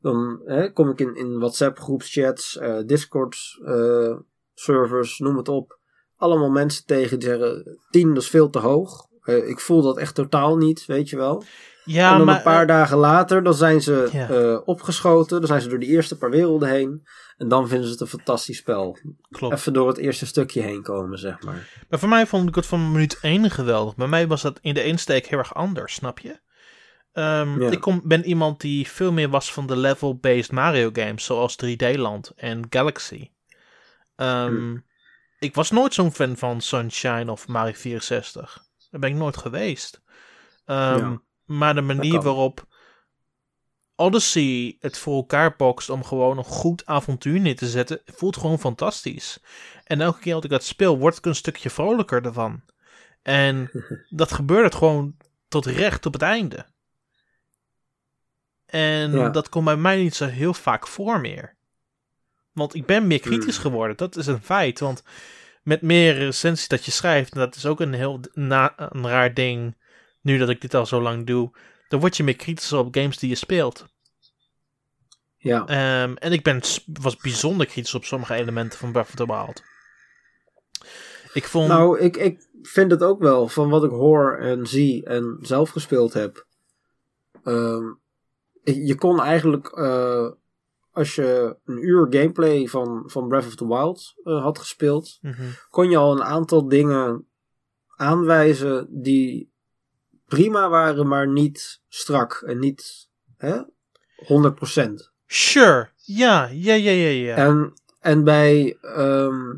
dan 0.00 0.40
hè, 0.44 0.72
kom 0.72 0.90
ik 0.90 1.00
in, 1.00 1.16
in 1.16 1.38
WhatsApp 1.38 1.78
groepschats, 1.78 2.58
eh, 2.58 2.78
Discord 2.86 3.58
eh, 3.64 4.16
servers, 4.54 5.18
noem 5.18 5.36
het 5.36 5.48
op. 5.48 5.78
Allemaal 6.16 6.50
mensen 6.50 6.86
tegen 6.86 7.18
die 7.18 7.28
zeggen: 7.28 7.78
10 7.90 8.08
dat 8.08 8.22
is 8.22 8.30
veel 8.30 8.50
te 8.50 8.58
hoog. 8.58 9.06
Eh, 9.24 9.48
ik 9.48 9.60
voel 9.60 9.82
dat 9.82 9.98
echt 9.98 10.14
totaal 10.14 10.56
niet, 10.56 10.86
weet 10.86 11.08
je 11.08 11.16
wel. 11.16 11.44
Ja, 11.84 12.10
en 12.10 12.16
dan 12.16 12.26
maar 12.26 12.36
een 12.36 12.42
paar 12.42 12.66
dagen 12.66 12.96
later, 12.96 13.42
dan 13.42 13.54
zijn 13.54 13.80
ze 13.80 14.08
Ja. 14.12 14.28
eh, 14.28 14.58
opgeschoten. 14.64 15.38
Dan 15.38 15.46
zijn 15.48 15.60
ze 15.60 15.68
door 15.68 15.78
die 15.78 15.88
eerste 15.88 16.18
paar 16.18 16.30
werelden 16.30 16.68
heen. 16.68 17.06
En 17.36 17.48
dan 17.48 17.68
vinden 17.68 17.86
ze 17.86 17.92
het 17.92 18.00
een 18.00 18.06
fantastisch 18.06 18.56
spel. 18.56 18.98
klopt. 19.30 19.54
Even 19.54 19.72
door 19.72 19.88
het 19.88 19.96
eerste 19.98 20.26
stukje 20.26 20.60
heen 20.62 20.82
komen, 20.82 21.18
zeg 21.18 21.42
maar. 21.42 21.68
Maar 21.88 21.98
voor 21.98 22.08
mij 22.08 22.26
vond 22.26 22.48
ik 22.48 22.54
het 22.54 22.66
van 22.66 22.92
minuut 22.92 23.18
1 23.22 23.50
geweldig. 23.50 23.96
Bij 23.96 24.06
mij 24.06 24.26
was 24.26 24.42
dat 24.42 24.58
in 24.62 24.74
de 24.74 24.84
insteek 24.84 25.26
heel 25.26 25.38
erg 25.38 25.54
anders, 25.54 25.94
snap 25.94 26.18
je? 26.18 26.38
Ehm, 27.12 27.60
Ja. 27.62 27.70
Ik 27.70 27.80
kom, 27.80 28.00
ben 28.04 28.24
iemand 28.24 28.60
die 28.60 28.88
veel 28.88 29.12
meer 29.12 29.28
was 29.28 29.52
van 29.52 29.66
de 29.66 29.76
level-based 29.76 30.52
Mario 30.52 30.90
games, 30.92 31.24
zoals 31.24 31.56
3D 31.56 31.96
Land 31.96 32.32
en 32.36 32.66
Galaxy. 32.70 33.30
Ehm, 34.16 34.54
Hm. 34.56 34.76
Ik 35.38 35.54
was 35.54 35.70
nooit 35.70 35.94
zo'n 35.94 36.12
fan 36.12 36.36
van 36.36 36.60
Sunshine 36.60 37.30
of 37.32 37.48
Mario 37.48 37.72
64. 37.74 38.63
Daar 38.94 39.02
ben 39.02 39.12
ik 39.12 39.16
nooit 39.22 39.36
geweest. 39.36 40.00
Ehm, 40.64 40.98
Ja. 40.98 41.20
Maar 41.44 41.74
de 41.74 41.80
manier 41.80 42.22
waarop 42.22 42.66
Odyssey 43.96 44.76
het 44.80 44.98
voor 44.98 45.14
elkaar 45.16 45.56
bokst 45.56 45.90
om 45.90 46.04
gewoon 46.04 46.38
een 46.38 46.44
goed 46.44 46.86
avontuur 46.86 47.40
neer 47.40 47.56
te 47.56 47.68
zetten, 47.68 48.00
voelt 48.04 48.36
gewoon 48.36 48.58
fantastisch. 48.58 49.38
En 49.84 50.00
elke 50.00 50.20
keer 50.20 50.32
dat 50.34 50.44
ik 50.44 50.50
dat 50.50 50.64
speel, 50.64 50.98
word 50.98 51.16
ik 51.18 51.26
een 51.26 51.34
stukje 51.34 51.70
vrolijker 51.70 52.24
ervan. 52.24 52.62
En 53.22 53.70
dat 54.10 54.32
gebeurt 54.32 54.74
gewoon 54.74 55.16
tot 55.48 55.66
recht 55.66 56.06
op 56.06 56.12
het 56.12 56.22
einde. 56.22 56.66
En 58.66 59.12
Ja. 59.12 59.28
dat 59.28 59.48
komt 59.48 59.64
bij 59.64 59.76
mij 59.76 59.96
niet 60.02 60.14
zo 60.14 60.26
heel 60.26 60.54
vaak 60.54 60.86
voor 60.86 61.20
meer. 61.20 61.56
Want 62.52 62.74
ik 62.74 62.86
ben 62.86 63.06
meer 63.06 63.20
kritisch 63.20 63.54
Hmm. 63.58 63.64
geworden, 63.70 63.96
dat 63.96 64.16
is 64.16 64.26
een 64.26 64.42
feit. 64.42 64.80
Want 64.80 65.02
met 65.64 65.82
meer 65.82 66.14
recensies 66.14 66.68
dat 66.68 66.84
je 66.84 66.90
schrijft, 66.90 67.32
en 67.32 67.38
dat 67.38 67.54
is 67.54 67.66
ook 67.66 67.80
een 67.80 67.92
heel 67.92 68.20
na, 68.32 68.74
een 68.76 69.08
raar 69.08 69.34
ding, 69.34 69.76
nu 70.20 70.38
dat 70.38 70.48
ik 70.48 70.60
dit 70.60 70.74
al 70.74 70.86
zo 70.86 71.00
lang 71.00 71.26
doe, 71.26 71.50
dan 71.88 72.00
word 72.00 72.16
je 72.16 72.24
meer 72.24 72.36
kritisch 72.36 72.72
op 72.72 72.94
games 72.94 73.18
die 73.18 73.28
je 73.28 73.34
speelt. 73.34 73.86
Ja, 75.36 75.66
Ehm, 75.66 76.14
en 76.14 76.32
ik 76.32 76.42
ben, 76.42 76.60
was 77.00 77.16
bijzonder 77.16 77.66
kritisch 77.66 77.94
op 77.94 78.04
sommige 78.04 78.34
elementen 78.34 78.78
van 78.78 78.92
Breath 78.92 79.08
of 79.08 79.14
the 79.14 79.26
Wild. 79.26 79.62
Ik 81.32 81.44
vond... 81.44 81.68
nou, 81.68 81.98
ik, 81.98 82.16
ik 82.16 82.48
vind 82.62 82.90
het 82.90 83.02
ook 83.02 83.20
wel, 83.20 83.48
van 83.48 83.68
wat 83.68 83.84
ik 83.84 83.90
hoor 83.90 84.38
en 84.38 84.66
zie 84.66 85.04
en 85.04 85.38
zelf 85.40 85.70
gespeeld 85.70 86.12
heb. 86.12 86.46
Ehm, 87.44 87.84
je 88.62 88.94
kon 88.94 89.20
eigenlijk, 89.20 89.66
eh, 89.68 90.30
als 90.94 91.14
je 91.14 91.56
een 91.64 91.84
uur 91.86 92.06
gameplay 92.10 92.66
van, 92.66 93.02
van 93.06 93.28
Breath 93.28 93.46
of 93.46 93.54
the 93.54 93.66
Wild 93.66 94.14
eh, 94.24 94.42
had 94.42 94.58
gespeeld, 94.58 95.18
Mhm. 95.20 95.42
kon 95.70 95.90
je 95.90 95.96
al 95.96 96.12
een 96.12 96.22
aantal 96.24 96.68
dingen 96.68 97.26
aanwijzen 97.96 98.86
die 98.90 99.52
prima 100.26 100.68
waren, 100.68 101.08
maar 101.08 101.28
niet 101.28 101.82
strak 101.88 102.42
en 102.46 102.58
niet 102.58 103.08
hè, 103.36 103.60
100%. 104.16 105.12
Sure, 105.26 105.88
ja, 105.96 106.44
ja, 106.52 106.74
ja, 106.74 106.90
ja, 106.90 107.08
ja. 107.08 107.36
En, 107.36 107.72
en 108.00 108.24
bij, 108.24 108.78
ehm, 108.80 109.54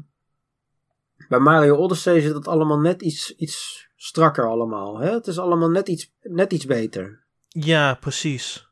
bij 1.28 1.38
Mario 1.38 1.76
Odyssey 1.76 2.20
zit 2.20 2.34
het 2.34 2.48
allemaal 2.48 2.80
net 2.80 3.02
iets, 3.02 3.34
iets 3.36 3.88
strakker 3.96 4.48
allemaal. 4.48 4.98
Hè? 4.98 5.10
Het 5.12 5.26
is 5.26 5.38
allemaal 5.38 5.70
net 5.70 5.88
iets, 5.88 6.12
net 6.22 6.52
iets 6.52 6.66
beter. 6.66 7.24
Ja, 7.48 7.94
precies. 7.94 8.65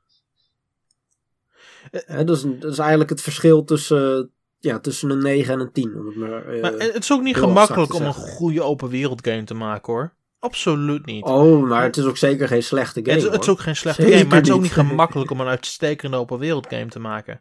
Hè? 2.06 2.24
Dat, 2.24 2.36
is, 2.36 2.42
een- 2.42 2.60
dat 2.60 2.72
is 2.72 2.78
eigenlijk 2.78 3.10
het 3.10 3.20
verschil 3.22 3.64
tussen, 3.64 4.30
ja, 4.58 4.78
tussen 4.78 5.10
een 5.10 5.22
9 5.22 5.54
en 5.54 5.60
een 5.60 5.72
10. 5.72 5.94
Om 5.98 6.06
het 6.06 6.16
maar, 6.16 6.46
eh, 6.48 6.62
Maar 6.62 6.72
het 6.72 7.02
is 7.02 7.12
ook 7.12 7.22
niet 7.22 7.36
gemakkelijk 7.36 7.94
om 7.94 8.02
een 8.02 8.14
goede 8.14 8.62
open 8.62 8.88
wereld 8.88 9.26
game 9.28 9.44
te 9.44 9.54
maken 9.54 9.92
hoor. 9.92 10.14
Absoluut 10.38 11.06
niet. 11.06 11.24
oh, 11.24 11.68
maar 11.68 11.82
het 11.82 11.96
is 11.96 12.04
ook 12.04 12.16
zeker 12.16 12.48
geen 12.48 12.62
slechte 12.62 13.00
game. 13.04 13.14
het, 13.16 13.26
is, 13.26 13.32
het 13.32 13.42
is 13.42 13.48
ook 13.48 13.60
geen 13.60 13.76
slechte 13.76 14.02
Zeker 14.02 14.16
game, 14.16 14.28
maar 14.28 14.38
het 14.38 14.46
is 14.46 14.52
ook 14.54 14.60
niet. 14.62 14.76
niet 14.76 14.86
gemakkelijk 14.86 15.30
om 15.30 15.40
een 15.40 15.46
uitstekende 15.46 16.16
open 16.16 16.38
wereld 16.38 16.66
game 16.68 16.86
te 16.86 16.98
maken. 16.98 17.40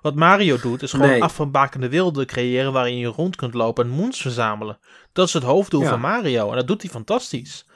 Wat 0.00 0.14
Mario 0.14 0.56
doet, 0.62 0.82
is 0.82 0.90
gewoon 0.90 1.08
Nee. 1.08 1.22
afgebakende 1.22 1.88
werelden 1.88 2.26
creëren 2.26 2.72
waarin 2.72 2.98
je 2.98 3.06
rond 3.06 3.36
kunt 3.36 3.54
lopen 3.54 3.84
en 3.84 3.90
moons 3.90 4.20
verzamelen. 4.20 4.78
Dat 5.12 5.26
is 5.26 5.32
het 5.32 5.42
hoofddoel 5.42 5.82
Ja. 5.82 5.88
van 5.88 6.00
Mario 6.00 6.50
en 6.50 6.56
dat 6.56 6.66
doet 6.66 6.82
hij 6.82 6.90
fantastisch. 6.90 7.66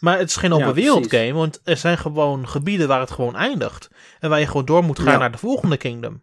Maar 0.00 0.18
het 0.18 0.28
is 0.28 0.36
geen 0.36 0.50
Ja, 0.50 0.56
open 0.56 0.74
wereld 0.74 1.08
precies. 1.08 1.26
game, 1.26 1.38
want 1.38 1.60
er 1.64 1.76
zijn 1.76 1.98
gewoon 1.98 2.48
gebieden 2.48 2.88
waar 2.88 3.00
het 3.00 3.10
gewoon 3.10 3.36
eindigt. 3.36 3.90
En 4.20 4.30
waar 4.30 4.40
je 4.40 4.46
gewoon 4.46 4.64
door 4.64 4.84
moet 4.84 4.98
gaan 4.98 5.12
Ja. 5.12 5.18
naar 5.18 5.32
de 5.32 5.38
volgende 5.38 5.76
kingdom. 5.76 6.22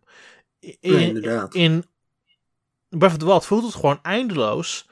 In, 0.59 0.99
inderdaad. 0.99 1.53
in 1.53 1.85
Breath 2.89 3.11
of 3.11 3.17
the 3.17 3.25
Wild 3.25 3.45
voelt 3.45 3.63
het 3.63 3.75
gewoon 3.75 3.99
eindeloos. 4.01 4.89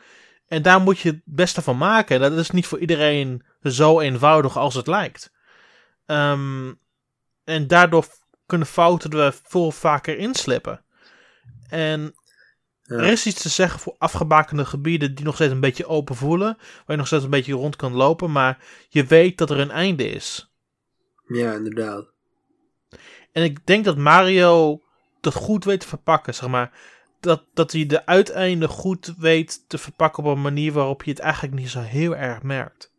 En 0.47 0.61
daar 0.61 0.81
moet 0.81 0.99
je 0.99 1.09
het 1.09 1.21
beste 1.25 1.61
van 1.61 1.77
maken. 1.77 2.19
Dat 2.19 2.31
is 2.31 2.49
niet 2.49 2.67
voor 2.67 2.79
iedereen 2.79 3.43
zo 3.61 3.99
eenvoudig 3.99 4.57
als 4.57 4.73
het 4.75 4.87
lijkt. 4.87 5.31
Ehm, 6.05 6.73
en 7.43 7.67
daardoor 7.67 8.05
kunnen 8.45 8.67
fouten 8.67 9.11
er 9.11 9.35
veel 9.43 9.71
vaker 9.71 10.17
inslippen. 10.17 10.85
En 11.69 12.15
Ja. 12.87 12.95
er 12.95 13.11
is 13.11 13.25
iets 13.25 13.41
te 13.41 13.49
zeggen 13.49 13.79
voor 13.79 13.95
afgebakende 13.97 14.65
gebieden 14.65 15.15
die 15.15 15.25
nog 15.25 15.35
steeds 15.35 15.51
een 15.51 15.59
beetje 15.59 15.87
open 15.87 16.15
voelen. 16.15 16.57
Waar 16.57 16.83
je 16.85 16.95
nog 16.95 17.07
steeds 17.07 17.23
een 17.23 17.29
beetje 17.29 17.53
rond 17.53 17.75
kan 17.75 17.93
lopen. 17.93 18.31
Maar 18.31 18.65
je 18.89 19.05
weet 19.05 19.37
dat 19.37 19.49
er 19.49 19.59
een 19.59 19.71
einde 19.71 20.09
is. 20.09 20.51
Ja, 21.27 21.53
inderdaad. 21.53 22.05
En 23.31 23.43
ik 23.43 23.65
denk 23.65 23.85
dat 23.85 23.97
Mario 23.97 24.81
dat 25.21 25.33
goed 25.33 25.63
weet 25.63 25.79
te 25.79 25.87
verpakken, 25.87 26.35
zeg 26.35 26.49
maar. 26.49 26.71
Dat, 27.19 27.43
dat 27.53 27.71
hij 27.71 27.85
de 27.85 28.05
uiteinden 28.05 28.69
goed 28.69 29.13
weet 29.17 29.63
te 29.67 29.77
verpakken 29.77 30.23
op 30.23 30.35
een 30.35 30.41
manier 30.41 30.71
waarop 30.71 31.03
je 31.03 31.11
het 31.11 31.19
eigenlijk 31.19 31.55
niet 31.55 31.69
zo 31.69 31.79
heel 31.79 32.15
erg 32.15 32.43
merkt. 32.43 32.91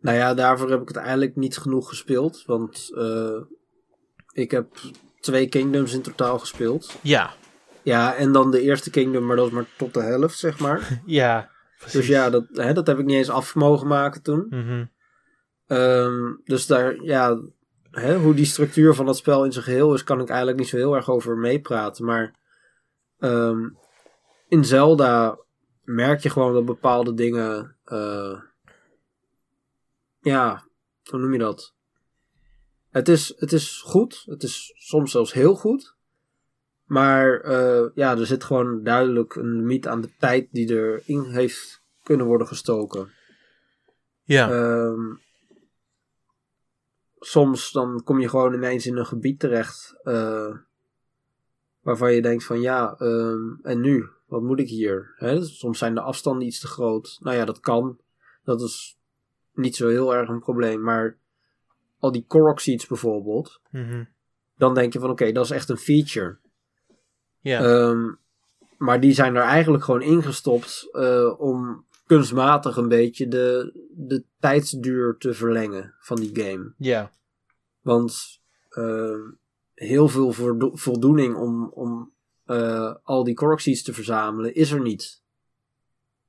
Nou 0.00 0.16
ja, 0.16 0.34
daarvoor 0.34 0.70
heb 0.70 0.80
ik 0.80 0.88
het 0.88 0.96
eigenlijk 0.96 1.36
niet 1.36 1.56
genoeg 1.56 1.88
gespeeld. 1.88 2.44
Want 2.46 2.90
eh, 2.94 3.40
ik 4.32 4.50
heb 4.50 4.66
twee 5.20 5.48
Kingdoms 5.48 5.92
in 5.92 6.02
totaal 6.02 6.38
gespeeld. 6.38 6.96
Ja, 7.00 7.34
Ja, 7.82 8.14
en 8.14 8.32
dan 8.32 8.50
de 8.50 8.60
eerste 8.60 8.90
Kingdom, 8.90 9.26
maar 9.26 9.36
dat 9.36 9.46
is 9.46 9.52
maar 9.52 9.66
tot 9.76 9.94
de 9.94 10.02
helft, 10.02 10.38
zeg 10.38 10.58
maar. 10.58 11.00
ja. 11.06 11.50
Precies. 11.78 11.98
Dus 11.98 12.06
ja, 12.06 12.30
dat, 12.30 12.44
hè, 12.52 12.72
dat 12.72 12.86
heb 12.86 12.98
ik 12.98 13.04
niet 13.04 13.16
eens 13.16 13.30
af 13.30 13.54
mogen 13.54 13.86
maken 13.86 14.22
toen. 14.22 14.46
Mhm. 14.48 14.84
Ehm, 15.66 16.34
dus 16.44 16.66
daar, 16.66 17.02
ja, 17.02 17.40
hè, 17.90 18.16
hoe 18.18 18.34
die 18.34 18.44
structuur 18.44 18.94
van 18.94 19.06
dat 19.06 19.16
spel 19.16 19.44
in 19.44 19.52
zijn 19.52 19.64
geheel 19.64 19.94
is, 19.94 20.04
kan 20.04 20.20
ik 20.20 20.28
eigenlijk 20.28 20.58
niet 20.58 20.68
zo 20.68 20.76
heel 20.76 20.94
erg 20.94 21.10
over 21.10 21.36
meepraten. 21.36 22.04
Maar 22.04 22.34
ehm, 23.18 23.68
in 24.48 24.64
Zelda 24.64 25.38
merk 25.84 26.20
je 26.20 26.30
gewoon 26.30 26.52
dat 26.52 26.64
bepaalde 26.64 27.14
dingen, 27.14 27.76
eh, 27.84 28.40
ja, 30.20 30.64
hoe 31.10 31.20
noem 31.20 31.32
je 31.32 31.38
dat? 31.38 31.74
Het 32.90 33.08
is, 33.08 33.32
het 33.36 33.52
is 33.52 33.80
goed, 33.84 34.22
het 34.26 34.42
is 34.42 34.72
soms 34.76 35.10
zelfs 35.10 35.32
heel 35.32 35.54
goed. 35.54 35.94
Maar 36.90 37.40
eh, 37.40 37.88
ja, 37.94 38.16
er 38.18 38.26
zit 38.26 38.44
gewoon 38.44 38.82
duidelijk 38.82 39.34
een 39.34 39.56
limiet 39.56 39.86
aan 39.86 40.00
de 40.00 40.10
tijd 40.18 40.48
die 40.52 40.68
erin 40.68 41.24
heeft 41.24 41.82
kunnen 42.02 42.26
worden 42.26 42.46
gestoken. 42.46 43.10
Ja. 44.22 44.50
Ehm, 44.50 45.14
soms 47.18 47.72
dan 47.72 48.02
kom 48.04 48.20
je 48.20 48.28
gewoon 48.28 48.54
ineens 48.54 48.86
in 48.86 48.96
een 48.96 49.06
gebied 49.06 49.40
terecht 49.40 49.96
eh, 50.02 50.56
waarvan 51.80 52.12
je 52.14 52.22
denkt 52.22 52.44
van 52.44 52.60
ja, 52.60 52.94
ehm, 52.98 53.54
en 53.62 53.80
nu? 53.80 54.08
Wat 54.26 54.42
moet 54.42 54.60
ik 54.60 54.68
hier? 54.68 55.14
Hè? 55.16 55.44
Soms 55.44 55.78
zijn 55.78 55.94
de 55.94 56.00
afstanden 56.00 56.46
iets 56.46 56.60
te 56.60 56.66
groot. 56.66 57.18
Nou 57.20 57.36
ja, 57.36 57.44
dat 57.44 57.60
kan. 57.60 57.98
Dat 58.44 58.60
is 58.60 58.98
niet 59.54 59.76
zo 59.76 59.88
heel 59.88 60.14
erg 60.14 60.28
een 60.28 60.40
probleem. 60.40 60.82
Maar 60.82 61.18
al 61.98 62.12
die 62.12 62.24
Korok 62.26 62.60
seeds 62.60 62.86
bijvoorbeeld, 62.86 63.60
Mhm. 63.70 64.04
dan 64.56 64.74
denk 64.74 64.92
je 64.92 64.98
van 64.98 65.10
oké, 65.10 65.32
dat 65.32 65.44
is 65.44 65.50
echt 65.50 65.68
een 65.68 65.78
feature. 65.78 66.38
Ja. 67.40 67.60
Ehm, 67.64 68.12
maar 68.78 69.00
die 69.00 69.12
zijn 69.12 69.34
er 69.36 69.42
eigenlijk 69.42 69.84
gewoon 69.84 70.02
ingestopt 70.02 70.88
eh, 70.92 71.34
om 71.40 71.84
kunstmatig 72.06 72.76
een 72.76 72.88
beetje 72.88 73.28
de, 73.28 73.72
de 73.96 74.24
tijdsduur 74.40 75.16
te 75.18 75.34
verlengen 75.34 75.94
van 76.00 76.16
die 76.16 76.30
game. 76.42 76.72
ja. 76.76 77.10
Want 77.80 78.40
ehm, 78.70 79.20
heel 79.74 80.08
veel 80.08 80.32
voldo- 80.32 80.76
voldoening 80.76 81.36
om, 81.36 81.68
om 81.68 82.12
eh, 82.44 82.94
al 83.02 83.24
die 83.24 83.34
Korok-seeds 83.34 83.82
te 83.82 83.92
verzamelen 83.92 84.54
is 84.54 84.70
er 84.70 84.80
niet. 84.80 85.22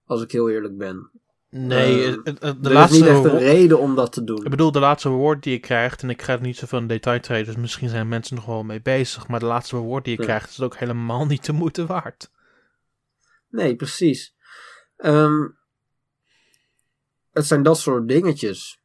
Als 0.05 0.21
ik 0.21 0.31
heel 0.31 0.49
eerlijk 0.49 0.77
ben. 0.77 1.09
Nee, 1.53 2.05
het- 2.07 2.19
het- 2.23 2.41
het- 2.41 2.63
de 2.63 2.69
er 2.69 2.75
laatste 2.75 2.95
is 2.97 3.01
niet 3.03 3.11
echt 3.11 3.23
een 3.23 3.37
reden 3.39 3.79
om 3.79 3.95
dat 3.95 4.11
te 4.13 4.23
doen. 4.23 4.43
Ik 4.43 4.49
bedoel, 4.49 4.71
de 4.71 4.79
laatste 4.79 5.09
reward 5.09 5.43
die 5.43 5.53
je 5.53 5.59
krijgt, 5.59 6.01
en 6.03 6.09
ik 6.09 6.21
ga 6.21 6.33
er 6.33 6.41
niet 6.41 6.57
zoveel 6.57 6.79
in 6.79 6.87
detail 6.87 7.19
treden, 7.19 7.45
dus 7.45 7.55
misschien 7.61 7.89
zijn 7.89 8.07
mensen 8.07 8.35
nog 8.35 8.45
wel 8.45 8.63
mee 8.63 8.81
bezig, 8.81 9.27
maar 9.27 9.39
de 9.39 9.45
laatste 9.45 9.75
reward 9.77 10.03
die 10.03 10.13
je 10.13 10.19
Ja. 10.19 10.25
krijgt 10.27 10.49
is 10.49 10.61
ook 10.61 10.75
helemaal 10.77 11.25
niet 11.25 11.45
de 11.45 11.51
moeite 11.51 11.85
waard. 11.85 12.31
Nee, 13.49 13.75
precies. 13.75 14.35
Ehm, 14.97 15.47
het 17.31 17.45
zijn 17.45 17.63
dat 17.63 17.77
soort 17.79 18.07
dingetjes. 18.07 18.79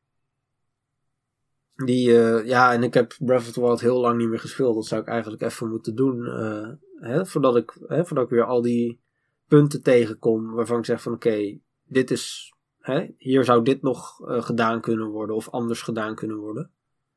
Die, 1.84 2.22
eh, 2.22 2.46
ja, 2.46 2.72
en 2.72 2.82
ik 2.82 2.94
heb 2.94 3.16
Breath 3.18 3.40
of 3.46 3.52
the 3.52 3.60
Wild 3.60 3.80
heel 3.80 4.00
lang 4.00 4.18
niet 4.18 4.28
meer 4.28 4.40
gespeeld. 4.40 4.74
Dat 4.74 4.86
zou 4.86 5.00
ik 5.00 5.08
eigenlijk 5.08 5.42
even 5.42 5.68
moeten 5.68 5.94
doen. 5.94 6.26
eh, 6.26 6.68
hè, 7.00 7.26
voordat, 7.26 7.56
ik, 7.56 7.76
hè, 7.86 8.04
voordat 8.06 8.24
ik 8.24 8.30
weer 8.30 8.44
al 8.44 8.62
die 8.62 9.00
punten 9.48 9.82
tegenkom 9.82 10.52
waarvan 10.52 10.78
ik 10.78 10.84
zeg 10.84 11.02
van 11.02 11.12
oké, 11.12 11.58
dit 11.84 12.10
is, 12.10 12.54
hè, 12.87 13.07
hier 13.18 13.45
zou 13.45 13.64
dit 13.64 13.82
nog 13.82 14.28
eh, 14.28 14.43
gedaan 14.43 14.80
kunnen 14.80 15.09
worden 15.09 15.37
of 15.37 15.49
anders 15.49 15.82
gedaan 15.82 16.14
kunnen 16.14 16.37
worden. 16.37 16.70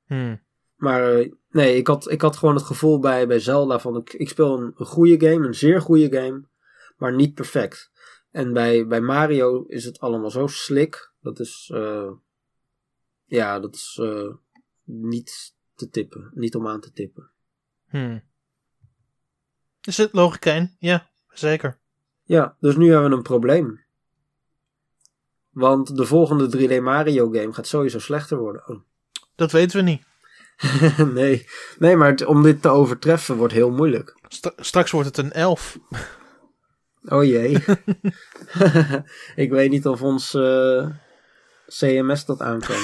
Hmm. 0.06 0.42
Maar 0.76 1.14
eh, 1.14 1.32
nee, 1.50 1.76
ik 1.76 1.88
had, 1.88 2.12
ik 2.12 2.22
had 2.22 2.38
gewoon 2.38 2.56
het 2.56 2.64
gevoel 2.64 3.00
bij, 3.00 3.28
bij 3.28 3.40
Zelda 3.40 3.80
van 3.80 3.98
ik, 3.98 4.14
ik 4.14 4.30
speel 4.30 4.60
een, 4.60 4.74
een 4.76 4.86
goede 4.86 5.28
game, 5.28 5.48
een 5.48 5.54
zeer 5.54 5.82
goede 5.82 6.18
game, 6.18 6.44
maar 6.98 7.16
niet 7.16 7.34
perfect. 7.34 7.92
En 8.32 8.54
bij, 8.54 8.88
bij 8.88 9.02
Mario 9.02 9.64
is 9.64 9.86
het 9.86 10.00
allemaal 10.00 10.32
zo 10.32 10.48
slick. 10.48 11.12
Dat 11.22 11.40
is, 11.40 11.72
eh, 11.74 12.12
ja, 13.26 13.60
dat 13.60 13.76
is 13.76 14.02
niet 14.84 15.56
te 15.76 15.90
tippen. 15.90 16.32
Niet 16.34 16.56
om 16.56 16.68
aan 16.68 16.82
te 16.82 16.92
tippen. 16.92 17.30
Hmm. 17.88 18.22
Er 19.82 19.94
zit 19.94 20.14
logica 20.14 20.52
in, 20.52 20.76
ja, 20.80 21.10
zeker. 21.30 21.80
Ja, 22.24 22.58
dus 22.60 22.76
nu 22.76 22.92
hebben 22.92 23.10
we 23.10 23.16
een 23.16 23.22
probleem. 23.22 23.88
Want 25.60 25.95
de 25.97 26.05
volgende 26.05 26.57
3D 26.80 26.82
Mario 26.84 27.30
game 27.32 27.53
gaat 27.53 27.68
sowieso 27.68 27.99
slechter 27.99 28.38
worden. 28.38 28.68
Oh. 28.68 28.80
Dat 29.36 29.51
weten 29.51 29.78
we 29.78 29.84
niet. 29.84 30.03
nee. 31.14 31.47
nee, 31.80 31.95
maar 31.95 32.10
het- 32.10 32.26
om 32.26 32.43
dit 32.43 32.62
te 32.62 32.70
overtreffen 32.70 33.36
wordt 33.36 33.53
heel 33.53 33.72
moeilijk. 33.72 34.16
Straks 34.57 34.91
wordt 34.91 35.07
het 35.07 35.18
een 35.18 35.32
elf. 35.32 35.78
Oh 37.05 37.24
jee. 37.24 37.51
ik 39.36 39.49
weet 39.51 39.70
niet 39.70 39.86
of 39.88 40.01
ons 40.01 40.34
eh, 40.34 40.88
CMS 41.68 42.26
dat 42.26 42.41
aankan. 42.41 42.76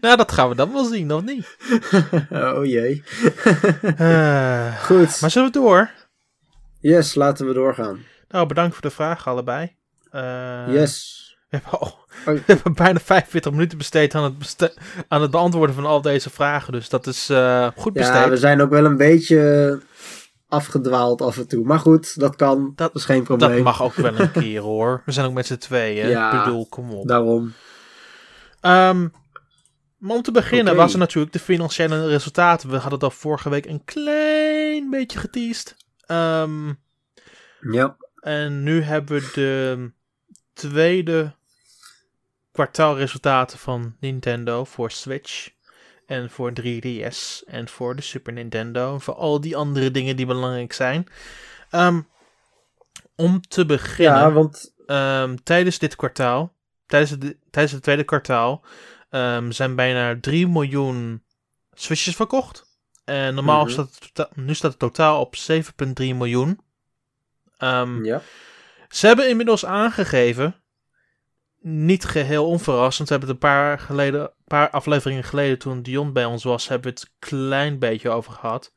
nou, 0.00 0.16
dat 0.16 0.32
gaan 0.32 0.48
we 0.48 0.54
dan 0.54 0.72
wel 0.72 0.84
zien, 0.84 1.12
of 1.12 1.22
niet? 1.22 1.56
oh 2.30 2.64
jee. 2.64 3.04
Eh, 3.96 4.82
Goed. 4.84 5.20
maar 5.20 5.30
zullen 5.30 5.52
we 5.52 5.58
door? 5.58 5.90
Yes, 6.80 7.14
laten 7.14 7.46
we 7.46 7.52
doorgaan. 7.52 8.04
Nou, 8.28 8.46
bedankt 8.46 8.72
voor 8.72 8.82
de 8.82 8.90
vragen 8.90 9.30
allebei. 9.30 9.76
Eh, 10.10 10.64
yes. 10.68 11.18
We 11.50 11.56
hebben, 11.56 11.80
al- 11.80 11.98
Oh. 12.26 12.34
we 12.34 12.42
hebben 12.46 12.74
bijna 12.74 12.98
45 13.00 13.52
minuten 13.52 13.78
besteed 13.78 14.14
aan 14.14 14.24
het, 14.24 14.38
beste- 14.38 14.74
aan 15.08 15.22
het 15.22 15.30
beantwoorden 15.30 15.74
van 15.74 15.86
al 15.86 16.02
deze 16.02 16.30
vragen. 16.30 16.72
Dus 16.72 16.88
dat 16.88 17.06
is 17.06 17.28
eh, 17.28 17.68
goed 17.76 17.92
besteed. 17.92 18.14
Ja, 18.14 18.28
we 18.28 18.36
zijn 18.36 18.60
ook 18.60 18.70
wel 18.70 18.84
een 18.84 18.96
beetje 18.96 19.80
afgedwaald 20.48 21.22
af 21.22 21.36
en 21.38 21.48
toe. 21.48 21.64
Maar 21.64 21.78
goed, 21.78 22.20
dat 22.20 22.36
kan. 22.36 22.72
Dat, 22.76 22.94
is 22.94 23.04
geen 23.04 23.22
probleem. 23.22 23.50
Dat 23.54 23.62
mag 23.62 23.82
ook 23.82 23.94
wel 23.94 24.18
een 24.20 24.30
keer 24.42 24.60
hoor. 24.60 25.02
We 25.04 25.12
zijn 25.12 25.26
ook 25.26 25.32
met 25.32 25.46
z'n 25.46 25.56
tweeën. 25.56 26.08
Ja. 26.08 26.32
Ik 26.38 26.44
bedoel, 26.44 26.66
kom 26.66 26.90
op. 26.92 27.08
Daarom. 27.08 27.52
Ehm, 28.60 29.08
maar 29.98 30.16
om 30.16 30.22
te 30.22 30.32
beginnen 30.32 30.76
was 30.76 30.92
er 30.92 30.98
natuurlijk 30.98 31.32
de 31.32 31.38
financiële 31.38 32.06
resultaten. 32.08 32.70
We 32.70 32.76
hadden 32.76 32.98
dat 32.98 33.14
vorige 33.14 33.48
week 33.50 33.66
een 33.66 33.84
klein 33.84 34.90
beetje 34.90 35.18
geteased. 35.18 35.76
Ehm, 36.06 36.66
Ja. 37.70 37.96
en 38.20 38.62
nu 38.62 38.82
hebben 38.82 39.20
we 39.20 39.30
de 39.34 39.90
tweede 40.68 41.34
kwartaalresultaten 42.52 43.58
van 43.58 43.96
Nintendo 44.00 44.64
voor 44.64 44.90
Switch. 44.90 45.50
En 46.06 46.30
voor 46.30 46.52
3DS. 46.60 47.44
En 47.46 47.68
voor 47.68 47.96
de 47.96 48.02
Super 48.02 48.32
Nintendo. 48.32 48.94
En 48.94 49.00
voor 49.00 49.14
al 49.14 49.40
die 49.40 49.56
andere 49.56 49.90
dingen 49.90 50.16
die 50.16 50.26
belangrijk 50.26 50.72
zijn. 50.72 51.06
Ehm, 51.70 52.00
om 53.14 53.40
te 53.40 53.66
beginnen. 53.66 54.18
Ja, 54.18 54.32
want 54.32 54.72
Ehm, 54.90 55.36
tijdens 55.42 55.78
dit 55.78 55.96
kwartaal, 55.96 56.54
tijdens 56.86 57.10
het, 57.10 57.36
tijdens 57.50 57.74
het 57.74 57.82
tweede 57.82 58.04
kwartaal, 58.04 58.64
ehm, 59.10 59.50
zijn 59.50 59.74
bijna 59.74 60.18
3 60.20 60.48
miljoen 60.48 61.22
Switches 61.72 62.16
verkocht. 62.16 62.78
En 63.04 63.34
normaal 63.34 63.62
Mhm. 63.64 63.72
staat 63.72 63.98
het, 64.12 64.36
nu 64.36 64.54
staat 64.54 64.70
het 64.70 64.80
totaal 64.80 65.20
op 65.20 65.36
7,3 65.36 66.14
miljoen. 66.14 66.60
Ja. 68.04 68.22
Ze 68.90 69.06
hebben 69.06 69.28
inmiddels 69.28 69.64
aangegeven, 69.64 70.62
niet 71.60 72.04
geheel 72.04 72.46
onverrassend, 72.46 73.08
we 73.08 73.14
hebben 73.14 73.34
het 73.34 73.42
een 73.42 73.50
paar, 73.50 73.78
geleden, 73.78 74.32
paar 74.44 74.70
afleveringen 74.70 75.24
geleden 75.24 75.58
toen 75.58 75.82
Dion 75.82 76.12
bij 76.12 76.24
ons 76.24 76.44
was, 76.44 76.68
hebben 76.68 76.92
we 76.92 77.00
het 77.00 77.08
een 77.08 77.28
klein 77.28 77.78
beetje 77.78 78.10
over 78.10 78.32
gehad. 78.32 78.74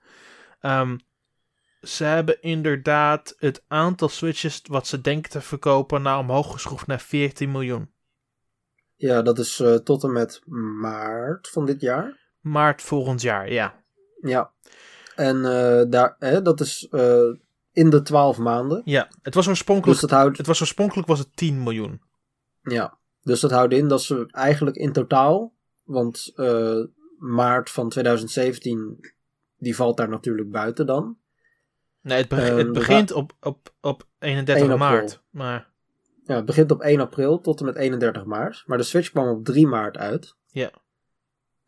Ehm, 0.60 0.98
ze 1.82 2.04
hebben 2.04 2.42
inderdaad 2.42 3.36
het 3.38 3.64
aantal 3.68 4.10
Switches 4.10 4.62
wat 4.68 4.88
ze 4.88 5.02
denken 5.02 5.32
te 5.32 5.42
verkopen 5.42 6.02
naar 6.02 6.18
omhoog 6.18 6.52
geschroefd 6.52 6.88
naar 6.88 7.02
14 7.02 7.52
miljoen. 7.52 7.92
ja, 8.96 9.22
dat 9.22 9.40
is 9.40 9.60
eh, 9.60 9.76
tot 9.76 10.04
en 10.04 10.12
met 10.12 10.42
maart 10.80 11.50
van 11.50 11.66
dit 11.66 11.82
jaar. 11.82 12.20
Maart 12.40 12.82
volgend 12.82 13.22
jaar, 13.22 13.52
ja. 13.52 13.84
Ja. 14.22 14.54
En 15.16 15.46
eh, 15.46 15.84
daar, 15.90 16.16
hè, 16.20 16.42
dat 16.42 16.60
is 16.60 16.88
eh, 16.92 17.30
in 17.74 17.90
de 17.90 18.02
12 18.02 18.38
maanden. 18.38 18.82
Ja, 18.86 19.08
het 19.22 19.34
was 19.34 19.48
oorspronkelijk, 19.48 20.00
Dus 20.00 20.10
dat 20.10 20.20
houdt 20.20 20.38
het 20.38 20.48
was 20.48 20.62
oorspronkelijk 20.62 21.08
was 21.08 21.20
het 21.20 21.36
10 21.36 21.64
miljoen. 21.64 22.02
Ja, 22.62 22.98
dus 23.22 23.40
dat 23.40 23.52
houdt 23.52 23.74
in 23.74 23.88
dat 23.88 24.02
ze 24.02 24.28
eigenlijk 24.32 24.76
in 24.76 24.92
totaal, 24.92 25.54
want 25.84 26.32
eh, 26.36 26.80
maart 27.18 27.70
van 27.70 27.90
2017, 27.90 29.12
die 29.58 29.76
valt 29.76 29.98
daar 29.98 30.10
natuurlijk 30.10 30.50
buiten 30.52 30.86
dan. 30.86 31.18
Nee, 32.02 32.18
het, 32.22 32.32
Ehm, 32.32 32.58
het 32.58 32.72
begint 32.74 33.12
op, 33.12 33.34
op, 33.42 33.74
op 33.82 34.08
31 34.20 34.64
1 34.66 34.74
april. 34.74 34.90
maart. 34.90 35.22
Maar 35.30 35.72
Ja, 36.26 36.36
het 36.36 36.46
begint 36.46 36.72
op 36.72 36.82
1 36.82 37.00
april 37.00 37.42
tot 37.42 37.60
en 37.60 37.66
met 37.66 37.76
31 37.76 38.26
maart, 38.26 38.64
maar 38.66 38.78
de 38.78 38.84
Switch 38.84 39.10
kwam 39.10 39.28
op 39.28 39.46
3 39.46 39.68
maart 39.68 39.98
uit. 39.98 40.36
Ja. 40.48 40.72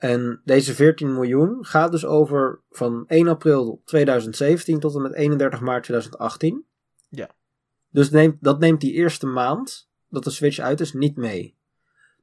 En 0.10 0.42
deze 0.44 0.74
14 0.76 1.14
miljoen 1.14 1.66
gaat 1.66 1.92
dus 1.92 2.06
over 2.06 2.62
van 2.70 3.04
1 3.08 3.28
april 3.28 3.82
2017 3.86 4.80
tot 4.80 4.96
en 4.96 5.02
met 5.02 5.14
31 5.14 5.60
maart 5.62 5.84
2018. 5.84 6.66
Ja. 7.10 7.30
Dus 7.90 8.10
neemt, 8.10 8.36
dat 8.40 8.60
neemt 8.60 8.82
die 8.82 8.92
eerste 8.94 9.26
maand 9.28 9.90
dat 10.10 10.24
de 10.24 10.30
Switch 10.30 10.60
uit 10.60 10.80
is 10.80 10.94
niet 10.94 11.16
mee. 11.18 11.56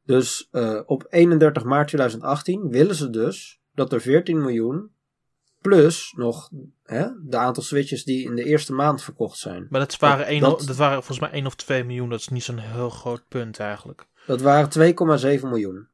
Dus 0.04 0.48
eh, 0.50 0.80
op 0.86 1.06
31 1.08 1.64
maart 1.64 1.86
2018 1.88 2.68
willen 2.68 2.94
ze 2.94 3.10
dus 3.10 3.60
dat 3.74 3.92
er 3.92 4.00
14 4.00 4.40
miljoen 4.40 4.90
plus 5.60 6.14
nog 6.16 6.50
hè, 6.82 7.06
de 7.22 7.36
aantal 7.36 7.62
Switches 7.62 8.04
die 8.04 8.24
in 8.24 8.34
de 8.34 8.44
eerste 8.44 8.72
maand 8.72 9.02
verkocht 9.02 9.38
zijn. 9.38 9.66
Maar 9.70 9.80
dat 9.80 9.98
waren, 9.98 10.26
één, 10.26 10.40
dat- 10.40 10.62
dat 10.66 10.76
waren 10.76 10.96
volgens 11.02 11.20
mij 11.20 11.30
1 11.38 11.46
of 11.46 11.54
2 11.54 11.84
miljoen. 11.84 12.08
Dat 12.10 12.18
is 12.20 12.28
niet 12.28 12.42
zo'n 12.42 12.58
heel 12.58 12.90
groot 12.90 13.22
punt 13.28 13.58
eigenlijk. 13.58 14.06
Dat 14.26 14.40
waren 14.40 14.68
2,7 15.40 15.48
miljoen. 15.48 15.90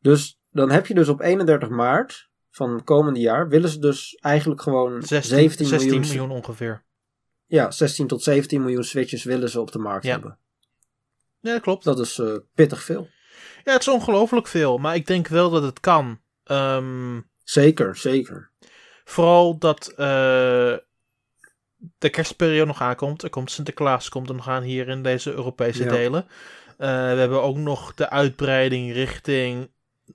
Dus 0.00 0.38
dan 0.50 0.70
heb 0.70 0.86
je 0.86 0.94
dus 0.94 1.08
op 1.08 1.20
31 1.20 1.68
maart 1.68 2.28
van 2.50 2.84
komende 2.84 3.20
jaar 3.20 3.48
willen 3.48 3.68
ze 3.68 3.78
dus 3.78 4.14
eigenlijk 4.14 4.62
gewoon 4.62 5.02
16, 5.02 5.22
17 5.38 5.66
16 5.66 5.88
miljoen, 5.90 6.08
miljoen 6.08 6.30
ongeveer. 6.30 6.82
Ja, 7.46 7.70
16 7.70 8.06
tot 8.06 8.22
17 8.22 8.60
miljoen 8.60 8.84
switches 8.84 9.24
willen 9.24 9.48
ze 9.48 9.60
op 9.60 9.72
de 9.72 9.78
markt 9.78 10.04
Ja. 10.04 10.12
hebben. 10.12 10.38
Ja, 11.40 11.52
dat 11.52 11.60
klopt. 11.62 11.84
Dat 11.84 11.98
is 11.98 12.18
eh, 12.18 12.34
pittig 12.54 12.82
veel. 12.82 13.08
Ja, 13.64 13.72
het 13.72 13.80
is 13.80 13.88
ongelooflijk 13.88 14.46
veel. 14.46 14.78
Maar 14.78 14.94
ik 14.94 15.06
denk 15.06 15.28
wel 15.28 15.50
dat 15.50 15.62
het 15.62 15.80
kan. 15.80 16.20
Ehm, 16.44 17.20
Zeker, 17.44 17.96
zeker. 17.96 18.50
Vooral 19.04 19.58
dat 19.58 19.88
eh, 19.88 19.96
de 21.98 22.10
kerstperiode 22.10 22.66
nog 22.66 22.80
aankomt. 22.82 23.22
Er 23.22 23.30
komt 23.30 23.50
Sinterklaas 23.50 24.08
komt 24.08 24.28
er 24.28 24.34
nog 24.34 24.48
aan 24.48 24.62
hier 24.62 24.88
in 24.88 25.02
deze 25.02 25.32
Europese 25.32 25.84
Ja. 25.84 25.90
delen. 25.90 26.26
Eh, 26.78 26.88
we 26.88 27.18
hebben 27.18 27.42
ook 27.42 27.56
nog 27.56 27.94
de 27.94 28.10
uitbreiding 28.10 28.92
richting 28.92 29.70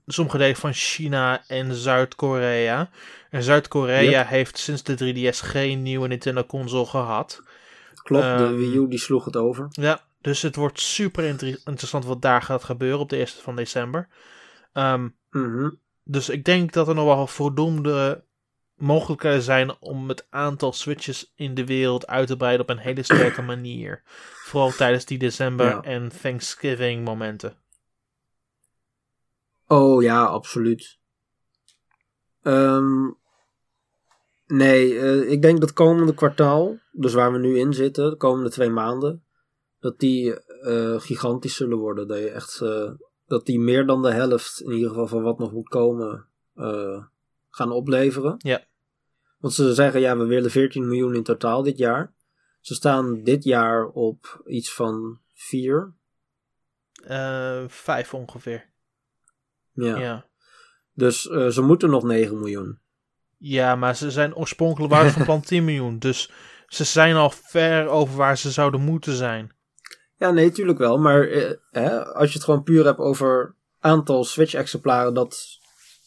sommige 0.07 0.37
delen 0.37 0.55
van 0.55 0.73
China 0.73 1.43
en 1.47 1.73
Zuid-Korea. 1.73 2.89
En 3.29 3.43
Zuid-Korea 3.43 4.23
heeft 4.25 4.57
sinds 4.57 4.83
de 4.83 4.95
3DS 4.95 5.39
geen 5.41 5.81
nieuwe 5.81 6.07
Nintendo 6.07 6.43
console 6.45 6.85
gehad. 6.85 7.41
Klopt, 8.03 8.23
de 8.23 8.29
Ehm, 8.43 8.55
Wii 8.55 8.75
U 8.77 8.87
die 8.87 8.99
sloeg 8.99 9.25
het 9.25 9.35
over. 9.37 9.67
Ja, 9.69 9.99
dus 10.21 10.41
het 10.41 10.55
wordt 10.55 10.79
super 10.79 11.23
inter- 11.23 11.47
interessant 11.65 12.05
wat 12.05 12.21
daar 12.21 12.41
gaat 12.41 12.63
gebeuren 12.63 12.99
op 12.99 13.09
de 13.09 13.17
1 13.19 13.27
van 13.27 13.55
december. 13.55 14.07
Ehm, 14.73 15.07
Mhm. 15.31 15.69
dus 16.03 16.29
ik 16.29 16.43
denk 16.43 16.71
dat 16.73 16.87
er 16.87 16.95
nog 16.95 17.05
wel 17.05 17.27
voldoende 17.27 18.23
mogelijkheden 18.75 19.41
zijn 19.41 19.75
om 19.79 20.09
het 20.09 20.27
aantal 20.29 20.73
switches 20.73 21.31
in 21.35 21.53
de 21.53 21.65
wereld 21.65 22.07
uit 22.07 22.27
te 22.27 22.37
breiden 22.37 22.61
op 22.61 22.69
een 22.69 22.77
hele 22.83 23.03
sterke 23.03 23.41
manier. 23.53 24.01
Vooral 24.43 24.71
tijdens 24.71 25.05
die 25.05 25.17
december 25.17 25.65
Ja. 25.65 25.81
en 25.81 26.11
Thanksgiving 26.21 27.03
momenten. 27.03 27.53
Oh 29.67 30.03
ja, 30.03 30.25
absoluut. 30.25 30.99
Ehm, 32.41 33.11
nee, 34.47 34.99
eh, 34.99 35.31
ik 35.31 35.41
denk 35.41 35.59
dat 35.59 35.73
komende 35.73 36.13
kwartaal, 36.13 36.77
dus 36.91 37.13
waar 37.13 37.31
we 37.31 37.37
nu 37.37 37.59
in 37.59 37.73
zitten, 37.73 38.09
de 38.09 38.15
komende 38.15 38.49
twee 38.49 38.69
maanden, 38.69 39.23
dat 39.79 39.99
die 39.99 40.39
eh, 40.43 40.99
gigantisch 40.99 41.55
zullen 41.55 41.77
worden. 41.77 42.07
Dat, 42.07 42.17
je 42.17 42.29
echt, 42.29 42.61
eh, 42.61 42.91
dat 43.25 43.45
die 43.45 43.59
meer 43.59 43.85
dan 43.85 44.01
de 44.01 44.11
helft, 44.11 44.61
in 44.61 44.71
ieder 44.71 44.89
geval 44.89 45.07
van 45.07 45.21
wat 45.21 45.39
nog 45.39 45.51
moet 45.51 45.69
komen, 45.69 46.27
gaan 47.49 47.71
opleveren. 47.71 48.35
Ja. 48.37 48.63
Want 49.37 49.53
ze 49.53 49.73
zeggen, 49.73 49.99
ja, 49.99 50.17
we 50.17 50.25
willen 50.25 50.51
14 50.51 50.87
miljoen 50.87 51.15
in 51.15 51.23
totaal 51.23 51.63
dit 51.63 51.77
jaar. 51.77 52.13
Ze 52.61 52.73
staan 52.73 53.23
dit 53.23 53.43
jaar 53.43 53.87
op 53.87 54.41
iets 54.45 54.73
van 54.73 55.19
4. 55.33 55.93
Eh 57.03 57.63
vijf 57.67 58.13
ongeveer. 58.13 58.73
Ja. 59.75 59.85
Ja. 59.85 59.97
ja. 59.97 60.25
Dus 60.93 61.27
eh, 61.29 61.47
ze 61.47 61.61
moeten 61.61 61.89
nog 61.89 62.03
9 62.03 62.39
miljoen. 62.39 62.79
maar 63.75 63.95
ze 63.95 64.11
zijn 64.11 64.35
oorspronkelijk 64.35 64.93
waren 64.93 65.11
van 65.11 65.23
plan 65.23 65.41
10 65.51 65.65
miljoen. 65.65 65.99
Dus 65.99 66.31
ze 66.67 66.83
zijn 66.83 67.15
al 67.15 67.29
ver 67.29 67.87
over 67.87 68.15
waar 68.15 68.37
ze 68.37 68.51
zouden 68.51 68.81
moeten 68.81 69.13
zijn. 69.13 69.53
Ja, 70.17 70.31
nee, 70.31 70.51
tuurlijk 70.51 70.77
wel. 70.77 70.97
Maar 70.97 71.27
eh, 71.71 72.01
als 72.01 72.27
je 72.27 72.33
het 72.33 72.43
gewoon 72.43 72.63
puur 72.63 72.85
hebt 72.85 72.99
over 72.99 73.55
aantal 73.79 74.23
Switch-exemplaren 74.23 75.13
dat 75.13 75.59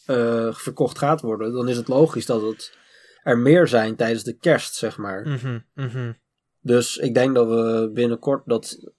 eh, 0.05 0.53
verkocht 0.53 0.97
gaat 0.97 1.21
worden, 1.21 1.53
dan 1.53 1.67
is 1.67 1.77
het 1.77 1.87
logisch 1.87 2.25
dat 2.25 2.41
het 2.41 2.77
er 3.23 3.37
meer 3.37 3.67
zijn 3.67 3.95
tijdens 3.95 4.23
de 4.23 4.37
kerst, 4.37 4.75
zeg 4.75 4.97
maar. 4.97 5.27
Mhm. 5.73 6.11
Dus 6.61 6.97
ik 6.97 7.13
denk 7.13 7.35
dat 7.35 7.47
we 7.47 7.91
binnenkort 7.93 8.41
dat, 8.45 8.91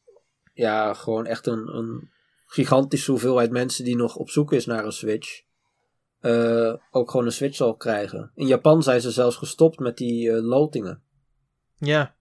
ja, 0.53 0.95
gewoon 0.95 1.27
echt 1.27 1.47
een, 1.47 1.77
een 1.77 2.11
gigantische 2.51 3.11
hoeveelheid 3.11 3.51
mensen 3.51 3.85
die 3.85 3.97
nog 3.97 4.17
op 4.17 4.31
zoek 4.31 4.53
is 4.53 4.67
naar 4.67 4.85
een 4.85 4.93
Switch, 4.93 5.43
eh, 6.21 6.75
ook 6.91 7.11
gewoon 7.11 7.27
een 7.27 7.33
Switch 7.33 7.57
zal 7.57 7.77
krijgen. 7.77 8.33
In 8.35 8.47
Japan 8.47 8.83
zijn 8.83 9.01
ze 9.01 9.11
zelfs 9.11 9.37
gestopt 9.37 9.79
met 9.79 9.97
die 9.97 10.31
eh, 10.31 10.43
lotingen. 10.43 11.03
Ja, 11.79 12.15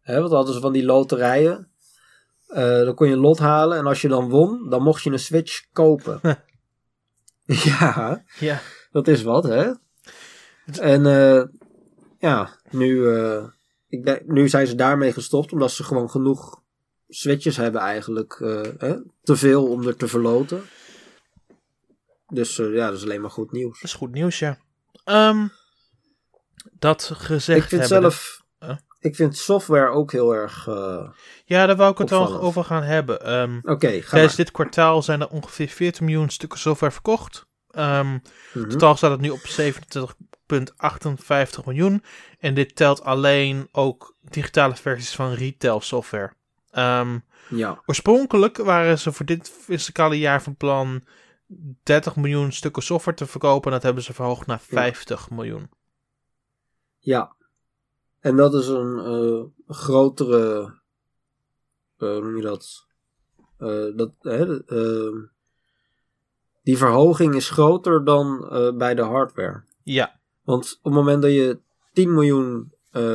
Hè, 0.00 0.20
want 0.20 0.32
hadden 0.32 0.54
ze 0.54 0.60
van 0.60 0.72
die 0.72 0.84
loterijen. 0.84 1.70
Eh, 2.46 2.84
dan 2.84 2.94
kon 2.94 3.06
je 3.06 3.12
een 3.12 3.18
lot 3.18 3.38
halen 3.38 3.78
en 3.78 3.86
als 3.86 4.00
je 4.00 4.08
dan 4.08 4.28
won, 4.28 4.68
dan 4.68 4.82
mocht 4.82 5.02
je 5.02 5.10
een 5.10 5.18
Switch 5.18 5.66
kopen. 5.72 6.20
ja, 7.64 8.24
ja. 8.38 8.60
dat 8.90 9.08
is 9.08 9.22
wat, 9.22 9.44
hè? 9.44 9.72
En 10.80 11.02
ja, 12.18 12.58
nu, 12.70 13.08
ik 13.88 14.04
denk, 14.04 14.26
nu 14.26 14.48
zijn 14.48 14.66
ze 14.66 14.74
daarmee 14.74 15.12
gestopt, 15.12 15.52
omdat 15.52 15.70
ze 15.70 15.84
gewoon 15.84 16.10
genoeg 16.10 16.62
Switches 17.08 17.56
hebben 17.56 17.80
eigenlijk. 17.80 18.32
eh? 18.78 18.92
Te 19.22 19.36
veel 19.36 19.66
om 19.70 19.86
er 19.86 19.96
te 19.96 20.08
verloten. 20.08 20.62
Dus 22.26 22.58
eh, 22.58 22.74
ja, 22.74 22.86
dat 22.88 22.96
is 22.96 23.02
alleen 23.02 23.20
maar 23.20 23.30
goed 23.30 23.52
nieuws. 23.52 23.80
Dat 23.80 23.90
is 23.90 23.96
goed 23.96 24.12
nieuws, 24.12 24.38
ja. 24.38 24.58
Ehm, 25.04 25.46
dat 26.72 27.10
gezegd 27.14 27.62
Ik 27.62 27.68
vind 27.68 27.86
zelf, 27.86 28.42
Huh? 28.60 28.76
ik 29.00 29.16
vind 29.16 29.36
software 29.36 29.88
ook 29.88 30.12
heel 30.12 30.34
erg... 30.34 30.66
eh, 30.66 31.08
Ja, 31.44 31.66
daar 31.66 31.76
wou 31.76 31.92
ik 31.92 31.98
het 31.98 32.10
wel 32.10 32.40
over 32.40 32.64
gaan 32.64 32.82
hebben. 32.82 33.22
Ehm, 33.22 33.58
Oké, 33.62 34.00
ga 34.02 34.10
tijdens 34.10 34.34
dit 34.34 34.50
kwartaal 34.50 35.02
zijn 35.02 35.20
er 35.20 35.28
ongeveer 35.28 35.68
14 35.68 36.04
miljoen 36.04 36.30
stukken 36.30 36.58
software 36.58 36.92
verkocht. 36.92 37.46
Mhm. 37.74 38.18
Totaal 38.68 38.96
staat 38.96 39.10
het 39.10 39.20
nu 39.20 39.30
op 39.30 39.46
27,58 39.46 41.64
miljoen. 41.64 42.04
En 42.38 42.54
dit 42.54 42.76
telt 42.76 43.02
alleen 43.02 43.68
ook 43.72 44.16
digitale 44.22 44.76
versies 44.76 45.14
van 45.14 45.32
retail 45.32 45.80
software. 45.80 46.32
Ehm, 46.78 47.18
Ja, 47.48 47.82
oorspronkelijk 47.86 48.56
waren 48.56 48.98
ze 48.98 49.12
voor 49.12 49.26
dit 49.26 49.50
fiscale 49.50 50.18
jaar 50.18 50.42
van 50.42 50.56
plan 50.56 51.04
30 51.82 52.16
miljoen 52.16 52.52
stukken 52.52 52.82
software 52.82 53.16
te 53.16 53.26
verkopen. 53.26 53.66
En 53.66 53.72
dat 53.72 53.82
hebben 53.82 54.02
ze 54.02 54.12
verhoogd 54.14 54.46
naar 54.46 54.60
50 54.60 55.30
miljoen. 55.30 55.70
Ja. 56.98 57.36
En 58.20 58.36
dat 58.36 58.54
is 58.54 58.66
een 58.66 58.98
eh, 58.98 59.74
grotere. 59.76 60.60
eh, 61.98 62.08
hoe 62.08 62.20
noem 62.20 62.36
je 62.36 62.42
dat? 62.42 62.86
Eh, 63.58 63.96
dat 63.96 64.12
hè, 64.20 64.64
ehm, 64.66 65.16
die 66.62 66.76
verhoging 66.76 67.34
is 67.34 67.50
groter 67.50 68.04
dan 68.04 68.48
bij 68.78 68.94
de 68.94 69.02
hardware. 69.02 69.62
Ja, 69.82 70.20
Want 70.42 70.72
op 70.82 70.84
het 70.84 70.92
moment 70.92 71.22
dat 71.22 71.30
je 71.30 71.58
10 71.92 72.14
miljoen 72.14 72.72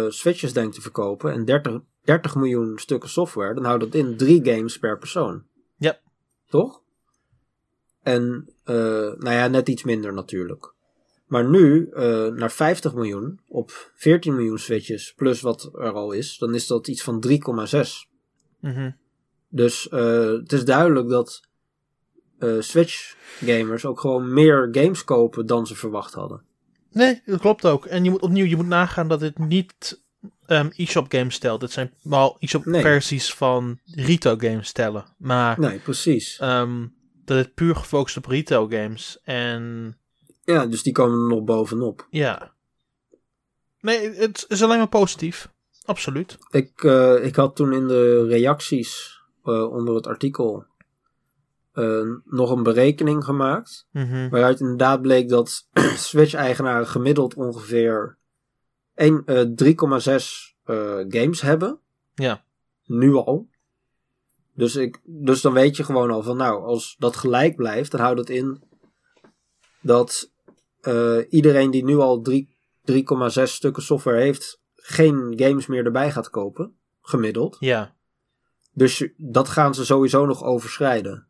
switches 0.08 0.54
denkt 0.54 0.76
te 0.76 0.82
verkopen 0.82 1.32
en 1.32 1.46
30, 1.46 1.82
30 2.04 2.36
miljoen 2.36 2.78
stukken 2.78 3.10
software, 3.10 3.54
dan 3.54 3.66
houdt 3.66 3.84
dat 3.84 3.96
in 3.96 4.18
drie 4.18 4.46
games 4.46 4.80
per 4.80 4.98
persoon. 4.98 5.44
Ja. 5.78 6.00
Toch? 6.50 6.82
En, 8.02 8.54
eh, 8.64 8.76
nou 9.18 9.32
ja, 9.32 9.48
net 9.48 9.70
iets 9.70 9.84
minder 9.84 10.14
natuurlijk. 10.14 10.74
Maar 11.34 11.50
nu, 11.50 11.90
eh, 11.90 12.28
naar 12.28 12.52
50 12.52 12.94
miljoen 12.94 13.40
op 13.48 13.92
14 13.96 14.36
miljoen 14.36 14.58
switches, 14.58 15.14
plus 15.14 15.42
wat 15.42 15.70
er 15.74 15.92
al 15.92 16.12
is, 16.12 16.38
dan 16.38 16.56
is 16.56 16.68
dat 16.68 16.88
iets 16.88 17.04
van 17.04 17.20
3,6. 17.20 18.10
mhm. 18.60 18.92
Dus 19.50 19.90
eh, 19.90 20.28
het 20.28 20.54
is 20.54 20.66
duidelijk 20.66 21.10
dat 21.10 21.42
eh, 22.40 22.56
Switch-gamers 22.60 23.86
ook 23.86 24.00
gewoon 24.00 24.34
meer 24.34 24.68
games 24.72 25.04
kopen 25.04 25.46
dan 25.46 25.68
ze 25.68 25.76
verwacht 25.76 26.14
hadden. 26.14 26.44
nee, 26.92 27.22
dat 27.26 27.40
klopt 27.40 27.66
ook. 27.66 27.86
En 27.86 28.04
je 28.04 28.10
moet 28.10 28.22
opnieuw, 28.22 28.46
je 28.46 28.56
moet 28.56 28.68
nagaan 28.68 29.08
dat 29.08 29.20
dit 29.20 29.38
niet 29.38 30.03
ehm 30.46 30.70
e-shop 30.76 31.06
games 31.12 31.36
stelt. 31.36 31.60
Dit 31.60 31.72
zijn 31.72 31.94
wel 32.02 32.36
e-shop 32.40 32.66
Nee. 32.66 32.82
versies 32.82 33.34
van 33.34 33.80
retail 33.86 34.38
games 34.38 34.68
stellen. 34.68 35.06
Maar 35.18 35.60
Nee, 35.60 35.80
precies. 35.80 36.38
ehm, 36.40 36.88
dat 37.26 37.38
het 37.38 37.54
puur 37.54 37.76
gefocust 37.76 38.18
op 38.18 38.26
retail 38.26 38.70
games. 38.70 39.20
En 39.24 39.98
Ja, 40.46 40.66
dus 40.66 40.84
die 40.84 40.94
komen 40.94 41.20
er 41.20 41.28
nog 41.36 41.44
bovenop. 41.44 42.08
Ja. 42.10 42.52
Nee, 43.80 44.10
het 44.10 44.46
is 44.48 44.64
alleen 44.64 44.78
maar 44.78 44.88
positief. 44.88 45.52
Absoluut. 45.86 46.38
Ik, 46.52 46.84
eh, 46.84 47.26
ik 47.26 47.36
had 47.36 47.56
toen 47.56 47.74
in 47.74 47.88
de 47.88 48.26
reacties 48.28 49.20
eh, 49.44 49.72
onder 49.72 49.96
het 49.96 50.08
artikel 50.08 50.66
eh, 51.74 52.02
nog 52.26 52.52
een 52.52 52.64
berekening 52.64 53.24
gemaakt. 53.24 53.88
Mhm. 53.92 54.30
Waaruit 54.30 54.60
inderdaad 54.60 55.02
bleek 55.02 55.30
dat 55.30 55.68
Switch-eigenaren 55.96 56.88
gemiddeld 56.88 57.34
ongeveer 57.34 58.18
één, 58.96 59.24
eh, 59.26 59.42
3,6 59.42 60.56
eh, 60.64 61.00
games 61.08 61.42
hebben. 61.42 61.80
Ja. 62.14 62.44
Nu 62.86 63.14
al. 63.14 63.48
Dus, 64.56 64.76
ik, 64.76 65.02
dus 65.04 65.42
dan 65.42 65.54
weet 65.54 65.78
je 65.78 65.84
gewoon 65.84 66.12
al 66.12 66.24
van, 66.24 66.38
nou, 66.38 66.64
als 66.64 66.96
dat 67.00 67.16
gelijk 67.16 67.56
blijft, 67.56 67.92
dan 67.92 68.00
houdt 68.00 68.20
het 68.20 68.30
in 68.30 68.64
dat 69.82 70.32
eh, 70.82 71.18
iedereen 71.30 71.72
die 71.72 71.84
nu 71.84 71.98
al 71.98 72.22
drie- 72.22 72.56
3,6 72.82 73.54
stukken 73.54 73.84
software 73.84 74.22
heeft, 74.22 74.62
geen 74.76 75.34
games 75.36 75.68
meer 75.68 75.86
erbij 75.86 76.12
gaat 76.12 76.30
kopen. 76.30 76.76
Gemiddeld. 77.02 77.58
Ja. 77.60 77.96
Dus 78.74 79.10
dat 79.18 79.50
gaan 79.50 79.76
ze 79.76 79.86
sowieso 79.86 80.26
nog 80.26 80.44
overschrijden. 80.44 81.28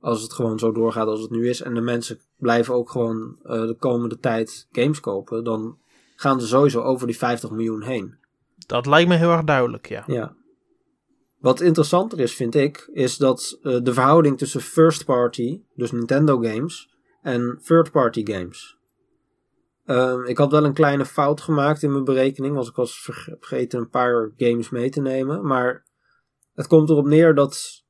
Als 0.00 0.22
het 0.22 0.32
gewoon 0.32 0.58
zo 0.58 0.72
doorgaat 0.72 1.06
als 1.06 1.20
het 1.20 1.30
nu 1.30 1.48
is. 1.48 1.60
En 1.60 1.74
de 1.74 1.80
mensen 1.80 2.20
blijven 2.36 2.74
ook 2.74 2.90
gewoon 2.90 3.38
de 3.42 3.76
komende 3.78 4.18
tijd 4.18 4.68
games 4.72 5.00
kopen. 5.00 5.44
Dan 5.44 5.78
gaan 6.20 6.40
ze 6.40 6.46
sowieso 6.46 6.80
over 6.82 7.06
die 7.06 7.16
50 7.16 7.50
miljoen 7.50 7.82
heen. 7.82 8.18
Dat 8.66 8.86
lijkt 8.86 9.08
me 9.08 9.16
heel 9.16 9.30
erg 9.30 9.44
duidelijk, 9.44 9.88
ja. 9.88 10.04
Ja. 10.06 10.34
Wat 11.38 11.60
interessanter 11.60 12.20
is, 12.20 12.34
vind 12.34 12.54
ik, 12.54 12.88
is 12.92 13.16
dat 13.16 13.58
eh, 13.62 13.76
de 13.82 13.92
verhouding 13.92 14.38
tussen 14.38 14.60
first 14.60 15.04
party, 15.04 15.62
dus 15.74 15.92
Nintendo 15.92 16.38
games, 16.38 16.94
en 17.22 17.60
third 17.64 17.90
party 17.90 18.26
games. 18.32 18.76
Ehm, 19.84 20.24
ik 20.24 20.38
had 20.38 20.52
wel 20.52 20.64
een 20.64 20.72
kleine 20.72 21.04
fout 21.06 21.40
gemaakt 21.40 21.82
in 21.82 21.92
mijn 21.92 22.04
berekening, 22.04 22.54
want 22.54 22.68
ik 22.68 22.74
was 22.74 23.00
verge- 23.02 23.36
vergeten 23.40 23.78
een 23.78 23.88
paar 23.88 24.32
games 24.36 24.70
mee 24.70 24.90
te 24.90 25.00
nemen. 25.00 25.46
Maar 25.46 25.84
het 26.54 26.66
komt 26.66 26.90
erop 26.90 27.06
neer 27.06 27.34
dat 27.34 27.84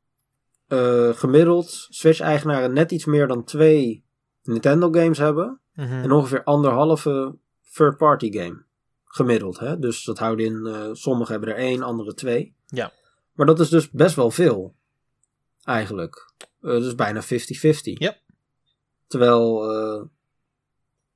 eh, 0.67 1.09
gemiddeld 1.13 1.87
Switch-eigenaren 1.89 2.73
net 2.73 2.93
iets 2.93 3.05
meer 3.05 3.27
dan 3.27 3.45
twee 3.45 4.05
Nintendo 4.43 4.93
games 4.93 5.19
hebben. 5.19 5.61
Mhm. 5.75 5.93
En 5.93 6.13
ongeveer 6.13 6.45
anderhalve 6.45 7.39
third-party 7.73 8.33
game. 8.33 8.63
Gemiddeld, 9.05 9.59
hè? 9.59 9.79
Dus 9.79 10.05
dat 10.05 10.19
houdt 10.19 10.41
in, 10.41 10.67
eh 10.67 10.89
sommigen 10.93 11.33
hebben 11.33 11.51
er 11.51 11.61
één, 11.61 11.83
andere 11.83 12.15
twee. 12.15 12.55
Ja. 12.67 12.93
Maar 13.33 13.47
dat 13.47 13.61
is 13.61 13.69
dus 13.69 13.91
best 13.91 14.17
wel 14.17 14.31
veel. 14.31 14.75
Eigenlijk. 15.65 16.33
Dus 16.61 16.95
bijna 16.95 17.23
50-50. 17.23 17.27
Ja. 17.83 18.17
Terwijl, 19.07 19.73
eh, 19.73 20.05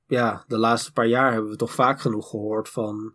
ja, 0.07 0.43
de 0.47 0.57
laatste 0.57 0.91
paar 0.93 1.07
jaar 1.07 1.31
hebben 1.31 1.51
we 1.51 1.57
toch 1.57 1.73
vaak 1.73 2.01
genoeg 2.01 2.29
gehoord 2.29 2.69
van... 2.69 3.13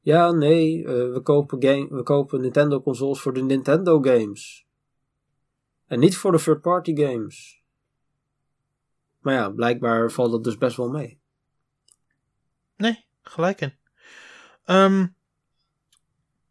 Ja, 0.00 0.30
nee, 0.32 0.86
we, 0.86 1.20
kopen 1.22 1.62
game, 1.62 1.88
we 1.90 2.02
kopen 2.02 2.40
Nintendo 2.40 2.82
consoles 2.82 3.20
voor 3.20 3.32
de 3.32 3.42
Nintendo 3.42 4.02
games. 4.02 4.66
En 5.86 5.98
niet 5.98 6.16
voor 6.16 6.32
de 6.32 6.42
third-party 6.42 6.96
games. 6.96 7.64
Maar 9.20 9.34
ja, 9.34 9.50
blijkbaar 9.50 10.10
valt 10.10 10.30
dat 10.30 10.44
dus 10.44 10.58
best 10.58 10.76
wel 10.76 10.88
mee. 10.88 11.19
Gelijk 13.22 13.60
in. 13.60 13.72
Ehm, 14.64 15.06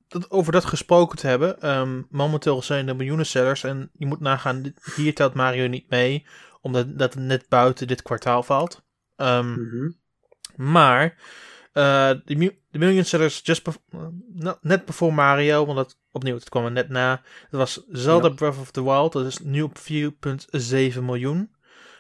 dat, 0.08 0.32
over 0.32 0.52
dat 0.52 0.66
gesproken 0.66 1.18
te 1.18 1.28
hebben. 1.28 1.62
ehm, 1.62 2.02
momenteel 2.10 2.62
zijn 2.62 2.88
er 2.88 2.96
miljoenen 2.96 3.26
sellers. 3.26 3.64
En 3.64 3.90
je 3.94 4.06
moet 4.06 4.20
nagaan, 4.20 4.62
dit- 4.62 4.94
hier 4.96 5.16
telt 5.16 5.34
Mario 5.34 5.68
niet 5.68 5.90
mee. 5.90 6.26
Omdat 6.62 6.98
dat 7.00 7.16
net 7.16 7.46
buiten 7.50 7.88
dit 7.88 8.02
kwartaal 8.02 8.44
valt. 8.44 8.84
Ehm, 9.16 9.52
Mhm. 9.52 9.90
Maar 10.56 11.18
eh, 11.74 12.12
de, 12.26 12.36
mi- 12.36 12.60
de 12.72 12.78
million 12.80 13.04
sellers 13.04 13.42
just 13.44 13.64
bef- 13.64 13.80
eh, 13.90 14.52
net 14.62 14.84
voor 14.86 15.14
Mario, 15.14 15.66
want 15.66 15.78
dat 15.78 15.98
opnieuw, 16.12 16.36
het 16.36 16.50
kwam 16.50 16.66
er 16.66 16.72
net 16.72 16.90
na. 16.90 17.16
Dat 17.50 17.60
was 17.60 17.84
Zelda 17.92 18.28
Ja. 18.28 18.34
Breath 18.34 18.58
of 18.58 18.72
the 18.72 18.84
Wild, 18.84 19.12
dat 19.14 19.26
is 19.26 19.40
nu 19.40 19.62
op 19.62 19.78
4,7 19.78 21.06
miljoen. 21.06 21.56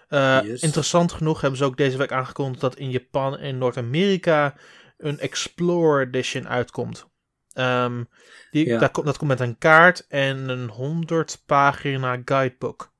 Eh, 0.09 0.39
Yes. 0.43 0.61
Interessant 0.61 1.11
genoeg 1.11 1.41
hebben 1.41 1.59
ze 1.59 1.65
ook 1.65 1.77
deze 1.77 1.97
week 1.97 2.11
aangekondigd 2.11 2.61
dat 2.61 2.75
in 2.75 2.89
Japan 2.91 3.37
en 3.37 3.57
Noord-Amerika 3.57 4.55
een 4.97 5.19
Explorer 5.19 6.07
Edition 6.07 6.47
uitkomt. 6.47 7.07
Ehm, 7.53 8.03
die, 8.51 8.65
Ja. 8.65 8.79
daar 8.79 8.91
komt, 8.91 9.05
dat 9.05 9.17
komt 9.17 9.29
met 9.29 9.39
een 9.39 9.57
kaart 9.57 10.05
en 10.07 10.49
een 10.49 10.69
100 10.69 11.43
pagina 11.45 12.21
guidebook. 12.25 12.91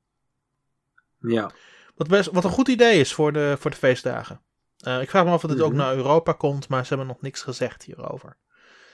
Ja. 1.20 1.52
Wat, 1.96 2.08
best, 2.08 2.32
wat 2.32 2.44
een 2.44 2.50
goed 2.50 2.68
idee 2.68 3.00
is 3.00 3.14
voor 3.14 3.34
de, 3.34 3.56
voor 3.60 3.72
de 3.72 3.78
feestdagen. 3.78 4.42
Eh, 4.78 5.02
ik 5.02 5.10
vraag 5.10 5.24
me 5.26 5.30
af 5.32 5.44
of 5.44 5.50
het 5.50 5.62
ook 5.62 5.70
Mhm. 5.72 5.78
naar 5.80 5.96
Europa 5.96 6.34
komt, 6.34 6.70
maar 6.70 6.82
ze 6.84 6.90
hebben 6.90 7.08
nog 7.08 7.22
niks 7.22 7.42
gezegd 7.42 7.84
hierover. 7.84 8.38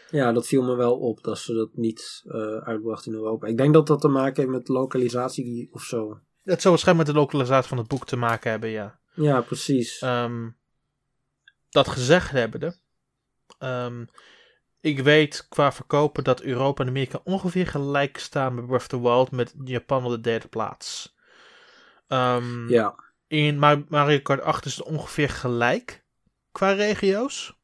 ja, 0.09 0.31
dat 0.31 0.47
viel 0.47 0.63
me 0.63 0.75
wel 0.75 0.97
op 0.99 1.23
dat 1.23 1.37
ze 1.37 1.53
dat 1.53 1.69
niet 1.73 2.23
eh 2.27 2.57
uitbracht 2.57 3.05
in 3.05 3.13
Europa. 3.13 3.47
Ik 3.47 3.57
denk 3.57 3.73
dat 3.73 3.87
dat 3.87 4.01
te 4.01 4.07
maken 4.07 4.41
heeft 4.43 4.55
met 4.57 4.67
lokalisatie 4.67 5.69
of 5.71 5.81
zo. 5.83 6.19
Het 6.45 6.61
zou 6.61 6.73
waarschijnlijk 6.73 7.07
met 7.07 7.15
de 7.15 7.21
lokalisatie 7.21 7.69
van 7.69 7.77
het 7.77 7.87
boek 7.87 8.05
te 8.05 8.15
maken 8.15 8.51
hebben, 8.51 8.69
ja. 8.69 8.99
Ja, 9.13 9.41
precies. 9.41 9.99
Ehm, 9.99 10.49
dat 11.69 11.87
gezegd 11.87 12.31
hebbende. 12.31 12.75
ehm 13.59 14.05
ik 14.81 14.99
weet 14.99 15.45
qua 15.49 15.71
verkopen 15.71 16.23
dat 16.23 16.41
Europa 16.41 16.83
en 16.83 16.89
Amerika 16.89 17.19
ongeveer 17.23 17.67
gelijk 17.67 18.17
staan 18.17 18.55
bij 18.55 18.63
Breath 18.63 18.81
of 18.81 18.87
the 18.87 19.01
Wild 19.01 19.31
met 19.31 19.53
Japan 19.63 20.05
op 20.05 20.11
de 20.11 20.21
derde 20.21 20.47
plaats. 20.47 21.15
Ehm, 22.07 22.69
ja. 22.69 22.95
In 23.27 23.59
Ma- 23.59 23.83
Mario 23.87 24.19
Kart 24.19 24.41
8 24.41 24.65
is 24.65 24.75
het 24.75 24.85
ongeveer 24.85 25.29
gelijk 25.29 26.03
qua 26.51 26.71
regio's. 26.71 27.57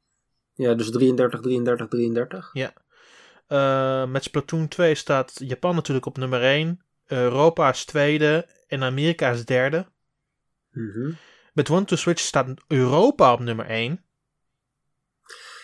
ja, 0.54 0.74
dus 0.74 0.92
33, 0.92 1.40
33, 1.42 1.88
33. 1.88 2.50
Eh, 3.48 4.06
met 4.06 4.24
Splatoon 4.24 4.68
2 4.68 4.96
staat 4.96 5.34
Japan 5.36 5.76
natuurlijk 5.76 6.06
op 6.06 6.18
nummer 6.18 6.44
1. 6.44 6.82
Europa 7.06 7.70
is 7.70 7.86
tweede 7.86 8.48
en 8.72 8.84
Amerika 8.84 9.30
is 9.30 9.46
derde. 9.46 9.88
Mhm. 10.72 11.12
Met 11.54 11.70
One 11.70 11.86
to 11.86 11.96
Switch 11.96 12.22
staat 12.22 12.48
Europa 12.68 13.34
op 13.34 13.40
nummer 13.40 13.66
1. 13.70 14.06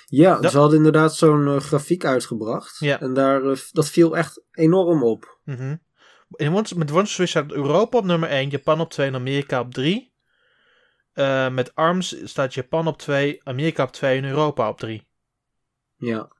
Ja, 0.05 0.39
Dat- 0.39 0.51
ze 0.51 0.57
hadden 0.57 0.77
inderdaad 0.77 1.15
zo'n 1.15 1.47
eh, 1.47 1.59
grafiek 1.59 2.05
uitgebracht. 2.05 2.79
Ja. 2.79 2.99
En 3.01 3.13
daar, 3.13 3.43
eh, 3.43 3.57
dat 3.71 3.89
viel 3.89 4.17
echt 4.17 4.43
enorm 4.51 5.03
op. 5.03 5.39
Mhm. 5.43 5.75
In 6.35 6.53
One- 6.53 6.67
met 6.75 6.91
One 6.91 7.01
to 7.03 7.05
Switch 7.09 7.29
staat 7.29 7.51
Europa 7.51 7.97
op 7.97 8.03
nummer 8.05 8.29
1, 8.31 8.49
Japan 8.49 8.79
op 8.79 8.89
2 8.89 9.07
en 9.07 9.15
Amerika 9.15 9.59
op 9.59 9.73
3. 9.73 10.13
Eh, 11.13 11.49
met 11.49 11.75
ARMS 11.75 12.15
staat 12.23 12.53
Japan 12.53 12.87
op 12.87 12.97
2, 12.97 13.41
Amerika 13.43 13.83
op 13.83 13.91
2 13.91 14.17
en 14.17 14.25
Europa 14.25 14.69
op 14.69 14.77
3. 14.79 15.07
Ja. 15.97 16.31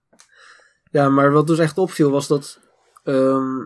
Ja, 0.91 1.09
maar 1.09 1.32
wat 1.32 1.47
dus 1.47 1.59
echt 1.59 1.78
opviel 1.78 2.11
was 2.11 2.28
dat 2.28 2.59
ehm, 3.03 3.65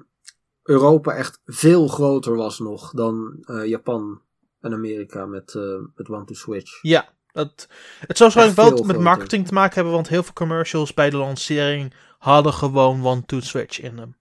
Europa 0.64 1.12
echt 1.16 1.42
veel 1.46 1.88
groter 1.88 2.36
was 2.36 2.60
nog 2.60 2.92
dan 2.92 3.38
eh, 3.46 3.66
Japan 3.66 4.22
en 4.60 4.74
Amerika 4.74 5.26
met, 5.26 5.56
eh 5.56 5.78
met 5.96 6.10
One 6.10 6.26
to 6.26 6.34
Switch. 6.34 6.82
Ja, 6.82 7.10
dat, 7.32 7.68
het 8.00 8.18
zou 8.18 8.32
waarschijnlijk 8.34 8.56
wel 8.58 8.70
met 8.72 8.80
groter. 8.86 9.02
marketing 9.02 9.48
te 9.48 9.54
maken 9.54 9.76
hebben, 9.76 9.94
want 9.94 10.08
heel 10.08 10.24
veel 10.24 10.34
commercials 10.34 10.94
bij 10.94 11.10
de 11.10 11.18
lancering 11.18 11.94
hadden 12.18 12.54
gewoon 12.54 13.06
One 13.06 13.26
to 13.26 13.40
Switch 13.40 13.80
in 13.82 13.98
hem. 13.98 14.16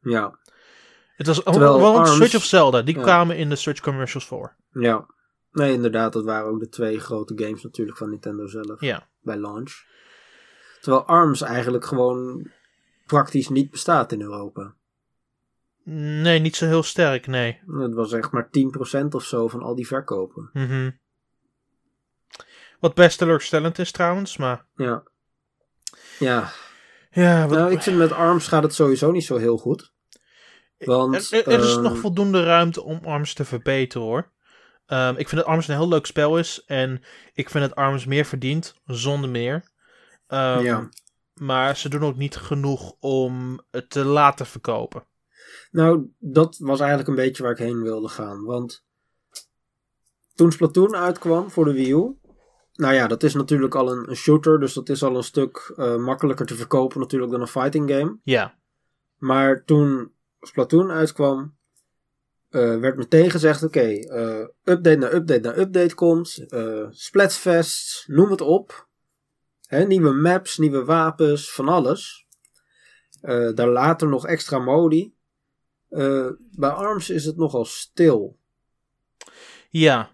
Ja, 0.00 0.38
Het 1.16 1.26
was 1.26 1.42
Terwijl 1.42 1.72
gewoon 1.72 1.96
ARMS 1.96 2.14
Switch 2.14 2.34
of 2.34 2.44
Zelda, 2.44 2.82
die 2.82 2.96
ja. 2.96 3.02
kwamen 3.02 3.36
in 3.36 3.48
de 3.48 3.56
Switch 3.56 3.80
commercials 3.80 4.26
voor. 4.26 4.56
ja. 4.72 5.14
Nee, 5.52 5.72
inderdaad, 5.72 6.12
dat 6.12 6.24
waren 6.24 6.50
ook 6.50 6.60
de 6.60 6.68
twee 6.68 7.00
grote 7.00 7.32
games 7.36 7.62
natuurlijk 7.62 7.98
van 7.98 8.10
Nintendo 8.10 8.46
zelf 8.46 8.80
Ja. 8.80 9.08
bij 9.20 9.36
launch. 9.36 9.72
Terwijl 10.80 11.04
ARMS 11.04 11.40
eigenlijk 11.42 11.84
gewoon 11.84 12.50
praktisch 13.06 13.48
niet 13.48 13.70
bestaat 13.70 14.12
in 14.12 14.20
Europa. 14.20 14.74
Nee, 15.88 16.38
niet 16.38 16.56
zo 16.56 16.66
heel 16.66 16.82
sterk, 16.82 17.26
nee. 17.26 17.60
Het 17.66 17.94
was 17.94 18.12
echt 18.12 18.30
maar 18.30 18.48
10% 19.02 19.06
of 19.08 19.24
zo 19.24 19.48
van 19.48 19.62
al 19.62 19.74
die 19.74 19.86
verkopen. 19.86 20.50
Mhm. 20.52 20.90
Wat 22.80 22.94
best 22.94 23.18
teleurstellend 23.18 23.78
is 23.78 23.90
trouwens, 23.90 24.36
maar... 24.36 24.66
Ja. 24.74 25.02
Ja, 26.18 26.50
Ja, 27.10 27.46
wat, 27.46 27.58
nou, 27.58 27.72
ik 27.72 27.82
vind 27.82 27.96
met 27.96 28.12
ARMS 28.12 28.46
gaat 28.48 28.62
het 28.62 28.74
sowieso 28.74 29.10
niet 29.10 29.24
zo 29.24 29.36
heel 29.36 29.56
goed. 29.56 29.92
Want, 30.78 31.32
er, 31.32 31.38
er- 31.46 31.52
er 31.52 31.60
is 31.60 31.72
ehm, 31.74 31.82
nog 31.82 31.98
voldoende 31.98 32.44
ruimte 32.44 32.82
om 32.82 33.00
ARMS 33.04 33.34
te 33.34 33.44
verbeteren 33.44 34.06
hoor. 34.06 34.30
Ehm, 34.86 35.14
ik 35.16 35.28
vind 35.28 35.40
dat 35.40 35.50
ARMS 35.50 35.68
een 35.68 35.76
heel 35.76 35.88
leuk 35.88 36.06
spel 36.06 36.38
is. 36.38 36.64
En 36.64 37.02
ik 37.32 37.50
vind 37.50 37.64
dat 37.68 37.74
ARMS 37.78 38.04
meer 38.06 38.24
verdient, 38.24 38.74
zonder 38.84 39.30
meer. 39.30 39.64
Ehm, 40.26 40.60
Ja. 40.62 40.88
Maar 41.34 41.76
ze 41.76 41.88
doen 41.88 42.04
ook 42.04 42.16
niet 42.16 42.36
genoeg 42.36 42.94
om 43.00 43.60
het 43.70 43.90
te 43.90 44.04
laten 44.04 44.46
verkopen. 44.46 45.04
Nou, 45.76 46.10
dat 46.18 46.56
was 46.58 46.78
eigenlijk 46.78 47.08
een 47.08 47.14
beetje 47.14 47.42
waar 47.42 47.52
ik 47.52 47.58
heen 47.58 47.82
wilde 47.82 48.08
gaan. 48.08 48.44
Want 48.44 48.84
toen 50.34 50.52
Splatoon 50.52 50.96
uitkwam 50.96 51.50
voor 51.50 51.64
de 51.64 51.72
Wii 51.72 51.90
U. 51.92 52.16
Nou 52.72 52.94
ja, 52.94 53.06
dat 53.06 53.22
is 53.22 53.34
natuurlijk 53.34 53.74
al 53.74 53.92
een, 53.92 54.08
een 54.10 54.16
shooter. 54.16 54.60
Dus 54.60 54.72
dat 54.72 54.88
is 54.88 55.02
al 55.02 55.16
een 55.16 55.22
stuk 55.22 55.72
eh, 55.76 55.96
makkelijker 55.96 56.46
te 56.46 56.54
verkopen 56.54 57.00
natuurlijk 57.00 57.32
dan 57.32 57.40
een 57.40 57.46
fighting 57.46 57.90
game. 57.90 58.18
Ja, 58.22 58.58
Maar 59.16 59.64
toen 59.64 60.12
Splatoon 60.40 60.90
uitkwam. 60.90 61.56
eh, 62.48 62.78
werd 62.78 62.96
meteen 62.96 63.30
gezegd: 63.30 63.62
oké, 63.62 63.88
eh, 63.88 64.46
update 64.64 64.96
na 64.96 65.12
update 65.12 65.40
na 65.40 65.56
update 65.56 65.94
komt. 65.94 66.44
eh 66.48 66.86
Splatfest, 66.90 68.08
noem 68.08 68.30
het 68.30 68.40
op. 68.40 68.88
Hè, 69.66 69.84
nieuwe 69.84 70.12
maps, 70.12 70.58
nieuwe 70.58 70.84
wapens, 70.84 71.52
van 71.52 71.68
alles. 71.68 72.26
Daar 73.54 73.68
later 73.68 74.08
nog 74.08 74.26
extra 74.26 74.58
modi. 74.58 75.15
Eh, 75.88 76.28
bij 76.50 76.70
ARMS 76.70 77.10
is 77.10 77.24
het 77.24 77.36
nogal 77.36 77.64
stil. 77.64 78.38
ja, 79.70 80.10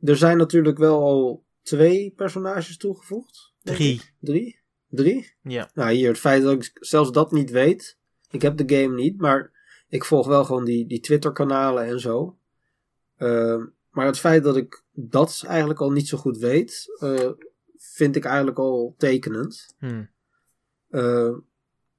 Er 0.00 0.16
zijn 0.16 0.36
natuurlijk 0.36 0.78
wel 0.78 1.02
al 1.02 1.44
twee 1.62 2.10
personages 2.16 2.76
toegevoegd. 2.76 3.52
drie. 3.62 3.94
ik. 3.94 4.14
Drie? 4.20 4.60
Drie? 4.88 5.34
Ja. 5.42 5.70
Nou, 5.74 5.92
hier, 5.92 6.08
het 6.08 6.18
feit 6.18 6.42
dat 6.42 6.52
ik 6.52 6.70
zelfs 6.74 7.12
dat 7.12 7.32
niet 7.32 7.50
weet. 7.50 7.98
Ik 8.30 8.42
heb 8.42 8.56
de 8.56 8.76
game 8.76 8.94
niet, 8.94 9.20
maar 9.20 9.50
ik 9.88 10.04
volg 10.04 10.26
wel 10.26 10.44
gewoon 10.44 10.64
die, 10.64 10.86
die 10.86 11.00
Twitter-kanalen 11.00 11.84
en 11.84 12.00
zo. 12.00 12.38
Eh, 13.16 13.64
maar 13.90 14.06
het 14.06 14.18
feit 14.18 14.42
dat 14.42 14.56
ik 14.56 14.82
dat 14.92 15.44
eigenlijk 15.46 15.80
al 15.80 15.90
niet 15.90 16.08
zo 16.08 16.18
goed 16.18 16.38
weet, 16.38 16.96
eh, 16.98 17.30
vind 17.76 18.16
ik 18.16 18.24
eigenlijk 18.24 18.58
al 18.58 18.94
tekenend. 18.98 19.74
Hm. 19.78 20.04
Eh, 20.88 21.32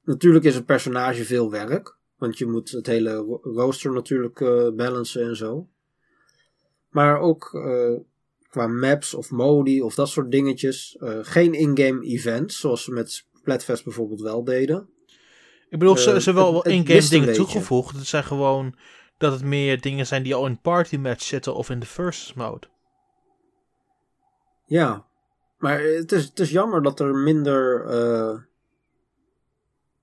natuurlijk 0.03 0.45
is 0.45 0.55
een 0.55 0.65
personage 0.65 1.23
veel 1.25 1.51
werk. 1.51 1.97
Want 2.23 2.37
je 2.37 2.45
moet 2.45 2.71
het 2.71 2.87
hele 2.87 3.13
ro- 3.13 3.39
rooster 3.43 3.91
natuurlijk 3.91 4.41
eh 4.41 4.69
balancen 4.75 5.23
en 5.27 5.35
zo. 5.35 5.67
Maar 6.89 7.19
ook 7.19 7.53
eh, 7.53 7.93
qua 8.49 8.67
maps 8.67 9.13
of 9.13 9.31
modi 9.31 9.81
of 9.81 9.95
dat 9.95 10.09
soort 10.09 10.31
dingetjes. 10.31 10.97
eh, 10.99 11.19
geen 11.21 11.53
in-game 11.53 12.01
events, 12.05 12.59
zoals 12.59 12.83
ze 12.83 12.91
met 12.91 13.11
Splatfest 13.11 13.83
bijvoorbeeld 13.83 14.21
wel 14.21 14.43
deden. 14.43 14.89
Ik 15.69 15.79
bedoel, 15.79 15.97
ze, 15.97 16.21
ze 16.21 16.25
hebben 16.25 16.43
wel 16.43 16.55
het 16.55 16.65
in-game 16.65 17.07
dingen 17.09 17.33
toegevoegd. 17.33 17.95
Het 17.95 18.05
zijn 18.07 18.23
gewoon 18.23 18.75
dat 19.17 19.31
het 19.31 19.43
meer 19.43 19.81
dingen 19.81 20.05
zijn 20.07 20.23
die 20.23 20.35
al 20.35 20.45
in 20.45 20.61
party 20.61 20.97
match 20.97 21.23
zitten 21.23 21.55
of 21.55 21.69
in 21.69 21.79
de 21.79 21.85
versus 21.85 22.33
mode. 22.33 22.67
Ja, 24.65 25.05
maar 25.57 25.81
het 25.81 26.11
is, 26.11 26.23
het 26.23 26.39
is 26.39 26.49
jammer 26.51 26.81
dat 26.81 26.99
er 26.99 27.15
minder. 27.15 27.85
eh, 27.85 28.29
hoe 28.33 28.39
noem 28.39 28.41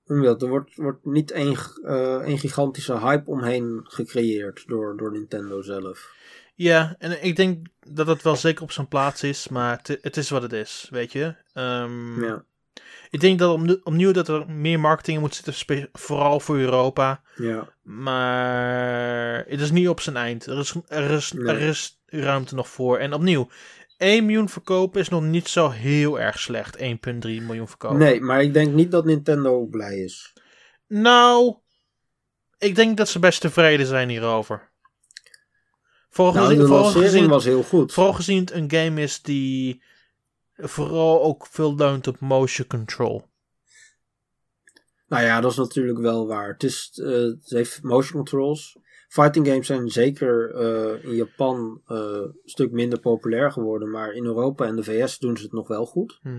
dat? 0.19 0.41
Er 0.41 0.47
wordt, 0.49 0.75
wordt 0.75 1.05
niet 1.05 1.31
één, 1.31 1.55
eh, 1.83 2.15
één 2.15 2.37
gigantische 2.39 2.99
hype 2.99 3.29
omheen 3.29 3.79
gecreëerd 3.83 4.63
door, 4.67 4.97
door 4.97 5.11
Nintendo 5.11 5.61
zelf. 5.61 6.13
Ja, 6.55 6.95
en 6.99 7.23
ik 7.23 7.35
denk 7.35 7.67
dat 7.87 8.07
het 8.07 8.21
wel 8.21 8.35
zeker 8.35 8.63
op 8.63 8.71
zijn 8.71 8.87
plaats 8.87 9.23
is, 9.23 9.47
maar 9.47 9.77
het, 9.83 9.99
het 10.01 10.17
is 10.17 10.29
wat 10.29 10.41
het 10.41 10.53
is, 10.53 10.87
weet 10.91 11.11
je. 11.11 11.35
Ehm, 11.53 12.23
Ja. 12.23 12.43
Ik 13.09 13.19
denk 13.19 13.39
dat 13.39 13.53
opnieuw, 13.53 13.79
opnieuw 13.83 14.11
dat 14.11 14.27
er 14.27 14.49
meer 14.49 14.79
marketing 14.79 15.15
in 15.17 15.23
moet 15.23 15.35
zitten, 15.35 15.89
vooral 15.93 16.39
voor 16.39 16.57
Europa. 16.57 17.21
Ja. 17.35 17.67
Maar 17.81 19.45
het 19.47 19.61
is 19.61 19.71
niet 19.71 19.89
op 19.89 19.99
zijn 19.99 20.15
eind. 20.15 20.45
Er 20.45 20.57
is, 20.59 20.75
er 20.87 21.11
is, 21.11 21.31
Nee. 21.31 21.55
er 21.55 21.61
is 21.61 21.99
ruimte 22.05 22.55
nog 22.55 22.69
voor. 22.69 22.97
En 22.97 23.13
opnieuw, 23.13 23.49
1 24.01 24.25
miljoen 24.25 24.49
verkopen 24.49 25.01
is 25.01 25.09
nog 25.09 25.23
niet 25.23 25.47
zo 25.47 25.69
heel 25.69 26.19
erg 26.19 26.39
slecht. 26.39 26.77
1,3 26.77 26.83
miljoen 27.21 27.67
verkopen. 27.67 27.97
Nee, 27.97 28.21
maar 28.21 28.41
ik 28.41 28.53
denk 28.53 28.73
niet 28.73 28.91
dat 28.91 29.05
Nintendo 29.05 29.65
blij 29.65 29.97
is. 29.97 30.33
Nou, 30.87 31.55
ik 32.57 32.75
denk 32.75 32.97
dat 32.97 33.09
ze 33.09 33.19
best 33.19 33.41
tevreden 33.41 33.85
zijn 33.85 34.09
hierover. 34.09 34.69
Vooral 36.09 36.33
Nou, 36.33 36.45
gezien, 36.47 36.67
vooral 36.67 37.27
was 37.27 37.45
heel 37.45 37.63
goed. 37.63 37.93
vooral 37.93 38.13
gezien 38.13 38.39
het 38.39 38.51
een 38.51 38.71
game 38.71 39.01
is 39.01 39.21
die 39.21 39.83
vooral 40.55 41.23
ook 41.23 41.47
veel 41.47 41.75
leunt 41.75 42.07
op 42.07 42.19
motion 42.19 42.67
control. 42.67 43.29
Nou 45.07 45.23
ja, 45.23 45.41
dat 45.41 45.51
is 45.51 45.57
natuurlijk 45.57 45.99
wel 45.99 46.27
waar. 46.27 46.47
Het, 46.47 46.63
is, 46.63 46.99
eh, 47.03 47.09
het 47.09 47.49
heeft 47.49 47.83
motion 47.83 48.15
controls. 48.15 48.77
Fighting 49.11 49.47
games 49.47 49.67
zijn 49.67 49.89
zeker 49.89 50.53
eh, 50.55 51.03
in 51.03 51.15
Japan 51.15 51.81
eh, 51.85 51.97
een 51.97 52.41
stuk 52.43 52.71
minder 52.71 52.99
populair 52.99 53.51
geworden. 53.51 53.89
Maar 53.89 54.11
in 54.13 54.25
Europa 54.25 54.65
en 54.65 54.75
de 54.75 54.83
VS 54.83 55.17
doen 55.17 55.37
ze 55.37 55.43
het 55.43 55.51
nog 55.51 55.67
wel 55.67 55.85
goed. 55.85 56.19
Ik 56.23 56.29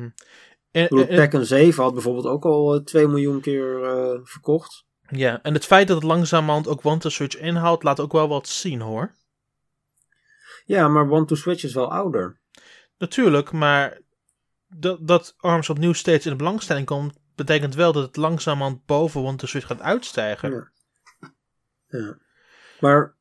En, 0.71 0.89
bedoel, 0.89 1.07
en- 1.07 1.17
Tekken 1.17 1.47
7 1.47 1.83
had 1.83 1.93
bijvoorbeeld 1.93 2.27
ook 2.27 2.45
al 2.45 2.75
eh, 2.75 2.81
2 2.83 3.07
miljoen 3.09 3.41
keer 3.41 3.83
eh, 3.85 4.21
verkocht. 4.23 4.85
ja, 5.09 5.43
en 5.43 5.55
het 5.55 5.65
feit 5.67 5.87
dat 5.89 5.97
het 5.97 6.07
langzamerhand 6.07 6.69
ook 6.69 6.85
One 6.87 6.99
to 6.99 7.09
Switch 7.09 7.37
inhoudt, 7.39 7.83
laat 7.83 8.01
ook 8.01 8.13
wel 8.13 8.29
wat 8.29 8.49
zien 8.49 8.81
hoor. 8.81 9.15
Ja, 10.65 10.89
maar 10.89 11.11
One 11.11 11.25
to 11.25 11.35
Switch 11.35 11.63
is 11.65 11.75
wel 11.75 11.93
ouder. 11.93 12.41
Natuurlijk, 12.99 13.53
maar 13.53 14.01
dat, 14.69 14.99
dat 15.07 15.35
ARMS 15.37 15.69
opnieuw 15.71 15.93
steeds 15.93 16.25
in 16.25 16.31
de 16.31 16.37
belangstelling 16.37 16.87
komt, 16.87 17.19
betekent 17.35 17.75
wel 17.75 17.93
dat 17.93 18.03
het 18.07 18.17
langzamerhand 18.17 18.85
boven 18.87 19.21
One 19.25 19.37
to 19.37 19.47
Switch 19.47 19.67
gaat 19.67 19.81
uitstijgen. 19.81 20.51
Ja. 20.51 20.71
Ja. 21.87 22.19
Maar 22.83 23.15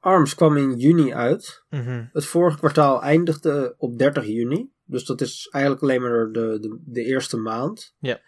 ARMS 0.00 0.34
kwam 0.34 0.56
in 0.56 0.76
juni 0.76 1.14
uit. 1.14 1.64
Mhm. 1.70 2.04
Het 2.12 2.26
vorige 2.26 2.58
kwartaal 2.58 3.02
eindigde 3.02 3.74
op 3.78 3.98
30 3.98 4.26
juni. 4.26 4.70
Dus 4.84 5.04
dat 5.04 5.20
is 5.20 5.48
eigenlijk 5.50 5.82
alleen 5.84 6.02
maar 6.02 6.32
de, 6.32 6.58
de, 6.60 6.78
de 6.84 7.02
eerste 7.02 7.36
maand. 7.36 7.94
Ja. 7.98 8.20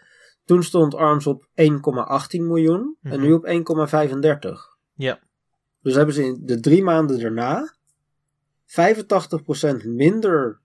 Toen 0.44 0.62
stond 0.62 0.94
ARMS 0.94 1.26
op 1.26 1.46
1,18 1.54 2.42
miljoen. 2.42 2.96
En 3.02 3.10
Mhm. 3.10 3.20
nu 3.20 3.32
op 3.32 3.44
1,35. 3.44 4.76
Ja. 4.94 5.20
Dus 5.82 5.94
hebben 5.94 6.14
ze 6.14 6.24
in 6.24 6.38
de 6.42 6.60
drie 6.60 6.82
maanden 6.82 7.20
daarna 7.20 7.74
85% 8.64 9.84
minder 9.84 10.60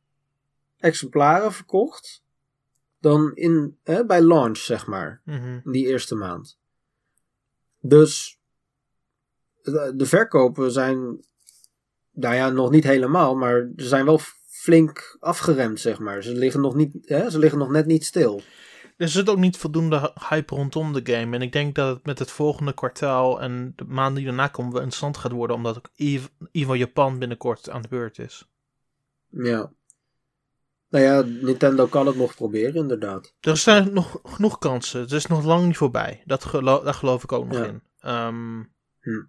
exemplaren 0.77 1.51
verkocht. 1.53 2.23
Dan 2.99 3.31
in, 3.35 3.77
hè, 3.83 4.05
bij 4.05 4.21
launch, 4.21 4.57
zeg 4.57 4.87
maar. 4.87 5.21
Mhm. 5.25 5.59
In 5.63 5.71
die 5.71 5.87
eerste 5.87 6.15
maand. 6.15 6.59
Dus 7.79 8.39
de, 9.63 10.05
verkopen 10.05 10.71
zijn, 10.71 11.25
nou 12.11 12.35
ja, 12.35 12.49
nog 12.49 12.69
niet 12.69 12.83
helemaal, 12.83 13.35
maar 13.35 13.69
ze 13.75 13.87
zijn 13.87 14.05
wel 14.05 14.19
flink 14.47 15.17
afgeremd, 15.19 15.79
zeg 15.79 15.99
maar. 15.99 16.23
Ze 16.23 16.31
liggen 16.31 16.61
nog, 16.61 16.75
niet, 16.75 16.95
hè, 17.01 17.29
ze 17.29 17.39
liggen 17.39 17.59
nog 17.59 17.69
net 17.69 17.85
niet 17.85 18.05
stil. 18.05 18.41
Er 18.97 19.09
zit 19.09 19.29
ook 19.29 19.37
niet 19.37 19.57
voldoende 19.57 20.13
hype 20.29 20.55
rondom 20.55 20.93
de 20.93 21.13
game. 21.13 21.35
En 21.35 21.41
ik 21.41 21.51
denk 21.51 21.75
dat 21.75 21.95
het 21.95 22.05
met 22.05 22.19
het 22.19 22.31
volgende 22.31 22.73
kwartaal 22.73 23.41
en 23.41 23.73
de 23.75 23.83
maanden 23.83 24.15
die 24.15 24.25
daarna 24.25 24.47
komen 24.47 24.71
wel 24.71 24.81
interessant 24.81 25.17
gaat 25.17 25.31
worden. 25.31 25.55
Omdat 25.55 25.77
ook 25.77 25.89
Japan 26.75 27.19
binnenkort 27.19 27.69
aan 27.69 27.81
de 27.81 27.87
beurt 27.87 28.19
is. 28.19 28.49
Ja. 29.29 29.71
Nou 30.89 31.05
ja, 31.05 31.21
Nintendo 31.21 31.85
kan 31.85 32.07
het 32.07 32.15
nog 32.15 32.35
proberen, 32.35 32.75
inderdaad. 32.75 33.33
Er 33.39 33.57
zijn 33.57 33.93
nog 33.93 34.19
genoeg 34.23 34.57
kansen. 34.57 35.01
Het 35.01 35.11
is 35.11 35.25
nog 35.25 35.45
lang 35.45 35.65
niet 35.65 35.77
voorbij. 35.77 36.21
Dat 36.25 36.47
daar 36.51 36.93
geloof 36.93 37.23
ik 37.23 37.31
ook 37.31 37.47
nog 37.47 37.57
Ja. 37.57 37.65
in. 37.65 37.81
Hm. 39.01 39.21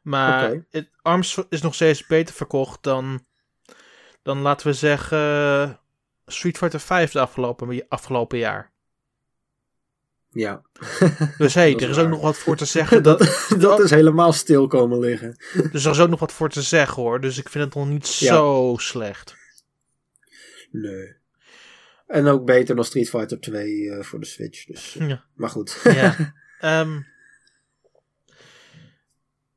Maar 0.00 0.64
het, 0.70 0.90
ARMS 1.02 1.38
is 1.48 1.62
nog 1.62 1.74
steeds 1.74 2.06
beter 2.06 2.34
verkocht 2.34 2.82
dan, 2.82 3.26
dan 4.22 4.38
laten 4.38 4.66
we 4.66 4.72
zeggen 4.72 5.80
Street 6.26 6.58
Fighter 6.58 6.80
5 6.80 7.12
de 7.12 7.20
afgelopen, 7.20 7.84
afgelopen 7.88 8.38
jaar. 8.38 8.72
Ja. 10.32 10.62
Dus 11.38 11.54
hey, 11.54 11.72
Dat 11.72 11.80
is 11.80 11.86
er 11.86 11.90
is 11.90 11.98
ook 11.98 12.08
nog 12.08 12.20
wat 12.20 12.38
voor 12.38 12.56
te 12.56 12.64
zeggen. 12.64 13.02
dat, 13.02 13.18
Dat, 13.48 13.60
dat 13.60 13.80
is 13.80 13.90
helemaal 13.90 14.32
stil 14.32 14.66
komen 14.66 14.98
liggen. 14.98 15.36
dus 15.72 15.84
er 15.84 15.90
is 15.90 16.00
ook 16.00 16.08
nog 16.10 16.20
wat 16.20 16.32
voor 16.32 16.48
te 16.48 16.62
zeggen 16.62 17.02
hoor. 17.02 17.20
Dus 17.20 17.38
ik 17.38 17.48
vind 17.48 17.64
het 17.64 17.74
nog 17.74 17.88
niet 17.88 18.18
Ja. 18.18 18.34
zo 18.34 18.74
slecht. 18.78 19.36
Nee. 20.70 21.18
En 22.06 22.26
ook 22.26 22.44
beter 22.44 22.74
dan 22.74 22.84
Street 22.84 23.08
Fighter 23.08 23.40
2 23.40 23.90
eh, 23.90 24.02
voor 24.04 24.20
de 24.20 24.26
Switch. 24.26 24.64
Dus, 24.64 24.96
eh, 24.96 25.08
Ja. 25.08 25.24
Maar 25.34 25.50
goed. 25.50 25.80
Ja. 25.84 26.34
Ehm, 26.60 27.00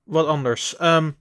wat 0.03 0.27
anders. 0.27 0.75
Ehm, 0.77 1.11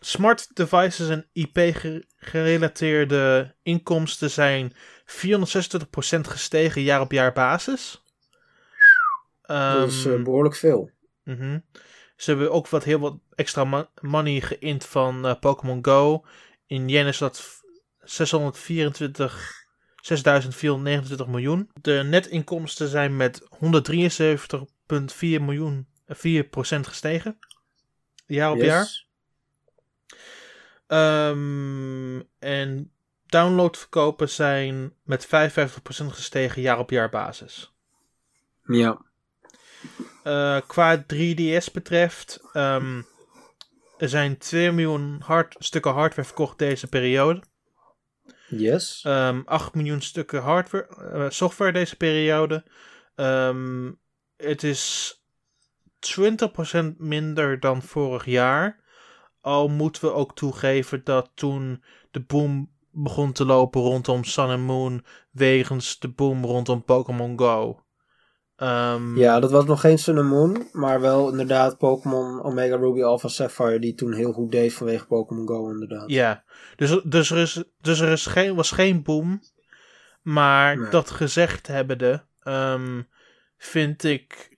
smart 0.00 0.56
devices 0.56 1.08
en 1.08 1.26
IP-gerelateerde 1.32 3.54
inkomsten 3.62 4.30
zijn 4.30 4.72
426% 5.04 6.28
gestegen 6.28 6.82
jaar 6.82 7.00
op 7.00 7.12
jaar 7.12 7.32
basis. 7.32 8.02
dat 9.46 9.88
is 9.88 10.04
eh, 10.06 10.12
Ehm, 10.12 10.22
behoorlijk 10.22 10.56
veel. 10.56 10.90
mhm. 11.24 11.58
Ze 12.16 12.30
hebben 12.30 12.52
ook 12.52 12.68
wat 12.68 12.84
heel 12.84 12.98
wat 12.98 13.16
extra 13.34 13.64
mo- 13.64 13.88
money 14.00 14.40
geïnd 14.40 14.86
van 14.86 15.26
eh, 15.26 15.38
Pokémon 15.40 15.84
Go. 15.84 16.24
In 16.66 16.88
yen 16.88 17.06
is 17.06 17.18
dat 17.18 17.40
v- 17.40 17.60
624, 18.02 19.52
6429 20.00 21.26
miljoen. 21.26 21.70
De 21.80 22.02
netinkomsten 22.06 22.88
zijn 22.88 23.16
met 23.16 23.46
173,4 23.50 25.42
miljoen, 25.42 25.88
eh, 26.06 26.16
4% 26.16 26.86
gestegen. 26.86 27.38
Jaar 28.28 28.50
op 28.50 28.56
Yes. 28.56 28.66
jaar. 28.66 29.06
Ehm, 30.86 32.20
en 32.38 32.92
downloadverkopen 33.26 34.28
zijn 34.28 34.94
met 35.02 35.26
55% 35.26 36.12
gestegen 36.12 36.62
jaar 36.62 36.78
op 36.78 36.90
jaar 36.90 37.08
basis. 37.08 37.72
Ja. 38.64 39.06
Eh, 40.22 40.60
qua 40.66 41.04
3DS 41.06 41.70
betreft, 41.70 42.40
ehm, 42.52 43.02
er 43.98 44.08
zijn 44.08 44.38
2 44.38 44.72
miljoen 44.72 45.20
hard, 45.24 45.56
stukken 45.58 45.92
hardware 45.92 46.26
verkocht 46.26 46.58
deze 46.58 46.86
periode. 46.86 47.42
Yes. 48.48 49.02
Ehm 49.06 49.40
8 49.44 49.74
miljoen 49.74 50.00
stukken 50.00 50.42
hardware, 50.42 50.86
eh, 51.12 51.26
software 51.28 51.72
deze 51.72 51.96
periode. 51.96 52.64
Ehm, 53.14 53.92
het 54.36 54.62
is 54.62 55.14
20% 56.00 56.96
minder 56.96 57.60
dan 57.60 57.82
vorig 57.82 58.24
jaar. 58.24 58.80
Al 59.40 59.68
moeten 59.68 60.02
we 60.02 60.12
ook 60.12 60.34
toegeven 60.34 61.00
dat 61.04 61.30
toen 61.34 61.82
de 62.10 62.20
boom 62.20 62.70
begon 62.90 63.32
te 63.32 63.44
lopen 63.44 63.80
rondom 63.80 64.24
Sun 64.24 64.48
and 64.48 64.62
Moon, 64.66 65.04
wegens 65.30 65.98
de 65.98 66.08
boom 66.08 66.44
rondom 66.44 66.84
Pokémon 66.84 67.38
Go. 67.38 67.82
Ehm, 68.56 69.16
Ja, 69.18 69.40
dat 69.40 69.50
was 69.50 69.64
nog 69.64 69.80
geen 69.80 69.98
Sun 69.98 70.18
and 70.18 70.28
Moon, 70.28 70.68
maar 70.72 71.00
wel 71.00 71.30
inderdaad 71.30 71.78
Pokémon 71.78 72.42
Omega 72.42 72.76
Ruby 72.76 73.02
Alpha 73.02 73.28
Sapphire 73.28 73.78
die 73.78 73.94
toen 73.94 74.12
heel 74.12 74.32
goed 74.32 74.50
deed 74.52 74.72
vanwege 74.74 75.06
Pokémon 75.06 75.48
Go 75.48 75.70
inderdaad. 75.70 76.10
Ja, 76.10 76.44
dus, 76.76 77.00
dus 77.04 77.30
er, 77.30 77.38
is, 77.38 77.64
dus 77.80 78.00
er 78.00 78.12
is 78.12 78.26
geen, 78.26 78.54
was 78.54 78.70
geen 78.70 79.02
boom. 79.02 79.40
Maar 80.22 80.78
Nee. 80.78 80.90
dat 80.90 81.10
gezegd 81.10 81.66
hebbende, 81.66 82.24
ehm 82.42 83.02
vind 83.56 84.04
ik 84.04 84.57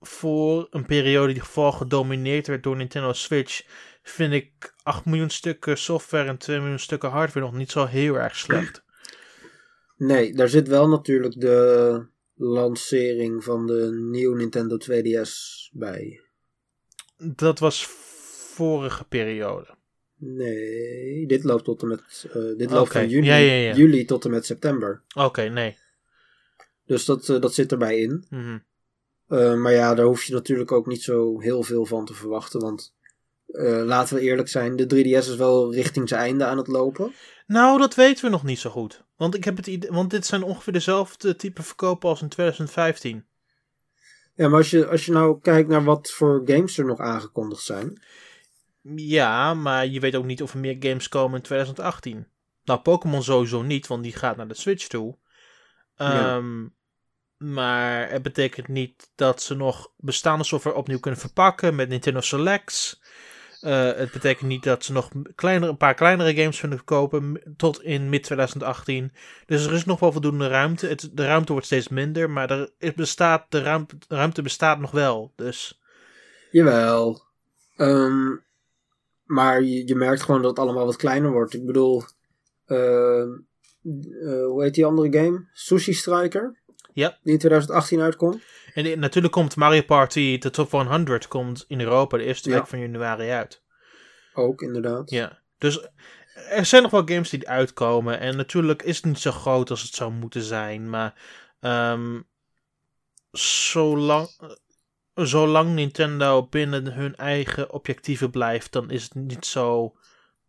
voor 0.00 0.66
een 0.70 0.86
periode 0.86 1.32
die 1.32 1.42
vooral 1.42 1.72
gedomineerd 1.72 2.46
werd 2.46 2.62
door 2.62 2.76
Nintendo 2.76 3.12
Switch, 3.12 3.62
vind 4.02 4.32
ik 4.32 4.74
8 4.82 5.04
miljoen 5.04 5.30
stukken 5.30 5.78
software 5.78 6.28
en 6.28 6.38
2 6.38 6.58
miljoen 6.58 6.78
stukken 6.78 7.10
hardware 7.10 7.46
nog 7.46 7.54
niet 7.54 7.70
zo 7.70 7.84
heel 7.84 8.14
erg 8.14 8.36
slecht. 8.36 8.82
Nee, 9.96 10.34
daar 10.34 10.48
zit 10.48 10.68
wel 10.68 10.88
natuurlijk 10.88 11.40
de 11.40 12.06
lancering 12.34 13.44
van 13.44 13.66
de 13.66 13.90
nieuwe 14.10 14.36
Nintendo 14.36 14.76
2DS 14.76 15.30
bij. 15.72 16.20
Dat 17.16 17.58
was 17.58 17.86
vorige 18.54 19.04
periode. 19.04 19.78
Nee, 20.16 21.26
dit 21.26 21.44
loopt 21.44 21.64
tot 21.64 21.82
en 21.82 21.88
met 21.88 22.26
eh, 22.32 22.56
dit 22.56 22.70
loopt 22.70 22.92
van 22.92 23.08
juni, 23.08 23.26
ja, 23.26 23.36
ja, 23.36 23.52
ja. 23.52 23.74
juli 23.74 24.04
tot 24.04 24.24
en 24.24 24.30
met 24.30 24.46
september. 24.46 25.02
Oké, 25.14 25.42
nee. 25.42 25.76
Dus 26.84 27.04
dat, 27.04 27.28
eh, 27.28 27.40
dat 27.40 27.54
zit 27.54 27.72
erbij 27.72 27.98
in. 27.98 28.24
Mhm. 28.30 28.58
Eh, 29.30 29.54
maar 29.54 29.72
ja, 29.72 29.94
daar 29.94 30.06
hoef 30.06 30.22
je 30.22 30.32
natuurlijk 30.32 30.72
ook 30.72 30.86
niet 30.86 31.02
zo 31.02 31.40
heel 31.40 31.62
veel 31.62 31.86
van 31.86 32.04
te 32.04 32.14
verwachten. 32.14 32.60
Want 32.60 32.94
eh, 33.46 33.82
laten 33.84 34.14
we 34.14 34.20
eerlijk 34.20 34.48
zijn, 34.48 34.76
de 34.76 34.84
3DS 34.84 35.28
is 35.28 35.36
wel 35.36 35.74
richting 35.74 36.08
zijn 36.08 36.20
einde 36.20 36.44
aan 36.44 36.56
het 36.56 36.66
lopen. 36.66 37.12
Nou, 37.46 37.78
dat 37.78 37.94
weten 37.94 38.24
we 38.24 38.30
nog 38.30 38.44
niet 38.44 38.58
zo 38.58 38.70
goed. 38.70 39.04
Want, 39.16 39.34
ik 39.34 39.44
heb 39.44 39.56
het 39.56 39.66
idee, 39.66 39.90
want 39.90 40.10
dit 40.10 40.26
zijn 40.26 40.42
ongeveer 40.42 40.72
dezelfde 40.72 41.36
type 41.36 41.62
verkopen 41.62 42.08
als 42.08 42.22
in 42.22 42.28
2015. 42.28 43.24
Ja, 44.34 44.48
maar 44.48 44.58
als 44.58 44.70
je, 44.70 44.86
als 44.86 45.06
je 45.06 45.12
nou 45.12 45.40
kijkt 45.40 45.68
naar 45.68 45.84
wat 45.84 46.10
voor 46.10 46.42
games 46.44 46.78
er 46.78 46.84
nog 46.84 46.98
aangekondigd 46.98 47.62
zijn. 47.62 48.02
Ja, 48.94 49.54
maar 49.54 49.86
je 49.86 50.00
weet 50.00 50.14
ook 50.14 50.24
niet 50.24 50.42
of 50.42 50.52
er 50.52 50.58
meer 50.58 50.76
games 50.80 51.08
komen 51.08 51.36
in 51.36 51.42
2018. 51.42 52.26
Nou, 52.64 52.80
Pokémon 52.80 53.22
sowieso 53.22 53.62
niet, 53.62 53.86
want 53.86 54.02
die 54.02 54.12
gaat 54.12 54.36
naar 54.36 54.48
de 54.48 54.54
Switch 54.54 54.86
toe. 54.86 55.16
Ja. 55.96 56.42
Maar 57.44 58.10
het 58.10 58.22
betekent 58.22 58.68
niet 58.68 59.10
dat 59.14 59.42
ze 59.42 59.54
nog 59.54 59.90
bestaande 59.96 60.44
software 60.44 60.76
opnieuw 60.76 60.98
kunnen 60.98 61.20
verpakken 61.20 61.74
met 61.74 61.88
Nintendo 61.88 62.20
Selects. 62.20 63.00
Eh, 63.60 63.92
het 63.92 64.12
betekent 64.12 64.48
niet 64.48 64.62
dat 64.62 64.84
ze 64.84 64.92
nog 64.92 65.10
kleinere, 65.34 65.70
een 65.70 65.76
paar 65.76 65.94
kleinere 65.94 66.34
games 66.34 66.60
kunnen 66.60 66.84
kopen 66.84 67.32
m- 67.32 67.54
tot 67.56 67.82
in 67.82 68.08
mid 68.08 68.22
2018. 68.22 69.12
Dus 69.46 69.66
er 69.66 69.72
is 69.72 69.84
nog 69.84 70.00
wel 70.00 70.12
voldoende 70.12 70.48
ruimte. 70.48 70.86
Het, 70.86 71.10
de 71.12 71.24
ruimte 71.24 71.52
wordt 71.52 71.66
steeds 71.66 71.88
minder, 71.88 72.30
maar 72.30 72.50
er 72.78 72.92
bestaat, 72.96 73.46
de 73.48 73.86
ruimte, 74.08 74.42
bestaat 74.42 74.78
nog 74.78 74.90
wel. 74.90 75.32
Dus 75.36 75.80
Jawel. 76.50 77.22
Ehm, 77.76 78.36
maar 79.24 79.62
je, 79.62 79.86
je 79.86 79.94
merkt 79.94 80.22
gewoon 80.22 80.40
dat 80.42 80.50
het 80.50 80.58
allemaal 80.58 80.84
wat 80.86 80.96
kleiner 80.96 81.30
wordt. 81.30 81.54
Ik 81.54 81.66
bedoel, 81.66 82.02
ehm, 82.66 83.28
eh, 84.22 84.44
hoe 84.44 84.62
heet 84.62 84.74
die 84.74 84.86
andere 84.86 85.18
game? 85.18 85.46
Sushi 85.52 85.92
Striker? 85.94 86.58
Ja. 86.92 87.18
Die 87.22 87.32
in 87.32 87.38
2018 87.38 88.00
uitkomt. 88.00 88.42
en 88.74 88.84
die- 88.84 88.96
natuurlijk 88.96 89.32
komt 89.34 89.56
Mario 89.56 89.82
Party, 89.82 90.38
de 90.38 90.50
top 90.50 90.70
100, 90.70 91.28
komt 91.28 91.64
in 91.68 91.80
Europa 91.80 92.16
de 92.16 92.24
eerste 92.24 92.48
Ja. 92.50 92.56
week 92.56 92.66
van 92.66 92.80
januari 92.80 93.28
uit. 93.28 93.62
Ook, 94.34 94.62
inderdaad. 94.62 95.10
Ja, 95.10 95.38
dus 95.58 95.88
er 96.48 96.64
zijn 96.66 96.82
nog 96.82 96.90
wel 96.90 97.02
games 97.04 97.30
die 97.30 97.48
uitkomen. 97.48 98.18
En 98.20 98.36
natuurlijk 98.36 98.82
is 98.82 98.96
het 98.96 99.04
niet 99.04 99.18
zo 99.18 99.30
groot 99.30 99.70
als 99.70 99.82
het 99.82 99.94
zou 99.94 100.12
moeten 100.12 100.42
zijn. 100.42 100.90
Maar 100.90 101.14
ehm, 101.60 102.20
zolang, 103.30 104.28
zolang 105.14 105.74
Nintendo 105.74 106.46
binnen 106.46 106.92
hun 106.92 107.16
eigen 107.16 107.72
objectieven 107.72 108.30
blijft, 108.30 108.72
dan 108.72 108.90
is 108.90 109.02
het 109.02 109.14
niet 109.14 109.46
zo, 109.46 109.94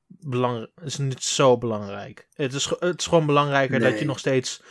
belang, 0.08 0.70
is 0.84 0.98
het 0.98 1.08
niet 1.08 1.24
zo 1.24 1.58
belangrijk. 1.58 2.28
Het 2.34 2.54
is, 2.54 2.66
het 2.80 3.00
is 3.00 3.08
gewoon 3.08 3.26
belangrijker 3.26 3.80
dat 3.80 4.00
je 4.00 4.06
nog 4.06 4.20
steeds 4.20 4.62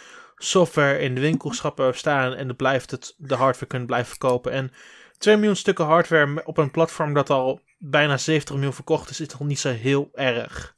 software 0.42 0.98
in 0.98 1.14
de 1.14 1.20
winkelschappen 1.20 1.94
staan. 1.94 2.34
En 2.34 2.48
de, 2.48 2.54
blijft 2.54 2.90
het, 2.90 3.14
de 3.16 3.34
hardware 3.34 3.66
kunt 3.66 3.86
blijven 3.86 4.08
verkopen. 4.08 4.52
En 4.52 4.70
2 5.18 5.36
miljoen 5.36 5.56
stukken 5.56 5.84
hardware 5.84 6.42
op 6.44 6.56
een 6.56 6.70
platform 6.70 7.14
dat 7.14 7.30
al 7.30 7.60
bijna 7.78 8.16
70 8.16 8.54
miljoen 8.54 8.72
verkocht 8.72 9.10
is, 9.10 9.20
is 9.20 9.28
toch 9.28 9.40
niet 9.40 9.58
zo 9.58 9.68
heel 9.68 10.10
erg. 10.14 10.74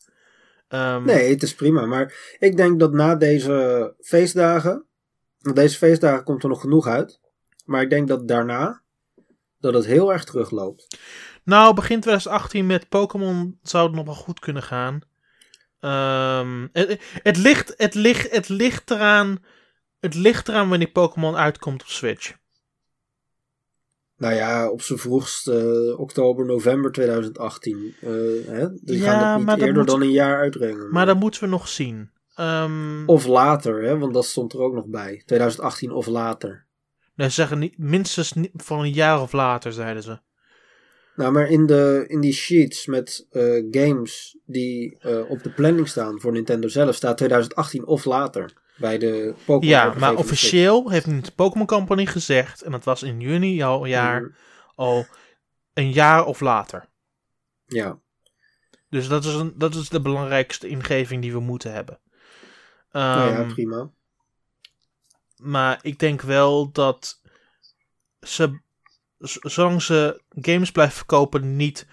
Ehm, 0.68 1.04
Nee, 1.04 1.30
het 1.30 1.42
is 1.42 1.54
prima. 1.54 1.86
Maar 1.86 2.36
ik 2.38 2.56
denk 2.56 2.80
dat 2.80 2.92
na 2.92 3.14
deze 3.14 3.94
feestdagen. 4.00 4.84
Na 5.38 5.52
deze 5.52 5.76
feestdagen 5.76 6.24
komt 6.24 6.42
er 6.42 6.48
nog 6.48 6.60
genoeg 6.60 6.86
uit. 6.86 7.20
Maar 7.64 7.82
ik 7.82 7.90
denk 7.90 8.08
dat 8.08 8.28
daarna. 8.28 8.80
dat 9.58 9.74
het 9.74 9.86
heel 9.86 10.12
erg 10.12 10.24
terugloopt. 10.24 10.98
Nou, 11.44 11.74
begin 11.74 12.00
2018 12.00 12.66
met 12.66 12.88
Pokémon 12.88 13.58
zou 13.62 13.86
het 13.86 13.94
nog 13.94 14.04
wel 14.04 14.14
goed 14.14 14.40
kunnen 14.40 14.62
gaan. 14.62 15.00
Ehm, 15.82 16.66
het, 16.72 17.00
het, 17.22 17.36
ligt, 17.36 17.74
het, 17.76 17.94
ligt, 17.94 18.30
het 18.30 18.48
ligt 18.48 18.90
eraan. 18.90 19.38
Het 20.00 20.14
ligt 20.14 20.48
eraan 20.48 20.68
wanneer 20.68 20.90
Pokémon 20.90 21.36
uitkomt 21.36 21.82
op 21.82 21.88
Switch. 21.88 22.32
Nou 24.16 24.34
ja, 24.34 24.70
op 24.70 24.82
z'n 24.82 24.96
vroegst 24.96 25.48
eh, 25.48 25.98
oktober, 26.00 26.46
november 26.46 26.92
2018. 26.92 27.94
eh, 28.00 28.08
hè? 28.46 28.66
Ja, 28.84 29.12
gaan 29.12 29.28
het 29.30 29.38
niet 29.38 29.46
dat 29.46 29.58
eerder 29.58 29.74
moet- 29.76 29.86
dan 29.86 30.00
een 30.02 30.10
jaar 30.10 30.38
uitbrengen. 30.38 30.90
Maar 30.90 31.06
dat 31.06 31.16
moeten 31.20 31.40
we 31.42 31.46
nog 31.48 31.68
zien. 31.68 32.10
Ehm 32.34 33.02
Of 33.06 33.26
later, 33.26 33.82
hè? 33.82 33.98
want 33.98 34.14
dat 34.14 34.24
stond 34.24 34.52
er 34.52 34.60
ook 34.60 34.74
nog 34.74 34.86
bij. 34.86 35.22
2018 35.26 35.90
of 35.90 36.06
later. 36.06 36.66
nee, 37.14 37.28
ze 37.28 37.34
zeggen 37.34 37.58
niet, 37.58 37.78
minstens 37.78 38.32
van 38.52 38.80
een 38.80 38.92
jaar 38.92 39.20
of 39.20 39.32
later, 39.32 39.72
zeiden 39.72 40.02
ze. 40.02 40.20
Nou, 41.16 41.32
maar 41.32 41.48
in, 41.50 41.66
de, 41.66 42.04
in 42.08 42.20
die 42.20 42.32
sheets 42.32 42.86
met 42.86 43.26
eh, 43.30 43.64
games 43.70 44.38
die 44.44 44.98
eh, 44.98 45.30
op 45.30 45.42
de 45.42 45.50
planning 45.50 45.88
staan 45.88 46.20
voor 46.20 46.32
Nintendo 46.32 46.68
zelf 46.68 46.94
staat 46.94 47.16
2018 47.16 47.86
of 47.86 48.04
later. 48.04 48.52
Bij 48.76 48.98
de 48.98 49.34
Pokémon 49.44 49.68
Ja, 49.74 49.94
maar 49.98 50.14
officieel 50.16 50.90
heeft 50.90 51.06
nu 51.06 51.20
de 51.20 51.30
Pokémon 51.32 51.66
Company 51.66 52.06
gezegd, 52.06 52.62
en 52.62 52.70
dat 52.70 52.84
was 52.84 53.02
in 53.02 53.20
juni 53.20 53.62
al 53.62 53.84
jaar, 53.84 54.20
Mhm. 54.22 54.30
al 54.74 55.06
een 55.74 55.90
jaar 55.92 56.24
of 56.24 56.40
later. 56.40 56.88
Ja, 57.66 57.98
Dus 58.88 59.08
dat 59.08 59.24
is, 59.24 59.34
een, 59.34 59.52
dat 59.56 59.74
is 59.74 59.88
de 59.88 60.00
belangrijkste 60.00 60.68
ingeving 60.68 61.22
die 61.22 61.32
we 61.32 61.40
moeten 61.40 61.72
hebben. 61.72 62.00
nou 62.90 63.30
ja, 63.30 63.38
Ehm, 63.38 63.52
prima. 63.52 63.90
maar 65.36 65.78
ik 65.82 65.98
denk 65.98 66.20
wel 66.20 66.70
dat 66.72 67.20
ze, 68.20 68.60
zolang 69.22 69.82
ze 69.82 70.22
games 70.30 70.70
blijven 70.72 70.96
verkopen, 70.96 71.56
niet 71.56 71.86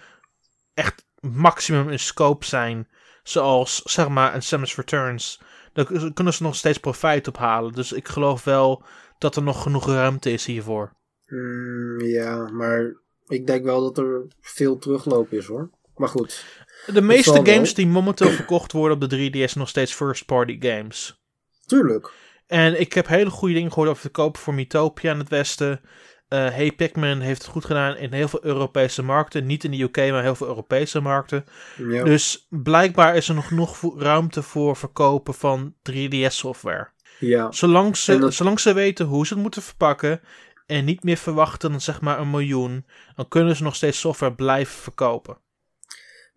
echt 0.74 1.04
maximum 1.20 1.88
in 1.90 1.98
scope 1.98 2.46
zijn. 2.46 2.88
Zoals 3.22 3.82
zeg 3.82 4.08
maar 4.08 4.34
een 4.34 4.42
Samus 4.42 4.76
Returns. 4.76 5.40
Dan 5.72 6.12
kunnen 6.14 6.32
ze 6.34 6.42
nog 6.42 6.54
steeds 6.56 6.78
profijt 6.78 7.28
ophalen. 7.28 7.72
Dus 7.72 7.92
ik 7.92 8.08
geloof 8.08 8.44
wel 8.44 8.82
dat 9.18 9.36
er 9.36 9.42
nog 9.42 9.62
genoeg 9.62 9.86
ruimte 9.86 10.32
is 10.32 10.46
hiervoor. 10.46 10.92
Mm, 11.26 12.00
ja, 12.00 12.50
maar 12.52 12.92
ik 13.26 13.46
denk 13.46 13.64
wel 13.64 13.80
dat 13.82 13.98
er 13.98 14.26
veel 14.40 14.78
terugloop 14.78 15.32
is 15.32 15.46
hoor. 15.46 15.70
Maar 15.96 16.08
goed, 16.08 16.44
De 16.86 17.00
meeste 17.00 17.32
wel. 17.42 17.44
games 17.54 17.74
die 17.74 17.86
momenteel 17.86 18.30
verkocht 18.30 18.72
worden 18.72 19.02
op 19.02 19.10
de 19.10 19.16
3DS 19.30 19.32
zijn 19.32 19.50
nog 19.58 19.68
steeds 19.68 19.94
first-party 19.94 20.56
games. 20.60 21.20
tuurlijk. 21.66 22.10
En 22.46 22.80
ik 22.80 22.92
heb 22.92 23.06
hele 23.06 23.30
goede 23.30 23.54
dingen 23.54 23.70
gehoord 23.72 23.90
over 23.90 24.02
te 24.02 24.08
kopen 24.08 24.40
voor 24.40 24.54
Mythopia 24.54 25.12
in 25.12 25.18
het 25.18 25.28
Westen. 25.28 25.80
Eh 26.30 26.38
hey 26.48 26.72
Pikmin 26.72 27.20
heeft 27.20 27.42
het 27.42 27.50
goed 27.50 27.64
gedaan 27.64 27.96
in 27.96 28.12
heel 28.12 28.28
veel 28.28 28.44
Europese 28.44 29.02
markten. 29.02 29.46
Niet 29.46 29.64
in 29.64 29.70
de 29.70 29.82
UK, 29.82 29.96
maar 29.96 30.22
heel 30.22 30.34
veel 30.34 30.46
Europese 30.46 31.00
markten. 31.00 31.44
Ja. 31.76 32.04
Dus 32.04 32.46
blijkbaar 32.48 33.16
is 33.16 33.28
er 33.28 33.34
nog 33.34 33.46
genoeg 33.48 33.98
ruimte 33.98 34.42
voor 34.42 34.76
verkopen 34.76 35.34
van 35.34 35.74
3DS-software. 35.90 36.88
ja. 37.18 37.52
Zolang 37.52 37.96
ze, 37.96 38.18
dat- 38.18 38.34
zolang 38.34 38.60
ze 38.60 38.72
weten 38.72 39.06
hoe 39.06 39.26
ze 39.26 39.32
het 39.34 39.42
moeten 39.42 39.62
verpakken. 39.62 40.20
En 40.66 40.84
niet 40.84 41.02
meer 41.04 41.16
verwachten 41.16 41.70
dan 41.70 41.80
zeg 41.80 42.00
maar 42.00 42.18
een 42.20 42.30
miljoen. 42.30 42.86
Dan 43.16 43.28
kunnen 43.28 43.56
ze 43.56 43.62
nog 43.62 43.74
steeds 43.74 44.00
software 44.00 44.34
blijven 44.34 44.82
verkopen. 44.82 45.36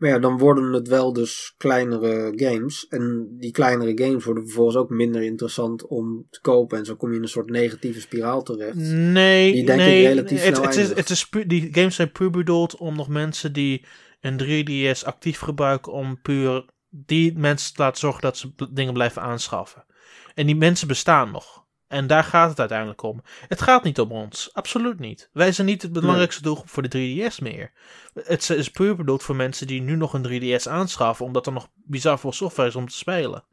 Maar 0.03 0.11
ja, 0.11 0.19
dan 0.19 0.37
worden 0.37 0.73
het 0.73 0.87
wel 0.87 1.13
dus 1.13 1.53
kleinere 1.57 2.33
games. 2.35 2.87
En 2.89 3.27
die 3.39 3.51
kleinere 3.51 4.03
games 4.03 4.25
worden 4.25 4.43
vervolgens 4.43 4.75
ook 4.75 4.89
minder 4.89 5.23
interessant 5.23 5.87
om 5.87 6.27
te 6.29 6.41
kopen. 6.41 6.77
En 6.77 6.85
zo 6.85 6.95
kom 6.95 7.09
je 7.09 7.15
in 7.15 7.21
een 7.21 7.27
soort 7.27 7.49
negatieve 7.49 8.01
spiraal 8.01 8.43
terecht. 8.43 8.75
Nee, 8.75 9.51
Die 9.51 9.65
denk 9.65 9.79
ik 9.79 9.85
nee. 9.85 10.07
relatief 10.07 10.43
het, 10.43 10.75
is, 10.75 10.89
het 10.89 11.09
is 11.09 11.29
die 11.47 11.69
games 11.71 11.95
zijn 11.95 12.11
puur 12.11 12.29
bedoeld 12.29 12.77
om 12.77 12.95
nog 12.95 13.07
mensen 13.07 13.53
die 13.53 13.85
een 14.21 14.41
3DS 14.43 15.05
actief 15.05 15.39
gebruiken 15.39 15.91
om 15.91 16.21
puur 16.21 16.65
die 16.89 17.37
mensen 17.37 17.73
te 17.73 17.81
laten 17.81 17.99
zorgen 17.99 18.21
dat 18.21 18.37
ze 18.37 18.51
dingen 18.71 18.93
blijven 18.93 19.21
aanschaffen. 19.21 19.85
En 20.33 20.45
die 20.45 20.55
mensen 20.55 20.87
bestaan 20.87 21.31
nog. 21.31 21.62
En 21.93 22.07
daar 22.07 22.23
gaat 22.23 22.49
het 22.49 22.59
uiteindelijk 22.59 23.01
om. 23.01 23.21
Het 23.47 23.61
gaat 23.61 23.83
niet 23.83 23.99
om 23.99 24.11
ons. 24.11 24.49
Absoluut 24.53 24.99
niet. 24.99 25.29
Wij 25.33 25.51
zijn 25.51 25.67
niet 25.67 25.81
het 25.81 25.91
belangrijkste 25.93 26.41
doelgroep 26.41 26.69
voor 26.69 26.83
de 26.89 26.89
3DS 27.29 27.37
meer. 27.41 27.71
Het 28.13 28.49
is 28.49 28.71
puur 28.71 28.95
bedoeld 28.95 29.23
voor 29.23 29.35
mensen 29.35 29.67
die 29.67 29.81
nu 29.81 29.95
nog 29.95 30.13
een 30.13 30.57
3DS 30.59 30.67
aanschaffen, 30.67 31.25
omdat 31.25 31.45
er 31.45 31.53
nog 31.53 31.69
bizar 31.73 32.19
veel 32.19 32.31
software 32.31 32.69
is 32.69 32.75
om 32.75 32.87
te 32.87 32.97
spelen. 32.97 33.43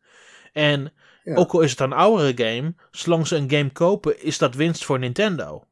En 0.53 0.93
Ja. 1.25 1.35
ook 1.35 1.53
al 1.53 1.61
is 1.61 1.71
het 1.71 1.81
een 1.81 1.93
oudere 1.93 2.45
game, 2.45 2.75
zolang 2.91 3.27
ze 3.27 3.37
een 3.37 3.51
game 3.51 3.71
kopen, 3.73 4.23
is 4.23 4.39
dat 4.39 4.55
winst 4.55 4.85
voor 4.85 4.99
Nintendo. 4.99 5.65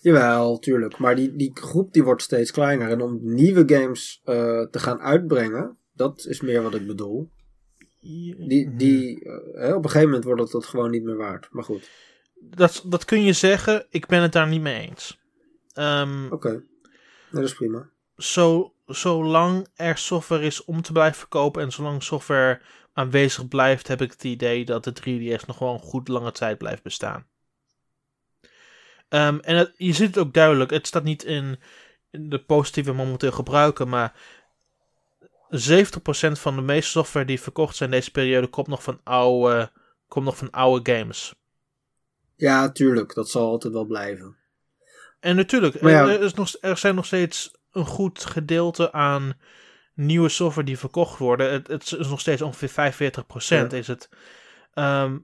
Jawel, 0.00 0.58
tuurlijk. 0.58 0.98
Maar 0.98 1.16
die, 1.16 1.36
die 1.36 1.50
groep 1.54 1.92
die 1.92 2.04
wordt 2.04 2.22
steeds 2.22 2.50
kleiner. 2.50 2.90
En 2.90 3.00
om 3.02 3.18
nieuwe 3.22 3.62
games 3.66 4.20
eh, 4.24 4.34
te 4.70 4.78
gaan 4.78 5.00
uitbrengen, 5.00 5.76
dat 5.92 6.26
is 6.28 6.40
meer 6.40 6.62
wat 6.62 6.74
ik 6.74 6.86
bedoel. 6.86 7.30
Die, 8.02 8.76
die, 8.76 9.24
eh, 9.24 9.32
hè, 9.54 9.74
op 9.74 9.84
een 9.84 9.90
gegeven 9.90 10.06
moment 10.06 10.24
wordt 10.24 10.40
het 10.40 10.50
dat 10.50 10.66
gewoon 10.66 10.90
niet 10.90 11.02
meer 11.02 11.16
waard. 11.16 11.48
Maar 11.50 11.64
goed, 11.64 11.90
dat, 12.40 12.82
dat 12.86 13.04
kun 13.04 13.22
je 13.22 13.32
zeggen, 13.32 13.86
ik 13.90 14.06
ben 14.06 14.22
het 14.22 14.32
daar 14.32 14.48
niet 14.48 14.60
mee 14.60 14.88
eens. 14.88 15.18
Ehm, 15.72 16.26
oké. 16.30 16.62
Dat 17.30 17.42
is 17.42 17.54
prima. 17.54 17.90
zo, 18.16 18.74
zolang 18.86 19.68
er 19.74 19.98
software 19.98 20.44
is 20.44 20.64
om 20.64 20.82
te 20.82 20.92
blijven 20.92 21.18
verkopen 21.18 21.62
en 21.62 21.72
zolang 21.72 22.02
software 22.02 22.60
aanwezig 22.92 23.48
blijft, 23.48 23.88
heb 23.88 24.00
ik 24.00 24.10
het 24.10 24.24
idee 24.24 24.64
dat 24.64 24.84
de 24.84 24.92
3DS 24.92 25.46
nog 25.46 25.58
wel 25.58 25.72
een 25.72 25.78
goed 25.78 26.08
lange 26.08 26.32
tijd 26.32 26.58
blijft 26.58 26.82
bestaan. 26.82 27.26
Ehm, 29.08 29.38
en 29.38 29.56
het, 29.56 29.72
je 29.76 29.92
ziet 29.92 30.14
het 30.14 30.18
ook 30.18 30.34
duidelijk, 30.34 30.70
het 30.70 30.86
staat 30.86 31.04
niet 31.04 31.24
in, 31.24 31.58
in 32.10 32.28
de 32.28 32.44
we 32.72 32.92
momenteel 32.92 33.32
gebruiken, 33.32 33.88
maar 33.88 34.14
70% 35.52 36.32
van 36.32 36.56
de 36.56 36.62
meeste 36.62 36.90
software 36.90 37.26
die 37.26 37.40
verkocht 37.40 37.76
zijn 37.76 37.90
deze 37.90 38.10
periode 38.10 38.46
komt 38.46 38.66
nog 38.66 38.82
van 38.82 39.00
oude, 39.04 39.70
komt 40.08 40.24
nog 40.24 40.36
van 40.36 40.50
oude 40.50 40.92
games. 40.92 41.34
Ja, 42.36 42.72
tuurlijk. 42.72 43.14
Dat 43.14 43.30
zal 43.30 43.48
altijd 43.48 43.72
wel 43.72 43.84
blijven. 43.84 44.36
En 45.20 45.36
natuurlijk, 45.36 45.80
ja- 45.80 46.08
er, 46.08 46.20
is 46.20 46.34
nog, 46.34 46.54
er 46.60 46.76
zijn 46.76 46.94
nog 46.94 47.06
steeds 47.06 47.54
een 47.72 47.86
goed 47.86 48.24
gedeelte 48.24 48.92
aan 48.92 49.38
nieuwe 49.94 50.28
software 50.28 50.66
die 50.66 50.78
verkocht 50.78 51.18
worden. 51.18 51.52
Het, 51.52 51.66
het 51.66 51.82
is 51.98 52.08
nog 52.08 52.20
steeds 52.20 52.42
ongeveer 52.42 52.70
45% 52.70 53.70
Ja. 53.70 53.70
is 53.70 53.86
het. 53.86 54.08
Ehm, 54.74 55.18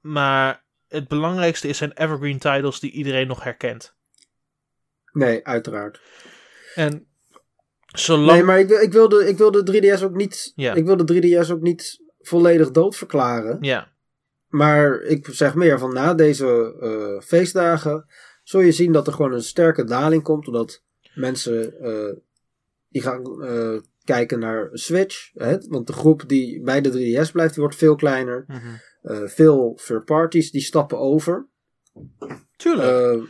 maar 0.00 0.64
het 0.88 1.08
belangrijkste 1.08 1.68
is 1.68 1.78
zijn 1.78 1.92
evergreen 1.92 2.38
titles 2.38 2.80
die 2.80 2.90
iedereen 2.90 3.26
nog 3.26 3.42
herkent. 3.44 3.94
Nee, 5.12 5.46
uiteraard. 5.46 6.00
En 6.74 7.06
Zolang... 7.92 8.30
Nee, 8.30 8.42
maar 8.42 8.58
ik, 8.58 8.68
wil- 8.68 8.80
ik, 8.80 8.92
wil 8.92 9.08
de, 9.08 9.28
ik 9.28 9.38
wil 9.38 9.50
de 9.50 9.96
3DS 9.98 10.02
ook 10.04 10.14
niet. 10.14 10.52
Ik 10.74 10.86
wil 10.86 10.96
de 10.96 11.20
3DS 11.44 11.50
ook 11.52 11.60
niet 11.60 12.02
volledig 12.20 12.70
dood 12.70 12.96
verklaren. 12.96 13.56
Ja, 13.60 13.92
Maar 14.48 15.00
ik 15.00 15.26
zeg 15.30 15.54
meer 15.54 15.78
van 15.78 15.92
na 15.92 16.14
deze 16.14 16.76
eh, 16.80 17.26
feestdagen. 17.26 18.06
Zul 18.42 18.60
je 18.60 18.72
zien 18.72 18.92
dat 18.92 19.06
er 19.06 19.12
gewoon 19.12 19.32
een 19.32 19.42
sterke 19.42 19.84
daling 19.84 20.22
komt. 20.22 20.46
Omdat 20.46 20.82
mensen 21.14 21.80
eh, 21.80 22.14
die 22.88 23.02
gaan 23.02 23.42
eh, 23.44 23.80
kijken 24.04 24.38
naar 24.38 24.68
Switch. 24.72 25.30
Hè? 25.34 25.56
Want 25.68 25.86
de 25.86 25.92
groep 25.92 26.22
die 26.28 26.62
bij 26.62 26.80
de 26.80 26.90
3DS 26.90 27.32
blijft, 27.32 27.54
die 27.54 27.62
wordt 27.62 27.76
veel 27.78 27.94
kleiner. 27.96 28.44
mhm. 28.46 28.58
Veel 29.26 29.78
third 29.86 30.04
parties 30.04 30.50
die 30.50 30.60
stappen 30.60 30.98
over. 30.98 31.48
tuurlijk. 32.56 33.28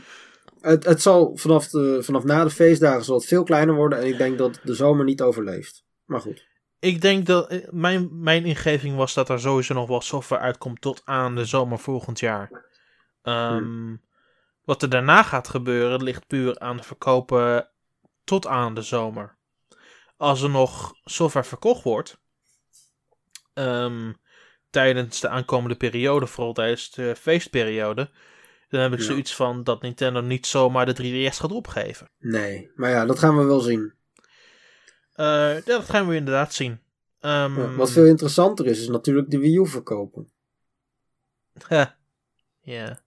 Het, 0.61 0.84
het 0.84 1.02
zal 1.02 1.36
vanaf, 1.36 1.68
de, 1.68 1.98
vanaf 2.02 2.24
na 2.24 2.44
de 2.44 2.50
feestdagen 2.50 3.04
zal 3.04 3.16
het 3.16 3.26
veel 3.26 3.42
kleiner 3.42 3.74
worden. 3.74 3.98
En 3.98 4.06
ik 4.06 4.18
denk 4.18 4.38
dat 4.38 4.61
de 4.62 4.74
zomer 4.74 5.04
niet 5.04 5.22
overleeft. 5.22 5.84
Maar 6.04 6.20
goed. 6.20 6.48
Ik 6.78 7.00
denk 7.00 7.26
dat 7.26 7.48
eh, 7.48 7.68
mijn, 7.70 8.08
mijn 8.22 8.44
ingeving 8.44 8.96
was 8.96 9.14
dat 9.14 9.28
er 9.28 9.40
sowieso 9.40 9.74
nog 9.74 9.88
wel 9.88 10.00
software 10.00 10.42
uitkomt 10.42 10.80
tot 10.80 11.02
aan 11.04 11.34
de 11.34 11.44
zomer 11.44 11.78
volgend 11.78 12.20
jaar. 12.20 12.64
Ehm, 13.22 13.96
Wat 14.64 14.82
er 14.82 14.88
daarna 14.88 15.22
gaat 15.22 15.48
gebeuren 15.48 16.02
ligt 16.02 16.26
puur 16.26 16.58
aan 16.58 16.76
de 16.76 16.82
verkopen 16.82 17.68
tot 18.24 18.46
aan 18.46 18.74
de 18.74 18.82
zomer. 18.82 19.36
Als 20.16 20.42
er 20.42 20.50
nog 20.50 20.94
software 21.04 21.46
verkocht 21.46 21.82
wordt 21.82 22.20
ehm, 23.54 24.12
tijdens 24.70 25.20
de 25.20 25.28
aankomende 25.28 25.76
periode, 25.76 26.26
vooral 26.26 26.52
tijdens 26.52 26.90
de 26.90 27.16
feestperiode, 27.16 28.11
dan 28.70 28.80
heb 28.80 28.92
ik 28.92 28.98
Ja. 28.98 29.04
zoiets 29.04 29.34
van 29.36 29.64
dat 29.64 29.82
Nintendo 29.82 30.20
niet 30.20 30.46
zomaar 30.46 30.86
de 30.86 30.92
3DS 30.94 31.36
gaat 31.40 31.52
opgeven. 31.52 32.10
Nee. 32.18 32.70
Maar 32.74 32.90
ja, 32.90 33.04
dat 33.04 33.18
gaan 33.18 33.36
we 33.38 33.44
wel 33.44 33.60
zien. 33.60 33.92
Eh, 35.12 35.26
ja, 35.54 35.60
dat 35.64 35.84
gaan 35.90 36.08
we 36.08 36.14
inderdaad 36.14 36.54
zien. 36.54 36.80
Ehm, 37.20 37.60
Ja, 37.60 37.74
Wat 37.74 37.90
veel 37.90 38.06
interessanter 38.06 38.66
is, 38.66 38.80
is 38.80 38.88
natuurlijk 38.88 39.30
de 39.30 39.38
Wii 39.38 39.56
U 39.58 39.66
verkopen. 39.66 40.30
Ja. 42.62 43.00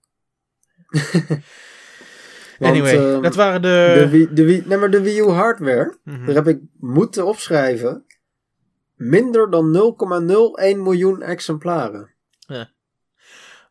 Want, 2.58 2.72
Anyway, 2.72 3.12
ehm, 3.12 3.22
dat 3.22 3.34
waren 3.34 3.62
de... 3.62 3.94
De 3.98 4.08
Wii, 4.08 4.32
de 4.32 4.44
Wii, 4.44 4.62
nee, 4.66 4.78
maar 4.78 4.90
de 4.90 5.00
Wii 5.02 5.18
U 5.18 5.28
hardware, 5.28 5.98
Mhm. 6.04 6.26
daar 6.26 6.34
heb 6.34 6.48
ik 6.48 6.60
moeten 6.78 7.26
opschrijven, 7.26 8.04
minder 8.94 9.50
dan 9.50 9.70
0,01 9.70 10.82
miljoen 10.82 11.22
exemplaren. 11.22 12.14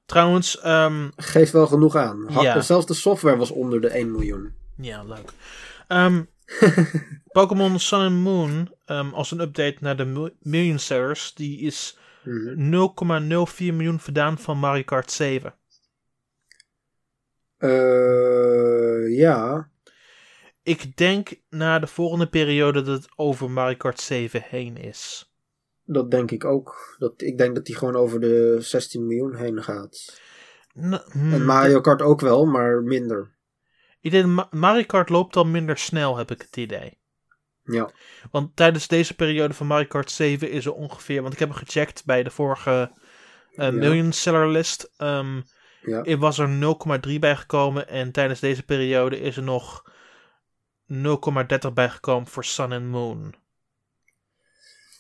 Trouwens, 0.05 0.59
ehm, 0.59 1.09
Geeft 1.15 1.51
wel 1.51 1.67
genoeg 1.67 1.95
aan. 1.95 2.25
Ja. 2.29 2.61
Zelfs 2.61 2.85
de 2.85 2.93
software 2.93 3.37
was 3.37 3.51
onder 3.51 3.81
de 3.81 3.97
1 3.97 4.11
miljoen. 4.11 4.53
ja, 4.77 5.03
leuk. 5.03 5.31
Ehm, 5.87 6.23
Pokémon 7.31 7.79
Sun 7.79 7.99
and 7.99 8.15
Moon, 8.23 8.73
ehm, 8.85 9.09
als 9.13 9.31
een 9.31 9.39
update 9.39 9.77
naar 9.79 9.97
de 9.97 10.05
mil- 10.05 10.35
Million 10.39 10.79
Sellers, 10.79 11.33
die 11.33 11.59
is 11.59 11.97
Mhm. 12.23 12.69
0,04 12.69 13.73
miljoen 13.73 13.99
verdaan 13.99 14.37
van 14.37 14.57
Mario 14.57 14.83
Kart 14.83 15.11
7. 15.11 15.53
Eh, 17.57 19.17
ja, 19.17 19.69
Ik 20.63 20.97
denk 20.97 21.33
na 21.49 21.79
de 21.79 21.87
volgende 21.87 22.27
periode 22.27 22.81
dat 22.81 22.97
het 23.01 23.11
over 23.15 23.49
Mario 23.51 23.75
Kart 23.75 23.99
7 23.99 24.43
heen 24.47 24.77
is. 24.77 25.32
Dat 25.85 26.11
denk 26.11 26.31
ik 26.31 26.45
ook. 26.45 26.95
Dat, 26.97 27.21
ik 27.21 27.37
denk 27.37 27.55
dat 27.55 27.65
die 27.65 27.75
gewoon 27.75 27.95
over 27.95 28.19
de 28.19 28.57
16 28.59 29.07
miljoen 29.07 29.35
heen 29.35 29.63
gaat. 29.63 30.19
Na- 30.73 31.03
hmm, 31.11 31.33
En 31.33 31.45
Mario 31.45 31.81
Kart 31.81 32.01
ook 32.01 32.21
wel, 32.21 32.45
maar 32.45 32.81
minder. 32.83 33.31
Ik 34.01 34.11
denk, 34.11 34.25
Ma- 34.25 34.47
Mario 34.51 34.83
Kart 34.83 35.09
loopt 35.09 35.35
al 35.35 35.45
minder 35.45 35.77
snel, 35.77 36.17
heb 36.17 36.31
ik 36.31 36.41
het 36.41 36.57
idee. 36.57 37.01
Ja. 37.63 37.91
Want 38.31 38.55
tijdens 38.55 38.87
deze 38.87 39.15
periode 39.15 39.53
van 39.53 39.67
Mario 39.67 39.87
Kart 39.87 40.11
7 40.11 40.51
is 40.51 40.65
er 40.65 40.73
ongeveer, 40.73 41.21
want 41.21 41.33
ik 41.33 41.39
heb 41.39 41.49
hem 41.49 41.57
gecheckt 41.57 42.05
bij 42.05 42.23
de 42.23 42.29
vorige 42.29 42.91
Ja. 43.51 43.71
Million 43.71 44.11
Seller 44.11 44.47
List. 44.49 44.91
ehm, 44.97 45.41
Ja. 45.81 46.03
er 46.03 46.17
was 46.17 46.37
er 46.39 46.49
0,3 46.49 47.19
bijgekomen 47.19 47.87
en 47.87 48.11
tijdens 48.11 48.39
deze 48.39 48.63
periode 48.63 49.19
is 49.19 49.37
er 49.37 49.43
nog 49.43 49.83
0,30 50.85 51.73
bijgekomen 51.73 52.27
voor 52.27 52.43
Sun 52.45 52.71
and 52.71 52.85
Moon. 52.85 53.33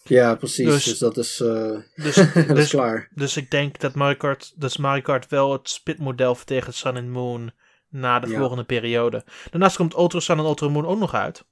Ja, 0.03 0.35
precies. 0.35 0.65
Dus- 0.67 0.83
Dus, 0.83 0.97
dat 0.97 1.17
is, 1.17 1.39
eh, 1.41 1.77
Dus, 2.03 2.15
dat 2.15 2.35
is 2.35 2.45
dus, 2.47 2.69
klaar. 2.69 3.09
dus 3.15 3.37
ik 3.37 3.51
denk 3.51 3.79
dat 3.79 3.95
Mario 3.95 4.15
Kart, 4.17 4.53
dus 4.55 4.77
Mario 4.77 5.01
Kart 5.01 5.27
wel 5.29 5.51
het 5.51 5.69
spitmodel 5.69 6.35
vertegen 6.35 6.73
Sun 6.73 6.97
and 6.97 7.07
Moon 7.09 7.51
na 7.89 8.19
de 8.19 8.27
Ja. 8.27 8.37
volgende 8.39 8.63
periode. 8.63 9.23
Daarnaast 9.51 9.75
komt 9.75 9.93
Ultra 9.97 10.19
Sun 10.19 10.37
en 10.37 10.43
Ultra 10.45 10.67
Moon 10.69 10.85
ook 10.85 10.99
nog 10.99 11.13
uit. 11.13 11.45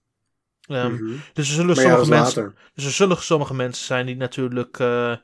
Ehm, 0.62 0.94
Mhm. 0.94 1.04
Dus 1.34 1.48
er 1.48 1.54
zullen 1.54 1.66
Maar 1.76 1.76
sommige 1.86 2.10
mensen 2.10 2.44
later. 2.44 2.60
Dus 2.74 2.86
er 2.86 2.92
zullen 2.92 3.18
sommige 3.18 3.54
mensen 3.54 3.86
zijn 3.86 4.06
die 4.06 4.16
natuurlijk 4.16 4.80
eh, 4.80 5.16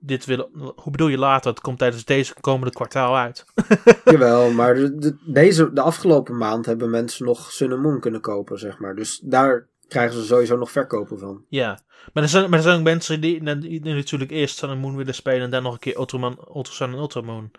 dit 0.00 0.24
willen. 0.24 0.48
Hoe 0.76 0.90
bedoel 0.90 1.08
je 1.08 1.18
later? 1.18 1.50
Het 1.50 1.60
komt 1.60 1.78
tijdens 1.78 2.04
deze 2.04 2.34
komende 2.40 2.72
kwartaal 2.74 3.16
uit. 3.16 3.44
Jawel, 4.04 4.50
maar 4.50 4.74
de, 4.74 4.96
de- 4.98 5.16
deze, 5.26 5.72
de 5.72 5.80
afgelopen 5.80 6.36
maand 6.36 6.66
hebben 6.66 6.90
mensen 6.90 7.24
nog 7.26 7.52
Sun 7.52 7.72
and 7.72 7.82
Moon 7.82 8.00
kunnen 8.00 8.20
kopen, 8.20 8.58
zeg 8.58 8.78
maar. 8.78 8.94
Dus 8.94 9.20
daar 9.24 9.66
krijgen 9.92 10.20
ze 10.20 10.26
sowieso 10.26 10.56
nog 10.56 10.70
verkopen 10.70 11.18
van. 11.18 11.44
Ja. 11.48 11.78
Maar 12.12 12.22
er 12.22 12.28
zijn, 12.28 12.50
maar 12.50 12.58
er 12.58 12.64
zijn 12.64 12.78
ook 12.78 12.84
mensen 12.84 13.20
die, 13.20 13.58
die, 13.58 13.80
natuurlijk 13.84 14.30
eerst 14.30 14.56
Sun 14.56 14.68
and 14.70 14.80
Moon 14.80 14.96
willen 14.96 15.14
spelen 15.14 15.40
en 15.42 15.50
dan 15.50 15.62
nog 15.62 15.72
een 15.72 15.78
keer 15.78 15.98
Ultraman, 15.98 16.46
Ultra 16.54 16.72
Sun 16.74 16.92
en 16.92 16.98
Ultra 16.98 17.20
Moon. 17.20 17.50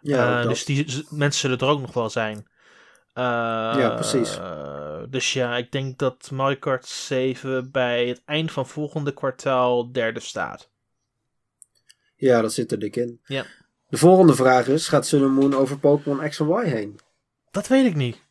Ja, 0.00 0.42
Eh, 0.42 0.48
dus 0.48 0.64
die 0.64 1.04
mensen 1.10 1.40
zullen 1.40 1.58
er 1.58 1.66
ook 1.66 1.80
nog 1.80 1.92
wel 1.92 2.10
zijn. 2.10 2.36
Eh, 3.12 3.24
Ja, 3.78 3.94
precies. 3.94 4.38
dus 5.10 5.32
ja, 5.32 5.56
ik 5.56 5.72
denk 5.72 5.98
dat 5.98 6.30
Mario 6.32 6.56
Kart 6.58 6.86
7 6.86 7.70
bij 7.70 8.06
het 8.06 8.22
eind 8.24 8.52
van 8.52 8.66
volgende 8.66 9.12
kwartaal 9.14 9.92
derde 9.92 10.20
staat. 10.20 10.68
ja, 12.16 12.40
dat 12.40 12.52
zit 12.52 12.72
er 12.72 12.78
dik 12.78 12.96
in. 12.96 13.20
Ja. 13.24 13.44
De 13.88 13.96
volgende 13.96 14.34
vraag 14.34 14.66
is, 14.68 14.88
gaat 14.88 15.06
Sun 15.06 15.22
and 15.22 15.32
Moon 15.34 15.54
over 15.54 15.78
Pokémon 15.78 16.28
X 16.28 16.40
en 16.40 16.48
Y 16.48 16.64
heen? 16.64 17.00
Dat 17.50 17.66
weet 17.68 17.86
ik 17.86 17.94
niet. 17.94 18.26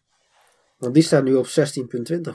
Want 0.77 0.93
die 0.93 1.03
staat 1.03 1.23
nu 1.23 1.35
op 1.35 1.45
16,20 1.47 1.51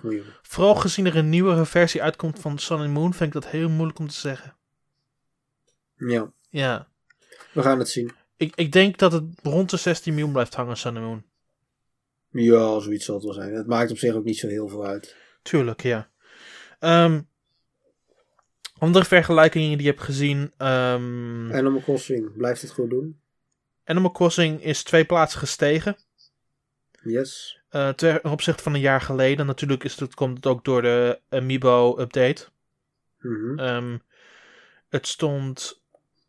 miljoen. 0.02 0.24
Vooral 0.42 0.74
gezien 0.74 1.06
er 1.06 1.16
een 1.16 1.28
nieuwere 1.28 1.66
versie 1.66 2.02
uitkomt 2.02 2.38
van 2.38 2.58
Sun 2.58 2.78
and 2.78 2.90
Moon, 2.90 3.14
vind 3.14 3.34
ik 3.34 3.42
dat 3.42 3.50
heel 3.50 3.68
moeilijk 3.68 3.98
om 3.98 4.08
te 4.08 4.14
zeggen. 4.14 4.56
Ja, 5.96 6.32
Ja. 6.50 6.88
we 7.52 7.62
gaan 7.62 7.78
het 7.78 7.88
zien. 7.88 8.10
Ik, 8.36 8.52
ik 8.56 8.72
denk 8.72 8.98
dat 8.98 9.12
het 9.12 9.24
rond 9.42 9.70
de 9.70 9.76
16 9.76 10.12
miljoen 10.14 10.32
blijft 10.32 10.54
hangen, 10.54 10.76
Sun 10.76 10.96
and 10.96 11.04
Moon. 11.06 11.24
Ja, 12.30 12.78
zoiets 12.80 13.04
zal 13.04 13.14
het 13.14 13.24
wel 13.24 13.32
zijn. 13.34 13.54
Het 13.54 13.66
maakt 13.66 13.90
op 13.90 13.98
zich 13.98 14.14
ook 14.14 14.24
niet 14.24 14.38
zo 14.38 14.48
heel 14.48 14.68
veel 14.68 14.84
uit. 14.86 15.16
Tuurlijk, 15.42 15.82
ja. 15.82 16.10
Ehm, 16.78 17.20
andere 18.78 19.04
vergelijkingen 19.04 19.68
die 19.78 19.86
je 19.86 19.92
hebt 19.92 20.02
gezien. 20.04 20.52
ehm, 20.56 21.52
Animal 21.52 21.80
Crossing, 21.80 22.36
blijft 22.36 22.62
het 22.62 22.70
goed 22.70 22.90
doen? 22.90 23.20
Animal 23.84 24.10
Crossing 24.12 24.62
is 24.62 24.82
twee 24.82 25.04
plaatsen 25.04 25.38
gestegen. 25.38 25.96
Yes. 27.02 27.61
Eh, 27.72 27.88
ten 27.88 28.24
opzichte 28.24 28.62
van 28.62 28.74
een 28.74 28.80
jaar 28.80 29.00
geleden. 29.00 29.46
Natuurlijk 29.46 29.84
is 29.84 30.00
het, 30.00 30.14
komt 30.14 30.36
het 30.36 30.46
ook 30.46 30.64
door 30.64 30.82
de 30.82 31.20
Amiibo-update. 31.28 32.46
Mhm. 33.18 33.58
Ehm, 33.58 33.98
het 34.88 35.06
stond 35.06 35.82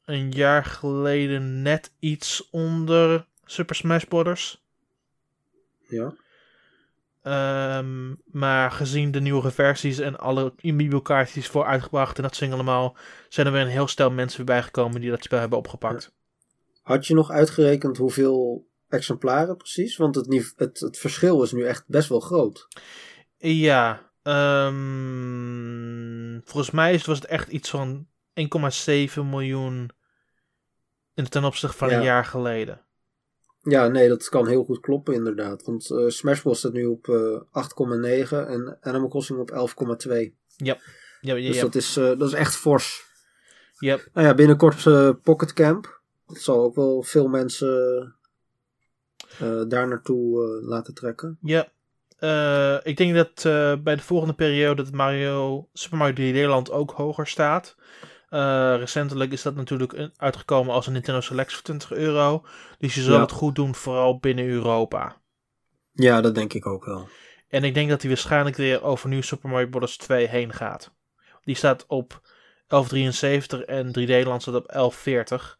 een 0.05 0.31
jaar 0.31 0.65
geleden 0.65 1.61
net 1.61 1.91
iets 1.99 2.49
onder 2.49 3.25
Super 3.45 3.75
Smash 3.75 4.03
Bros. 4.03 4.63
Ja. 5.87 6.13
Ehm, 7.21 8.13
maar 8.25 8.71
gezien 8.71 9.11
de 9.11 9.21
nieuwere 9.21 9.51
versies 9.51 9.99
en 9.99 10.19
alle 10.19 10.53
Amiibo-kaartjes 10.61 11.47
voor 11.47 11.65
uitgebracht 11.65 12.17
en 12.17 12.23
dat 12.23 12.37
dingen 12.37 12.55
allemaal, 12.55 12.95
zijn 13.29 13.47
er 13.47 13.53
weer 13.53 13.61
een 13.61 13.67
heel 13.67 13.87
stel 13.87 14.11
mensen 14.11 14.45
bijgekomen 14.45 15.01
die 15.01 15.09
dat 15.09 15.23
spel 15.23 15.39
hebben 15.39 15.57
opgepakt. 15.57 16.11
Had 16.81 17.07
je 17.07 17.13
nog 17.13 17.29
uitgerekend 17.29 17.97
hoeveel 17.97 18.67
exemplaren 18.93 19.57
precies? 19.57 19.97
Want 19.97 20.15
het, 20.15 20.53
het, 20.55 20.79
het 20.79 20.97
verschil 20.97 21.43
is 21.43 21.51
nu 21.51 21.63
echt 21.65 21.83
best 21.87 22.09
wel 22.09 22.19
groot. 22.19 22.67
Ja, 23.37 24.11
ehm, 25.03 26.39
volgens 26.43 26.71
mij 26.71 26.93
is- 26.93 27.05
was 27.05 27.17
het 27.17 27.25
echt 27.27 27.49
iets 27.49 27.69
van 27.69 28.07
1,7 28.33 29.29
miljoen 29.29 29.89
in 31.13 31.29
ten 31.29 31.43
opzichte 31.43 31.77
van 31.77 31.89
Ja. 31.89 31.97
een 31.97 32.03
jaar 32.03 32.25
geleden. 32.25 32.81
Ja, 33.61 33.87
nee, 33.87 34.07
dat 34.07 34.29
kan 34.29 34.47
heel 34.47 34.63
goed 34.63 34.79
kloppen 34.79 35.13
inderdaad. 35.13 35.63
Want 35.63 35.91
eh, 35.91 36.07
Smash 36.07 36.41
Bros 36.41 36.57
staat 36.59 36.73
nu 36.73 36.85
op 36.85 37.07
eh 37.07 37.41
8,9 37.51 38.47
en 38.47 38.77
Animal 38.81 39.09
Crossing 39.09 39.39
op 39.39 39.51
11,2. 39.51 40.35
Ja, 40.57 40.77
ja, 41.21 41.33
Dus 41.35 41.55
ja. 41.55 41.61
dat, 41.61 41.75
is, 41.75 41.97
eh, 41.97 42.03
dat 42.03 42.21
is 42.27 42.33
echt 42.33 42.55
fors. 42.55 43.11
Yep. 43.79 44.07
Nou 44.13 44.27
ja, 44.27 44.33
binnenkort 44.33 44.85
eh, 44.85 45.09
Pocket 45.23 45.53
Camp. 45.53 46.01
Dat 46.27 46.37
zal 46.37 46.63
ook 46.63 46.75
wel 46.75 47.03
veel 47.03 47.27
mensen 47.27 47.97
eh, 48.01 48.22
daar 49.67 49.87
naartoe 49.87 50.43
eh, 50.43 50.67
laten 50.67 50.93
trekken. 50.93 51.37
Ja, 51.41 51.67
eh, 52.19 52.77
ik 52.83 52.97
denk 52.97 53.15
dat 53.15 53.45
eh, 53.45 53.73
bij 53.83 53.95
de 53.95 54.01
volgende 54.01 54.33
periode 54.33 54.83
dat 54.83 54.91
Mario, 54.93 55.69
Super 55.73 55.97
Mario 55.97 56.13
3D 56.13 56.47
Land 56.47 56.71
ook 56.71 56.91
hoger 56.91 57.27
staat. 57.27 57.75
Eh, 58.29 58.75
recentelijk 58.77 59.31
is 59.31 59.41
dat 59.41 59.55
natuurlijk 59.55 60.09
uitgekomen 60.17 60.73
als 60.73 60.87
een 60.87 60.93
Nintendo 60.93 61.21
Select 61.21 61.53
voor 61.53 61.63
20 61.63 61.91
euro. 61.91 62.45
Dus 62.77 62.95
je 62.95 63.01
zal 63.01 63.13
Ja. 63.15 63.21
het 63.21 63.31
goed 63.31 63.55
doen, 63.55 63.75
vooral 63.75 64.19
binnen 64.19 64.47
Europa. 64.47 65.21
Ja, 65.91 66.21
dat 66.21 66.35
denk 66.35 66.53
ik 66.53 66.65
ook 66.65 66.85
wel. 66.85 67.07
En 67.47 67.63
ik 67.63 67.73
denk 67.73 67.89
dat 67.89 68.01
hij 68.01 68.09
waarschijnlijk 68.09 68.55
weer 68.55 68.83
over 68.83 69.09
New 69.09 69.21
Super 69.23 69.49
Mario 69.49 69.67
Bros. 69.67 69.97
2 69.97 70.27
heen 70.27 70.53
gaat. 70.53 70.93
Die 71.43 71.55
staat 71.55 71.85
op 71.87 72.21
1173 72.67 73.61
en 73.61 73.87
3D 73.91 74.25
Land 74.25 74.41
staat 74.41 74.55
op 74.55 74.67
1140. 74.67 75.57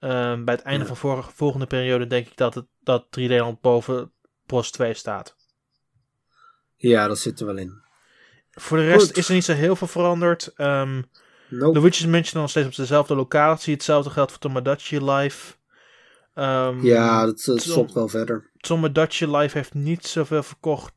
Ehm, 0.00 0.44
bij 0.44 0.54
het 0.54 0.62
einde 0.64 0.86
van 0.86 0.96
vorige, 0.96 1.30
volgende 1.34 1.66
periode 1.66 2.06
denk 2.06 2.26
ik 2.26 2.36
dat, 2.36 2.54
het, 2.54 2.66
dat 2.80 3.04
3D 3.10 3.30
Land 3.38 3.60
boven 3.60 4.12
Bros 4.46 4.70
2 4.70 4.94
staat. 4.94 5.36
Ja, 6.76 7.06
dat 7.08 7.18
zit 7.18 7.40
er 7.40 7.46
wel 7.46 7.56
in. 7.56 7.82
Voor 8.50 8.76
de 8.76 8.86
rest 8.86 9.06
Goed. 9.06 9.16
is 9.16 9.28
er 9.28 9.34
niet 9.34 9.44
zo 9.44 9.52
heel 9.52 9.76
veel 9.76 9.86
veranderd. 9.86 10.52
Ehm 10.56 11.02
Nope. 11.48 11.78
Luigi's 11.80 12.06
Mansion 12.06 12.40
nog 12.40 12.50
steeds 12.50 12.66
op 12.66 12.74
dezelfde 12.76 13.14
locatie. 13.14 13.72
Hetzelfde 13.74 14.10
geldt 14.10 14.30
voor 14.30 14.40
Tomodachi 14.40 15.04
Life. 15.04 15.54
Ehm, 16.34 16.84
Ja, 16.86 17.24
dat, 17.26 17.42
dat 17.44 17.60
stopt 17.60 17.92
wel 17.92 18.08
verder. 18.08 18.50
Tomodachi 18.56 19.26
Life 19.36 19.56
heeft 19.56 19.74
niet 19.74 20.06
zoveel 20.06 20.42
verkocht 20.42 20.92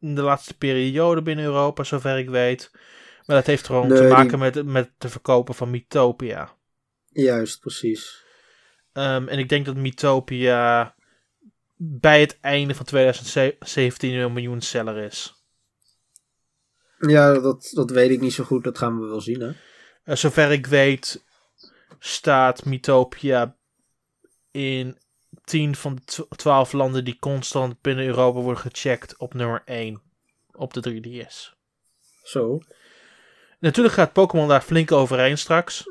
in 0.00 0.14
de 0.14 0.22
laatste 0.22 0.56
periode 0.56 1.22
binnen 1.22 1.44
Europa, 1.44 1.82
zover 1.84 2.18
ik 2.18 2.28
weet. 2.28 2.70
Maar 3.26 3.36
dat 3.36 3.46
heeft 3.46 3.66
gewoon 3.66 3.88
Nee, 3.88 3.96
te 3.96 4.02
die- 4.04 4.12
maken 4.12 4.38
met, 4.38 4.64
met 4.66 4.90
de 4.98 5.08
verkopen 5.08 5.54
van 5.54 5.70
Mythopia. 5.70 6.56
Juist, 7.08 7.60
precies. 7.60 8.23
Ehm, 8.94 9.28
en 9.28 9.38
ik 9.38 9.48
denk 9.48 9.66
dat 9.66 9.76
Mythopia 9.76 10.94
bij 11.76 12.20
het 12.20 12.38
einde 12.40 12.74
van 12.74 12.84
2017 12.84 14.14
een 14.14 14.32
miljoen 14.32 14.60
seller 14.60 14.96
is. 14.96 15.44
Ja, 16.98 17.32
dat, 17.32 17.70
dat 17.74 17.90
weet 17.90 18.10
ik 18.10 18.20
niet 18.20 18.32
zo 18.32 18.44
goed. 18.44 18.64
Dat 18.64 18.78
gaan 18.78 19.00
we 19.00 19.06
wel 19.06 19.20
zien, 19.20 19.40
hè? 19.40 19.52
Eh, 20.04 20.16
zover 20.16 20.52
ik 20.52 20.66
weet 20.66 21.24
staat 21.98 22.64
Mythopia 22.64 23.56
in 24.50 24.98
10 25.44 25.76
van 25.76 25.94
de 25.94 26.02
tw- 26.04 26.34
12 26.36 26.72
landen 26.72 27.04
die 27.04 27.18
constant 27.18 27.80
binnen 27.80 28.06
Europa 28.06 28.40
worden 28.40 28.62
gecheckt 28.72 29.16
op 29.16 29.34
nummer 29.34 29.62
1 29.64 30.02
op 30.52 30.72
de 30.72 30.80
3DS. 30.80 31.52
Zo. 32.22 32.60
Natuurlijk 33.58 33.94
gaat 33.94 34.12
Pokémon 34.12 34.48
daar 34.48 34.62
flink 34.62 34.92
overheen 34.92 35.38
straks. 35.38 35.84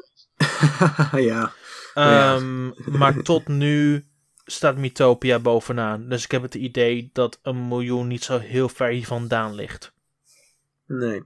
ja. 1.11 1.53
Ja. 1.94 2.36
Ehm, 2.36 2.72
maar 2.98 3.22
tot 3.22 3.48
nu 3.48 4.06
staat 4.45 4.78
Mythopia 4.78 5.40
bovenaan. 5.40 6.10
Dus 6.10 6.24
ik 6.24 6.32
heb 6.32 6.41
het 6.41 6.56
idee 6.56 7.10
dat 7.14 7.40
een 7.41 7.68
miljoen 7.68 8.07
niet 8.07 8.24
zo 8.24 8.38
heel 8.38 8.70
ver 8.70 8.88
hier 8.88 9.06
vandaan 9.06 9.56
ligt. 9.56 9.94
Nee. 10.88 11.24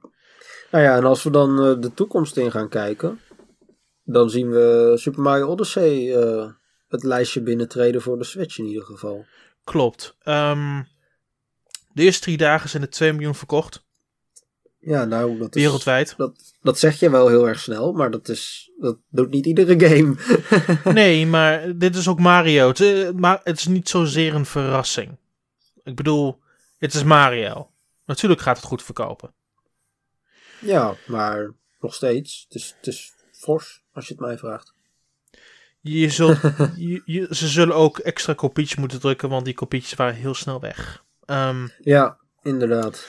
Nou 0.71 0.83
ja, 0.83 0.95
en 0.95 1.03
als 1.03 1.23
we 1.23 1.29
dan 1.29 1.63
eh, 1.63 1.81
de 1.81 1.93
toekomst 1.93 2.37
in 2.37 2.51
gaan 2.51 2.69
kijken, 2.69 3.19
dan 4.03 4.29
zien 4.29 4.49
we 4.49 4.93
Super 4.95 5.21
Mario 5.21 5.47
Odyssey 5.47 6.15
eh, 6.15 6.51
het 6.87 7.03
lijstje 7.03 7.41
binnentreden 7.41 8.01
voor 8.01 8.17
de 8.17 8.23
Switch 8.23 8.57
in 8.57 8.65
ieder 8.65 8.83
geval. 8.83 9.25
Klopt. 9.63 10.15
Ehm, 10.23 10.83
de 11.93 12.03
eerste 12.03 12.21
drie 12.21 12.37
dagen 12.37 12.69
zijn 12.69 12.83
er 12.83 12.89
2 12.89 13.13
miljoen 13.13 13.35
verkocht. 13.35 13.86
Ja, 14.79 15.05
nou, 15.05 15.37
dat 15.37 15.55
is... 15.55 15.61
Wereldwijd. 15.63 16.13
Dat, 16.17 16.53
dat 16.61 16.79
zeg 16.79 16.99
je 16.99 17.09
wel 17.09 17.27
heel 17.27 17.47
erg 17.47 17.59
snel, 17.59 17.91
maar 17.93 18.11
dat, 18.11 18.29
is, 18.29 18.71
dat 18.79 18.97
doet 19.09 19.29
niet 19.29 19.45
iedere 19.45 19.87
game. 19.87 20.15
Nee, 20.93 21.25
maar 21.27 21.77
dit 21.77 21.95
is 21.95 22.07
ook 22.07 22.19
Mario. 22.19 22.67
Het, 22.67 22.81
eh, 22.81 23.09
maar 23.11 23.41
het 23.43 23.57
is 23.57 23.67
niet 23.67 23.89
zozeer 23.89 24.35
een 24.35 24.45
verrassing. 24.45 25.17
Ik 25.83 25.95
bedoel, 25.95 26.39
het 26.77 26.93
is 26.93 27.03
Mario. 27.03 27.69
Natuurlijk 28.05 28.41
gaat 28.41 28.57
het 28.57 28.65
goed 28.65 28.83
verkopen. 28.83 29.33
ja, 30.59 30.95
maar 31.07 31.51
nog 31.79 31.93
steeds. 31.93 32.45
Het 32.47 32.55
is, 32.61 32.73
het 32.77 32.87
is 32.87 33.13
fors, 33.31 33.81
als 33.93 34.07
je 34.07 34.13
het 34.13 34.21
mij 34.23 34.37
vraagt. 34.37 34.73
Je 35.81 36.09
zult, 36.09 36.37
je, 36.75 37.01
je- 37.05 37.27
ze 37.35 37.47
zullen 37.47 37.75
ook 37.75 37.97
extra 37.99 38.33
kopietjes 38.33 38.77
moeten 38.79 38.99
drukken, 38.99 39.29
want 39.29 39.45
die 39.45 39.53
kopietjes 39.53 39.93
waren 39.93 40.15
heel 40.15 40.33
snel 40.33 40.59
weg. 40.59 41.03
Ehm, 41.25 41.67
Ja, 41.81 42.17
inderdaad. 42.41 43.05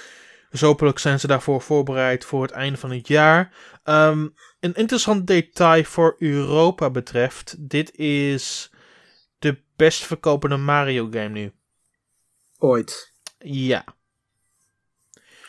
Dus 0.51 0.61
hopelijk 0.61 0.99
zijn 0.99 1.21
ze 1.21 1.27
daarvoor 1.27 1.63
voorbereid 1.63 2.25
voor 2.25 2.43
het 2.43 2.51
einde 2.51 2.79
van 2.79 2.91
het 2.91 3.09
jaar. 3.09 3.55
Ehm, 3.83 4.29
een 4.61 4.75
interessant 4.75 5.27
detail 5.27 5.85
voor 5.85 6.17
Europa 6.19 6.91
betreft. 6.91 7.57
Dit 7.59 7.97
is 7.97 8.73
de 9.39 9.63
best 9.77 10.05
verkopende 10.05 10.57
Mario 10.57 11.09
game 11.11 11.29
nu. 11.29 11.53
Ooit. 12.59 13.13
Ja. 13.39 13.85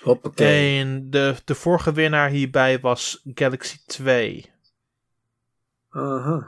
Hoppakee. 0.02 0.80
En 0.80 1.10
de, 1.10 1.36
de 1.46 1.56
vorige 1.56 1.92
winnaar 1.92 2.30
hierbij 2.30 2.80
was 2.80 3.22
Galaxy 3.34 3.78
2. 3.86 4.52
Aha. 5.90 6.48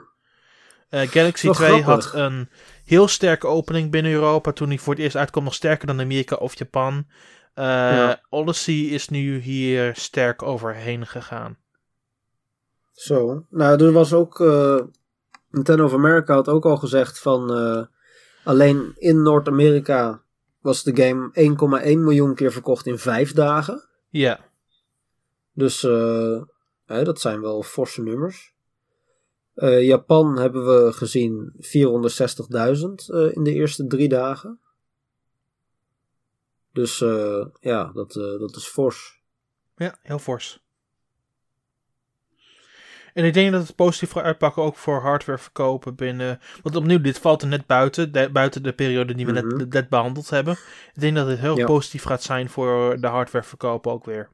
Eh, 0.88 1.08
Galaxy 1.08 1.46
Wel 1.46 1.54
2 1.54 1.82
had 1.82 2.14
een 2.14 2.48
heel 2.84 3.08
sterke 3.08 3.46
opening 3.46 3.90
binnen 3.90 4.12
Europa 4.12 4.52
toen 4.52 4.68
hij 4.68 4.78
voor 4.78 4.94
het 4.94 5.02
eerst 5.02 5.16
uitkwam. 5.16 5.44
Nog 5.44 5.54
sterker 5.54 5.86
dan 5.86 6.00
Amerika 6.00 6.36
of 6.36 6.58
Japan. 6.58 7.06
Eh, 7.54 7.64
Ja. 7.64 8.20
Odyssey 8.28 8.74
is 8.80 9.08
nu 9.08 9.38
hier 9.38 9.94
sterk 9.96 10.42
overheen 10.42 11.06
gegaan. 11.06 11.56
Zo. 12.92 13.46
Nou, 13.50 13.84
er 13.84 13.92
was 13.92 14.12
ook. 14.12 14.40
eh, 14.40 14.80
Nintendo 15.50 15.84
of 15.84 15.92
America 15.92 16.34
had 16.34 16.48
ook 16.48 16.64
al 16.64 16.76
gezegd 16.76 17.18
van. 17.18 17.52
eh, 17.54 17.84
alleen 18.44 18.92
in 18.98 19.22
Noord-Amerika 19.22 20.22
was 20.60 20.82
de 20.82 20.96
game 21.02 21.30
1,1 21.32 22.04
miljoen 22.04 22.34
keer 22.34 22.52
verkocht 22.52 22.86
in 22.86 22.98
vijf 22.98 23.32
dagen. 23.32 23.88
Ja, 24.08 24.40
Dus 25.52 25.82
hè, 26.86 27.04
dat 27.04 27.20
zijn 27.20 27.40
wel 27.40 27.62
forse 27.62 28.02
nummers. 28.02 28.54
Japan 29.80 30.38
hebben 30.38 30.66
we 30.66 30.92
gezien 30.92 31.52
460.000 31.58 33.08
eh, 33.14 33.32
in 33.36 33.42
de 33.42 33.52
eerste 33.52 33.86
drie 33.86 34.08
dagen. 34.08 34.60
Dus 36.72 37.00
eh, 37.00 37.46
ja, 37.60 37.90
dat, 37.94 38.16
eh, 38.16 38.38
dat 38.38 38.56
is 38.56 38.66
fors. 38.66 39.20
ja 39.76 39.98
heel 40.02 40.18
fors. 40.18 40.60
En 43.14 43.24
ik 43.24 43.34
denk 43.34 43.52
dat 43.52 43.66
het 43.66 43.76
positief 43.76 44.10
gaat 44.10 44.24
uitpakken 44.24 44.62
ook 44.62 44.76
voor 44.76 45.00
hardware 45.00 45.38
verkopen 45.38 45.94
binnen. 45.94 46.40
Want 46.62 46.76
opnieuw, 46.76 47.00
dit 47.00 47.18
valt 47.18 47.42
er 47.42 47.48
net 47.48 47.66
buiten. 47.66 48.12
de- 48.12 48.30
buiten 48.32 48.62
de 48.62 48.72
periode 48.72 49.14
die 49.14 49.26
we 49.26 49.32
Mhm. 49.32 49.56
net, 49.56 49.72
net 49.72 49.88
behandeld 49.88 50.30
hebben. 50.30 50.52
Ik 50.94 51.00
denk 51.00 51.16
dat 51.16 51.26
het 51.26 51.38
heel 51.38 51.56
Ja. 51.58 51.64
positief 51.66 52.02
gaat 52.02 52.22
zijn 52.22 52.48
voor 52.48 53.00
de 53.00 53.06
hardware 53.06 53.44
verkopen 53.44 53.92
ook 53.92 54.04
weer. 54.04 54.30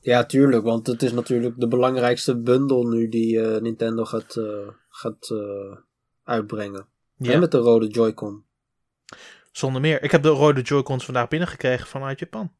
Ja, 0.00 0.24
tuurlijk, 0.24 0.64
want 0.64 0.86
het 0.86 1.02
is 1.02 1.12
natuurlijk 1.12 1.60
de 1.60 1.68
belangrijkste 1.68 2.36
bundel 2.40 2.86
nu 2.88 3.08
die 3.08 3.40
eh, 3.40 3.60
Nintendo 3.60 4.04
gaat, 4.04 4.36
eh, 4.36 4.68
gaat 4.88 5.34
uitbrengen. 6.24 6.86
Ja. 7.16 7.32
En 7.32 7.40
met 7.40 7.50
de 7.50 7.58
rode 7.58 7.86
Joy-Con. 7.86 8.44
Zonder 9.56 9.80
meer. 9.80 10.02
Ik 10.02 10.10
heb 10.10 10.22
de 10.22 10.28
rode 10.28 10.60
Joy-Cons 10.60 11.04
vandaag 11.04 11.28
binnengekregen 11.28 11.86
vanuit 11.86 12.18
Japan. 12.18 12.52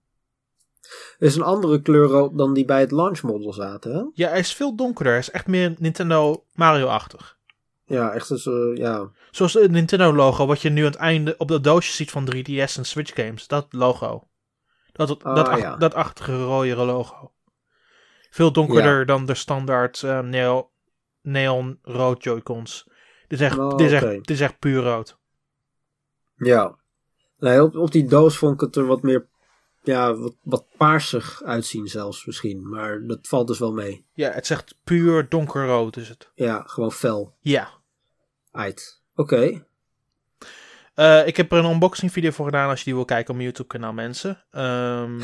is 1.19 1.37
een 1.37 1.43
andere 1.43 1.83
kleur 1.83 2.37
dan 2.37 2.55
die 2.55 2.65
bij 2.65 2.81
het 2.81 2.91
launch 2.91 3.23
model 3.23 3.53
zaten, 3.53 3.95
hè? 3.95 4.03
Ja, 4.13 4.29
hij 4.29 4.39
is 4.39 4.55
veel 4.55 4.77
donkerder. 4.77 5.13
Hij 5.13 5.21
is 5.23 5.31
echt 5.31 5.47
meer 5.47 5.75
Nintendo 5.79 6.45
Mario-achtig. 6.53 7.39
Ja, 7.87 8.13
echt 8.13 8.29
dus, 8.29 8.45
ja. 8.75 9.11
Zoals 9.31 9.53
het 9.53 9.71
Nintendo-logo, 9.71 10.47
wat 10.47 10.63
je 10.63 10.71
nu 10.71 10.81
aan 10.81 10.91
het 10.91 10.95
einde 11.01 11.35
op 11.39 11.49
dat 11.49 11.65
doosje 11.65 11.93
ziet 11.93 12.11
van 12.11 12.29
3DS 12.35 12.77
en 12.77 12.85
Switch 12.85 13.15
games. 13.15 13.47
Dat 13.47 13.67
logo. 13.73 14.29
Dat, 14.93 15.09
dat, 15.09 15.25
Ah, 15.25 15.35
dat, 15.35 15.49
ach- 15.49 15.59
ja. 15.61 15.77
dat 15.77 15.95
achtige 15.95 16.43
rode 16.45 16.75
logo. 16.75 17.33
Veel 18.31 18.53
donkerder 18.53 19.07
dan 19.07 19.27
de 19.27 19.35
standaard 19.35 20.03
eh, 20.03 20.21
neo, 20.21 20.71
neon 21.23 21.79
rood 21.83 22.25
Joy-Cons. 22.25 22.89
Dit 23.29 23.41
is 23.41 23.47
echt, 23.47 23.59
Oh, 23.59 23.77
dit 23.77 23.87
is 23.87 23.93
echt, 23.93 24.05
oké. 24.05 24.15
dit 24.15 24.31
is 24.31 24.41
echt 24.41 24.59
puur 24.59 24.83
rood. 24.83 25.19
Ja. 26.37 26.77
Nee, 27.39 27.63
op, 27.63 27.77
op 27.77 27.91
die 27.93 28.07
doos 28.07 28.37
vond 28.37 28.55
ik 28.55 28.61
het 28.61 28.77
er 28.77 28.87
wat 28.87 29.03
meer, 29.03 29.27
ja, 29.83 30.15
wat, 30.15 30.35
wat 30.43 30.65
paarsig 30.77 31.43
uitzien 31.43 31.89
zelfs 31.89 32.25
misschien. 32.27 32.69
Maar 32.69 33.07
dat 33.07 33.19
valt 33.23 33.47
dus 33.47 33.59
wel 33.59 33.73
mee. 33.73 34.07
Ja, 34.13 34.31
het 34.31 34.51
echt 34.51 34.75
puur 34.85 35.29
donkerrood 35.29 35.97
is 35.97 36.09
het. 36.09 36.31
Ja, 36.35 36.63
gewoon 36.67 36.93
fel. 36.93 37.35
Ja. 37.41 37.69
Uit. 38.53 39.03
Oké. 39.15 39.65
Eh, 40.95 41.27
ik 41.27 41.37
heb 41.37 41.53
er 41.53 41.59
een 41.59 41.71
unboxing 41.71 42.13
video 42.13 42.31
voor 42.31 42.45
gedaan 42.45 42.69
als 42.69 42.79
je 42.79 42.85
die 42.85 42.95
wil 42.95 43.05
kijken 43.05 43.29
op 43.31 43.35
mijn 43.37 43.49
YouTube 43.49 43.69
kanaal 43.69 43.93
mensen. 43.93 44.45
Ehm, 44.51 45.21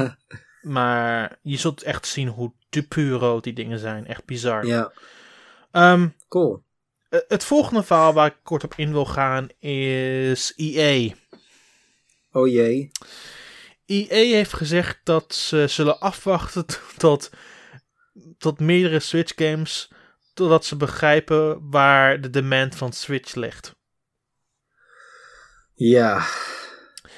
maar 0.74 1.38
je 1.42 1.56
zult 1.56 1.82
echt 1.82 2.06
zien 2.06 2.28
hoe 2.28 2.52
te 2.68 2.88
puur 2.88 3.18
rood 3.18 3.44
die 3.44 3.52
dingen 3.52 3.78
zijn. 3.78 4.06
Echt 4.06 4.24
bizar. 4.24 4.66
ja, 4.66 4.92
Ehm, 5.70 6.08
cool. 6.28 6.62
eh, 7.08 7.20
het 7.28 7.44
volgende 7.44 7.82
verhaal 7.82 8.12
waar 8.12 8.26
ik 8.26 8.36
kort 8.42 8.64
op 8.64 8.74
in 8.76 8.92
wil 8.92 9.06
gaan 9.06 9.48
is 9.58 10.52
EA. 10.56 11.14
Oh 12.38 12.48
jee. 12.48 12.90
EA 13.86 14.34
heeft 14.34 14.52
gezegd 14.52 15.00
dat 15.04 15.34
ze 15.34 15.66
zullen 15.68 16.00
afwachten 16.00 16.64
tot, 16.96 17.30
tot 18.38 18.60
meerdere 18.60 19.00
Switch 19.00 19.32
games. 19.36 19.90
Totdat 20.34 20.64
ze 20.64 20.76
begrijpen 20.76 21.70
waar 21.70 22.20
de 22.20 22.30
demand 22.30 22.76
van 22.76 22.92
Switch 22.92 23.34
ligt. 23.34 23.76
Ja. 25.74 26.26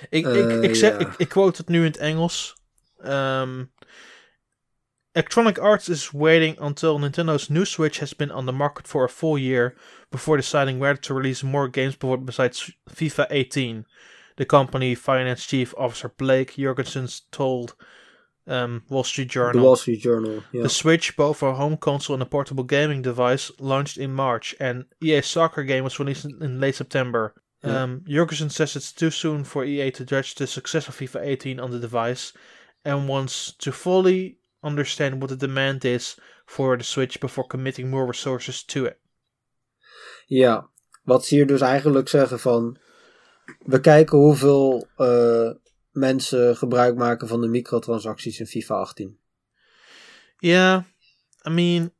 Ik, 0.08 0.26
ik, 0.26 0.50
Eh, 0.50 0.62
ik, 0.62 0.74
zeg, 0.74 0.92
ja. 0.92 0.98
ik, 0.98 1.14
ik 1.16 1.28
quote 1.28 1.60
het 1.60 1.68
nu 1.68 1.78
in 1.78 1.84
het 1.84 1.96
Engels. 1.96 2.54
Ehm, 2.98 3.64
Electronic 5.12 5.58
Arts 5.58 5.88
is 5.88 6.10
waiting 6.10 6.60
until 6.60 6.98
Nintendo's 6.98 7.48
new 7.48 7.64
Switch 7.64 7.98
has 7.98 8.16
been 8.16 8.32
on 8.32 8.46
the 8.46 8.52
market 8.52 8.86
for 8.86 9.04
a 9.04 9.08
full 9.08 9.38
year 9.38 9.74
before 10.08 10.36
deciding 10.36 10.78
whether 10.78 11.00
to 11.00 11.14
release 11.14 11.46
more 11.46 11.68
games 11.70 11.96
besides 12.24 12.78
FIFA 12.94 13.26
18. 13.28 13.86
The 14.36 14.44
company 14.44 14.94
finance 14.94 15.46
chief 15.46 15.74
officer 15.76 16.08
Blake 16.08 16.54
Jurgensen 16.56 17.22
told 17.30 17.74
um, 18.46 18.82
Wall 18.88 19.04
Street 19.04 19.28
Journal. 19.28 19.60
The 19.60 19.66
Wall 19.66 19.76
Street 19.76 20.00
Journal, 20.00 20.42
yeah. 20.52 20.62
The 20.62 20.68
Switch, 20.68 21.16
both 21.16 21.42
a 21.42 21.54
home 21.54 21.76
console 21.76 22.14
and 22.14 22.22
a 22.22 22.26
portable 22.26 22.64
gaming 22.64 23.02
device, 23.02 23.50
launched 23.58 23.96
in 23.98 24.12
March, 24.12 24.54
and 24.58 24.84
EA 25.00 25.22
soccer 25.22 25.62
game 25.62 25.84
was 25.84 25.98
released 25.98 26.24
in 26.24 26.60
late 26.60 26.74
September. 26.74 27.34
Yeah. 27.62 27.82
Um, 27.82 28.00
Jurgensen 28.08 28.50
says 28.50 28.76
it's 28.76 28.92
too 28.92 29.10
soon 29.10 29.44
for 29.44 29.64
EA 29.64 29.90
to 29.92 30.04
judge 30.04 30.34
the 30.34 30.46
success 30.46 30.88
of 30.88 30.96
FIFA 30.96 31.20
18 31.22 31.60
on 31.60 31.70
the 31.70 31.78
device, 31.78 32.32
and 32.84 33.08
wants 33.08 33.52
to 33.52 33.72
fully 33.72 34.38
understand 34.62 35.20
what 35.20 35.30
the 35.30 35.36
demand 35.36 35.84
is 35.84 36.16
for 36.46 36.76
the 36.76 36.84
Switch 36.84 37.20
before 37.20 37.44
committing 37.44 37.90
more 37.90 38.06
resources 38.06 38.62
to 38.64 38.86
it. 38.86 38.98
Ja, 40.26 40.70
wat 41.02 41.24
ze 41.24 41.34
hier 41.34 41.46
dus 41.46 41.60
eigenlijk 41.60 42.08
zeggen 42.08 42.40
van... 42.40 42.78
We 43.58 43.80
kijken 43.80 44.18
hoeveel 44.18 44.86
eh, 44.96 45.50
mensen 45.90 46.56
gebruik 46.56 46.96
maken 46.96 47.28
van 47.28 47.40
de 47.40 47.48
microtransacties 47.48 48.40
in 48.40 48.46
FIFA 48.46 48.74
18. 48.74 49.18
Ja, 50.38 50.84
I 51.46 51.50
mean, 51.50 51.92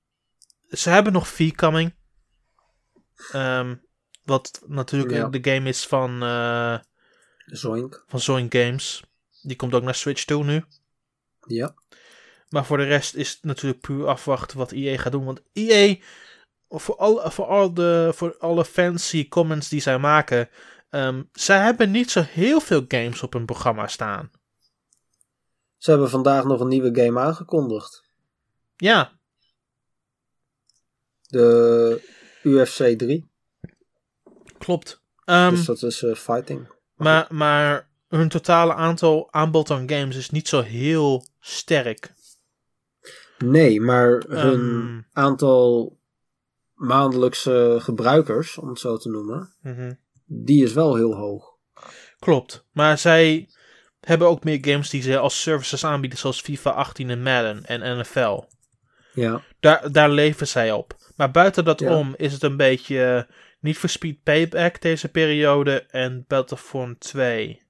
ze 0.68 0.90
hebben 0.90 1.12
nog 1.12 1.28
V 1.28 1.51
coming. 1.52 1.94
Ehm, 3.32 3.74
wat 4.24 4.62
natuurlijk 4.66 5.10
Ja. 5.10 5.28
de 5.28 5.51
game 5.52 5.68
is 5.68 5.86
van, 5.86 6.22
eh 6.22 6.78
Zoink. 7.47 8.05
van 8.06 8.20
Zoink 8.20 8.55
Games. 8.55 9.05
Die 9.43 9.56
komt 9.56 9.74
ook 9.74 9.82
naar 9.82 9.94
Switch 9.94 10.24
toe 10.24 10.44
nu. 10.44 10.64
Ja. 11.47 11.74
Maar 12.48 12.64
voor 12.64 12.77
de 12.77 12.85
rest 12.85 13.14
is 13.14 13.31
het 13.31 13.43
natuurlijk 13.43 13.81
puur 13.81 14.06
afwachten 14.06 14.59
wat 14.59 14.72
EA 14.72 14.97
gaat 14.98 15.12
doen. 15.12 15.24
Want 15.24 15.43
EA, 15.52 15.97
voor, 16.68 16.97
al, 16.97 17.31
voor, 17.31 17.44
al 17.47 17.74
de, 17.74 18.10
voor 18.14 18.36
alle 18.39 18.64
fancy 18.64 19.28
comments 19.28 19.68
die 19.68 19.81
zij 19.81 19.98
maken, 19.98 20.48
ehm 20.91 21.23
zij 21.33 21.59
hebben 21.65 21.91
niet 21.91 22.11
zo 22.11 22.21
heel 22.21 22.61
veel 22.61 22.85
games 22.89 23.23
op 23.23 23.33
hun 23.33 23.45
programma 23.47 23.87
staan. 23.87 24.31
Ze 25.77 25.91
hebben 25.91 26.11
vandaag 26.11 26.45
nog 26.45 26.61
een 26.61 26.69
nieuwe 26.69 26.95
game 27.05 27.21
aangekondigd. 27.21 28.05
Ja, 28.77 29.19
De 31.27 32.09
UFC 32.43 32.99
3. 32.99 33.29
klopt. 34.59 35.03
Ehm, 35.25 35.51
dus 35.51 35.65
dat 35.65 35.83
is 35.83 36.03
eh, 36.03 36.15
fighting. 36.15 36.69
maar, 36.97 37.27
maar 37.31 37.89
hun 38.09 38.29
totale 38.29 38.75
aantal 38.75 39.33
aanbod 39.33 39.71
aan 39.71 39.89
games 39.91 40.17
is 40.17 40.31
niet 40.31 40.49
zo 40.49 40.61
heel 40.61 41.25
sterk. 41.41 42.12
Nee, 43.39 43.81
maar 43.81 44.11
hun 44.29 44.61
Ehm. 44.61 45.01
aantal 45.12 45.99
maandelijkse 46.75 47.77
gebruikers, 47.81 48.57
om 48.59 48.69
het 48.69 48.79
zo 48.79 48.97
te 48.97 49.09
noemen, 49.09 49.55
Mhm. 49.61 49.93
Die 50.32 50.65
is 50.65 50.73
wel 50.73 50.94
heel 50.97 51.15
hoog. 51.15 51.57
Klopt. 52.19 52.66
Maar 52.73 52.98
zij 52.98 53.48
hebben 54.01 54.28
ook 54.28 54.44
meer 54.44 54.59
games 54.61 54.90
die 54.90 55.02
ze 55.02 55.19
als 55.19 55.43
services 55.43 55.85
aanbieden, 55.85 56.19
zoals 56.19 56.40
FIFA 56.40 56.70
18 56.70 57.11
en 57.11 57.23
Madden 57.23 57.65
en 57.65 57.98
NFL. 57.98 58.43
Ja, 59.15 59.43
Daar, 59.61 59.93
daar 59.93 60.11
leven 60.11 60.48
zij 60.48 60.73
op. 60.73 60.97
Maar 61.16 61.31
buiten 61.31 61.65
dat 61.65 61.81
Ja. 61.81 61.97
om 61.97 62.15
is 62.16 62.32
het 62.32 62.43
een 62.43 62.57
beetje 62.57 63.05
eh, 63.05 63.35
niet 63.61 63.78
voor 63.78 63.89
Speed 63.89 64.23
Payback 64.23 64.81
deze 64.81 65.09
periode 65.09 65.86
en 65.86 66.24
Battlefront 66.28 67.01
2. 67.01 67.62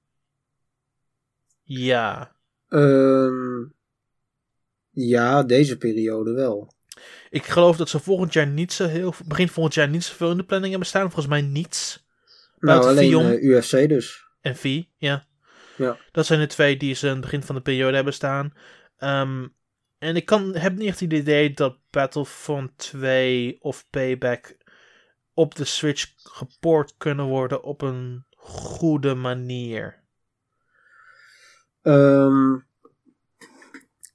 Ja. 1.63 2.35
Ehm, 2.67 3.63
ja 4.89 5.43
deze 5.43 5.77
periode 5.77 6.31
wel. 6.33 6.73
Ik 7.29 7.45
geloof 7.45 7.77
dat 7.77 7.89
ze 7.89 7.99
volgend 7.99 8.33
jaar 8.33 8.47
niet 8.47 8.73
zo 8.73 8.87
heel... 8.87 9.13
Begin 9.25 9.49
volgend 9.49 9.75
jaar 9.75 9.89
niet 9.89 10.03
zoveel 10.03 10.31
in 10.31 10.37
de 10.37 10.43
planning 10.43 10.69
hebben 10.69 10.89
staan. 10.89 11.01
Volgens 11.11 11.27
mij 11.27 11.41
niets. 11.41 12.00
Nou, 12.61 12.83
alleen 12.85 13.09
Vion. 13.09 13.25
eh, 13.25 13.43
UFC 13.43 13.89
dus. 13.89 14.25
En 14.41 14.55
V, 14.55 14.81
ja. 14.97 15.25
Ja. 15.77 15.97
Dat 16.11 16.25
zijn 16.25 16.39
de 16.39 16.47
twee 16.47 16.77
die 16.77 16.95
ze 16.95 17.07
aan 17.07 17.11
het 17.11 17.21
begin 17.21 17.43
van 17.43 17.55
de 17.55 17.61
periode 17.61 17.95
hebben 17.95 18.13
staan. 18.13 18.53
Ehm, 18.97 19.47
en 19.97 20.15
ik 20.15 20.25
kan, 20.25 20.55
heb 20.55 20.75
niet 20.75 20.87
echt 20.87 20.99
het 20.99 21.13
idee 21.13 21.53
dat 21.53 21.77
Battlefront 21.89 22.77
2 22.77 23.57
of 23.61 23.85
Payback 23.89 24.57
op 25.33 25.55
de 25.55 25.65
Switch 25.65 26.11
geport 26.15 26.93
kunnen 26.97 27.25
worden 27.25 27.63
op 27.63 27.81
een 27.81 28.25
goede 28.35 29.15
manier. 29.15 29.99
Ehm, 31.81 32.57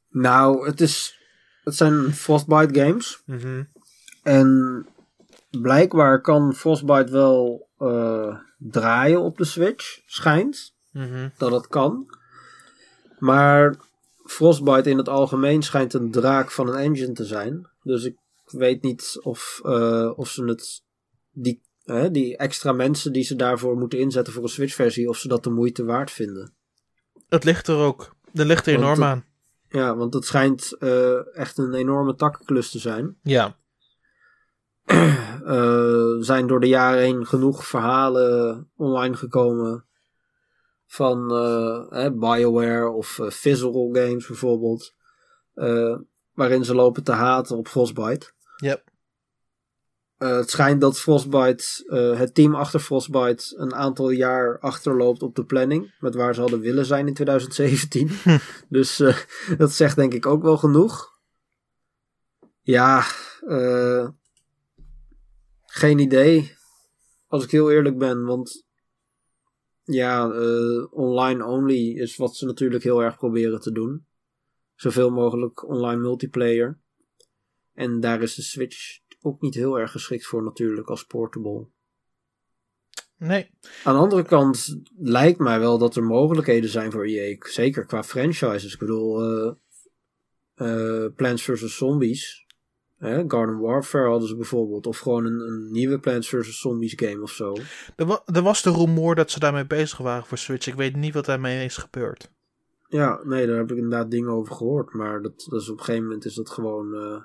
nou, 0.09 0.67
het, 0.67 0.81
is, 0.81 1.21
het 1.65 1.75
zijn 1.77 2.13
Frostbite 2.15 2.81
games. 2.81 3.23
Mhm. 3.27 3.63
En 4.23 4.87
blijkbaar 5.51 6.21
kan 6.21 6.55
Frostbite 6.55 7.13
wel 7.13 7.66
eh, 7.79 8.37
draaien 8.59 9.21
op 9.21 9.37
de 9.39 9.45
Switch. 9.45 10.01
Schijnt 10.07 10.75
Mhm. 10.93 11.29
dat 11.37 11.53
het 11.53 11.67
kan. 11.69 12.07
Maar 13.19 13.77
Frostbite 14.25 14.91
in 14.91 14.99
het 14.99 15.09
algemeen 15.09 15.63
schijnt 15.63 15.95
een 15.95 16.11
draak 16.11 16.51
van 16.51 16.69
een 16.69 16.75
engine 16.75 17.13
te 17.13 17.25
zijn. 17.25 17.69
Dus 17.83 18.05
ik 18.05 18.17
weet 18.47 18.83
niet 18.83 19.19
of, 19.23 19.61
eh, 19.65 20.13
of 20.17 20.29
ze 20.29 20.45
het. 20.45 20.83
Die, 21.33 21.61
hè, 21.85 22.11
die 22.11 22.37
extra 22.37 22.73
mensen 22.73 23.13
die 23.13 23.23
ze 23.25 23.37
daarvoor 23.37 23.77
moeten 23.77 23.99
inzetten 23.99 24.33
voor 24.33 24.43
een 24.43 24.49
Switch-versie, 24.49 25.09
of 25.09 25.17
ze 25.17 25.29
dat 25.29 25.45
de 25.45 25.51
moeite 25.51 25.85
waard 25.85 26.11
vinden. 26.11 26.53
Het 27.29 27.45
ligt 27.45 27.69
er 27.69 27.77
ook. 27.77 28.15
Er 28.35 28.45
ligt 28.47 28.67
er 28.67 28.75
enorm 28.75 29.03
aan. 29.03 29.25
Ja, 29.69 29.97
want 29.97 30.15
het 30.15 30.25
schijnt 30.25 30.73
eh, 30.73 31.37
echt 31.37 31.59
een 31.59 31.75
enorme 31.75 32.15
takkenklus 32.15 32.71
te 32.71 32.79
zijn. 32.79 33.17
Ja. 33.23 33.57
Eh, 35.47 36.17
zijn 36.19 36.47
door 36.47 36.61
de 36.61 36.69
jaren 36.69 37.03
heen 37.03 37.27
genoeg 37.27 37.67
verhalen 37.67 38.71
online 38.77 39.17
gekomen. 39.17 39.85
Van 40.87 41.35
eh, 41.35 42.11
BioWare 42.13 42.89
of 42.89 43.19
Visceral 43.23 43.89
Games 43.93 44.27
bijvoorbeeld. 44.27 44.95
waarin 46.35 46.65
ze 46.65 46.75
lopen 46.75 47.05
te 47.05 47.13
haten 47.13 47.57
op 47.57 47.69
Frostbite. 47.69 48.33
Yep. 48.57 48.85
Het 50.17 50.51
schijnt 50.51 50.81
dat 50.81 51.01
Frostbite, 51.01 51.65
het 52.17 52.35
team 52.35 52.55
achter 52.55 52.81
Frostbite, 52.81 53.55
een 53.57 53.75
aantal 53.75 54.11
jaar 54.11 54.59
achterloopt 54.59 55.23
op 55.23 55.35
de 55.35 55.45
planning. 55.45 55.95
Met 56.01 56.15
waar 56.15 56.35
ze 56.35 56.41
hadden 56.41 56.61
willen 56.61 56.87
zijn 56.87 57.07
in 57.07 57.15
2017. 57.15 58.11
dus 58.69 59.03
dat 59.59 59.73
zegt 59.73 59.97
denk 59.97 60.15
ik 60.15 60.27
ook 60.27 60.43
wel 60.43 60.57
genoeg. 60.57 61.15
Ja, 62.67 63.05
eh, 63.47 64.09
geen 65.77 65.99
idee. 65.99 66.57
Als 67.27 67.45
ik 67.45 67.51
heel 67.51 67.71
eerlijk 67.71 67.99
ben, 67.99 68.25
want 68.25 68.67
ja, 69.85 70.31
eh, 70.31 70.93
online 70.93 71.45
only 71.45 71.99
is 71.99 72.17
wat 72.17 72.37
ze 72.37 72.47
natuurlijk 72.47 72.85
heel 72.85 73.03
erg 73.03 73.17
proberen 73.17 73.61
te 73.61 73.73
doen. 73.73 74.07
Zoveel 74.75 75.11
mogelijk 75.11 75.69
online 75.69 76.01
multiplayer. 76.01 76.79
En 77.73 78.01
daar 78.01 78.23
is 78.23 78.35
de 78.35 78.43
Switch 78.43 78.99
ook 79.21 79.41
niet 79.41 79.55
heel 79.55 79.79
erg 79.79 79.91
geschikt 79.91 80.27
voor 80.27 80.43
natuurlijk 80.43 80.89
als 80.89 81.05
portable. 81.05 81.67
Nee. 83.19 83.51
Aan 83.85 83.95
de 83.95 84.01
andere 84.01 84.23
kant 84.23 84.83
lijkt 84.97 85.39
mij 85.39 85.61
wel 85.61 85.79
dat 85.79 85.97
er 85.97 86.03
mogelijkheden 86.03 86.71
zijn 86.71 86.93
voor 86.93 87.05
EA. 87.05 87.37
Zeker 87.41 87.85
qua 87.85 88.05
franchises. 88.05 88.73
Ik 88.73 88.79
bedoel, 88.79 89.23
eh 89.23 89.53
eh, 90.57 91.07
Plants 91.17 91.43
vs. 91.43 91.77
Zombies. 91.77 92.46
Hè, 92.97 93.25
Garden 93.29 93.59
Warfare 93.59 94.09
hadden 94.09 94.29
ze 94.29 94.37
bijvoorbeeld. 94.37 94.87
Of 94.87 94.99
gewoon 94.99 95.25
een, 95.25 95.41
een 95.41 95.71
nieuwe 95.73 95.99
Plants 95.99 96.29
vs. 96.29 96.61
Zombies 96.61 96.93
game 96.97 97.23
of 97.23 97.31
zo. 97.31 97.57
Er, 97.97 98.07
wa- 98.07 98.23
er 98.33 98.43
was 98.43 98.63
de 98.63 98.73
rumoer 98.73 99.15
dat 99.15 99.31
ze 99.31 99.39
daarmee 99.39 99.67
bezig 99.67 99.99
waren 99.99 100.27
voor 100.27 100.39
Switch. 100.39 100.67
Ik 100.67 100.75
weet 100.75 100.97
niet 100.97 101.15
wat 101.15 101.25
daarmee 101.25 101.65
is 101.65 101.77
gebeurd. 101.77 102.31
Ja, 102.89 103.21
nee, 103.25 103.47
daar 103.47 103.57
heb 103.57 103.71
ik 103.71 103.77
inderdaad 103.77 104.11
dingen 104.11 104.31
over 104.31 104.55
gehoord. 104.55 104.93
Maar 104.93 105.23
dat, 105.23 105.47
dat 105.51 105.61
is 105.61 105.69
op 105.69 105.79
een 105.79 105.85
gegeven 105.85 106.07
moment 106.07 106.25
is 106.25 106.35
dat 106.35 106.51
gewoon 106.51 106.95
eh, 106.95 107.23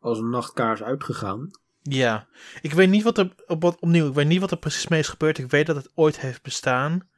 als 0.00 0.18
een 0.18 0.30
nachtkaars 0.30 0.82
uitgegaan. 0.82 1.50
Ja, 1.82 2.28
ik 2.62 2.72
weet 2.72 2.88
niet 2.90 3.02
wat 3.02 3.18
er 3.18 3.34
op, 3.46 3.62
wat, 3.62 3.80
opnieuw, 3.80 4.08
ik 4.08 4.14
weet 4.14 4.26
niet 4.26 4.40
wat 4.40 4.50
er 4.50 4.56
precies 4.58 4.88
mee 4.88 4.98
is 5.00 5.08
gebeurd. 5.08 5.38
Ik 5.38 5.50
weet 5.50 5.66
dat 5.66 5.76
het 5.76 5.90
ooit 5.94 6.20
heeft 6.20 6.42
bestaan. 6.42 7.08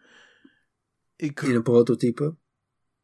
Ik, 1.17 1.41
In 1.43 1.55
een 1.55 1.63
prototype. 1.63 2.35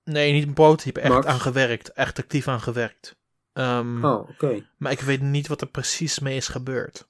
nee, 0.05 0.32
niet 0.32 0.47
een 0.47 0.52
prototype, 0.55 1.01
echt 1.01 1.12
Max? 1.12 1.26
aan 1.26 1.40
gewerkt, 1.40 1.93
echt 1.93 2.18
actief 2.18 2.48
aan 2.48 2.60
gewerkt. 2.60 3.16
Ehm, 3.53 4.05
Oh, 4.05 4.29
oké. 4.29 4.66
Maar 4.77 4.93
ik 4.93 5.01
weet 5.01 5.20
niet 5.20 5.47
wat 5.49 5.61
er 5.61 5.66
precies 5.66 6.19
mee 6.19 6.37
is 6.37 6.49
gebeurd. 6.49 7.07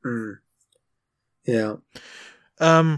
Hmm. 0.00 0.40
Ja. 1.40 1.80
Ehm, 2.54 2.96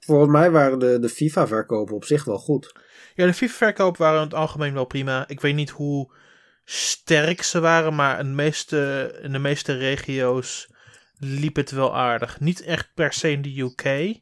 Volgens 0.00 0.30
mij 0.30 0.50
waren 0.50 0.78
de, 0.78 0.98
de 0.98 1.08
FIFA-verkopen 1.08 1.94
op 1.94 2.04
zich 2.04 2.24
wel 2.24 2.38
goed. 2.38 2.74
ja, 3.14 3.26
de 3.26 3.34
FIFA-verkoop 3.34 3.96
waren 3.96 4.16
in 4.18 4.24
het 4.24 4.34
algemeen 4.34 4.74
wel 4.74 4.84
prima. 4.84 5.28
Ik 5.28 5.40
weet 5.40 5.54
niet 5.54 5.70
hoe 5.70 6.12
sterk 6.64 7.42
ze 7.42 7.60
waren, 7.60 7.94
maar 7.94 8.18
in 8.18 8.26
de 8.26 8.32
meeste, 8.34 9.18
in 9.22 9.32
de 9.32 9.38
meeste 9.38 9.72
regio's 9.76 10.68
liep 11.18 11.56
het 11.56 11.70
wel 11.70 11.96
aardig. 11.96 12.40
Niet 12.40 12.60
echt 12.62 12.90
per 12.94 13.12
se 13.12 13.30
in 13.30 13.42
de 13.42 13.60
UK. 13.60 14.18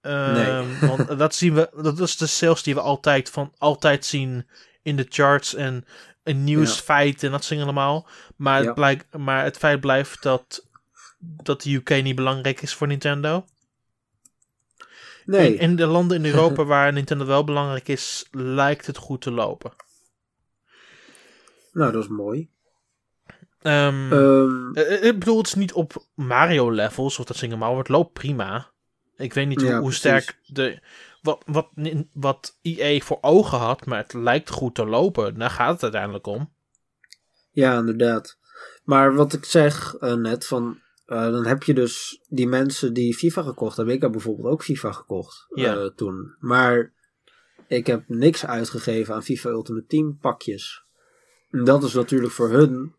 Ehm, 0.00 0.78
want 0.88 1.18
dat 1.18 1.34
zien 1.34 1.54
we, 1.54 1.70
dat 1.82 1.98
is 2.00 2.16
de 2.16 2.26
sales 2.26 2.62
die 2.62 2.74
we 2.74 2.80
altijd, 2.80 3.30
van, 3.30 3.52
altijd 3.58 4.04
zien 4.04 4.48
in 4.82 4.96
de 4.96 5.06
charts 5.08 5.54
en 5.54 5.84
in 6.24 6.44
nieuwsfeiten 6.44 7.26
en 7.26 7.32
dat 7.32 7.44
soort 7.44 7.58
dingen 7.58 7.64
allemaal. 7.64 8.06
Maar, 8.36 8.64
het 8.64 8.74
blijkt, 8.74 9.16
maar 9.16 9.44
het 9.44 9.56
feit 9.56 9.80
blijft 9.80 10.22
dat, 10.22 10.68
dat 11.18 11.62
de 11.62 11.74
UK 11.74 12.02
niet 12.02 12.14
belangrijk 12.14 12.62
is 12.62 12.74
voor 12.74 12.86
Nintendo. 12.86 13.44
Nee, 15.24 15.54
In, 15.54 15.58
in 15.60 15.76
de 15.76 15.86
landen 15.86 16.16
in 16.16 16.34
Europa 16.34 16.64
waar 16.74 16.92
Nintendo 16.92 17.26
wel 17.26 17.44
belangrijk 17.44 17.88
is, 17.88 18.26
lijkt 18.30 18.86
het 18.86 18.96
goed 18.96 19.20
te 19.20 19.30
lopen. 19.30 19.72
nou 21.72 21.92
dat 21.92 22.02
is 22.02 22.08
mooi. 22.08 22.48
Eh, 23.58 25.04
ik 25.04 25.18
bedoel, 25.18 25.38
het 25.38 25.46
is 25.46 25.54
niet 25.54 25.72
op 25.72 26.06
Mario 26.14 26.70
levels 26.70 27.18
of 27.18 27.24
dat 27.24 27.36
zingen, 27.36 27.58
maar 27.58 27.76
het 27.76 27.88
loopt 27.88 28.12
prima. 28.12 28.70
Ik 29.16 29.34
weet 29.34 29.46
niet 29.46 29.60
hoe, 29.60 29.70
Ja, 29.70 29.80
hoe 29.80 29.92
sterk 29.92 30.38
de. 30.46 30.80
Wat, 31.24 31.42
wat, 31.46 31.68
wat 32.12 32.58
EA 32.62 33.00
voor 33.00 33.18
ogen 33.20 33.58
had, 33.58 33.86
maar 33.86 33.98
het 33.98 34.12
lijkt 34.12 34.50
goed 34.50 34.74
te 34.74 34.86
lopen. 34.86 35.38
Daar 35.38 35.50
gaat 35.50 35.72
het 35.72 35.82
uiteindelijk 35.82 36.26
om. 36.26 36.52
Ja, 37.50 37.78
inderdaad. 37.78 38.38
Maar 38.82 39.14
wat 39.14 39.32
ik 39.32 39.44
zeg 39.44 39.94
eh, 39.94 40.14
net, 40.14 40.46
van, 40.46 40.78
eh, 41.06 41.30
dan 41.30 41.46
heb 41.46 41.62
je 41.62 41.74
dus 41.74 42.20
die 42.28 42.46
mensen 42.46 42.92
die 42.94 43.14
FIFA 43.14 43.42
gekocht 43.42 43.76
hebben. 43.76 43.94
Ik 43.94 44.00
heb 44.00 44.12
bijvoorbeeld 44.12 44.48
ook 44.48 44.62
FIFA 44.64 44.92
gekocht 44.92 45.46
Ja. 45.48 45.76
eh, 45.76 45.86
toen. 45.86 46.36
Maar 46.40 46.92
ik 47.66 47.86
heb 47.86 48.04
niks 48.08 48.46
uitgegeven 48.46 49.14
aan 49.14 49.22
FIFA 49.22 49.48
Ultimate 49.48 49.86
Team 49.86 50.18
pakjes. 50.18 50.84
En 51.50 51.64
dat 51.64 51.82
is 51.82 51.94
natuurlijk 51.94 52.32
voor 52.32 52.50
hun 52.50 52.94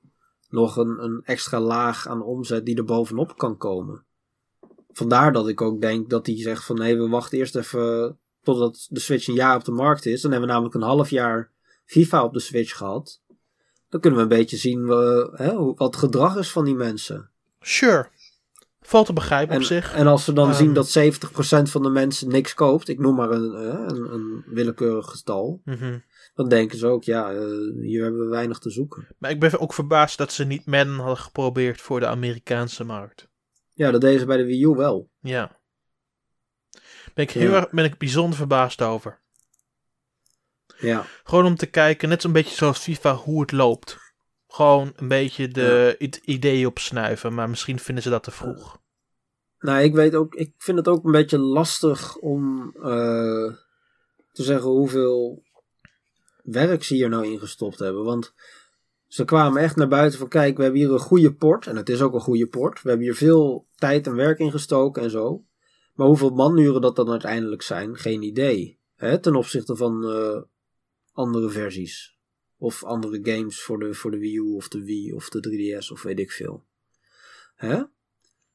nog 0.50 0.78
een, 0.78 1.04
een 1.04 1.22
extra 1.24 1.60
laag 1.60 2.08
aan 2.08 2.22
omzet 2.22 2.66
die 2.66 2.78
er 2.78 2.84
bovenop 2.84 3.38
kan 3.38 3.58
komen. 3.58 4.06
Vandaar 4.98 5.32
dat 5.34 5.48
ik 5.48 5.62
ook 5.62 5.82
denk 5.82 6.10
dat 6.10 6.26
hij 6.26 6.38
zegt 6.42 6.66
van 6.66 6.76
nee, 6.76 6.98
we 6.98 7.08
wachten 7.08 7.38
eerst 7.38 7.56
even 7.56 8.18
totdat 8.44 8.88
de 8.90 9.00
Switch 9.00 9.28
een 9.28 9.34
jaar 9.34 9.56
op 9.56 9.64
de 9.66 9.72
markt 9.72 10.06
is. 10.06 10.22
Dan 10.22 10.32
hebben 10.32 10.48
we 10.48 10.54
namelijk 10.54 10.76
een 10.76 10.90
half 10.90 11.10
jaar 11.10 11.52
FIFA 11.86 12.24
op 12.24 12.34
de 12.34 12.40
Switch 12.40 12.78
gehad. 12.78 13.22
Dan 13.90 14.00
kunnen 14.00 14.20
we 14.20 14.26
een 14.26 14.38
beetje 14.40 14.58
zien 14.58 14.90
eh, 14.90 15.24
hè, 15.32 15.56
wat 15.56 15.80
het 15.80 15.96
gedrag 15.96 16.38
is 16.38 16.52
van 16.52 16.66
die 16.66 16.76
mensen. 16.76 17.30
Sure. 17.60 18.08
Valt 18.82 19.06
te 19.06 19.14
begrijpen 19.14 19.54
En, 19.56 19.60
op 19.62 19.66
zich. 19.68 19.94
en 19.94 20.08
als 20.08 20.26
we 20.26 20.34
dan 20.34 20.48
Ehm. 20.50 20.58
zien 20.58 20.74
dat 20.74 20.90
70% 20.90 21.70
van 21.70 21.84
de 21.84 21.90
mensen 21.90 22.28
niks 22.30 22.54
koopt, 22.54 22.88
ik 22.88 23.00
noem 23.00 23.16
maar 23.16 23.32
een, 23.32 23.54
eh, 23.54 23.84
een, 23.88 24.14
een 24.14 24.44
willekeurig 24.46 25.06
getal, 25.12 25.62
Mhm. 25.66 26.00
dan 26.36 26.50
denken 26.50 26.78
ze 26.78 26.88
ook, 26.88 27.04
ja, 27.04 27.32
eh, 27.32 27.46
hier 27.82 28.04
hebben 28.04 28.22
we 28.22 28.28
weinig 28.30 28.60
te 28.60 28.70
zoeken. 28.70 29.08
Maar 29.18 29.32
ik 29.32 29.40
ben 29.40 29.60
ook 29.60 29.74
verbaasd 29.74 30.18
dat 30.18 30.32
ze 30.32 30.44
niet 30.44 30.66
Madden 30.66 30.96
hadden 30.96 31.18
geprobeerd 31.18 31.82
voor 31.82 32.00
de 32.00 32.08
Amerikaanse 32.08 32.84
markt. 32.84 33.28
Ja, 33.76 33.92
dat 33.92 34.02
deden 34.02 34.20
ze 34.20 34.26
bij 34.26 34.38
de 34.38 34.46
Wii 34.46 34.64
U 34.64 34.68
wel. 34.68 35.10
Ja. 35.20 35.60
Ben 37.14 37.24
ik 37.26 37.32
heel 37.32 37.50
Ja. 37.52 37.56
erg 37.56 37.70
ben 37.70 37.86
ik 37.86 37.98
bijzonder 37.98 38.38
verbaasd 38.38 38.82
over. 38.82 39.22
Ja, 40.78 41.06
Gewoon 41.24 41.46
om 41.46 41.56
te 41.56 41.66
kijken, 41.66 42.10
net 42.10 42.22
zo'n 42.22 42.32
beetje 42.32 42.56
zoals 42.56 42.80
FIFA, 42.80 43.14
hoe 43.16 43.42
het 43.42 43.52
loopt. 43.52 43.98
Gewoon 44.48 44.94
een 44.96 45.08
beetje 45.08 45.48
de 45.48 45.96
het 46.00 46.16
idee 46.16 46.68
opsnuiven, 46.68 47.34
maar 47.34 47.50
misschien 47.50 47.80
vinden 47.80 48.04
ze 48.04 48.10
dat 48.10 48.24
te 48.24 48.32
vroeg. 48.32 48.82
nou, 49.60 49.84
ik 49.84 49.94
weet 49.94 50.16
ook, 50.16 50.36
ik 50.36 50.54
vind 50.58 50.78
het 50.78 50.88
ook 50.88 51.06
een 51.06 51.12
beetje 51.12 51.38
lastig 51.38 52.16
om 52.16 52.72
eh, 52.76 53.54
te 54.32 54.44
zeggen 54.44 54.70
hoeveel 54.70 55.44
werk 56.44 56.84
ze 56.84 56.94
hier 56.94 57.10
nou 57.10 57.26
in 57.26 57.40
gestopt 57.40 57.80
hebben. 57.80 58.04
Want 58.04 58.34
ze 59.08 59.26
kwamen 59.26 59.62
echt 59.62 59.76
naar 59.76 59.88
buiten 59.88 60.20
van, 60.20 60.28
kijk, 60.28 60.58
we 60.58 60.64
hebben 60.64 60.82
hier 60.82 60.92
een 60.92 61.00
goede 61.00 61.34
port. 61.34 61.68
En 61.68 61.76
het 61.76 61.90
is 61.90 62.02
ook 62.02 62.14
een 62.14 62.20
goede 62.20 62.48
port. 62.48 62.82
We 62.82 62.90
hebben 62.90 63.06
hier 63.06 63.16
veel 63.16 63.68
tijd 63.76 64.08
en 64.08 64.16
werk 64.16 64.40
in 64.40 64.52
gestoken 64.52 65.04
en 65.04 65.10
zo. 65.10 65.46
Maar 65.94 66.08
hoeveel 66.08 66.30
manuren 66.30 66.82
dat 66.82 66.96
dan 66.96 67.10
uiteindelijk 67.10 67.62
zijn, 67.62 67.98
geen 67.98 68.22
idee. 68.22 68.80
Hè, 68.96 69.20
ten 69.20 69.36
opzichte 69.36 69.76
van 69.76 70.10
eh, 70.10 70.42
andere 71.14 71.50
versies. 71.50 72.18
Of 72.58 72.84
andere 72.84 73.20
games 73.24 73.62
voor 73.62 73.80
de, 73.80 73.94
voor 73.94 74.12
de 74.12 74.18
Wii 74.18 74.36
U 74.36 74.56
of 74.56 74.68
de 74.68 74.84
Wii 74.84 75.14
of 75.14 75.30
de 75.30 75.80
3DS 75.80 75.92
of 75.92 76.02
weet 76.02 76.20
ik 76.20 76.32
veel. 76.32 76.64
Hè? 77.56 77.84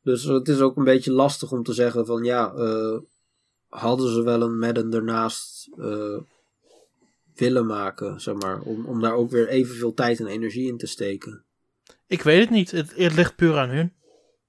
Dus 0.03 0.25
het 0.25 0.49
is 0.49 0.61
ook 0.61 0.77
een 0.77 0.85
beetje 0.85 1.13
lastig 1.13 1.53
om 1.53 1.63
te 1.63 1.73
zeggen 1.73 2.07
van 2.07 2.25
ja, 2.25 2.53
eh, 2.53 2.99
hadden 3.69 4.13
ze 4.13 4.23
wel 4.23 4.43
een 4.43 4.59
Madden 4.59 4.93
ernaast 4.93 5.69
eh, 5.79 6.19
willen 7.41 7.67
maken, 7.67 8.21
zeg 8.21 8.35
maar. 8.35 8.61
Om, 8.61 8.87
om 8.87 9.01
daar 9.01 9.15
ook 9.15 9.31
weer 9.31 9.49
evenveel 9.49 9.95
tijd 9.95 10.21
en 10.21 10.27
energie 10.27 10.69
in 10.69 10.77
te 10.79 10.87
steken. 10.87 11.45
Ik 12.07 12.23
weet 12.23 12.41
het 12.41 12.51
niet, 12.51 12.71
het, 12.71 12.97
het 12.97 13.15
ligt 13.15 13.37
puur 13.37 13.59
aan 13.59 13.69
hun. 13.69 13.95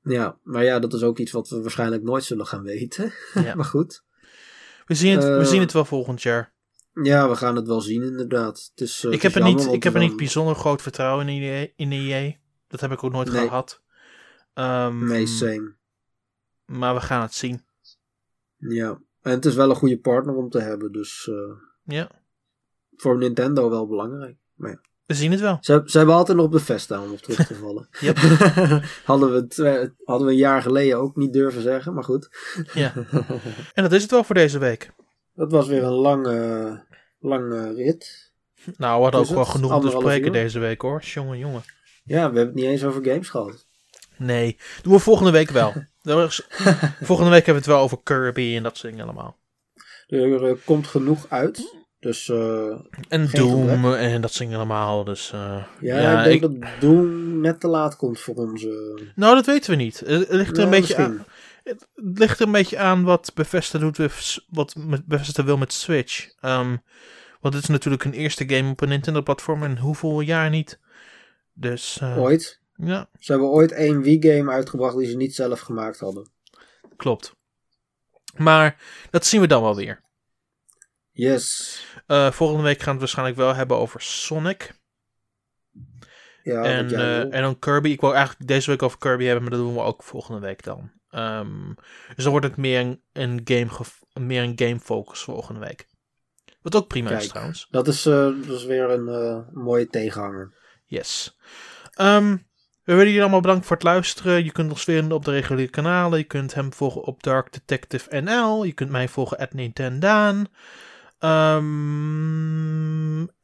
Ja, 0.04 0.38
maar 0.44 0.64
ja, 0.64 0.80
dat 0.80 0.94
is 0.94 1.04
ook 1.04 1.18
iets 1.20 1.32
wat 1.32 1.50
we 1.50 1.62
waarschijnlijk 1.62 2.04
nooit 2.04 2.24
zullen 2.24 2.46
gaan 2.46 2.64
weten. 2.64 3.14
Ja. 3.34 3.56
maar 3.56 3.66
goed. 3.66 4.04
We 4.86 4.94
zien 4.96 5.16
het, 5.16 5.24
we 5.24 5.30
Eh, 5.38 5.46
zien 5.46 5.60
het 5.62 5.72
wel 5.72 5.86
volgend 5.86 6.22
jaar. 6.22 6.54
Ja, 7.04 7.30
we 7.30 7.36
gaan 7.36 7.56
het 7.56 7.68
wel 7.68 7.82
zien 7.82 8.04
inderdaad. 8.04 8.70
Het 8.72 8.82
is, 8.82 9.04
eh, 9.04 9.12
ik 9.12 9.22
heb, 9.22 9.36
er 9.36 9.44
niet, 9.44 9.66
ik 9.66 9.84
heb 9.84 9.94
er 9.94 10.00
niet 10.00 10.16
bijzonder 10.18 10.56
groot 10.56 10.82
vertrouwen 10.82 11.28
in 11.30 11.42
EA. 11.42 11.68
In 11.76 11.92
EA. 11.92 12.32
Dat 12.68 12.80
heb 12.80 12.92
ik 12.92 13.04
ook 13.04 13.12
nooit 13.12 13.32
Nee. 13.32 13.42
gehad. 13.48 13.82
Nee, 14.92 15.28
same. 15.28 15.76
maar 16.66 16.94
we 16.94 17.02
gaan 17.02 17.22
het 17.22 17.34
zien. 17.34 17.66
Ja. 18.58 19.02
En 19.22 19.32
het 19.32 19.46
is 19.46 19.56
wel 19.56 19.70
een 19.70 19.76
goede 19.76 20.00
partner 20.00 20.36
om 20.36 20.50
te 20.50 20.60
hebben, 20.60 20.92
dus 20.92 21.28
eh, 21.30 21.96
Ja, 21.96 22.10
voor 23.02 23.18
Nintendo 23.18 23.70
wel 23.70 23.88
belangrijk. 23.88 24.36
Maar 24.54 24.72
ja. 24.72 24.82
we 25.06 25.14
zien 25.14 25.32
het 25.32 25.40
wel. 25.40 25.58
Ze, 25.62 25.82
ze 25.86 25.98
hebben 25.98 26.16
altijd 26.16 26.38
nog 26.38 26.46
op 26.46 26.52
de 26.52 26.60
vest 26.60 26.84
staan 26.84 27.04
om 27.04 27.12
op 27.12 27.18
terug 27.18 27.48
te 27.48 27.56
vallen. 27.66 27.88
Hadden, 29.06 29.34
we 29.34 29.48
twee- 29.48 29.90
hadden 30.04 30.28
we 30.28 30.34
een 30.34 30.40
jaar 30.40 30.62
geleden 30.62 30.98
ook 30.98 31.16
niet 31.16 31.34
durven 31.34 31.62
zeggen, 31.62 31.94
maar 31.94 32.04
goed. 32.04 32.30
Ja. 32.74 32.94
En 33.74 33.84
dat 33.84 33.92
is 33.92 34.02
het 34.02 34.12
wel 34.12 34.24
voor 34.24 34.36
deze 34.36 34.60
week. 34.60 34.92
Dat 35.34 35.52
was 35.52 35.68
weer 35.68 35.84
een 35.84 35.92
lange, 35.92 36.84
lange 37.20 37.74
rit. 37.74 38.32
Nou, 38.78 38.98
we 38.98 39.04
hadden 39.04 39.22
ook 39.22 39.28
wel 39.28 39.46
genoeg 39.46 39.82
te 39.82 39.90
spreken 39.90 40.32
deze 40.32 40.60
week 40.60 40.82
hoor. 40.82 41.02
Jongen, 41.02 41.38
jongen. 41.38 41.62
Ja, 42.04 42.16
we 42.16 42.22
hebben 42.22 42.46
het 42.46 42.54
niet 42.54 42.66
eens 42.66 42.84
over 42.84 43.04
games 43.06 43.30
gehad. 43.30 43.66
Nee, 44.18 44.58
doen 44.82 44.94
we 44.94 45.00
volgende 45.00 45.32
week 45.32 45.50
wel. 45.50 45.74
Volgende 47.02 47.32
week 47.32 47.46
hebben 47.46 47.64
we 47.64 47.70
het 47.70 47.76
wel 47.78 47.80
over 47.80 48.00
Kirby 48.04 48.56
en 48.56 48.64
dat 48.64 48.78
soort 48.78 48.92
dingen 48.92 49.08
allemaal. 49.08 49.40
Er 50.08 50.50
eh, 50.50 50.56
komt 50.66 50.88
genoeg 50.88 51.26
uit. 51.30 51.81
Dus 52.02 52.30
eh, 52.30 52.80
En 53.10 53.28
Doom 53.32 53.68
gebrek. 53.70 54.00
en 54.00 54.22
dat 54.22 54.36
dingen 54.38 54.56
allemaal. 54.56 55.04
Dus 55.04 55.32
eh, 55.32 55.64
ja, 55.80 56.24
ik 56.26 56.42
denk 56.42 56.62
dat 56.62 56.70
Doom 56.80 57.40
net 57.42 57.60
te 57.60 57.68
laat 57.68 57.96
komt 57.96 58.20
voor 58.20 58.36
onze... 58.36 59.00
Nou, 59.16 59.36
dat 59.36 59.46
weten 59.46 59.70
we 59.70 59.76
niet. 59.76 60.00
Het 60.00 60.10
het 60.28 60.32
ligt 60.32 60.52
er 60.52 60.58
Ja, 60.58 60.64
een 60.64 60.70
beetje 60.70 60.96
misschien. 60.98 61.20
aan. 61.20 61.26
Het 61.64 61.88
ligt 61.96 62.40
er 62.40 62.46
een 62.46 62.52
beetje 62.52 62.78
aan 62.78 63.04
wat 63.04 63.32
Bethesda 63.34 63.80
doet 63.80 63.98
wat 64.50 64.76
Bethesda 65.06 65.44
wil 65.44 65.58
met 65.58 65.74
Switch. 65.74 66.32
Ehm, 66.40 66.78
want 67.40 67.54
het 67.54 67.64
is 67.64 67.70
natuurlijk 67.70 68.04
een 68.04 68.14
eerste 68.14 68.50
game 68.50 68.72
op 68.72 68.82
een 68.82 68.90
Nintendo-platform 68.90 69.64
en 69.64 69.78
hoeveel 69.78 70.20
jaar 70.22 70.50
niet. 70.50 70.80
Dus 71.54 71.98
eh, 72.02 72.18
Ooit. 72.18 72.60
ja, 72.76 73.10
Ze 73.20 73.32
hebben 73.32 73.50
ooit 73.50 73.72
één 73.72 74.02
Wii-game 74.02 74.52
uitgebracht 74.52 74.98
die 74.98 75.08
ze 75.08 75.16
niet 75.16 75.36
zelf 75.36 75.60
gemaakt 75.60 76.00
hadden. 76.00 76.30
klopt. 76.98 77.34
Maar 78.38 78.78
dat 79.10 79.26
zien 79.26 79.42
we 79.42 79.48
dan 79.48 79.62
wel 79.62 79.76
weer. 79.76 80.02
Yes. 81.12 81.80
Eh, 82.08 82.32
volgende 82.32 82.64
week 82.64 82.78
gaan 82.78 82.86
we 82.86 82.92
het 82.92 83.00
waarschijnlijk 83.00 83.38
wel 83.38 83.56
hebben 83.56 83.78
over 83.78 84.02
Sonic. 84.02 84.80
Ja, 86.44 86.64
en, 86.64 86.88
wil. 86.88 87.00
en 87.30 87.42
dan 87.42 87.60
Kirby. 87.60 87.90
Ik 87.90 88.02
wil 88.02 88.16
eigenlijk 88.16 88.48
deze 88.48 88.70
week 88.70 88.82
over 88.82 88.98
Kirby 88.98 89.24
hebben, 89.24 89.42
maar 89.42 89.52
dat 89.52 89.60
doen 89.60 89.74
we 89.74 89.82
ook 89.82 90.04
volgende 90.04 90.40
week 90.40 90.64
dan. 90.64 90.92
Ehm, 91.10 91.74
dus 92.16 92.24
dan 92.24 92.32
wordt 92.32 92.46
het 92.46 92.58
meer 92.58 92.80
een, 92.80 93.02
een 93.14 93.42
game, 93.44 93.70
meer 94.14 94.44
een 94.44 94.54
game 94.56 94.80
focus 94.80 95.20
volgende 95.20 95.60
week. 95.60 95.88
Wat 96.62 96.76
ook 96.76 96.88
prima 96.88 97.12
is 97.12 97.28
trouwens. 97.28 97.68
Dat 97.70 97.88
is, 97.88 98.06
eh, 98.06 98.14
dat 98.48 98.58
is 98.58 98.66
weer 98.66 98.90
een 98.90 99.46
mooie 99.54 99.88
tegenhanger. 99.88 100.54
Yes. 100.86 101.38
Ehm, 101.92 102.38
we 102.84 102.94
willen 102.94 103.06
jullie 103.06 103.22
allemaal 103.22 103.42
bedanken 103.42 103.66
voor 103.66 103.76
het 103.76 103.86
luisteren. 103.86 104.44
Je 104.44 104.52
kunt 104.52 104.72
ons 104.72 104.84
vinden 104.84 105.18
op 105.18 105.26
de 105.26 105.32
reguliere 105.32 105.72
kanalen. 105.72 106.18
Je 106.18 106.24
kunt 106.24 106.54
hem 106.54 106.74
volgen 106.74 107.04
op 107.04 107.24
Dark 107.24 107.54
Detective 107.54 108.22
NL. 108.22 108.64
Je 108.64 108.74
kunt 108.74 108.90
mij 108.90 109.08
volgen 109.08 109.38
at 109.38 109.54
Nintendaan. 109.54 110.48
Ehm, 111.22 111.70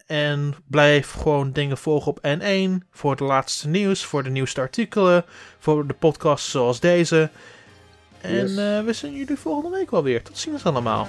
en 0.05 0.55
blijf 0.67 1.11
gewoon 1.11 1.51
dingen 1.51 1.77
volgen 1.77 2.11
op 2.11 2.19
N1 2.21 2.87
voor 2.91 3.15
de 3.15 3.23
laatste 3.23 3.67
nieuws, 3.67 4.05
voor 4.05 4.23
de 4.23 4.29
nieuwste 4.29 4.61
artikelen, 4.61 5.25
voor 5.59 5.87
de 5.87 5.93
podcasts 5.93 6.51
zoals 6.51 6.79
deze. 6.79 7.29
En 8.21 8.33
Yes. 8.35 8.57
eh, 8.57 8.83
we 8.83 8.93
zien 8.93 9.13
jullie 9.15 9.37
volgende 9.37 9.77
week 9.77 9.91
wel 9.91 10.03
weer. 10.03 10.23
Tot 10.23 10.37
ziens 10.37 10.63
allemaal. 10.63 11.07